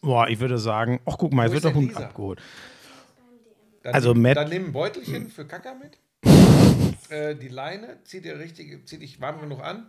Boah, 0.00 0.28
ich 0.28 0.40
würde 0.40 0.58
sagen, 0.58 1.00
ach 1.06 1.16
guck 1.18 1.32
mal, 1.32 1.46
es 1.46 1.50
Wo 1.50 1.54
wird 1.54 1.64
doch 1.64 1.72
gut 1.72 1.88
Lisa? 1.88 2.00
abgeholt. 2.00 2.40
Dann 3.86 3.94
Also 3.94 4.14
Matt- 4.14 4.36
Dann 4.36 4.48
nimm 4.48 4.64
ein 4.66 4.72
Beutelchen 4.72 5.28
für 5.28 5.46
Kacker 5.46 5.76
mit. 5.76 5.96
äh, 7.10 7.36
die 7.36 7.46
Leine, 7.46 7.98
zieh 8.02 8.20
dir 8.20 8.36
richtig, 8.36 8.84
zieh 8.86 8.98
dich 8.98 9.20
warm 9.20 9.40
genug 9.40 9.62
an. 9.62 9.86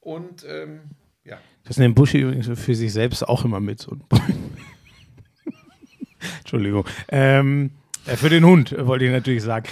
Und 0.00 0.44
ähm, 0.44 0.80
ja. 1.22 1.38
Das 1.62 1.76
nimmt 1.76 1.94
Buschi 1.94 2.18
übrigens 2.18 2.48
für 2.60 2.74
sich 2.74 2.92
selbst 2.92 3.22
auch 3.22 3.44
immer 3.44 3.60
mit. 3.60 3.80
So 3.80 3.96
Entschuldigung. 6.40 6.84
Ähm, 7.10 7.70
äh, 8.06 8.16
für 8.16 8.28
den 8.28 8.44
Hund 8.44 8.72
äh, 8.72 8.84
wollte 8.88 9.04
ich 9.04 9.12
natürlich 9.12 9.44
sagen. 9.44 9.68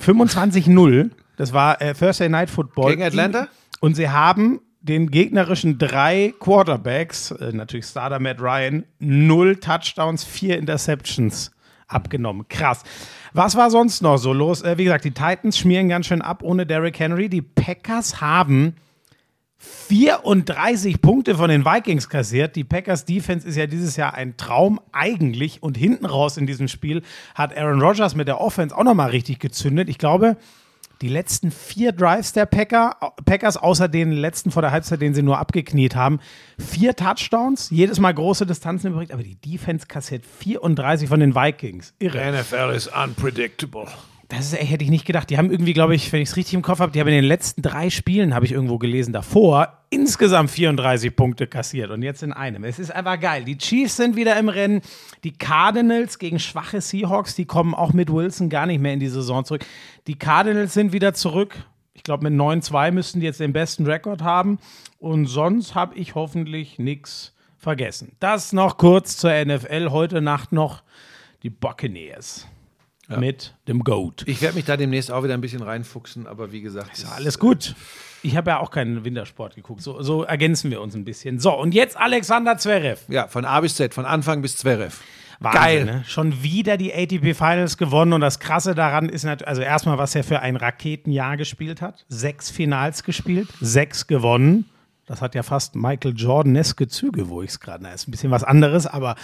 25-0, 0.00 1.10
das 1.36 1.52
war 1.52 1.82
äh, 1.82 1.92
Thursday 1.92 2.30
Night 2.30 2.48
Football. 2.48 2.92
Gegen 2.92 3.02
Atlanta? 3.02 3.48
Und 3.80 3.96
sie 3.96 4.08
haben 4.08 4.62
den 4.80 5.10
gegnerischen 5.10 5.76
drei 5.76 6.32
Quarterbacks, 6.40 7.32
äh, 7.32 7.52
natürlich 7.52 7.84
Starter 7.84 8.18
Matt 8.18 8.40
Ryan, 8.40 8.86
null 8.98 9.56
Touchdowns, 9.56 10.24
vier 10.24 10.56
Interceptions 10.56 11.50
abgenommen. 11.88 12.46
Krass. 12.48 12.82
Was 13.32 13.56
war 13.56 13.70
sonst 13.70 14.02
noch 14.02 14.16
so 14.18 14.32
los? 14.32 14.62
Äh, 14.62 14.78
wie 14.78 14.84
gesagt, 14.84 15.04
die 15.04 15.12
Titans 15.12 15.58
schmieren 15.58 15.88
ganz 15.88 16.06
schön 16.06 16.22
ab 16.22 16.42
ohne 16.42 16.66
Derrick 16.66 16.98
Henry. 16.98 17.28
Die 17.28 17.42
Packers 17.42 18.20
haben 18.20 18.74
34 19.58 21.00
Punkte 21.00 21.34
von 21.36 21.48
den 21.48 21.64
Vikings 21.64 22.08
kassiert. 22.08 22.56
Die 22.56 22.64
Packers 22.64 23.04
Defense 23.04 23.46
ist 23.46 23.56
ja 23.56 23.66
dieses 23.66 23.96
Jahr 23.96 24.14
ein 24.14 24.36
Traum 24.36 24.80
eigentlich 24.92 25.62
und 25.62 25.76
hinten 25.76 26.06
raus 26.06 26.36
in 26.36 26.46
diesem 26.46 26.68
Spiel 26.68 27.02
hat 27.34 27.56
Aaron 27.56 27.80
Rodgers 27.80 28.14
mit 28.14 28.28
der 28.28 28.40
Offense 28.40 28.76
auch 28.76 28.84
nochmal 28.84 29.10
richtig 29.10 29.38
gezündet. 29.38 29.88
Ich 29.88 29.98
glaube, 29.98 30.36
die 31.02 31.08
letzten 31.08 31.50
vier 31.50 31.92
Drives 31.92 32.32
der 32.32 32.46
Packer, 32.46 32.96
Packers, 33.24 33.56
außer 33.56 33.88
den 33.88 34.12
letzten 34.12 34.50
vor 34.50 34.62
der 34.62 34.70
Halbzeit, 34.70 35.00
den 35.00 35.14
sie 35.14 35.22
nur 35.22 35.38
abgekniet 35.38 35.94
haben, 35.94 36.20
vier 36.58 36.96
Touchdowns, 36.96 37.70
jedes 37.70 38.00
Mal 38.00 38.14
große 38.14 38.46
Distanzen 38.46 38.92
übrig, 38.92 39.12
aber 39.12 39.22
die 39.22 39.36
Defense 39.36 39.86
kassiert 39.86 40.24
34 40.24 41.08
von 41.08 41.20
den 41.20 41.34
Vikings. 41.34 41.94
Irre. 41.98 42.32
NFL 42.32 42.74
is 42.74 42.88
unpredictable. 42.88 43.86
Das 44.28 44.52
ist, 44.52 44.60
hätte 44.60 44.82
ich 44.82 44.90
nicht 44.90 45.04
gedacht. 45.04 45.30
Die 45.30 45.38
haben 45.38 45.50
irgendwie, 45.50 45.72
glaube 45.72 45.94
ich, 45.94 46.12
wenn 46.12 46.20
ich 46.20 46.30
es 46.30 46.36
richtig 46.36 46.54
im 46.54 46.62
Kopf 46.62 46.80
habe, 46.80 46.90
die 46.90 47.00
haben 47.00 47.06
in 47.08 47.14
den 47.14 47.24
letzten 47.24 47.62
drei 47.62 47.90
Spielen, 47.90 48.34
habe 48.34 48.44
ich 48.44 48.52
irgendwo 48.52 48.78
gelesen, 48.78 49.12
davor 49.12 49.84
insgesamt 49.90 50.50
34 50.50 51.14
Punkte 51.14 51.46
kassiert 51.46 51.90
und 51.90 52.02
jetzt 52.02 52.24
in 52.24 52.32
einem. 52.32 52.64
Es 52.64 52.80
ist 52.80 52.90
einfach 52.90 53.20
geil. 53.20 53.44
Die 53.44 53.56
Chiefs 53.56 53.96
sind 53.96 54.16
wieder 54.16 54.36
im 54.36 54.48
Rennen. 54.48 54.80
Die 55.22 55.32
Cardinals 55.32 56.18
gegen 56.18 56.40
schwache 56.40 56.80
Seahawks, 56.80 57.36
die 57.36 57.44
kommen 57.44 57.72
auch 57.72 57.92
mit 57.92 58.12
Wilson 58.12 58.48
gar 58.48 58.66
nicht 58.66 58.80
mehr 58.80 58.94
in 58.94 59.00
die 59.00 59.08
Saison 59.08 59.44
zurück. 59.44 59.64
Die 60.08 60.18
Cardinals 60.18 60.74
sind 60.74 60.92
wieder 60.92 61.14
zurück. 61.14 61.56
Ich 61.94 62.02
glaube, 62.02 62.28
mit 62.28 62.38
9-2 62.38 62.90
müssten 62.90 63.20
die 63.20 63.26
jetzt 63.26 63.40
den 63.40 63.52
besten 63.52 63.86
Rekord 63.86 64.22
haben. 64.22 64.58
Und 64.98 65.26
sonst 65.26 65.76
habe 65.76 65.94
ich 65.94 66.16
hoffentlich 66.16 66.78
nichts 66.80 67.32
vergessen. 67.58 68.12
Das 68.18 68.52
noch 68.52 68.76
kurz 68.76 69.16
zur 69.16 69.32
NFL. 69.32 69.90
Heute 69.90 70.20
Nacht 70.20 70.52
noch 70.52 70.82
die 71.42 71.50
Buccaneers 71.50 72.48
mit 73.08 73.54
dem 73.68 73.84
Goat. 73.84 74.24
Ich 74.26 74.42
werde 74.42 74.56
mich 74.56 74.64
da 74.64 74.76
demnächst 74.76 75.10
auch 75.10 75.22
wieder 75.22 75.34
ein 75.34 75.40
bisschen 75.40 75.62
reinfuchsen, 75.62 76.26
aber 76.26 76.52
wie 76.52 76.60
gesagt. 76.60 76.92
Ist 76.92 77.06
alles 77.06 77.38
gut. 77.38 77.74
Ich 78.22 78.36
habe 78.36 78.50
ja 78.50 78.58
auch 78.58 78.70
keinen 78.70 79.04
Wintersport 79.04 79.54
geguckt. 79.54 79.82
So, 79.82 80.02
so 80.02 80.24
ergänzen 80.24 80.70
wir 80.70 80.80
uns 80.80 80.94
ein 80.94 81.04
bisschen. 81.04 81.38
So, 81.38 81.52
und 81.52 81.74
jetzt 81.74 81.96
Alexander 81.96 82.58
Zverev. 82.58 83.02
Ja, 83.08 83.28
von 83.28 83.44
A 83.44 83.60
bis 83.60 83.76
Z, 83.76 83.94
von 83.94 84.04
Anfang 84.04 84.42
bis 84.42 84.56
Zverev. 84.56 85.00
Wahnsinn, 85.38 85.60
Geil. 85.60 85.84
Ne? 85.84 86.04
Schon 86.06 86.42
wieder 86.42 86.76
die 86.76 86.92
ATP 86.94 87.34
Finals 87.34 87.76
gewonnen 87.76 88.14
und 88.14 88.22
das 88.22 88.40
Krasse 88.40 88.74
daran 88.74 89.08
ist 89.08 89.24
natürlich, 89.24 89.48
also 89.48 89.62
erstmal, 89.62 89.98
was 89.98 90.14
er 90.14 90.24
für 90.24 90.40
ein 90.40 90.56
Raketenjahr 90.56 91.36
gespielt 91.36 91.82
hat. 91.82 92.04
Sechs 92.08 92.50
Finals 92.50 93.04
gespielt, 93.04 93.48
sechs 93.60 94.06
gewonnen. 94.06 94.64
Das 95.06 95.22
hat 95.22 95.36
ja 95.36 95.44
fast 95.44 95.76
Michael 95.76 96.14
Jordaneske 96.16 96.88
Züge, 96.88 97.28
wo 97.28 97.40
ich 97.40 97.50
es 97.50 97.60
gerade, 97.60 97.84
na, 97.84 97.92
ist 97.92 98.08
ein 98.08 98.10
bisschen 98.10 98.32
was 98.32 98.42
anderes, 98.42 98.88
aber 98.88 99.14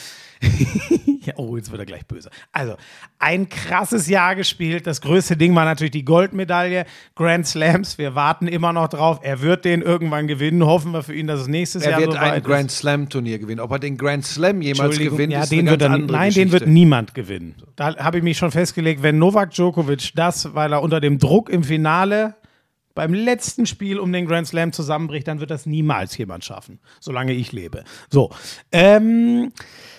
ja, 1.24 1.34
oh, 1.36 1.56
jetzt 1.56 1.70
wird 1.70 1.80
er 1.80 1.86
gleich 1.86 2.06
böse. 2.06 2.30
Also, 2.52 2.76
ein 3.18 3.48
krasses 3.48 4.08
Jahr 4.08 4.34
gespielt. 4.34 4.86
Das 4.86 5.00
größte 5.00 5.36
Ding 5.36 5.54
war 5.54 5.64
natürlich 5.64 5.90
die 5.90 6.04
Goldmedaille. 6.04 6.84
Grand 7.14 7.46
Slams, 7.46 7.98
wir 7.98 8.14
warten 8.14 8.48
immer 8.48 8.72
noch 8.72 8.88
drauf. 8.88 9.20
Er 9.22 9.40
wird 9.40 9.64
den 9.64 9.82
irgendwann 9.82 10.26
gewinnen. 10.26 10.64
Hoffen 10.64 10.92
wir 10.92 11.02
für 11.02 11.14
ihn, 11.14 11.26
dass 11.26 11.40
es 11.40 11.48
nächstes 11.48 11.82
Er 11.82 11.92
Jahr 11.92 12.00
wird 12.00 12.12
so 12.12 12.18
ein 12.18 12.32
weit 12.32 12.44
Grand. 12.44 12.70
Slam 12.70 13.08
Turnier 13.08 13.38
gewinnen. 13.38 13.60
Ob 13.60 13.70
er 13.72 13.78
den 13.78 13.96
Grand 13.96 14.24
Slam 14.24 14.62
jemals 14.62 14.98
gewinnt, 14.98 15.32
ja, 15.32 15.42
ist 15.42 15.52
den 15.52 15.60
eine 15.60 15.70
wird 15.72 15.82
er, 15.82 15.88
nein, 15.90 16.06
Geschichte. 16.06 16.40
den 16.40 16.52
wird 16.52 16.66
niemand 16.66 17.14
gewinnen. 17.14 17.56
Da 17.76 17.96
habe 17.96 18.18
ich 18.18 18.24
mich 18.24 18.38
schon 18.38 18.50
festgelegt, 18.50 19.02
wenn 19.02 19.18
Novak 19.18 19.50
Djokovic 19.50 20.12
das, 20.14 20.54
weil 20.54 20.72
er 20.72 20.82
unter 20.82 21.00
dem 21.00 21.18
Druck 21.18 21.50
im 21.50 21.64
Finale 21.64 22.36
beim 22.94 23.14
letzten 23.14 23.66
Spiel 23.66 23.98
um 23.98 24.12
den 24.12 24.26
Grand 24.26 24.46
Slam 24.46 24.72
zusammenbricht, 24.72 25.28
dann 25.28 25.40
wird 25.40 25.50
das 25.50 25.66
niemals 25.66 26.16
jemand 26.16 26.44
schaffen, 26.44 26.80
solange 27.00 27.32
ich 27.32 27.52
lebe. 27.52 27.84
So, 28.10 28.30
ähm, 28.70 29.52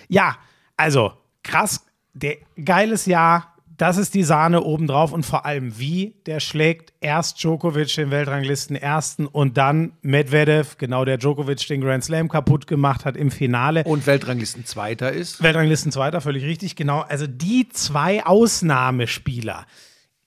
ja, 0.07 0.37
also 0.77 1.13
krass, 1.43 1.85
der 2.13 2.37
geiles 2.63 3.05
Jahr. 3.05 3.49
Das 3.75 3.97
ist 3.97 4.13
die 4.13 4.23
Sahne 4.23 4.61
obendrauf 4.61 5.11
und 5.13 5.25
vor 5.25 5.47
allem 5.47 5.79
wie 5.79 6.13
der 6.27 6.39
schlägt 6.39 6.93
erst 7.01 7.39
Djokovic 7.43 7.93
den 7.95 8.11
Weltranglisten 8.11 8.75
ersten 8.75 9.25
und 9.25 9.57
dann 9.57 9.93
Medvedev, 10.03 10.77
genau 10.77 11.05
der 11.05 11.17
Djokovic 11.17 11.67
den 11.67 11.81
Grand 11.81 12.03
Slam 12.03 12.29
kaputt 12.29 12.67
gemacht 12.67 13.03
hat 13.03 13.17
im 13.17 13.31
Finale. 13.31 13.83
Und 13.83 14.05
Weltranglisten 14.05 14.65
Zweiter 14.65 15.11
ist. 15.11 15.41
Weltranglisten 15.41 15.91
Zweiter, 15.91 16.21
völlig 16.21 16.43
richtig, 16.43 16.75
genau. 16.75 17.01
Also 17.01 17.25
die 17.25 17.67
zwei 17.69 18.23
Ausnahmespieler. 18.23 19.65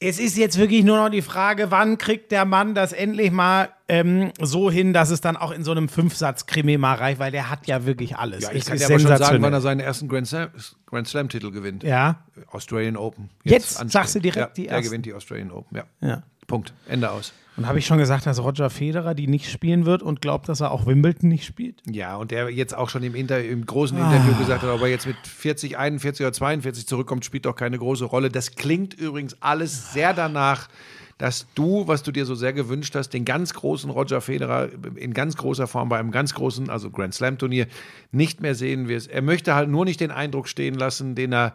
Es 0.09 0.20
ist 0.20 0.37
jetzt 0.37 0.57
wirklich 0.57 0.85
nur 0.85 0.99
noch 0.99 1.09
die 1.09 1.23
Frage, 1.23 1.73
wann 1.73 1.99
kriegt 1.99 2.31
der 2.31 2.45
Mann 2.45 2.74
das 2.74 2.93
endlich 2.93 3.33
mal 3.33 3.70
ähm, 3.89 4.31
so 4.41 4.70
hin, 4.70 4.93
dass 4.93 5.11
es 5.11 5.20
dann 5.20 5.37
auch 5.37 5.51
in 5.51 5.65
so 5.65 5.73
einem 5.73 5.89
Fünfsatz-Krimi 5.89 6.78
mal 6.78 6.95
reicht, 6.95 7.19
weil 7.19 7.33
der 7.33 7.51
hat 7.51 7.66
ja 7.66 7.87
wirklich 7.87 8.16
alles. 8.16 8.45
Ja, 8.45 8.53
ich 8.53 8.59
Es 8.59 8.66
kann 8.66 8.78
dir 8.78 8.87
aber 8.87 8.99
schon 9.01 9.16
sagen, 9.16 9.43
wann 9.43 9.53
er 9.53 9.61
seinen 9.61 9.81
ersten 9.81 10.09
Grand 10.09 10.28
Slam, 10.28 10.51
Grand 10.87 11.09
Slam 11.09 11.28
Titel 11.28 11.51
gewinnt. 11.51 11.83
Ja, 11.83 12.24
Australian 12.53 12.97
Open. 12.97 13.31
Jetzt 13.43 13.81
anstehen. 13.81 13.89
sagst 13.91 14.15
du 14.15 14.20
direkt 14.20 14.37
ja, 14.37 14.47
die 14.55 14.62
Der 14.65 14.73
ersten. 14.73 14.85
gewinnt 14.91 15.07
die 15.07 15.15
Australian 15.15 15.51
Open, 15.51 15.77
ja. 15.77 15.85
ja. 16.01 16.23
Punkt. 16.47 16.73
Ende 16.89 17.10
aus. 17.10 17.32
Und 17.56 17.66
habe 17.66 17.78
ich 17.78 17.86
schon 17.86 17.97
gesagt, 17.97 18.27
dass 18.27 18.43
Roger 18.43 18.68
Federer 18.68 19.14
die 19.14 19.28
nicht 19.28 19.51
spielen 19.51 19.86
wird 19.86 20.02
und 20.02 20.20
glaubt, 20.20 20.48
dass 20.48 20.60
er 20.60 20.70
auch 20.70 20.85
Wimbledon 20.85 21.31
nicht 21.31 21.47
spielt? 21.47 21.81
Ja, 21.90 22.16
und 22.16 22.31
der 22.31 22.51
jetzt 22.51 22.77
auch 22.77 22.90
schon 22.90 23.02
im, 23.02 23.14
Inter 23.14 23.43
im 23.43 23.64
großen 23.64 23.97
Ah. 23.97 24.12
Interview 24.14 24.36
gesagt 24.39 24.62
hat, 24.62 24.68
ob 24.68 24.82
er 24.82 24.89
jetzt 24.89 25.06
mit 25.06 25.16
40, 25.27 25.78
41 25.78 26.27
oder 26.27 26.35
42 26.35 26.86
zurückkommt, 26.86 27.24
spielt 27.24 27.47
doch 27.47 27.56
keine 27.56 27.78
große 27.78 28.05
Rolle. 28.05 28.28
Das 28.28 28.56
klingt 28.56 28.93
übrigens 28.94 29.40
alles 29.40 29.94
sehr 29.94 30.12
danach, 30.12 30.68
dass 31.16 31.47
du, 31.55 31.89
was 31.89 32.02
du 32.02 32.12
dir 32.12 32.27
so 32.27 32.35
sehr 32.35 32.52
gewünscht 32.52 32.94
hast, 32.94 33.14
den 33.14 33.24
ganz 33.24 33.55
großen 33.55 33.89
Roger 33.89 34.20
Federer 34.20 34.68
in 34.97 35.14
ganz 35.14 35.36
großer 35.39 35.66
Form 35.66 35.89
bei 35.89 35.98
einem 35.98 36.10
ganz 36.10 36.35
großen, 36.35 36.68
also 36.68 36.90
Grand 36.90 37.14
Slam 37.14 37.39
Turnier, 37.39 37.68
nicht 38.12 38.43
mehr 38.43 38.55
sehen 38.55 38.86
wirst. 38.86 39.10
Er 39.10 39.23
möchte 39.23 39.55
halt 39.55 39.70
nur 39.70 39.86
nicht 39.86 40.01
den 40.01 40.10
Eindruck 40.10 40.47
stehen 40.47 40.74
lassen, 40.74 41.14
den 41.14 41.32
er 41.32 41.55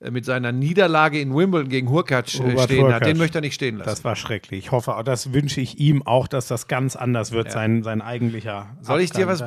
mit 0.00 0.24
seiner 0.24 0.52
Niederlage 0.52 1.20
in 1.20 1.34
Wimbledon 1.34 1.68
gegen 1.68 1.90
Hurkacz 1.90 2.34
äh, 2.34 2.36
stehen 2.36 2.58
hat. 2.58 2.70
Hurkacz. 2.70 3.04
Den 3.04 3.18
möchte 3.18 3.38
er 3.38 3.40
nicht 3.42 3.54
stehen 3.54 3.78
lassen. 3.78 3.90
Das 3.90 4.04
war 4.04 4.16
schrecklich. 4.16 4.66
Ich 4.66 4.72
hoffe, 4.72 5.00
das 5.04 5.32
wünsche 5.32 5.60
ich 5.60 5.78
ihm 5.78 6.06
auch, 6.06 6.28
dass 6.28 6.46
das 6.46 6.68
ganz 6.68 6.94
anders 6.94 7.32
wird, 7.32 7.50
sein, 7.50 7.82
sein 7.82 8.00
eigentlicher. 8.00 8.76
Soll 8.80 9.00
ich 9.00 9.10
dir 9.10 9.26
was. 9.26 9.42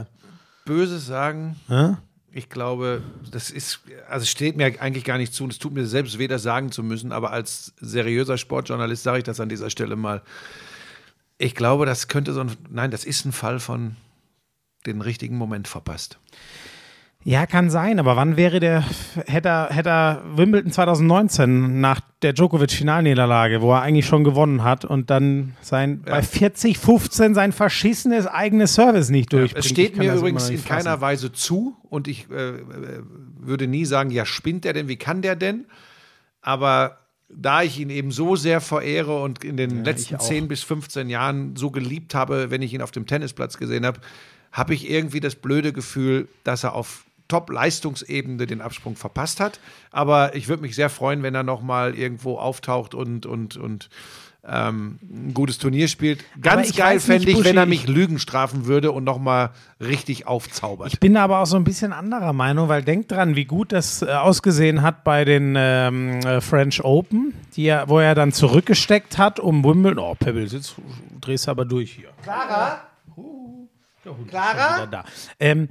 Böses 0.65 1.05
sagen? 1.05 1.55
Hä? 1.67 1.95
Ich 2.33 2.49
glaube, 2.49 3.01
das 3.31 3.49
ist, 3.49 3.81
also 4.09 4.23
es 4.23 4.29
steht 4.29 4.55
mir 4.55 4.81
eigentlich 4.81 5.03
gar 5.03 5.17
nicht 5.17 5.33
zu 5.33 5.43
und 5.43 5.51
es 5.51 5.59
tut 5.59 5.73
mir 5.73 5.85
selbst 5.85 6.17
weh, 6.17 6.27
das 6.27 6.43
sagen 6.43 6.71
zu 6.71 6.81
müssen, 6.81 7.11
aber 7.11 7.31
als 7.31 7.73
seriöser 7.81 8.37
Sportjournalist 8.37 9.03
sage 9.03 9.17
ich 9.17 9.23
das 9.25 9.41
an 9.41 9.49
dieser 9.49 9.69
Stelle 9.69 9.97
mal. 9.97 10.21
Ich 11.37 11.55
glaube, 11.55 11.85
das 11.85 12.07
könnte 12.07 12.31
so 12.31 12.41
ein, 12.41 12.51
nein, 12.69 12.91
das 12.91 13.03
ist 13.03 13.25
ein 13.25 13.33
Fall 13.33 13.59
von 13.59 13.97
den 14.85 15.01
richtigen 15.01 15.37
Moment 15.37 15.67
verpasst. 15.67 16.19
Ja, 17.23 17.45
kann 17.45 17.69
sein, 17.69 17.99
aber 17.99 18.15
wann 18.15 18.35
wäre 18.35 18.59
der, 18.59 18.83
hätte 19.27 19.49
er, 19.49 19.69
hätte 19.69 19.89
er 19.89 20.23
Wimbledon 20.35 20.71
2019 20.71 21.79
nach 21.79 22.01
der 22.23 22.33
Djokovic-Finalniederlage, 22.33 23.61
wo 23.61 23.73
er 23.73 23.81
eigentlich 23.81 24.07
schon 24.07 24.23
gewonnen 24.23 24.63
hat 24.63 24.85
und 24.85 25.11
dann 25.11 25.55
sein, 25.61 26.01
bei 26.01 26.23
40, 26.23 26.79
15 26.79 27.35
sein 27.35 27.51
verschissenes 27.51 28.25
eigenes 28.25 28.73
Service 28.73 29.09
nicht 29.09 29.31
durchbringt. 29.33 29.65
Es 29.65 29.69
steht 29.69 29.97
mir 29.97 30.15
übrigens 30.15 30.49
in 30.49 30.65
keiner. 30.65 30.99
Weise 30.99 31.31
zu 31.31 31.77
und 31.89 32.07
ich 32.07 32.27
äh, 32.31 32.49
äh, 32.49 32.61
würde 33.39 33.67
nie 33.67 33.85
sagen, 33.85 34.09
ja, 34.09 34.25
spinnt 34.25 34.65
der 34.65 34.73
denn, 34.73 34.87
wie 34.87 34.97
kann 34.97 35.21
der 35.21 35.35
denn? 35.35 35.65
Aber 36.41 36.97
da 37.29 37.61
ich 37.61 37.79
ihn 37.79 37.91
eben 37.91 38.11
so 38.11 38.35
sehr 38.35 38.61
verehre 38.61 39.21
und 39.21 39.43
in 39.43 39.57
den 39.57 39.83
letzten 39.83 40.15
auch. 40.15 40.19
10 40.19 40.47
bis 40.47 40.63
15 40.63 41.09
Jahren 41.09 41.55
so 41.55 41.69
geliebt 41.69 42.15
habe, 42.15 42.49
wenn 42.49 42.63
ich 42.63 42.73
ihn 42.73 42.81
auf 42.81 42.91
dem 42.91 43.05
Tennisplatz 43.05 43.57
gesehen 43.57 43.85
habe, 43.85 43.99
habe 44.51 44.73
ich 44.73 44.89
irgendwie 44.89 45.19
das 45.19 45.35
blöde 45.35 45.71
Gefühl, 45.71 46.27
dass 46.43 46.63
er 46.63 46.73
auf 46.73 47.05
Top-Leistungsebene 47.31 48.45
den 48.45 48.59
Absprung 48.59 48.97
verpasst 48.97 49.39
hat. 49.39 49.61
Aber 49.91 50.35
ich 50.35 50.49
würde 50.49 50.63
mich 50.63 50.75
sehr 50.75 50.89
freuen, 50.89 51.23
wenn 51.23 51.33
er 51.33 51.43
noch 51.43 51.61
mal 51.61 51.95
irgendwo 51.95 52.37
auftaucht 52.37 52.93
und, 52.93 53.25
und, 53.25 53.55
und 53.55 53.89
ähm, 54.43 54.99
ein 55.03 55.33
gutes 55.33 55.59
Turnier 55.59 55.87
spielt. 55.87 56.25
Ganz 56.41 56.75
geil 56.75 56.99
fände 56.99 57.29
ich, 57.29 57.43
wenn 57.45 57.55
er 57.55 57.65
Buschi, 57.65 57.85
mich 57.85 57.87
Lügen 57.87 58.19
strafen 58.19 58.65
würde 58.65 58.91
und 58.91 59.05
noch 59.05 59.17
mal 59.17 59.51
richtig 59.79 60.27
aufzaubert. 60.27 60.91
Ich 60.91 60.99
bin 60.99 61.15
aber 61.15 61.39
auch 61.39 61.45
so 61.45 61.55
ein 61.55 61.63
bisschen 61.63 61.93
anderer 61.93 62.33
Meinung, 62.33 62.67
weil 62.67 62.83
denkt 62.83 63.11
dran, 63.11 63.37
wie 63.37 63.45
gut 63.45 63.71
das 63.71 64.01
äh, 64.01 64.07
ausgesehen 64.07 64.81
hat 64.81 65.05
bei 65.05 65.23
den 65.23 65.55
ähm, 65.57 66.19
äh, 66.19 66.41
French 66.41 66.83
Open, 66.83 67.33
die 67.55 67.65
er, 67.65 67.87
wo 67.87 67.99
er 67.99 68.13
dann 68.13 68.33
zurückgesteckt 68.33 69.17
hat, 69.17 69.39
um 69.39 69.63
Wimbledon. 69.63 69.99
Oh, 69.99 70.15
Pebbles, 70.15 70.51
jetzt 70.51 70.75
drehst 71.21 71.47
du 71.47 71.51
aber 71.51 71.63
durch 71.63 71.93
hier. 71.93 72.09
Clara? 72.23 72.81
Der 74.03 74.17
Hund 74.17 74.25
ist 74.25 74.29
Clara? 74.31 74.75
schon 74.75 74.87
wieder 74.87 75.03
da. 75.03 75.05
Ähm, 75.39 75.69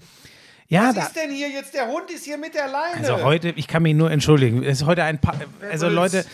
ja, 0.71 0.93
da, 0.93 1.11
denn 1.15 1.31
hier 1.31 1.49
jetzt? 1.51 1.75
Der 1.75 1.89
Hund 1.89 2.11
ist 2.11 2.25
hier 2.25 2.39
mit 2.39 2.55
der 2.55 2.69
Leine. 2.69 2.97
also 2.99 3.25
heute, 3.25 3.51
ich 3.51 3.67
kann 3.67 3.83
mich 3.83 3.95
nur 3.95 4.11
entschuldigen, 4.11 4.63
es 4.63 4.81
ist 4.81 4.87
heute 4.87 5.03
ein 5.03 5.21
paar, 5.21 5.35
also 5.69 5.89
Leute, 5.89 6.25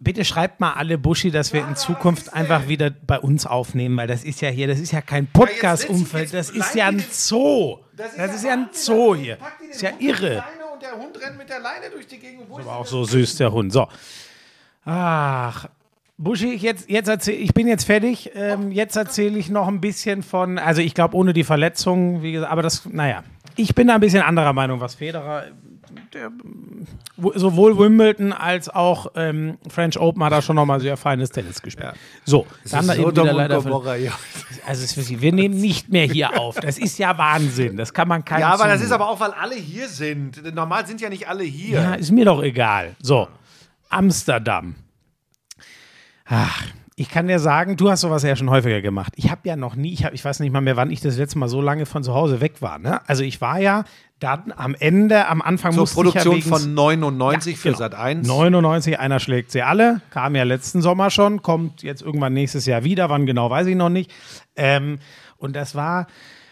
bitte 0.00 0.24
schreibt 0.24 0.58
mal 0.58 0.72
alle 0.72 0.98
Buschi, 0.98 1.30
dass 1.30 1.52
wir 1.52 1.66
in 1.66 1.76
Zukunft 1.76 2.34
einfach 2.34 2.66
wieder 2.66 2.90
bei 2.90 3.20
uns 3.20 3.46
aufnehmen, 3.46 3.96
weil 3.96 4.08
das 4.08 4.24
ist 4.24 4.40
ja 4.40 4.48
hier, 4.48 4.66
das 4.66 4.80
ist 4.80 4.90
ja 4.90 5.00
kein 5.00 5.28
Podcast-Umfeld, 5.28 6.34
das 6.34 6.50
ist 6.50 6.74
ja 6.74 6.88
ein 6.88 7.04
Zoo. 7.10 7.78
Das 7.96 8.34
ist 8.34 8.44
ja 8.44 8.54
ein 8.54 8.70
Zoo 8.72 9.14
hier. 9.14 9.36
Das 9.36 9.76
ist 9.76 9.82
ja 9.82 9.90
irre. 10.00 10.44
Und 10.72 10.82
der 10.82 10.96
Hund 10.96 11.20
rennt 11.20 11.38
mit 11.38 11.48
der 11.48 11.60
Leine 11.60 11.90
durch 11.90 12.08
die 12.08 12.18
Gegend. 12.18 12.48
Wo 12.48 12.58
ist 12.58 12.66
Aber 12.66 12.76
auch 12.78 12.86
so 12.86 13.04
süß, 13.04 13.36
der 13.36 13.52
Hund. 13.52 13.72
So. 13.72 13.86
Ach. 14.84 15.68
Buschi, 16.22 16.52
ich 16.52 16.62
jetzt, 16.62 16.88
jetzt 16.88 17.08
erzähl, 17.08 17.34
ich 17.40 17.52
bin 17.52 17.66
jetzt 17.66 17.84
fertig. 17.84 18.30
Ähm, 18.34 18.70
jetzt 18.70 18.94
erzähle 18.96 19.38
ich 19.38 19.50
noch 19.50 19.66
ein 19.68 19.80
bisschen 19.80 20.22
von, 20.22 20.58
also 20.58 20.80
ich 20.80 20.94
glaube 20.94 21.16
ohne 21.16 21.32
die 21.32 21.44
Verletzung, 21.44 22.22
wie 22.22 22.32
gesagt, 22.32 22.52
aber 22.52 22.62
das, 22.62 22.86
naja, 22.88 23.24
ich 23.56 23.74
bin 23.74 23.88
da 23.88 23.94
ein 23.94 24.00
bisschen 24.00 24.22
anderer 24.22 24.52
Meinung, 24.52 24.80
was 24.80 24.94
Federer, 24.94 25.44
der, 26.14 26.30
wo- 27.16 27.32
sowohl 27.34 27.78
Wimbledon 27.78 28.32
als 28.32 28.68
auch 28.68 29.08
ähm, 29.16 29.58
French 29.68 29.98
Open 29.98 30.22
hat 30.24 30.32
er 30.32 30.42
schon 30.42 30.56
nochmal 30.56 30.80
sehr 30.80 30.96
feines 30.96 31.30
Tennis 31.30 31.60
gespielt. 31.60 31.92
So, 32.24 32.46
dann 32.70 32.86
da 32.86 32.94
eben 32.94 33.10
wieder 33.10 33.32
leider. 33.32 33.60
ver- 33.60 33.96
ja. 33.96 34.12
Also 34.66 34.84
ist 34.84 35.20
wir 35.20 35.32
nehmen 35.32 35.56
nicht 35.60 35.88
mehr 35.90 36.06
hier 36.06 36.38
auf. 36.38 36.54
Das 36.56 36.78
ist 36.78 36.98
ja 36.98 37.18
Wahnsinn. 37.18 37.76
Das 37.76 37.92
kann 37.92 38.08
man 38.08 38.24
keinem 38.24 38.42
ja, 38.42 38.48
aber 38.54 38.68
das 38.68 38.80
ist 38.80 38.92
aber 38.92 39.08
auch, 39.08 39.18
weil 39.20 39.32
alle 39.32 39.54
hier 39.56 39.88
sind. 39.88 40.54
Normal 40.54 40.86
sind 40.86 41.00
ja 41.00 41.08
nicht 41.08 41.28
alle 41.28 41.44
hier. 41.44 41.80
Ja, 41.80 41.94
ist 41.94 42.10
mir 42.12 42.24
doch 42.24 42.42
egal. 42.42 42.94
So, 43.02 43.26
Amsterdam. 43.88 44.74
Ach, 46.24 46.64
ich 46.94 47.08
kann 47.08 47.26
dir 47.26 47.38
sagen, 47.38 47.76
du 47.76 47.90
hast 47.90 48.02
sowas 48.02 48.22
ja 48.22 48.36
schon 48.36 48.50
häufiger 48.50 48.82
gemacht. 48.82 49.14
Ich 49.16 49.30
habe 49.30 49.40
ja 49.44 49.56
noch 49.56 49.74
nie, 49.74 49.92
ich, 49.92 50.04
hab, 50.04 50.12
ich 50.12 50.24
weiß 50.24 50.40
nicht 50.40 50.52
mal 50.52 50.60
mehr, 50.60 50.76
wann 50.76 50.90
ich 50.90 51.00
das 51.00 51.16
letzte 51.16 51.38
Mal 51.38 51.48
so 51.48 51.60
lange 51.60 51.86
von 51.86 52.02
zu 52.02 52.14
Hause 52.14 52.40
weg 52.40 52.60
war. 52.60 52.78
Ne? 52.78 53.00
Also 53.08 53.24
ich 53.24 53.40
war 53.40 53.58
ja 53.58 53.84
dann 54.18 54.52
am 54.56 54.76
Ende, 54.78 55.26
am 55.26 55.42
Anfang 55.42 55.72
Zur 55.72 55.86
Produktion 55.86 56.36
ja 56.36 56.42
von 56.42 56.74
99 56.74 57.58
für 57.58 57.68
genau. 57.68 57.78
Sat 57.78 57.94
1. 57.94 58.26
99, 58.26 58.98
einer 59.00 59.18
schlägt 59.20 59.50
sie 59.50 59.62
alle. 59.62 60.00
Kam 60.10 60.36
ja 60.36 60.44
letzten 60.44 60.82
Sommer 60.82 61.10
schon, 61.10 61.42
kommt 61.42 61.82
jetzt 61.82 62.02
irgendwann 62.02 62.34
nächstes 62.34 62.66
Jahr 62.66 62.84
wieder. 62.84 63.08
Wann 63.10 63.26
genau, 63.26 63.50
weiß 63.50 63.66
ich 63.66 63.76
noch 63.76 63.88
nicht. 63.88 64.12
Ähm, 64.54 64.98
und 65.38 65.56
das 65.56 65.74
war, 65.74 66.06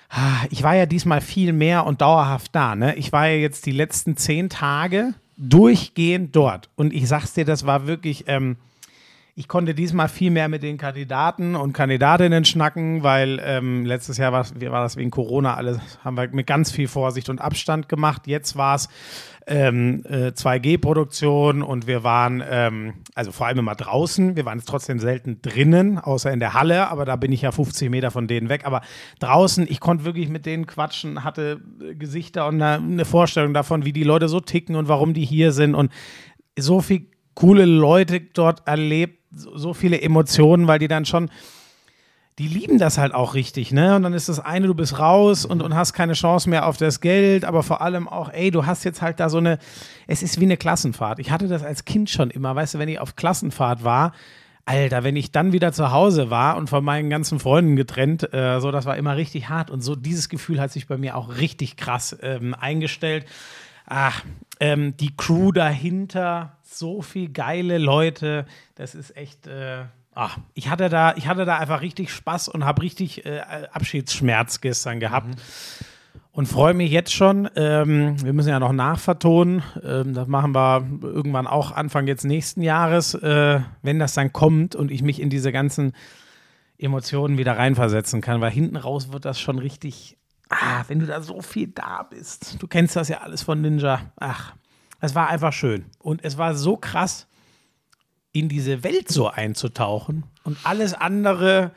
ah, 0.08 0.44
ich 0.50 0.62
war 0.62 0.74
ja 0.74 0.86
diesmal 0.86 1.20
viel 1.20 1.52
mehr 1.52 1.86
und 1.86 2.00
dauerhaft 2.00 2.54
da. 2.54 2.74
Ne? 2.74 2.96
Ich 2.96 3.12
war 3.12 3.28
ja 3.28 3.36
jetzt 3.36 3.66
die 3.66 3.72
letzten 3.72 4.16
zehn 4.16 4.48
Tage 4.48 5.14
durchgehend 5.36 6.34
dort. 6.34 6.70
Und 6.76 6.92
ich 6.92 7.06
sag's 7.06 7.34
dir, 7.34 7.44
das 7.44 7.66
war 7.66 7.86
wirklich, 7.86 8.24
ähm, 8.26 8.56
ich 9.34 9.48
konnte 9.48 9.74
diesmal 9.74 10.08
viel 10.08 10.30
mehr 10.30 10.48
mit 10.48 10.62
den 10.62 10.76
Kandidaten 10.76 11.54
und 11.54 11.72
Kandidatinnen 11.72 12.44
schnacken, 12.44 13.02
weil 13.02 13.40
ähm, 13.44 13.84
letztes 13.86 14.18
Jahr 14.18 14.32
war, 14.32 14.44
das 14.44 14.96
wegen 14.96 15.10
Corona 15.10 15.54
alles, 15.54 15.78
haben 16.04 16.16
wir 16.16 16.28
mit 16.28 16.46
ganz 16.46 16.70
viel 16.70 16.88
Vorsicht 16.88 17.28
und 17.28 17.40
Abstand 17.40 17.88
gemacht. 17.88 18.26
Jetzt 18.26 18.56
war 18.56 18.74
es 18.74 18.88
ähm, 19.46 20.04
äh, 20.08 20.28
2G-Produktion 20.28 21.62
und 21.62 21.86
wir 21.86 22.04
waren, 22.04 22.42
ähm, 22.48 22.94
also 23.14 23.32
vor 23.32 23.46
allem 23.46 23.58
immer 23.58 23.74
draußen. 23.74 24.36
Wir 24.36 24.44
waren 24.44 24.62
trotzdem 24.64 24.98
selten 24.98 25.40
drinnen, 25.42 25.98
außer 25.98 26.32
in 26.32 26.40
der 26.40 26.54
Halle, 26.54 26.88
aber 26.88 27.04
da 27.04 27.16
bin 27.16 27.32
ich 27.32 27.42
ja 27.42 27.52
50 27.52 27.90
Meter 27.90 28.10
von 28.10 28.26
denen 28.26 28.48
weg. 28.48 28.64
Aber 28.64 28.82
draußen, 29.18 29.66
ich 29.68 29.80
konnte 29.80 30.04
wirklich 30.04 30.28
mit 30.28 30.46
denen 30.46 30.66
quatschen, 30.66 31.24
hatte 31.24 31.60
äh, 31.80 31.94
Gesichter 31.94 32.46
und 32.46 32.62
eine, 32.62 32.84
eine 32.84 33.04
Vorstellung 33.04 33.54
davon, 33.54 33.84
wie 33.84 33.92
die 33.92 34.04
Leute 34.04 34.28
so 34.28 34.40
ticken 34.40 34.76
und 34.76 34.88
warum 34.88 35.14
die 35.14 35.24
hier 35.24 35.52
sind 35.52 35.74
und 35.74 35.90
so 36.58 36.80
viel 36.80 37.06
coole 37.34 37.64
Leute 37.64 38.20
dort 38.20 38.66
erlebt, 38.66 39.18
so, 39.32 39.74
viele 39.74 40.00
Emotionen, 40.00 40.66
weil 40.66 40.78
die 40.78 40.88
dann 40.88 41.04
schon 41.04 41.30
die 42.38 42.48
lieben 42.48 42.78
das 42.78 42.96
halt 42.96 43.12
auch 43.12 43.34
richtig, 43.34 43.70
ne? 43.70 43.96
Und 43.96 44.02
dann 44.02 44.14
ist 44.14 44.30
das 44.30 44.40
eine, 44.40 44.66
du 44.66 44.74
bist 44.74 44.98
raus 44.98 45.44
und, 45.44 45.60
und 45.62 45.74
hast 45.74 45.92
keine 45.92 46.14
Chance 46.14 46.48
mehr 46.48 46.66
auf 46.66 46.78
das 46.78 47.02
Geld, 47.02 47.44
aber 47.44 47.62
vor 47.62 47.82
allem 47.82 48.08
auch, 48.08 48.32
ey, 48.32 48.50
du 48.50 48.64
hast 48.64 48.82
jetzt 48.84 49.02
halt 49.02 49.20
da 49.20 49.28
so 49.28 49.36
eine, 49.36 49.58
es 50.06 50.22
ist 50.22 50.40
wie 50.40 50.44
eine 50.44 50.56
Klassenfahrt. 50.56 51.18
Ich 51.18 51.30
hatte 51.30 51.48
das 51.48 51.62
als 51.62 51.84
Kind 51.84 52.08
schon 52.08 52.30
immer, 52.30 52.56
weißt 52.56 52.74
du, 52.74 52.78
wenn 52.78 52.88
ich 52.88 52.98
auf 52.98 53.14
Klassenfahrt 53.14 53.84
war, 53.84 54.12
Alter, 54.64 55.04
wenn 55.04 55.16
ich 55.16 55.32
dann 55.32 55.52
wieder 55.52 55.72
zu 55.72 55.90
Hause 55.90 56.30
war 56.30 56.56
und 56.56 56.70
von 56.70 56.82
meinen 56.82 57.10
ganzen 57.10 57.40
Freunden 57.40 57.76
getrennt, 57.76 58.32
äh, 58.32 58.58
so, 58.60 58.70
das 58.70 58.86
war 58.86 58.96
immer 58.96 59.16
richtig 59.16 59.48
hart. 59.48 59.70
Und 59.70 59.82
so 59.82 59.94
dieses 59.94 60.28
Gefühl 60.30 60.60
hat 60.60 60.72
sich 60.72 60.86
bei 60.86 60.96
mir 60.96 61.16
auch 61.16 61.36
richtig 61.36 61.76
krass 61.76 62.16
ähm, 62.22 62.54
eingestellt. 62.54 63.26
Ach, 63.84 64.22
ähm, 64.60 64.96
die 64.96 65.14
Crew 65.16 65.52
dahinter, 65.52 66.56
so 66.78 67.02
viel 67.02 67.30
geile 67.30 67.78
Leute, 67.78 68.46
das 68.74 68.94
ist 68.94 69.16
echt. 69.16 69.46
Äh, 69.46 69.84
ach, 70.14 70.38
ich 70.54 70.68
hatte 70.68 70.88
da, 70.88 71.14
ich 71.16 71.26
hatte 71.26 71.44
da 71.44 71.58
einfach 71.58 71.82
richtig 71.82 72.12
Spaß 72.12 72.48
und 72.48 72.64
habe 72.64 72.82
richtig 72.82 73.24
äh, 73.26 73.40
Abschiedsschmerz 73.72 74.60
gestern 74.60 75.00
gehabt. 75.00 75.40
Und 76.32 76.46
freue 76.46 76.74
mich 76.74 76.92
jetzt 76.92 77.12
schon. 77.12 77.50
Ähm, 77.56 78.22
wir 78.22 78.32
müssen 78.32 78.50
ja 78.50 78.60
noch 78.60 78.72
nachvertonen. 78.72 79.62
Ähm, 79.82 80.14
das 80.14 80.28
machen 80.28 80.54
wir 80.54 80.86
irgendwann 81.02 81.48
auch 81.48 81.72
Anfang 81.72 82.06
jetzt 82.06 82.24
nächsten 82.24 82.62
Jahres, 82.62 83.14
äh, 83.14 83.60
wenn 83.82 83.98
das 83.98 84.14
dann 84.14 84.32
kommt 84.32 84.76
und 84.76 84.92
ich 84.92 85.02
mich 85.02 85.20
in 85.20 85.28
diese 85.28 85.50
ganzen 85.50 85.92
Emotionen 86.78 87.36
wieder 87.36 87.58
reinversetzen 87.58 88.20
kann. 88.20 88.40
Weil 88.40 88.52
hinten 88.52 88.76
raus 88.76 89.12
wird 89.12 89.24
das 89.24 89.40
schon 89.40 89.58
richtig. 89.58 90.16
Ah, 90.50 90.84
wenn 90.88 91.00
du 91.00 91.06
da 91.06 91.20
so 91.20 91.42
viel 91.42 91.68
da 91.68 92.04
bist. 92.04 92.56
Du 92.60 92.66
kennst 92.68 92.96
das 92.96 93.08
ja 93.08 93.18
alles 93.18 93.42
von 93.42 93.60
Ninja. 93.60 94.00
Ach, 94.16 94.54
es 95.00 95.14
war 95.14 95.28
einfach 95.28 95.52
schön. 95.52 95.86
Und 95.98 96.24
es 96.24 96.38
war 96.38 96.54
so 96.54 96.76
krass, 96.76 97.26
in 98.32 98.48
diese 98.48 98.84
Welt 98.84 99.08
so 99.08 99.28
einzutauchen 99.28 100.24
und 100.44 100.56
alles 100.64 100.94
andere. 100.94 101.72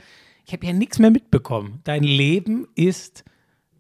Ich 0.46 0.54
habe 0.54 0.66
ja 0.66 0.74
nichts 0.74 1.00
mehr 1.00 1.10
mitbekommen. 1.10 1.80
Dein 1.84 2.04
Leben 2.04 2.68
ist 2.76 3.24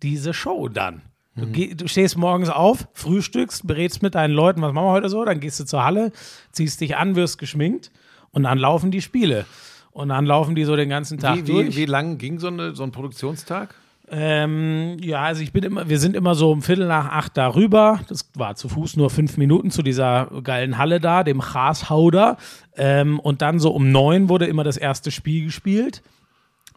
diese 0.01 0.33
Show 0.33 0.69
dann. 0.69 1.01
Du, 1.35 1.47
geh, 1.47 1.73
du 1.73 1.87
stehst 1.87 2.15
morgens 2.15 2.49
auf, 2.49 2.87
frühstückst, 2.93 3.65
berätst 3.65 4.03
mit 4.03 4.13
deinen 4.13 4.33
Leuten, 4.33 4.61
was 4.61 4.71
machen 4.71 4.85
wir 4.85 4.91
heute 4.91 5.09
so, 5.09 5.25
dann 5.25 5.39
gehst 5.39 5.59
du 5.59 5.65
zur 5.65 5.83
Halle, 5.83 6.11
ziehst 6.51 6.79
dich 6.79 6.95
an, 6.95 7.15
wirst 7.15 7.39
geschminkt 7.39 7.91
und 8.31 8.43
dann 8.43 8.59
laufen 8.59 8.91
die 8.91 9.01
Spiele. 9.01 9.45
Und 9.91 10.09
dann 10.09 10.25
laufen 10.25 10.53
die 10.55 10.63
so 10.63 10.75
den 10.75 10.89
ganzen 10.89 11.19
Tag 11.19 11.37
Wie, 11.37 11.43
durch. 11.43 11.75
wie, 11.75 11.81
wie 11.81 11.85
lang 11.85 12.17
ging 12.17 12.39
so, 12.39 12.47
eine, 12.47 12.75
so 12.75 12.83
ein 12.83 12.91
Produktionstag? 12.91 13.75
Ähm, 14.15 14.97
ja, 15.01 15.23
also 15.23 15.41
ich 15.41 15.51
bin 15.53 15.63
immer, 15.63 15.89
wir 15.89 15.97
sind 15.97 16.15
immer 16.15 16.35
so 16.35 16.51
um 16.51 16.61
Viertel 16.61 16.87
nach 16.87 17.09
acht 17.11 17.35
darüber. 17.35 17.99
Das 18.09 18.29
war 18.35 18.53
zu 18.55 18.69
Fuß 18.69 18.95
nur 18.95 19.09
fünf 19.09 19.37
Minuten 19.37 19.71
zu 19.71 19.81
dieser 19.81 20.29
geilen 20.43 20.77
Halle 20.77 20.99
da, 20.99 21.23
dem 21.23 21.41
Chashauder. 21.41 22.37
Ähm, 22.75 23.19
und 23.19 23.41
dann 23.41 23.57
so 23.59 23.71
um 23.71 23.91
neun 23.91 24.29
wurde 24.29 24.45
immer 24.45 24.63
das 24.63 24.77
erste 24.77 25.09
Spiel 25.09 25.45
gespielt. 25.45 26.03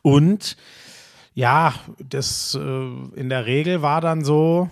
Und 0.00 0.56
ja, 1.34 1.74
das 1.98 2.58
äh, 2.58 3.18
in 3.20 3.28
der 3.28 3.44
Regel 3.44 3.82
war 3.82 4.00
dann 4.00 4.24
so, 4.24 4.70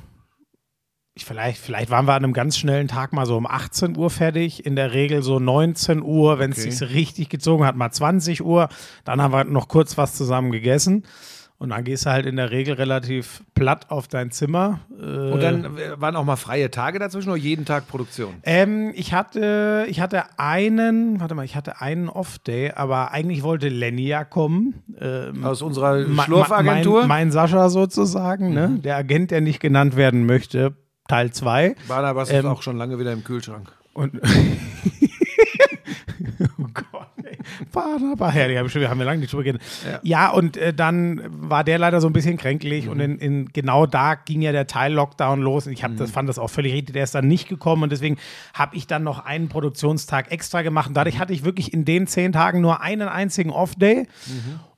ich 1.14 1.26
vielleicht, 1.26 1.58
vielleicht 1.58 1.90
waren 1.90 2.06
wir 2.06 2.14
an 2.14 2.24
einem 2.24 2.32
ganz 2.32 2.56
schnellen 2.56 2.88
Tag 2.88 3.12
mal 3.12 3.26
so 3.26 3.36
um 3.36 3.46
18 3.46 3.94
Uhr 3.98 4.08
fertig, 4.08 4.64
in 4.64 4.74
der 4.74 4.94
Regel 4.94 5.22
so 5.22 5.38
19 5.38 6.02
Uhr, 6.02 6.38
wenn 6.38 6.52
es 6.52 6.60
Okay. 6.60 6.70
sich 6.70 6.94
richtig 6.94 7.28
gezogen 7.28 7.66
hat, 7.66 7.76
mal 7.76 7.90
20 7.90 8.42
Uhr. 8.42 8.70
Dann 9.04 9.20
haben 9.20 9.34
wir 9.34 9.44
noch 9.44 9.68
kurz 9.68 9.98
was 9.98 10.14
zusammen 10.14 10.50
gegessen. 10.50 11.04
Und 11.56 11.70
dann 11.70 11.84
gehst 11.84 12.04
du 12.04 12.10
halt 12.10 12.26
in 12.26 12.36
der 12.36 12.50
Regel 12.50 12.74
relativ 12.74 13.42
platt 13.54 13.90
auf 13.90 14.06
dein 14.08 14.30
Zimmer. 14.32 14.80
Äh, 15.00 15.04
Und 15.04 15.40
dann 15.42 15.64
äh, 15.78 15.98
waren 16.00 16.16
auch 16.16 16.24
mal 16.24 16.36
freie 16.36 16.70
Tage 16.70 16.98
dazwischen 16.98 17.30
oder 17.30 17.38
jeden 17.38 17.64
Tag 17.64 17.86
Produktion? 17.88 18.34
ähm, 18.42 18.90
ich 18.94 19.14
hatte, 19.14 19.86
ich 19.88 20.00
hatte 20.00 20.24
einen, 20.36 21.20
warte 21.20 21.34
mal, 21.34 21.44
ich 21.44 21.54
hatte 21.56 21.80
einen 21.80 22.08
Off-Day, 22.08 22.72
aber 22.72 23.12
eigentlich 23.12 23.42
wollte 23.44 23.68
Lenny 23.68 24.06
ja 24.08 24.24
kommen. 24.24 24.82
Ähm, 25.00 25.44
Aus 25.44 25.62
unserer 25.62 26.04
Schlurfagentur? 26.24 27.00
Mein, 27.02 27.08
mein 27.08 27.30
Sascha 27.30 27.68
sozusagen, 27.70 28.52
ne? 28.52 28.78
Der 28.82 28.96
Agent, 28.96 29.30
der 29.30 29.40
nicht 29.40 29.60
genannt 29.60 29.96
werden 29.96 30.26
möchte, 30.26 30.76
Teil 31.08 31.32
2. 31.32 31.76
Barnabas 31.88 32.28
ist 32.30 32.34
Ähm, 32.36 32.46
auch 32.46 32.62
schon 32.62 32.76
lange 32.76 32.98
wieder 32.98 33.12
im 33.12 33.24
Kühlschrank. 33.24 33.72
Und 33.94 34.20
oh 36.58 36.66
Gott, 36.74 37.08
ja, 38.34 38.48
die 38.48 38.58
haben, 38.58 38.68
schon, 38.68 38.80
wir 38.80 38.90
haben 38.90 38.98
ja 38.98 39.04
lange 39.04 39.20
nicht 39.20 39.32
drüber 39.32 39.44
geredet. 39.44 39.62
Ja. 39.84 40.00
Ja, 40.02 40.30
und 40.30 40.56
äh, 40.56 40.72
dann 40.72 41.20
war 41.28 41.64
der 41.64 41.78
leider 41.78 42.00
so 42.00 42.06
ein 42.08 42.12
bisschen 42.12 42.36
kränklich 42.36 42.88
und 42.88 43.00
in, 43.00 43.18
in, 43.18 43.52
genau 43.52 43.86
da 43.86 44.14
ging 44.14 44.42
ja 44.42 44.52
der 44.52 44.66
Teil-Lockdown 44.66 45.40
los. 45.40 45.66
Und 45.66 45.72
ich 45.72 45.84
hab, 45.84 45.96
das, 45.96 46.10
fand 46.10 46.28
das 46.28 46.38
auch 46.38 46.50
völlig 46.50 46.72
richtig. 46.72 46.94
Der 46.94 47.04
ist 47.04 47.14
dann 47.14 47.28
nicht 47.28 47.48
gekommen 47.48 47.82
und 47.84 47.92
deswegen 47.92 48.16
habe 48.52 48.76
ich 48.76 48.86
dann 48.86 49.02
noch 49.02 49.24
einen 49.24 49.48
Produktionstag 49.48 50.30
extra 50.30 50.62
gemacht. 50.62 50.88
Und 50.88 50.94
dadurch 50.94 51.18
hatte 51.18 51.32
ich 51.32 51.44
wirklich 51.44 51.72
in 51.72 51.84
den 51.84 52.06
zehn 52.06 52.32
Tagen 52.32 52.60
nur 52.60 52.80
einen 52.80 53.08
einzigen 53.08 53.50
Off-Day. 53.50 54.06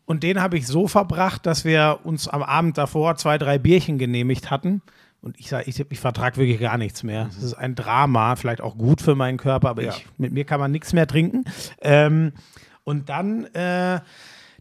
Und 0.07 0.23
den 0.23 0.41
habe 0.41 0.57
ich 0.57 0.67
so 0.67 0.87
verbracht, 0.87 1.47
dass 1.47 1.65
wir 1.65 2.01
uns 2.05 2.29
am 2.29 2.43
Abend 2.43 2.79
davor 2.79 3.17
zwei, 3.17 3.39
drei 3.39 3.59
Bierchen 3.59 3.99
genehmigt 3.99 4.51
hatten. 4.51 4.83
Und 5.27 5.41
ich 5.41 5.49
sage, 5.49 5.65
ich, 5.69 5.81
ich 5.81 5.99
vertrage 5.99 6.37
wirklich 6.37 6.61
gar 6.61 6.79
nichts 6.79 7.03
mehr. 7.03 7.25
Das 7.35 7.43
ist 7.43 7.55
ein 7.55 7.75
Drama, 7.75 8.37
vielleicht 8.37 8.61
auch 8.61 8.79
gut 8.79 9.01
für 9.03 9.17
meinen 9.17 9.39
Körper, 9.39 9.71
aber 9.71 9.83
Ja. 9.83 9.91
ich, 9.91 10.07
mit 10.19 10.33
mir 10.33 10.45
kann 10.45 10.61
man 10.61 10.71
nichts 10.71 10.93
mehr 10.93 11.09
trinken. 11.09 11.43
Ähm, 11.81 12.31
und 12.85 13.09
dann 13.09 13.47
äh, 13.47 13.99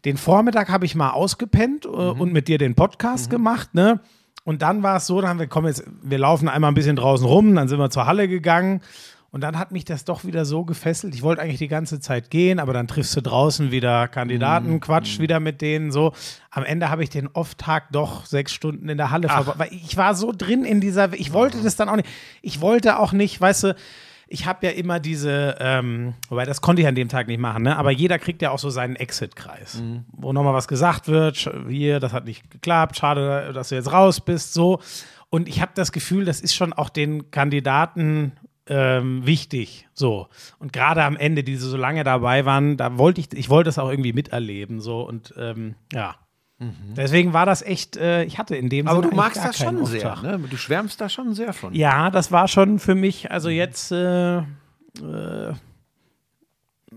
den 0.04 0.16
Vormittag 0.16 0.68
habe 0.68 0.84
ich 0.84 0.96
mal 0.96 1.10
ausgepennt 1.10 1.84
äh, 1.84 1.88
und 1.88 2.32
mit 2.32 2.48
dir 2.48 2.58
den 2.58 2.74
Podcast 2.74 3.30
gemacht, 3.30 3.74
ne? 3.74 4.00
Und 4.42 4.60
dann 4.62 4.82
war 4.82 4.96
es 4.96 5.06
so, 5.06 5.20
dann 5.20 5.30
haben 5.30 5.38
wir, 5.38 5.46
komm 5.46 5.68
jetzt, 5.68 5.84
wir 6.02 6.18
laufen 6.18 6.48
einmal 6.48 6.72
ein 6.72 6.74
bisschen 6.74 6.96
draußen 6.96 7.24
rum, 7.24 7.54
dann 7.54 7.68
sind 7.68 7.78
wir 7.78 7.90
zur 7.90 8.06
Halle 8.06 8.26
gegangen. 8.26 8.80
Und 9.30 9.40
dann 9.42 9.58
hat 9.58 9.72
mich 9.72 9.84
das 9.84 10.04
doch 10.04 10.24
wieder 10.24 10.44
so 10.44 10.64
gefesselt. 10.64 11.14
Ich 11.14 11.22
wollte 11.22 11.42
eigentlich 11.42 11.58
die 11.58 11.68
ganze 11.68 12.00
Zeit 12.00 12.30
gehen, 12.30 12.58
aber 12.58 12.72
dann 12.72 12.86
triffst 12.86 13.14
du 13.16 13.20
draußen 13.20 13.70
wieder 13.70 14.08
Kandidaten, 14.08 14.80
quatscht 14.80 15.18
wieder 15.18 15.40
mit 15.40 15.60
denen 15.60 15.90
so. 15.92 16.12
Am 16.50 16.64
Ende 16.64 16.88
habe 16.88 17.02
ich 17.02 17.10
den 17.10 17.28
Off-Tag 17.28 17.92
doch 17.92 18.24
sechs 18.24 18.52
Stunden 18.52 18.88
in 18.88 18.96
der 18.96 19.10
Halle 19.10 19.28
verbracht. 19.28 19.58
Weil 19.58 19.72
ich 19.72 19.96
war 19.96 20.14
so 20.14 20.32
drin 20.36 20.64
in 20.64 20.80
dieser, 20.80 21.12
ich 21.12 21.32
wollte 21.32 21.62
das 21.62 21.76
dann 21.76 21.88
auch 21.88 21.96
nicht. 21.96 22.08
Ich 22.40 22.60
wollte 22.60 22.98
auch 22.98 23.12
nicht, 23.12 23.40
weißt 23.40 23.64
du, 23.64 23.76
ich 24.28 24.46
habe 24.46 24.66
ja 24.66 24.72
immer 24.72 24.98
diese, 24.98 25.56
ähm, 25.60 26.14
wobei 26.28 26.44
das 26.44 26.60
konnte 26.60 26.82
ich 26.82 26.88
an 26.88 26.94
dem 26.94 27.08
Tag 27.08 27.28
nicht 27.28 27.38
machen, 27.38 27.62
ne? 27.62 27.76
aber 27.76 27.92
jeder 27.92 28.18
kriegt 28.18 28.42
ja 28.42 28.50
auch 28.50 28.58
so 28.58 28.70
seinen 28.70 28.96
Exit-Kreis, 28.96 29.82
wo 30.08 30.32
nochmal 30.32 30.52
was 30.52 30.66
gesagt 30.66 31.06
wird, 31.06 31.48
hier, 31.68 32.00
das 32.00 32.12
hat 32.12 32.24
nicht 32.24 32.50
geklappt, 32.50 32.96
schade, 32.96 33.52
dass 33.52 33.68
du 33.68 33.76
jetzt 33.76 33.92
raus 33.92 34.20
bist, 34.20 34.52
so. 34.52 34.80
Und 35.28 35.48
ich 35.48 35.60
habe 35.60 35.72
das 35.74 35.92
Gefühl, 35.92 36.24
das 36.24 36.40
ist 36.40 36.54
schon 36.54 36.72
auch 36.72 36.88
den 36.88 37.30
Kandidaten 37.30 38.32
ähm, 38.68 39.24
wichtig, 39.24 39.88
so. 39.94 40.28
Und 40.58 40.72
gerade 40.72 41.04
am 41.04 41.16
Ende, 41.16 41.44
die 41.44 41.56
so 41.56 41.76
lange 41.76 42.04
dabei 42.04 42.44
waren, 42.44 42.76
da 42.76 42.98
wollte 42.98 43.20
ich, 43.20 43.32
ich 43.32 43.48
wollte 43.48 43.68
das 43.68 43.78
auch 43.78 43.90
irgendwie 43.90 44.12
miterleben, 44.12 44.80
so. 44.80 45.02
Und 45.02 45.34
ähm, 45.36 45.74
ja. 45.92 46.16
Deswegen 46.58 47.34
war 47.34 47.44
das 47.44 47.60
echt, 47.60 47.98
äh, 47.98 48.24
ich 48.24 48.38
hatte 48.38 48.56
in 48.56 48.70
dem 48.70 48.88
Aber 48.88 49.00
Sinne 49.00 49.10
du 49.10 49.16
magst 49.16 49.44
das 49.44 49.58
schon 49.58 49.84
sehr, 49.84 50.16
ne? 50.22 50.40
Du 50.48 50.56
schwärmst 50.56 50.98
da 50.98 51.10
schon 51.10 51.34
sehr 51.34 51.52
von. 51.52 51.74
Ja, 51.74 52.10
das 52.10 52.32
war 52.32 52.48
schon 52.48 52.78
für 52.78 52.94
mich, 52.94 53.30
also 53.30 53.50
jetzt, 53.50 53.92
äh, 53.92 54.38
äh, 54.38 54.44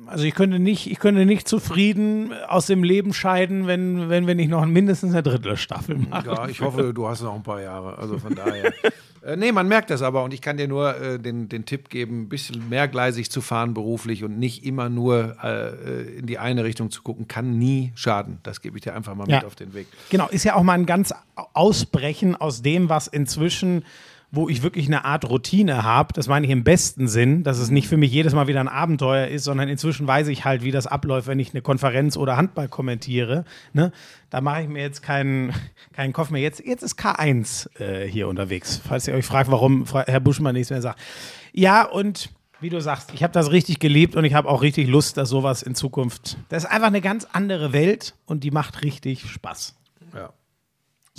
also 0.06 0.24
ich 0.24 0.34
könnte 0.34 0.60
nicht, 0.60 0.90
ich 0.90 1.00
könnte 1.00 1.26
nicht 1.26 1.46
zufrieden 1.46 2.32
aus 2.48 2.68
dem 2.68 2.84
Leben 2.84 3.14
scheiden, 3.14 3.68
wenn, 3.68 4.10
wenn 4.10 4.28
wir 4.28 4.36
nicht 4.36 4.50
noch 4.50 4.66
mindestens 4.66 5.12
eine 5.12 5.24
dritte 5.24 5.58
Staffel 5.58 5.98
machen. 5.98 6.26
Ja, 6.26 6.48
ich 6.48 6.62
hoffe, 6.62 6.94
du 6.94 7.10
hast 7.10 7.22
noch 7.22 7.36
ein 7.36 7.44
paar 7.44 7.62
Jahre. 7.62 7.98
Also 7.98 8.18
von 8.18 8.36
daher. 8.36 8.72
äh, 9.24 9.36
nee, 9.36 9.52
man 9.52 9.68
merkt 9.68 9.90
das 9.90 10.02
aber 10.02 10.24
und 10.24 10.34
ich 10.34 10.42
kann 10.42 10.58
dir 10.58 10.68
nur 10.68 10.96
äh, 11.00 11.20
den, 11.20 11.50
den 11.50 11.66
Tipp 11.66 11.90
geben, 11.90 12.24
ein 12.24 12.30
bisschen 12.30 12.70
mehrgleisig 12.70 13.30
zu 13.32 13.42
fahren 13.42 13.74
beruflich 13.74 14.24
und 14.24 14.38
nicht 14.40 14.66
immer 14.66 14.90
nur 14.90 15.36
äh, 15.44 16.18
in 16.20 16.26
die 16.26 16.38
eine 16.38 16.64
Richtung 16.64 16.92
zu 16.92 17.02
gucken, 17.04 17.28
kann 17.28 17.58
nie 17.58 17.92
schaden. 17.96 18.40
Das 18.44 18.62
gebe 18.62 18.78
ich 18.78 18.84
dir 18.84 18.96
einfach 18.96 19.16
mal 19.16 19.28
Ja. 19.30 19.38
mit 19.38 19.46
auf 19.46 19.56
den 19.56 19.74
Weg. 19.74 19.88
Genau, 20.10 20.28
ist 20.30 20.44
ja 20.44 20.56
auch 20.56 20.64
mal 20.64 20.74
ein 20.74 20.86
ganz 20.86 21.14
Ausbrechen 21.54 22.36
aus 22.36 22.62
dem, 22.62 22.90
was 22.90 23.08
inzwischen, 23.08 23.84
wo 24.32 24.48
ich 24.48 24.62
wirklich 24.62 24.88
eine 24.88 25.06
Art 25.06 25.28
Routine 25.28 25.84
habe, 25.84 26.14
das 26.14 26.28
meine 26.28 26.46
ich 26.46 26.52
im 26.52 26.64
besten 26.64 27.08
Sinn, 27.08 27.44
dass 27.44 27.58
es 27.58 27.72
nicht 27.72 27.88
für 27.88 27.98
mich 27.98 28.12
jedes 28.12 28.34
Mal 28.34 28.48
wieder 28.48 28.60
ein 28.60 28.68
Abenteuer 28.68 29.28
ist, 29.28 29.44
sondern 29.44 29.70
inzwischen 29.70 30.06
weiß 30.08 30.28
ich 30.28 30.46
halt, 30.46 30.64
wie 30.64 30.72
das 30.72 30.86
abläuft, 30.86 31.28
wenn 31.28 31.40
ich 31.40 31.54
eine 31.54 31.62
Konferenz 31.62 32.16
oder 32.16 32.38
Handball 32.38 32.68
kommentiere. 32.68 33.44
Ne? 33.74 33.92
Da 34.30 34.42
mache 34.42 34.62
ich 34.62 34.68
mir 34.70 34.82
jetzt 34.82 35.02
keinen, 35.02 35.54
keinen 35.94 36.14
Kopf 36.14 36.30
mehr. 36.30 36.42
Jetzt, 36.42 36.64
jetzt 36.64 36.84
ist 36.84 37.00
K1 37.00 37.80
äh, 37.80 38.08
hier 38.08 38.28
unterwegs, 38.28 38.80
falls 38.88 39.08
ihr 39.08 39.16
euch 39.16 39.26
fragt, 39.26 39.50
warum 39.50 39.86
Herr 39.92 40.20
Buschmann 40.20 40.54
nichts 40.54 40.70
mehr 40.70 40.82
sagt. 40.82 41.00
Ja, 41.52 41.84
und 41.84 42.30
wie 42.62 42.70
du 42.70 42.82
sagst, 42.82 43.14
ich 43.14 43.24
habe 43.24 43.34
das 43.34 43.52
richtig 43.52 43.80
geliebt 43.80 44.16
und 44.16 44.26
ich 44.26 44.34
habe 44.34 44.50
auch 44.50 44.62
richtig 44.62 44.88
Lust, 44.88 45.18
dass 45.18 45.30
sowas 45.30 45.64
in 45.64 45.76
Zukunft. 45.76 46.38
Das 46.50 46.66
ist 46.66 46.70
einfach 46.70 46.88
eine 46.88 47.02
ganz 47.02 47.26
andere 47.32 47.74
Welt 47.74 48.16
und 48.26 48.44
die 48.44 48.52
macht 48.52 48.84
richtig 48.84 49.30
Spaß. 49.30 49.79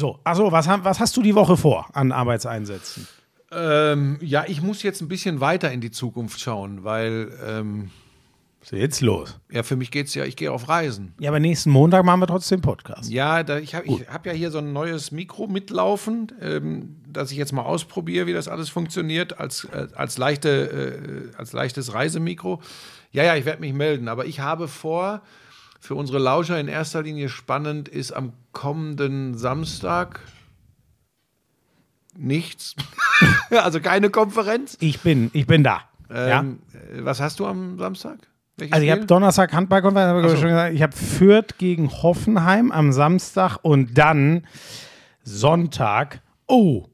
So, 0.00 0.18
achso, 0.24 0.50
was, 0.50 0.66
was 0.66 0.98
hast 0.98 1.14
du 1.18 1.20
die 1.20 1.34
Woche 1.34 1.58
vor 1.58 1.86
an 1.92 2.10
Arbeitseinsätzen? 2.10 3.06
Ähm, 3.52 4.16
ja, 4.22 4.44
ich 4.48 4.62
muss 4.62 4.82
jetzt 4.82 5.02
ein 5.02 5.08
bisschen 5.08 5.40
weiter 5.40 5.70
in 5.70 5.82
die 5.82 5.90
Zukunft 5.90 6.40
schauen, 6.40 6.84
weil 6.84 7.30
ähm, 7.46 7.90
Was 8.62 8.72
ist 8.72 8.78
jetzt 8.78 9.00
los? 9.02 9.38
ja, 9.50 9.62
für 9.62 9.76
mich 9.76 9.90
geht 9.90 10.06
es 10.06 10.14
ja, 10.14 10.24
ich 10.24 10.36
gehe 10.36 10.52
auf 10.52 10.70
Reisen. 10.70 11.12
Ja, 11.18 11.28
aber 11.28 11.38
nächsten 11.38 11.68
Montag 11.70 12.02
machen 12.06 12.20
wir 12.20 12.28
trotzdem 12.28 12.62
Podcast. 12.62 13.10
Ja, 13.10 13.42
da, 13.42 13.58
ich 13.58 13.74
habe 13.74 13.88
hab 14.10 14.24
ja 14.24 14.32
hier 14.32 14.50
so 14.50 14.56
ein 14.56 14.72
neues 14.72 15.10
Mikro 15.10 15.48
mitlaufen, 15.48 16.32
ähm, 16.40 16.96
dass 17.06 17.30
ich 17.30 17.36
jetzt 17.36 17.52
mal 17.52 17.64
ausprobiere, 17.64 18.26
wie 18.26 18.32
das 18.32 18.48
alles 18.48 18.70
funktioniert, 18.70 19.38
als, 19.38 19.64
äh, 19.64 19.88
als, 19.94 20.16
leichte, 20.16 21.30
äh, 21.34 21.36
als 21.36 21.52
leichtes 21.52 21.92
Reisemikro. 21.92 22.62
Ja, 23.12 23.22
ja, 23.22 23.36
ich 23.36 23.44
werde 23.44 23.60
mich 23.60 23.74
melden, 23.74 24.08
aber 24.08 24.24
ich 24.24 24.40
habe 24.40 24.66
vor, 24.66 25.20
für 25.80 25.94
unsere 25.94 26.18
Lauscher 26.18 26.60
in 26.60 26.68
erster 26.68 27.02
Linie 27.02 27.28
spannend 27.28 27.88
ist 27.88 28.12
am 28.12 28.34
kommenden 28.52 29.36
Samstag 29.36 30.20
nichts. 32.16 32.76
also 33.50 33.80
keine 33.80 34.10
Konferenz. 34.10 34.76
Ich 34.80 35.00
bin, 35.00 35.30
ich 35.32 35.46
bin 35.46 35.64
da. 35.64 35.82
ja? 36.10 36.40
Ähm, 36.40 36.60
äh, 36.72 37.04
Was 37.04 37.20
hast 37.20 37.40
du 37.40 37.46
am 37.46 37.78
Samstag? 37.78 38.18
Welches 38.58 38.74
Also 38.74 38.84
ich 38.84 38.92
habe? 38.92 39.06
Donnerstag 39.06 39.52
Handballkonferenz, 39.54 40.24
Ach 40.26 40.36
so. 40.38 40.46
gesagt. 40.46 40.74
Ich 40.74 40.82
habe 40.82 40.94
Fürth 40.94 41.56
gegen 41.58 41.90
Hoffenheim 41.90 42.70
am 42.72 42.92
Samstag 42.92 43.56
und 43.62 43.96
dann 43.96 44.46
Sonntag. 45.22 46.20
Oh, 46.46 46.86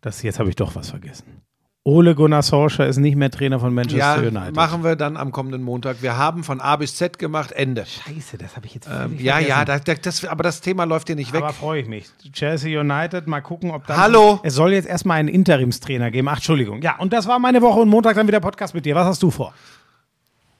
das 0.00 0.22
jetzt 0.22 0.38
habe 0.38 0.48
ich 0.48 0.56
doch 0.56 0.74
was 0.74 0.90
vergessen. 0.90 1.42
Ole 1.86 2.16
Gunnar 2.16 2.42
Solskjaer 2.42 2.88
ist 2.88 2.96
nicht 2.96 3.14
mehr 3.14 3.30
Trainer 3.30 3.60
von 3.60 3.72
Manchester 3.72 4.20
ja, 4.20 4.28
United. 4.28 4.56
machen 4.56 4.82
wir 4.82 4.96
dann 4.96 5.16
am 5.16 5.30
kommenden 5.30 5.62
Montag. 5.62 6.02
Wir 6.02 6.16
haben 6.16 6.42
von 6.42 6.60
A 6.60 6.74
bis 6.74 6.96
Z 6.96 7.16
gemacht, 7.16 7.52
Ende. 7.52 7.86
Scheiße, 7.86 8.38
das 8.38 8.56
habe 8.56 8.66
ich 8.66 8.74
jetzt 8.74 8.88
Ähm, 8.90 9.16
ja, 9.20 9.38
ja, 9.38 9.64
das, 9.64 9.82
das, 10.02 10.24
aber 10.24 10.42
das 10.42 10.60
Thema 10.60 10.82
läuft 10.82 11.06
hier 11.06 11.14
nicht 11.14 11.32
weg. 11.32 11.44
Aber 11.44 11.52
freue 11.52 11.82
ich 11.82 11.86
mich. 11.86 12.08
Chelsea 12.32 12.80
United, 12.80 13.28
mal 13.28 13.40
gucken, 13.40 13.70
ob 13.70 13.86
dann. 13.86 13.98
Hallo? 13.98 14.40
Es 14.42 14.54
soll 14.54 14.72
jetzt 14.72 14.88
erstmal 14.88 15.20
einen 15.20 15.28
Interimstrainer 15.28 16.10
geben. 16.10 16.26
Ach, 16.26 16.38
Entschuldigung. 16.38 16.82
Ja, 16.82 16.98
und 16.98 17.12
das 17.12 17.28
war 17.28 17.38
meine 17.38 17.62
Woche 17.62 17.78
und 17.78 17.88
Montag 17.88 18.16
dann 18.16 18.26
wieder 18.26 18.40
Podcast 18.40 18.74
mit 18.74 18.84
dir. 18.84 18.96
Was 18.96 19.06
hast 19.06 19.22
du 19.22 19.30
vor? 19.30 19.54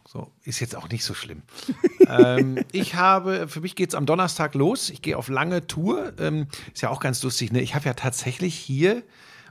So, 0.09 0.31
ist 0.45 0.61
jetzt 0.61 0.77
auch 0.77 0.89
nicht 0.91 1.03
so 1.03 1.13
schlimm. 1.13 1.43
ähm, 2.09 2.65
ich 2.71 2.95
habe, 2.95 3.49
für 3.49 3.61
mich 3.61 3.75
geht 3.75 3.89
es 3.89 3.95
am 3.97 4.07
Donnerstag 4.07 4.55
los. 4.55 4.91
Ich 4.91 5.03
gehe 5.03 5.19
auf 5.19 5.29
lange 5.29 5.67
Tour. 5.67 6.13
Ähm, 6.21 6.47
ist 6.73 6.83
ja 6.83 6.91
auch 6.91 7.01
ganz 7.01 7.21
lustig. 7.25 7.51
Ne? 7.51 7.63
Ich 7.63 7.75
habe 7.75 7.85
ja 7.85 7.95
tatsächlich 7.95 8.55
hier 8.55 9.03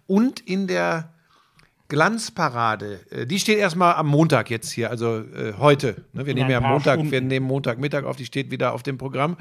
und 0.07 0.39
in 0.39 0.68
der 0.68 1.10
Glanzparade, 1.87 2.99
äh, 3.11 3.25
die 3.25 3.39
steht 3.39 3.57
erstmal 3.57 3.95
am 3.95 4.07
Montag 4.07 4.49
jetzt 4.49 4.71
hier, 4.71 4.89
also 4.89 5.19
äh, 5.19 5.53
heute. 5.59 6.03
Ne? 6.13 6.25
Wir 6.25 6.33
nehmen 6.33 6.49
ja 6.49 6.59
Montag, 6.59 6.95
Stunden. 6.95 7.11
wir 7.11 7.21
nehmen 7.21 7.45
Montagmittag 7.45 8.05
auf, 8.05 8.15
die 8.15 8.25
steht 8.25 8.51
wieder 8.51 8.73
auf 8.73 8.83
dem 8.83 8.97
Programm. 8.97 9.37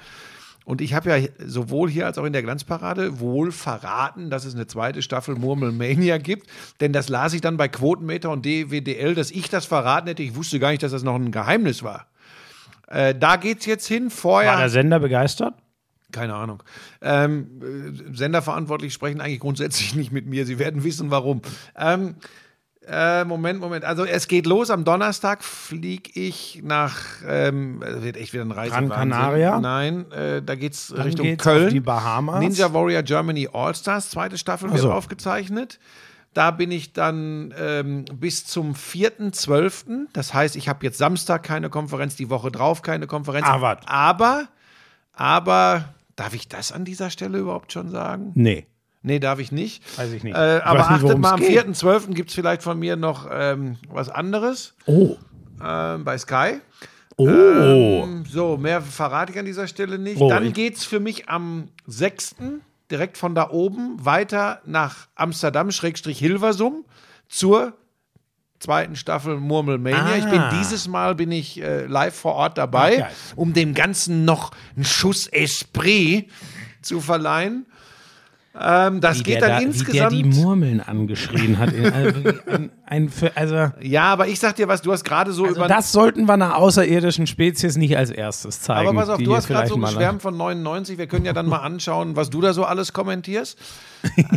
Und 0.65 0.81
ich 0.81 0.95
habe 0.95 1.11
ja 1.11 1.29
sowohl 1.45 1.91
hier 1.91 2.07
als 2.07 2.17
auch 2.17 2.25
in 2.25 2.33
der 2.33 2.43
Glanzparade 2.43 3.21
wohl 3.21 3.53
verraten, 3.53 4.31
dass 4.31 4.47
es 4.47 4.55
eine 4.55 4.67
zweite 4.67 5.03
Staffel 5.03 5.35
Murmelmania 5.35 6.17
gibt. 6.17 6.49
Denn 6.81 6.93
das 6.93 7.11
las 7.11 7.35
ich 7.35 7.43
dann 7.43 7.59
bei 7.59 7.69
Quotenmeter 7.69 8.31
und 8.31 8.47
DWDL, 8.47 9.15
dass 9.15 9.31
ich 9.31 9.51
das 9.51 9.67
verraten 9.67 10.09
hätte. 10.09 10.23
Ich 10.23 10.35
wusste 10.35 10.59
gar 10.59 10.71
nicht, 10.71 10.83
dass 10.83 10.93
das 10.93 11.03
noch 11.03 11.17
ein 11.17 11.33
Geheimnis 11.33 11.83
war. 11.83 12.07
Äh, 12.89 13.15
da 13.15 13.37
geht's 13.37 13.67
jetzt 13.67 13.87
hin. 13.87 14.09
Vorher. 14.09 14.53
War 14.53 14.61
der 14.61 14.71
Sender 14.71 15.01
begeistert? 15.01 15.55
Keine 16.15 16.35
Ahnung. 16.35 16.63
Ähm, 17.03 17.61
äh, 17.61 18.17
Senderverantwortlich 18.17 18.93
sprechen 18.93 19.21
eigentlich 19.21 19.41
grundsätzlich 19.41 19.95
nicht 19.95 20.13
mit 20.13 20.27
mir. 20.27 20.47
Sie 20.47 20.59
werden 20.59 20.85
wissen, 20.85 21.11
warum. 21.11 21.43
Ähm, 21.77 22.15
äh, 22.87 23.25
Moment, 23.25 23.61
Moment. 23.61 23.85
Also 23.85 24.05
es 24.05 24.29
geht 24.29 24.47
los. 24.47 24.71
Am 24.71 24.85
Donnerstag 24.85 25.43
fliege 25.43 26.11
ich 26.15 26.61
nach, 26.63 26.97
ähm, 27.27 27.83
äh, 27.83 28.03
wird 28.03 28.17
echt 28.17 28.33
wieder 28.33 28.45
ein 28.45 28.53
Reise. 28.53 28.75
Gran 28.75 28.91
Canaria? 28.91 29.59
Nein, 29.59 30.11
äh, 30.13 30.43
da 30.43 30.55
geht's 30.55 30.89
Dann 30.89 31.03
Richtung 31.03 31.27
geht's 31.27 31.43
Köln. 31.43 31.67
auf 31.67 31.73
die 31.73 31.81
Bahamas. 31.81 32.41
Ninja 32.41 32.73
Warrior 32.73 33.03
Germany 33.03 33.49
All-Stars, 33.53 34.11
zweite 34.11 34.39
Staffel 34.39 34.71
wird 34.71 34.83
so. 34.83 34.93
aufgezeichnet. 34.93 35.81
Da 36.35 36.51
bin 36.51 36.73
ich 36.73 36.93
dann 36.93 37.55
ähm, 37.59 38.05
bis 38.13 38.45
zum 38.45 38.75
4.12. 38.75 40.07
Das 40.13 40.35
heißt, 40.35 40.57
ich 40.57 40.69
habe 40.69 40.85
jetzt 40.85 40.99
Samstag 40.99 41.45
keine 41.45 41.71
Konferenz, 41.71 42.17
die 42.17 42.29
Woche 42.29 42.51
drauf 42.51 42.83
keine 42.83 43.07
Konferenz. 43.07 43.47
Wat. 43.47 43.89
Aber, 43.89 44.49
aber, 45.13 45.94
darf 46.17 46.35
ich 46.35 46.49
das 46.49 46.73
an 46.73 46.85
dieser 46.85 47.11
Stelle 47.11 47.39
überhaupt 47.39 47.73
schon 47.73 47.91
sagen? 47.91 48.33
Nee. 48.35 48.67
Nee, 49.03 49.19
darf 49.19 49.39
ich 49.39 49.53
nicht. 49.53 49.83
Weiß 49.99 50.13
ich 50.13 50.25
nicht. 50.25 50.35
Äh, 50.37 50.59
Ich 50.59 50.65
aber 50.65 50.79
nicht, 50.79 51.05
achtet 51.05 51.19
mal, 51.19 51.33
am 51.35 51.41
geht. 51.41 51.67
4.12. 51.67 52.15
gibt 52.15 52.31
es 52.31 52.35
vielleicht 52.35 52.63
von 52.63 52.79
mir 52.79 52.97
noch 52.97 53.29
ähm, 53.31 53.77
was 53.91 54.09
anderes 54.09 54.75
Oh. 54.87 55.17
ähm, 55.63 56.05
bei 56.05 56.17
Sky. 56.17 56.61
Oh. 57.17 57.29
Ähm, 57.29 58.25
so, 58.29 58.57
mehr 58.57 58.81
verrate 58.81 59.33
ich 59.33 59.39
an 59.39 59.45
dieser 59.45 59.69
Stelle 59.69 59.99
nicht. 59.99 60.21
Oh, 60.21 60.29
Dann 60.31 60.53
geht 60.55 60.77
es 60.77 60.85
für 60.85 61.01
mich 61.01 61.29
am 61.29 61.69
6. 61.87 62.37
direkt 62.91 63.19
von 63.19 63.35
da 63.35 63.51
oben 63.51 64.03
weiter 64.05 64.63
nach 64.65 65.07
Amsterdam-Hilversum 65.17 66.85
zur 67.29 67.75
zweiten 68.65 68.97
Staffel 68.97 69.37
Murmelmania. 69.39 70.17
Ich 70.17 70.25
bin 70.25 70.41
Ah. 70.41 70.51
dieses 70.59 70.89
Mal 70.89 71.15
bin 71.15 71.31
ich 71.31 71.61
äh, 71.63 71.87
live 71.87 72.15
vor 72.15 72.33
Ort 72.35 72.59
dabei, 72.59 72.97
geil. 72.97 73.11
um 73.37 73.53
dem 73.53 73.75
Ganzen 73.75 74.25
noch 74.25 74.53
einen 74.75 74.85
Schuss 74.85 75.27
Esprit 75.27 76.31
zu 76.83 77.01
verleihen. 77.01 77.67
Ähm, 78.59 79.01
das 79.01 79.19
Wie 79.19 79.23
geht 79.25 79.43
dann 79.43 79.51
da, 79.51 79.59
insgesamt. 79.59 80.13
Wie 80.13 80.23
der 80.23 80.31
die 80.33 80.41
Murmeln 80.41 80.81
angeschrien 80.81 81.59
hat. 81.59 81.73
In, 81.73 81.93
also, 81.93 82.21
ein, 82.47 82.71
ein, 82.87 83.09
für, 83.09 83.37
also, 83.37 83.73
ja, 83.81 84.05
aber 84.05 84.29
ich 84.29 84.39
sag 84.39 84.55
dir 84.57 84.69
was, 84.69 84.81
du 84.81 84.93
hast 84.93 85.03
gerade 85.05 85.33
so 85.33 85.45
also 85.45 85.57
über 85.57 85.67
das 85.67 85.91
sollten 85.91 86.27
wir 86.27 86.35
einer 86.35 86.57
außerirdischen 86.57 87.27
Spezies 87.27 87.77
nicht 87.77 87.97
als 87.97 88.11
erstes 88.11 88.61
zeigen. 88.61 88.89
Aber 88.89 88.97
pass 89.01 89.09
auf, 89.09 89.19
du 89.21 89.35
hast 89.35 89.49
gerade 89.49 89.69
so 89.69 89.77
geschwärmt 89.77 90.23
von 90.23 90.37
99. 90.37 90.99
Wir 90.99 91.09
können 91.09 91.25
ja 91.25 91.33
dann 91.33 91.47
mal 91.47 91.59
anschauen, 91.63 92.15
was 92.17 92.31
du 92.31 92.41
da 92.41 92.53
so 92.53 92.65
alles 92.65 92.93
kommentierst. 92.93 93.59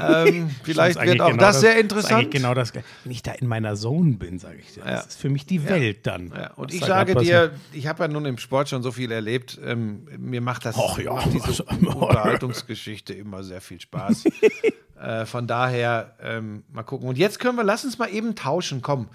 Ähm, 0.01 0.49
vielleicht 0.63 0.99
wird 1.01 1.21
auch 1.21 1.27
genau 1.31 1.37
das 1.41 1.59
sehr 1.61 1.71
Das 1.71 1.77
ist 1.77 1.81
interessant. 1.83 2.31
genau 2.31 2.53
das. 2.53 2.73
Wenn 2.73 3.11
ich 3.11 3.23
da 3.23 3.31
in 3.33 3.47
meiner 3.47 3.75
Zone 3.75 4.13
bin, 4.13 4.39
sage 4.39 4.57
ich 4.59 4.73
dir. 4.73 4.81
Das 4.83 4.89
Ja. 4.91 4.99
ist 5.01 5.19
für 5.19 5.29
mich 5.29 5.45
die 5.45 5.67
Welt 5.67 6.05
dann. 6.07 6.31
Ja, 6.35 6.51
und 6.55 6.73
ich 6.73 6.81
da 6.81 6.87
sage 6.87 7.15
dir, 7.15 7.51
ich 7.73 7.87
habe 7.87 8.03
ja 8.03 8.07
nun 8.07 8.25
im 8.25 8.37
Sport 8.37 8.69
schon 8.69 8.83
so 8.83 8.91
viel 8.91 9.11
erlebt. 9.11 9.59
Ähm, 9.63 10.07
mir 10.17 10.41
macht 10.41 10.65
das 10.65 10.75
Ach 10.77 10.97
ja, 10.99 11.19
diese 11.27 11.47
was- 11.49 11.59
Unterhaltungsgeschichte 11.61 13.13
immer 13.13 13.43
sehr 13.43 13.61
viel 13.61 13.79
Spaß. 13.79 14.25
äh, 15.01 15.25
von 15.25 15.47
daher 15.47 16.15
ähm, 16.21 16.63
mal 16.71 16.83
gucken. 16.83 17.07
Und 17.07 17.17
jetzt 17.17 17.39
können 17.39 17.57
wir, 17.57 17.63
lass 17.63 17.85
uns 17.85 17.97
mal 17.97 18.07
eben 18.09 18.35
tauschen. 18.35 18.81
Komm. 18.81 19.07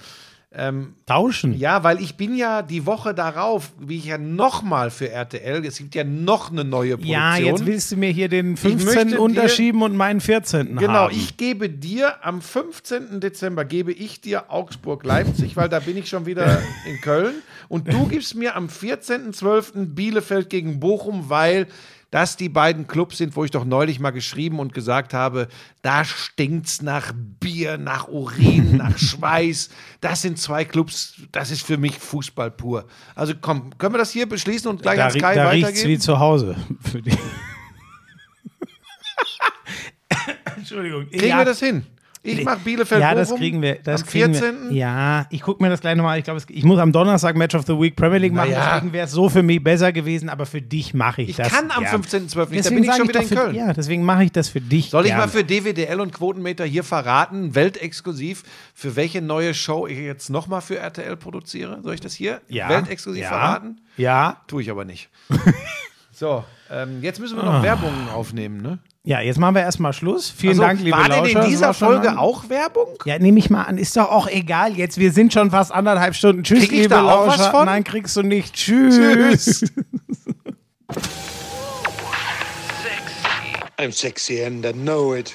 Tauschen. 1.06 1.58
Ja, 1.58 1.82
weil 1.82 2.00
ich 2.00 2.16
bin 2.16 2.36
ja 2.36 2.60
die 2.62 2.84
Woche 2.84 3.14
darauf, 3.14 3.72
wie 3.80 3.96
ich 3.96 4.04
ja 4.06 4.18
nochmal 4.18 4.90
für 4.90 5.08
RTL, 5.10 5.64
es 5.64 5.78
gibt 5.78 5.94
ja 5.94 6.04
noch 6.04 6.50
eine 6.50 6.62
neue 6.64 6.96
Produktion. 6.96 7.12
Ja, 7.14 7.36
jetzt 7.36 7.64
willst 7.64 7.92
du 7.92 7.96
mir 7.96 8.10
hier 8.10 8.28
den 8.28 8.50
möchte 8.50 8.68
15. 8.68 9.08
dir- 9.08 9.20
unterschieben 9.20 9.82
und 9.82 9.96
meinen 9.96 10.20
14. 10.20 10.76
Genau, 10.76 10.92
haben. 10.92 11.14
ich 11.14 11.36
gebe 11.36 11.70
dir 11.70 12.24
am 12.24 12.42
15. 12.42 13.20
Dezember 13.20 13.64
gebe 13.64 13.92
ich 13.92 14.20
dir 14.20 14.50
Augsburg-Leipzig, 14.50 15.56
weil 15.56 15.68
da 15.68 15.78
bin 15.80 15.96
ich 15.96 16.08
schon 16.08 16.26
wieder 16.26 16.60
in 16.86 17.00
Köln. 17.00 17.34
Und 17.68 17.92
du 17.92 18.06
gibst 18.08 18.34
mir 18.34 18.54
am 18.54 18.66
14.12. 18.66 19.94
Bielefeld 19.94 20.50
gegen 20.50 20.80
Bochum, 20.80 21.30
weil 21.30 21.66
das 22.12 22.36
die 22.36 22.48
beiden 22.50 22.86
Clubs 22.86 23.18
sind, 23.18 23.34
wo 23.34 23.44
ich 23.44 23.50
doch 23.50 23.64
neulich 23.64 23.98
mal 23.98 24.10
geschrieben 24.10 24.60
und 24.60 24.74
gesagt 24.74 25.14
habe, 25.14 25.48
da 25.80 26.04
stinkt's 26.04 26.82
nach 26.82 27.12
Bier, 27.14 27.78
nach 27.78 28.06
Urin, 28.06 28.76
nach 28.76 28.96
Schweiß. 28.98 29.70
Das 30.02 30.22
sind 30.22 30.38
zwei 30.38 30.64
Clubs, 30.66 31.14
das 31.32 31.50
ist 31.50 31.62
für 31.62 31.78
mich 31.78 31.98
Fußball 31.98 32.50
pur. 32.50 32.86
Also 33.14 33.32
komm, 33.40 33.76
können 33.78 33.94
wir 33.94 33.98
das 33.98 34.12
hier 34.12 34.28
beschließen 34.28 34.70
und 34.70 34.82
gleich 34.82 34.98
da, 34.98 35.06
an 35.06 35.12
rie- 35.12 35.18
Sky 35.20 35.34
da 35.34 35.48
riecht's 35.48 35.68
weitergeben? 35.70 35.88
wie 35.88 35.98
zu 35.98 36.18
Hause. 36.18 36.54
Für 36.82 37.00
die. 37.02 37.12
Entschuldigung. 40.56 41.08
Kriegen 41.08 41.26
ja. 41.28 41.38
wir 41.38 41.44
das 41.46 41.60
hin? 41.60 41.86
Ich 42.24 42.44
mache 42.44 42.60
Bielefeld 42.60 43.00
Ja, 43.00 43.14
das 43.14 43.34
kriegen 43.34 43.60
wir. 43.62 43.78
Das 43.82 44.02
am 44.02 44.06
kriegen 44.06 44.34
14. 44.34 44.70
Wir. 44.70 44.76
Ja, 44.76 45.26
ich 45.30 45.42
gucke 45.42 45.60
mir 45.60 45.68
das 45.68 45.80
gleich 45.80 45.96
nochmal. 45.96 46.18
Ich 46.18 46.24
glaube, 46.24 46.40
ich 46.48 46.62
muss 46.64 46.78
am 46.78 46.92
Donnerstag 46.92 47.36
Match 47.36 47.54
of 47.56 47.66
the 47.66 47.72
Week 47.72 47.96
Premier 47.96 48.18
League 48.18 48.32
machen. 48.32 48.50
Naja. 48.50 48.74
Deswegen 48.74 48.92
wäre 48.92 49.06
es 49.06 49.12
so 49.12 49.28
für 49.28 49.42
mich 49.42 49.62
besser 49.62 49.92
gewesen, 49.92 50.28
aber 50.28 50.46
für 50.46 50.62
dich 50.62 50.94
mache 50.94 51.22
ich, 51.22 51.30
Ich 51.30 51.36
das. 51.36 51.48
kann 51.48 51.70
am 51.72 51.82
gern. 51.82 52.02
15.12. 52.02 52.20
nicht, 52.20 52.36
da 52.36 52.44
Deswegen 52.44 52.74
bin 52.76 52.84
ich 52.84 52.96
schon 52.96 53.08
wieder 53.08 53.20
doch 53.20 53.22
in 53.22 53.28
für, 53.28 53.34
Köln. 53.34 53.54
Ja, 53.56 53.72
deswegen 53.72 54.04
mache 54.04 54.24
ich 54.24 54.32
das 54.32 54.48
für 54.48 54.60
dich. 54.60 54.90
Soll 54.90 55.04
ich 55.04 55.10
gerne. 55.10 55.22
mal 55.22 55.28
für 55.28 55.42
DWDL 55.42 56.00
und 56.00 56.12
Quotenmeter 56.12 56.64
hier 56.64 56.84
verraten, 56.84 57.56
weltexklusiv, 57.56 58.44
für 58.72 58.94
welche 58.94 59.20
neue 59.20 59.52
Show 59.52 59.88
ich 59.88 59.98
jetzt 59.98 60.30
nochmal 60.30 60.60
für 60.60 60.78
RTL 60.78 61.16
produziere? 61.16 61.80
Soll 61.82 61.94
ich 61.94 62.00
das 62.00 62.14
hier 62.14 62.40
ja, 62.46 62.68
weltexklusiv 62.68 63.22
ja, 63.22 63.28
verraten? 63.28 63.80
Ja. 63.96 64.42
Tue 64.46 64.62
ich 64.62 64.70
aber 64.70 64.84
nicht. 64.84 65.08
so, 66.12 66.44
ähm, 66.70 67.02
jetzt 67.02 67.18
müssen 67.18 67.36
wir 67.36 67.42
noch 67.42 67.64
Werbungen 67.64 68.08
aufnehmen, 68.10 68.62
ne? 68.62 68.78
Ja, 69.04 69.20
jetzt 69.20 69.36
machen 69.38 69.56
wir 69.56 69.62
erstmal 69.62 69.92
Schluss. 69.92 70.30
Vielen 70.30 70.50
Also, 70.52 70.62
Dank, 70.62 70.80
liebe 70.80 70.96
war 70.96 71.08
denn 71.08 71.18
Lauscher. 71.18 71.28
in 71.30 71.34
Das 71.38 71.46
dieser 71.48 71.66
war 71.66 71.74
schon 71.74 71.88
Folge 71.88 72.06
lang. 72.06 72.18
auch 72.18 72.48
Werbung? 72.48 72.86
Ja, 73.04 73.18
nehme 73.18 73.38
ich 73.40 73.50
mal 73.50 73.64
an. 73.64 73.76
Ist 73.76 73.96
doch 73.96 74.08
auch 74.10 74.28
egal. 74.28 74.74
Jetzt, 74.76 74.96
wir 74.96 75.10
sind 75.10 75.32
schon 75.32 75.50
fast 75.50 75.72
anderthalb 75.72 76.14
Stunden. 76.14 76.44
Tschüss, 76.44 76.60
Krieg 76.60 76.72
ich 76.72 76.78
liebe 76.82 76.90
da 76.90 77.02
auch 77.12 77.26
was 77.26 77.38
Lauscher. 77.38 77.50
von? 77.50 77.64
Nein, 77.66 77.82
kriegst 77.82 78.16
du 78.16 78.22
nicht. 78.22 78.54
Tschüss. 78.54 79.64
I'm 83.78 83.90
sexy 83.92 84.44
and 84.44 84.64
I 84.64 84.72
know 84.72 85.14
it 85.14 85.34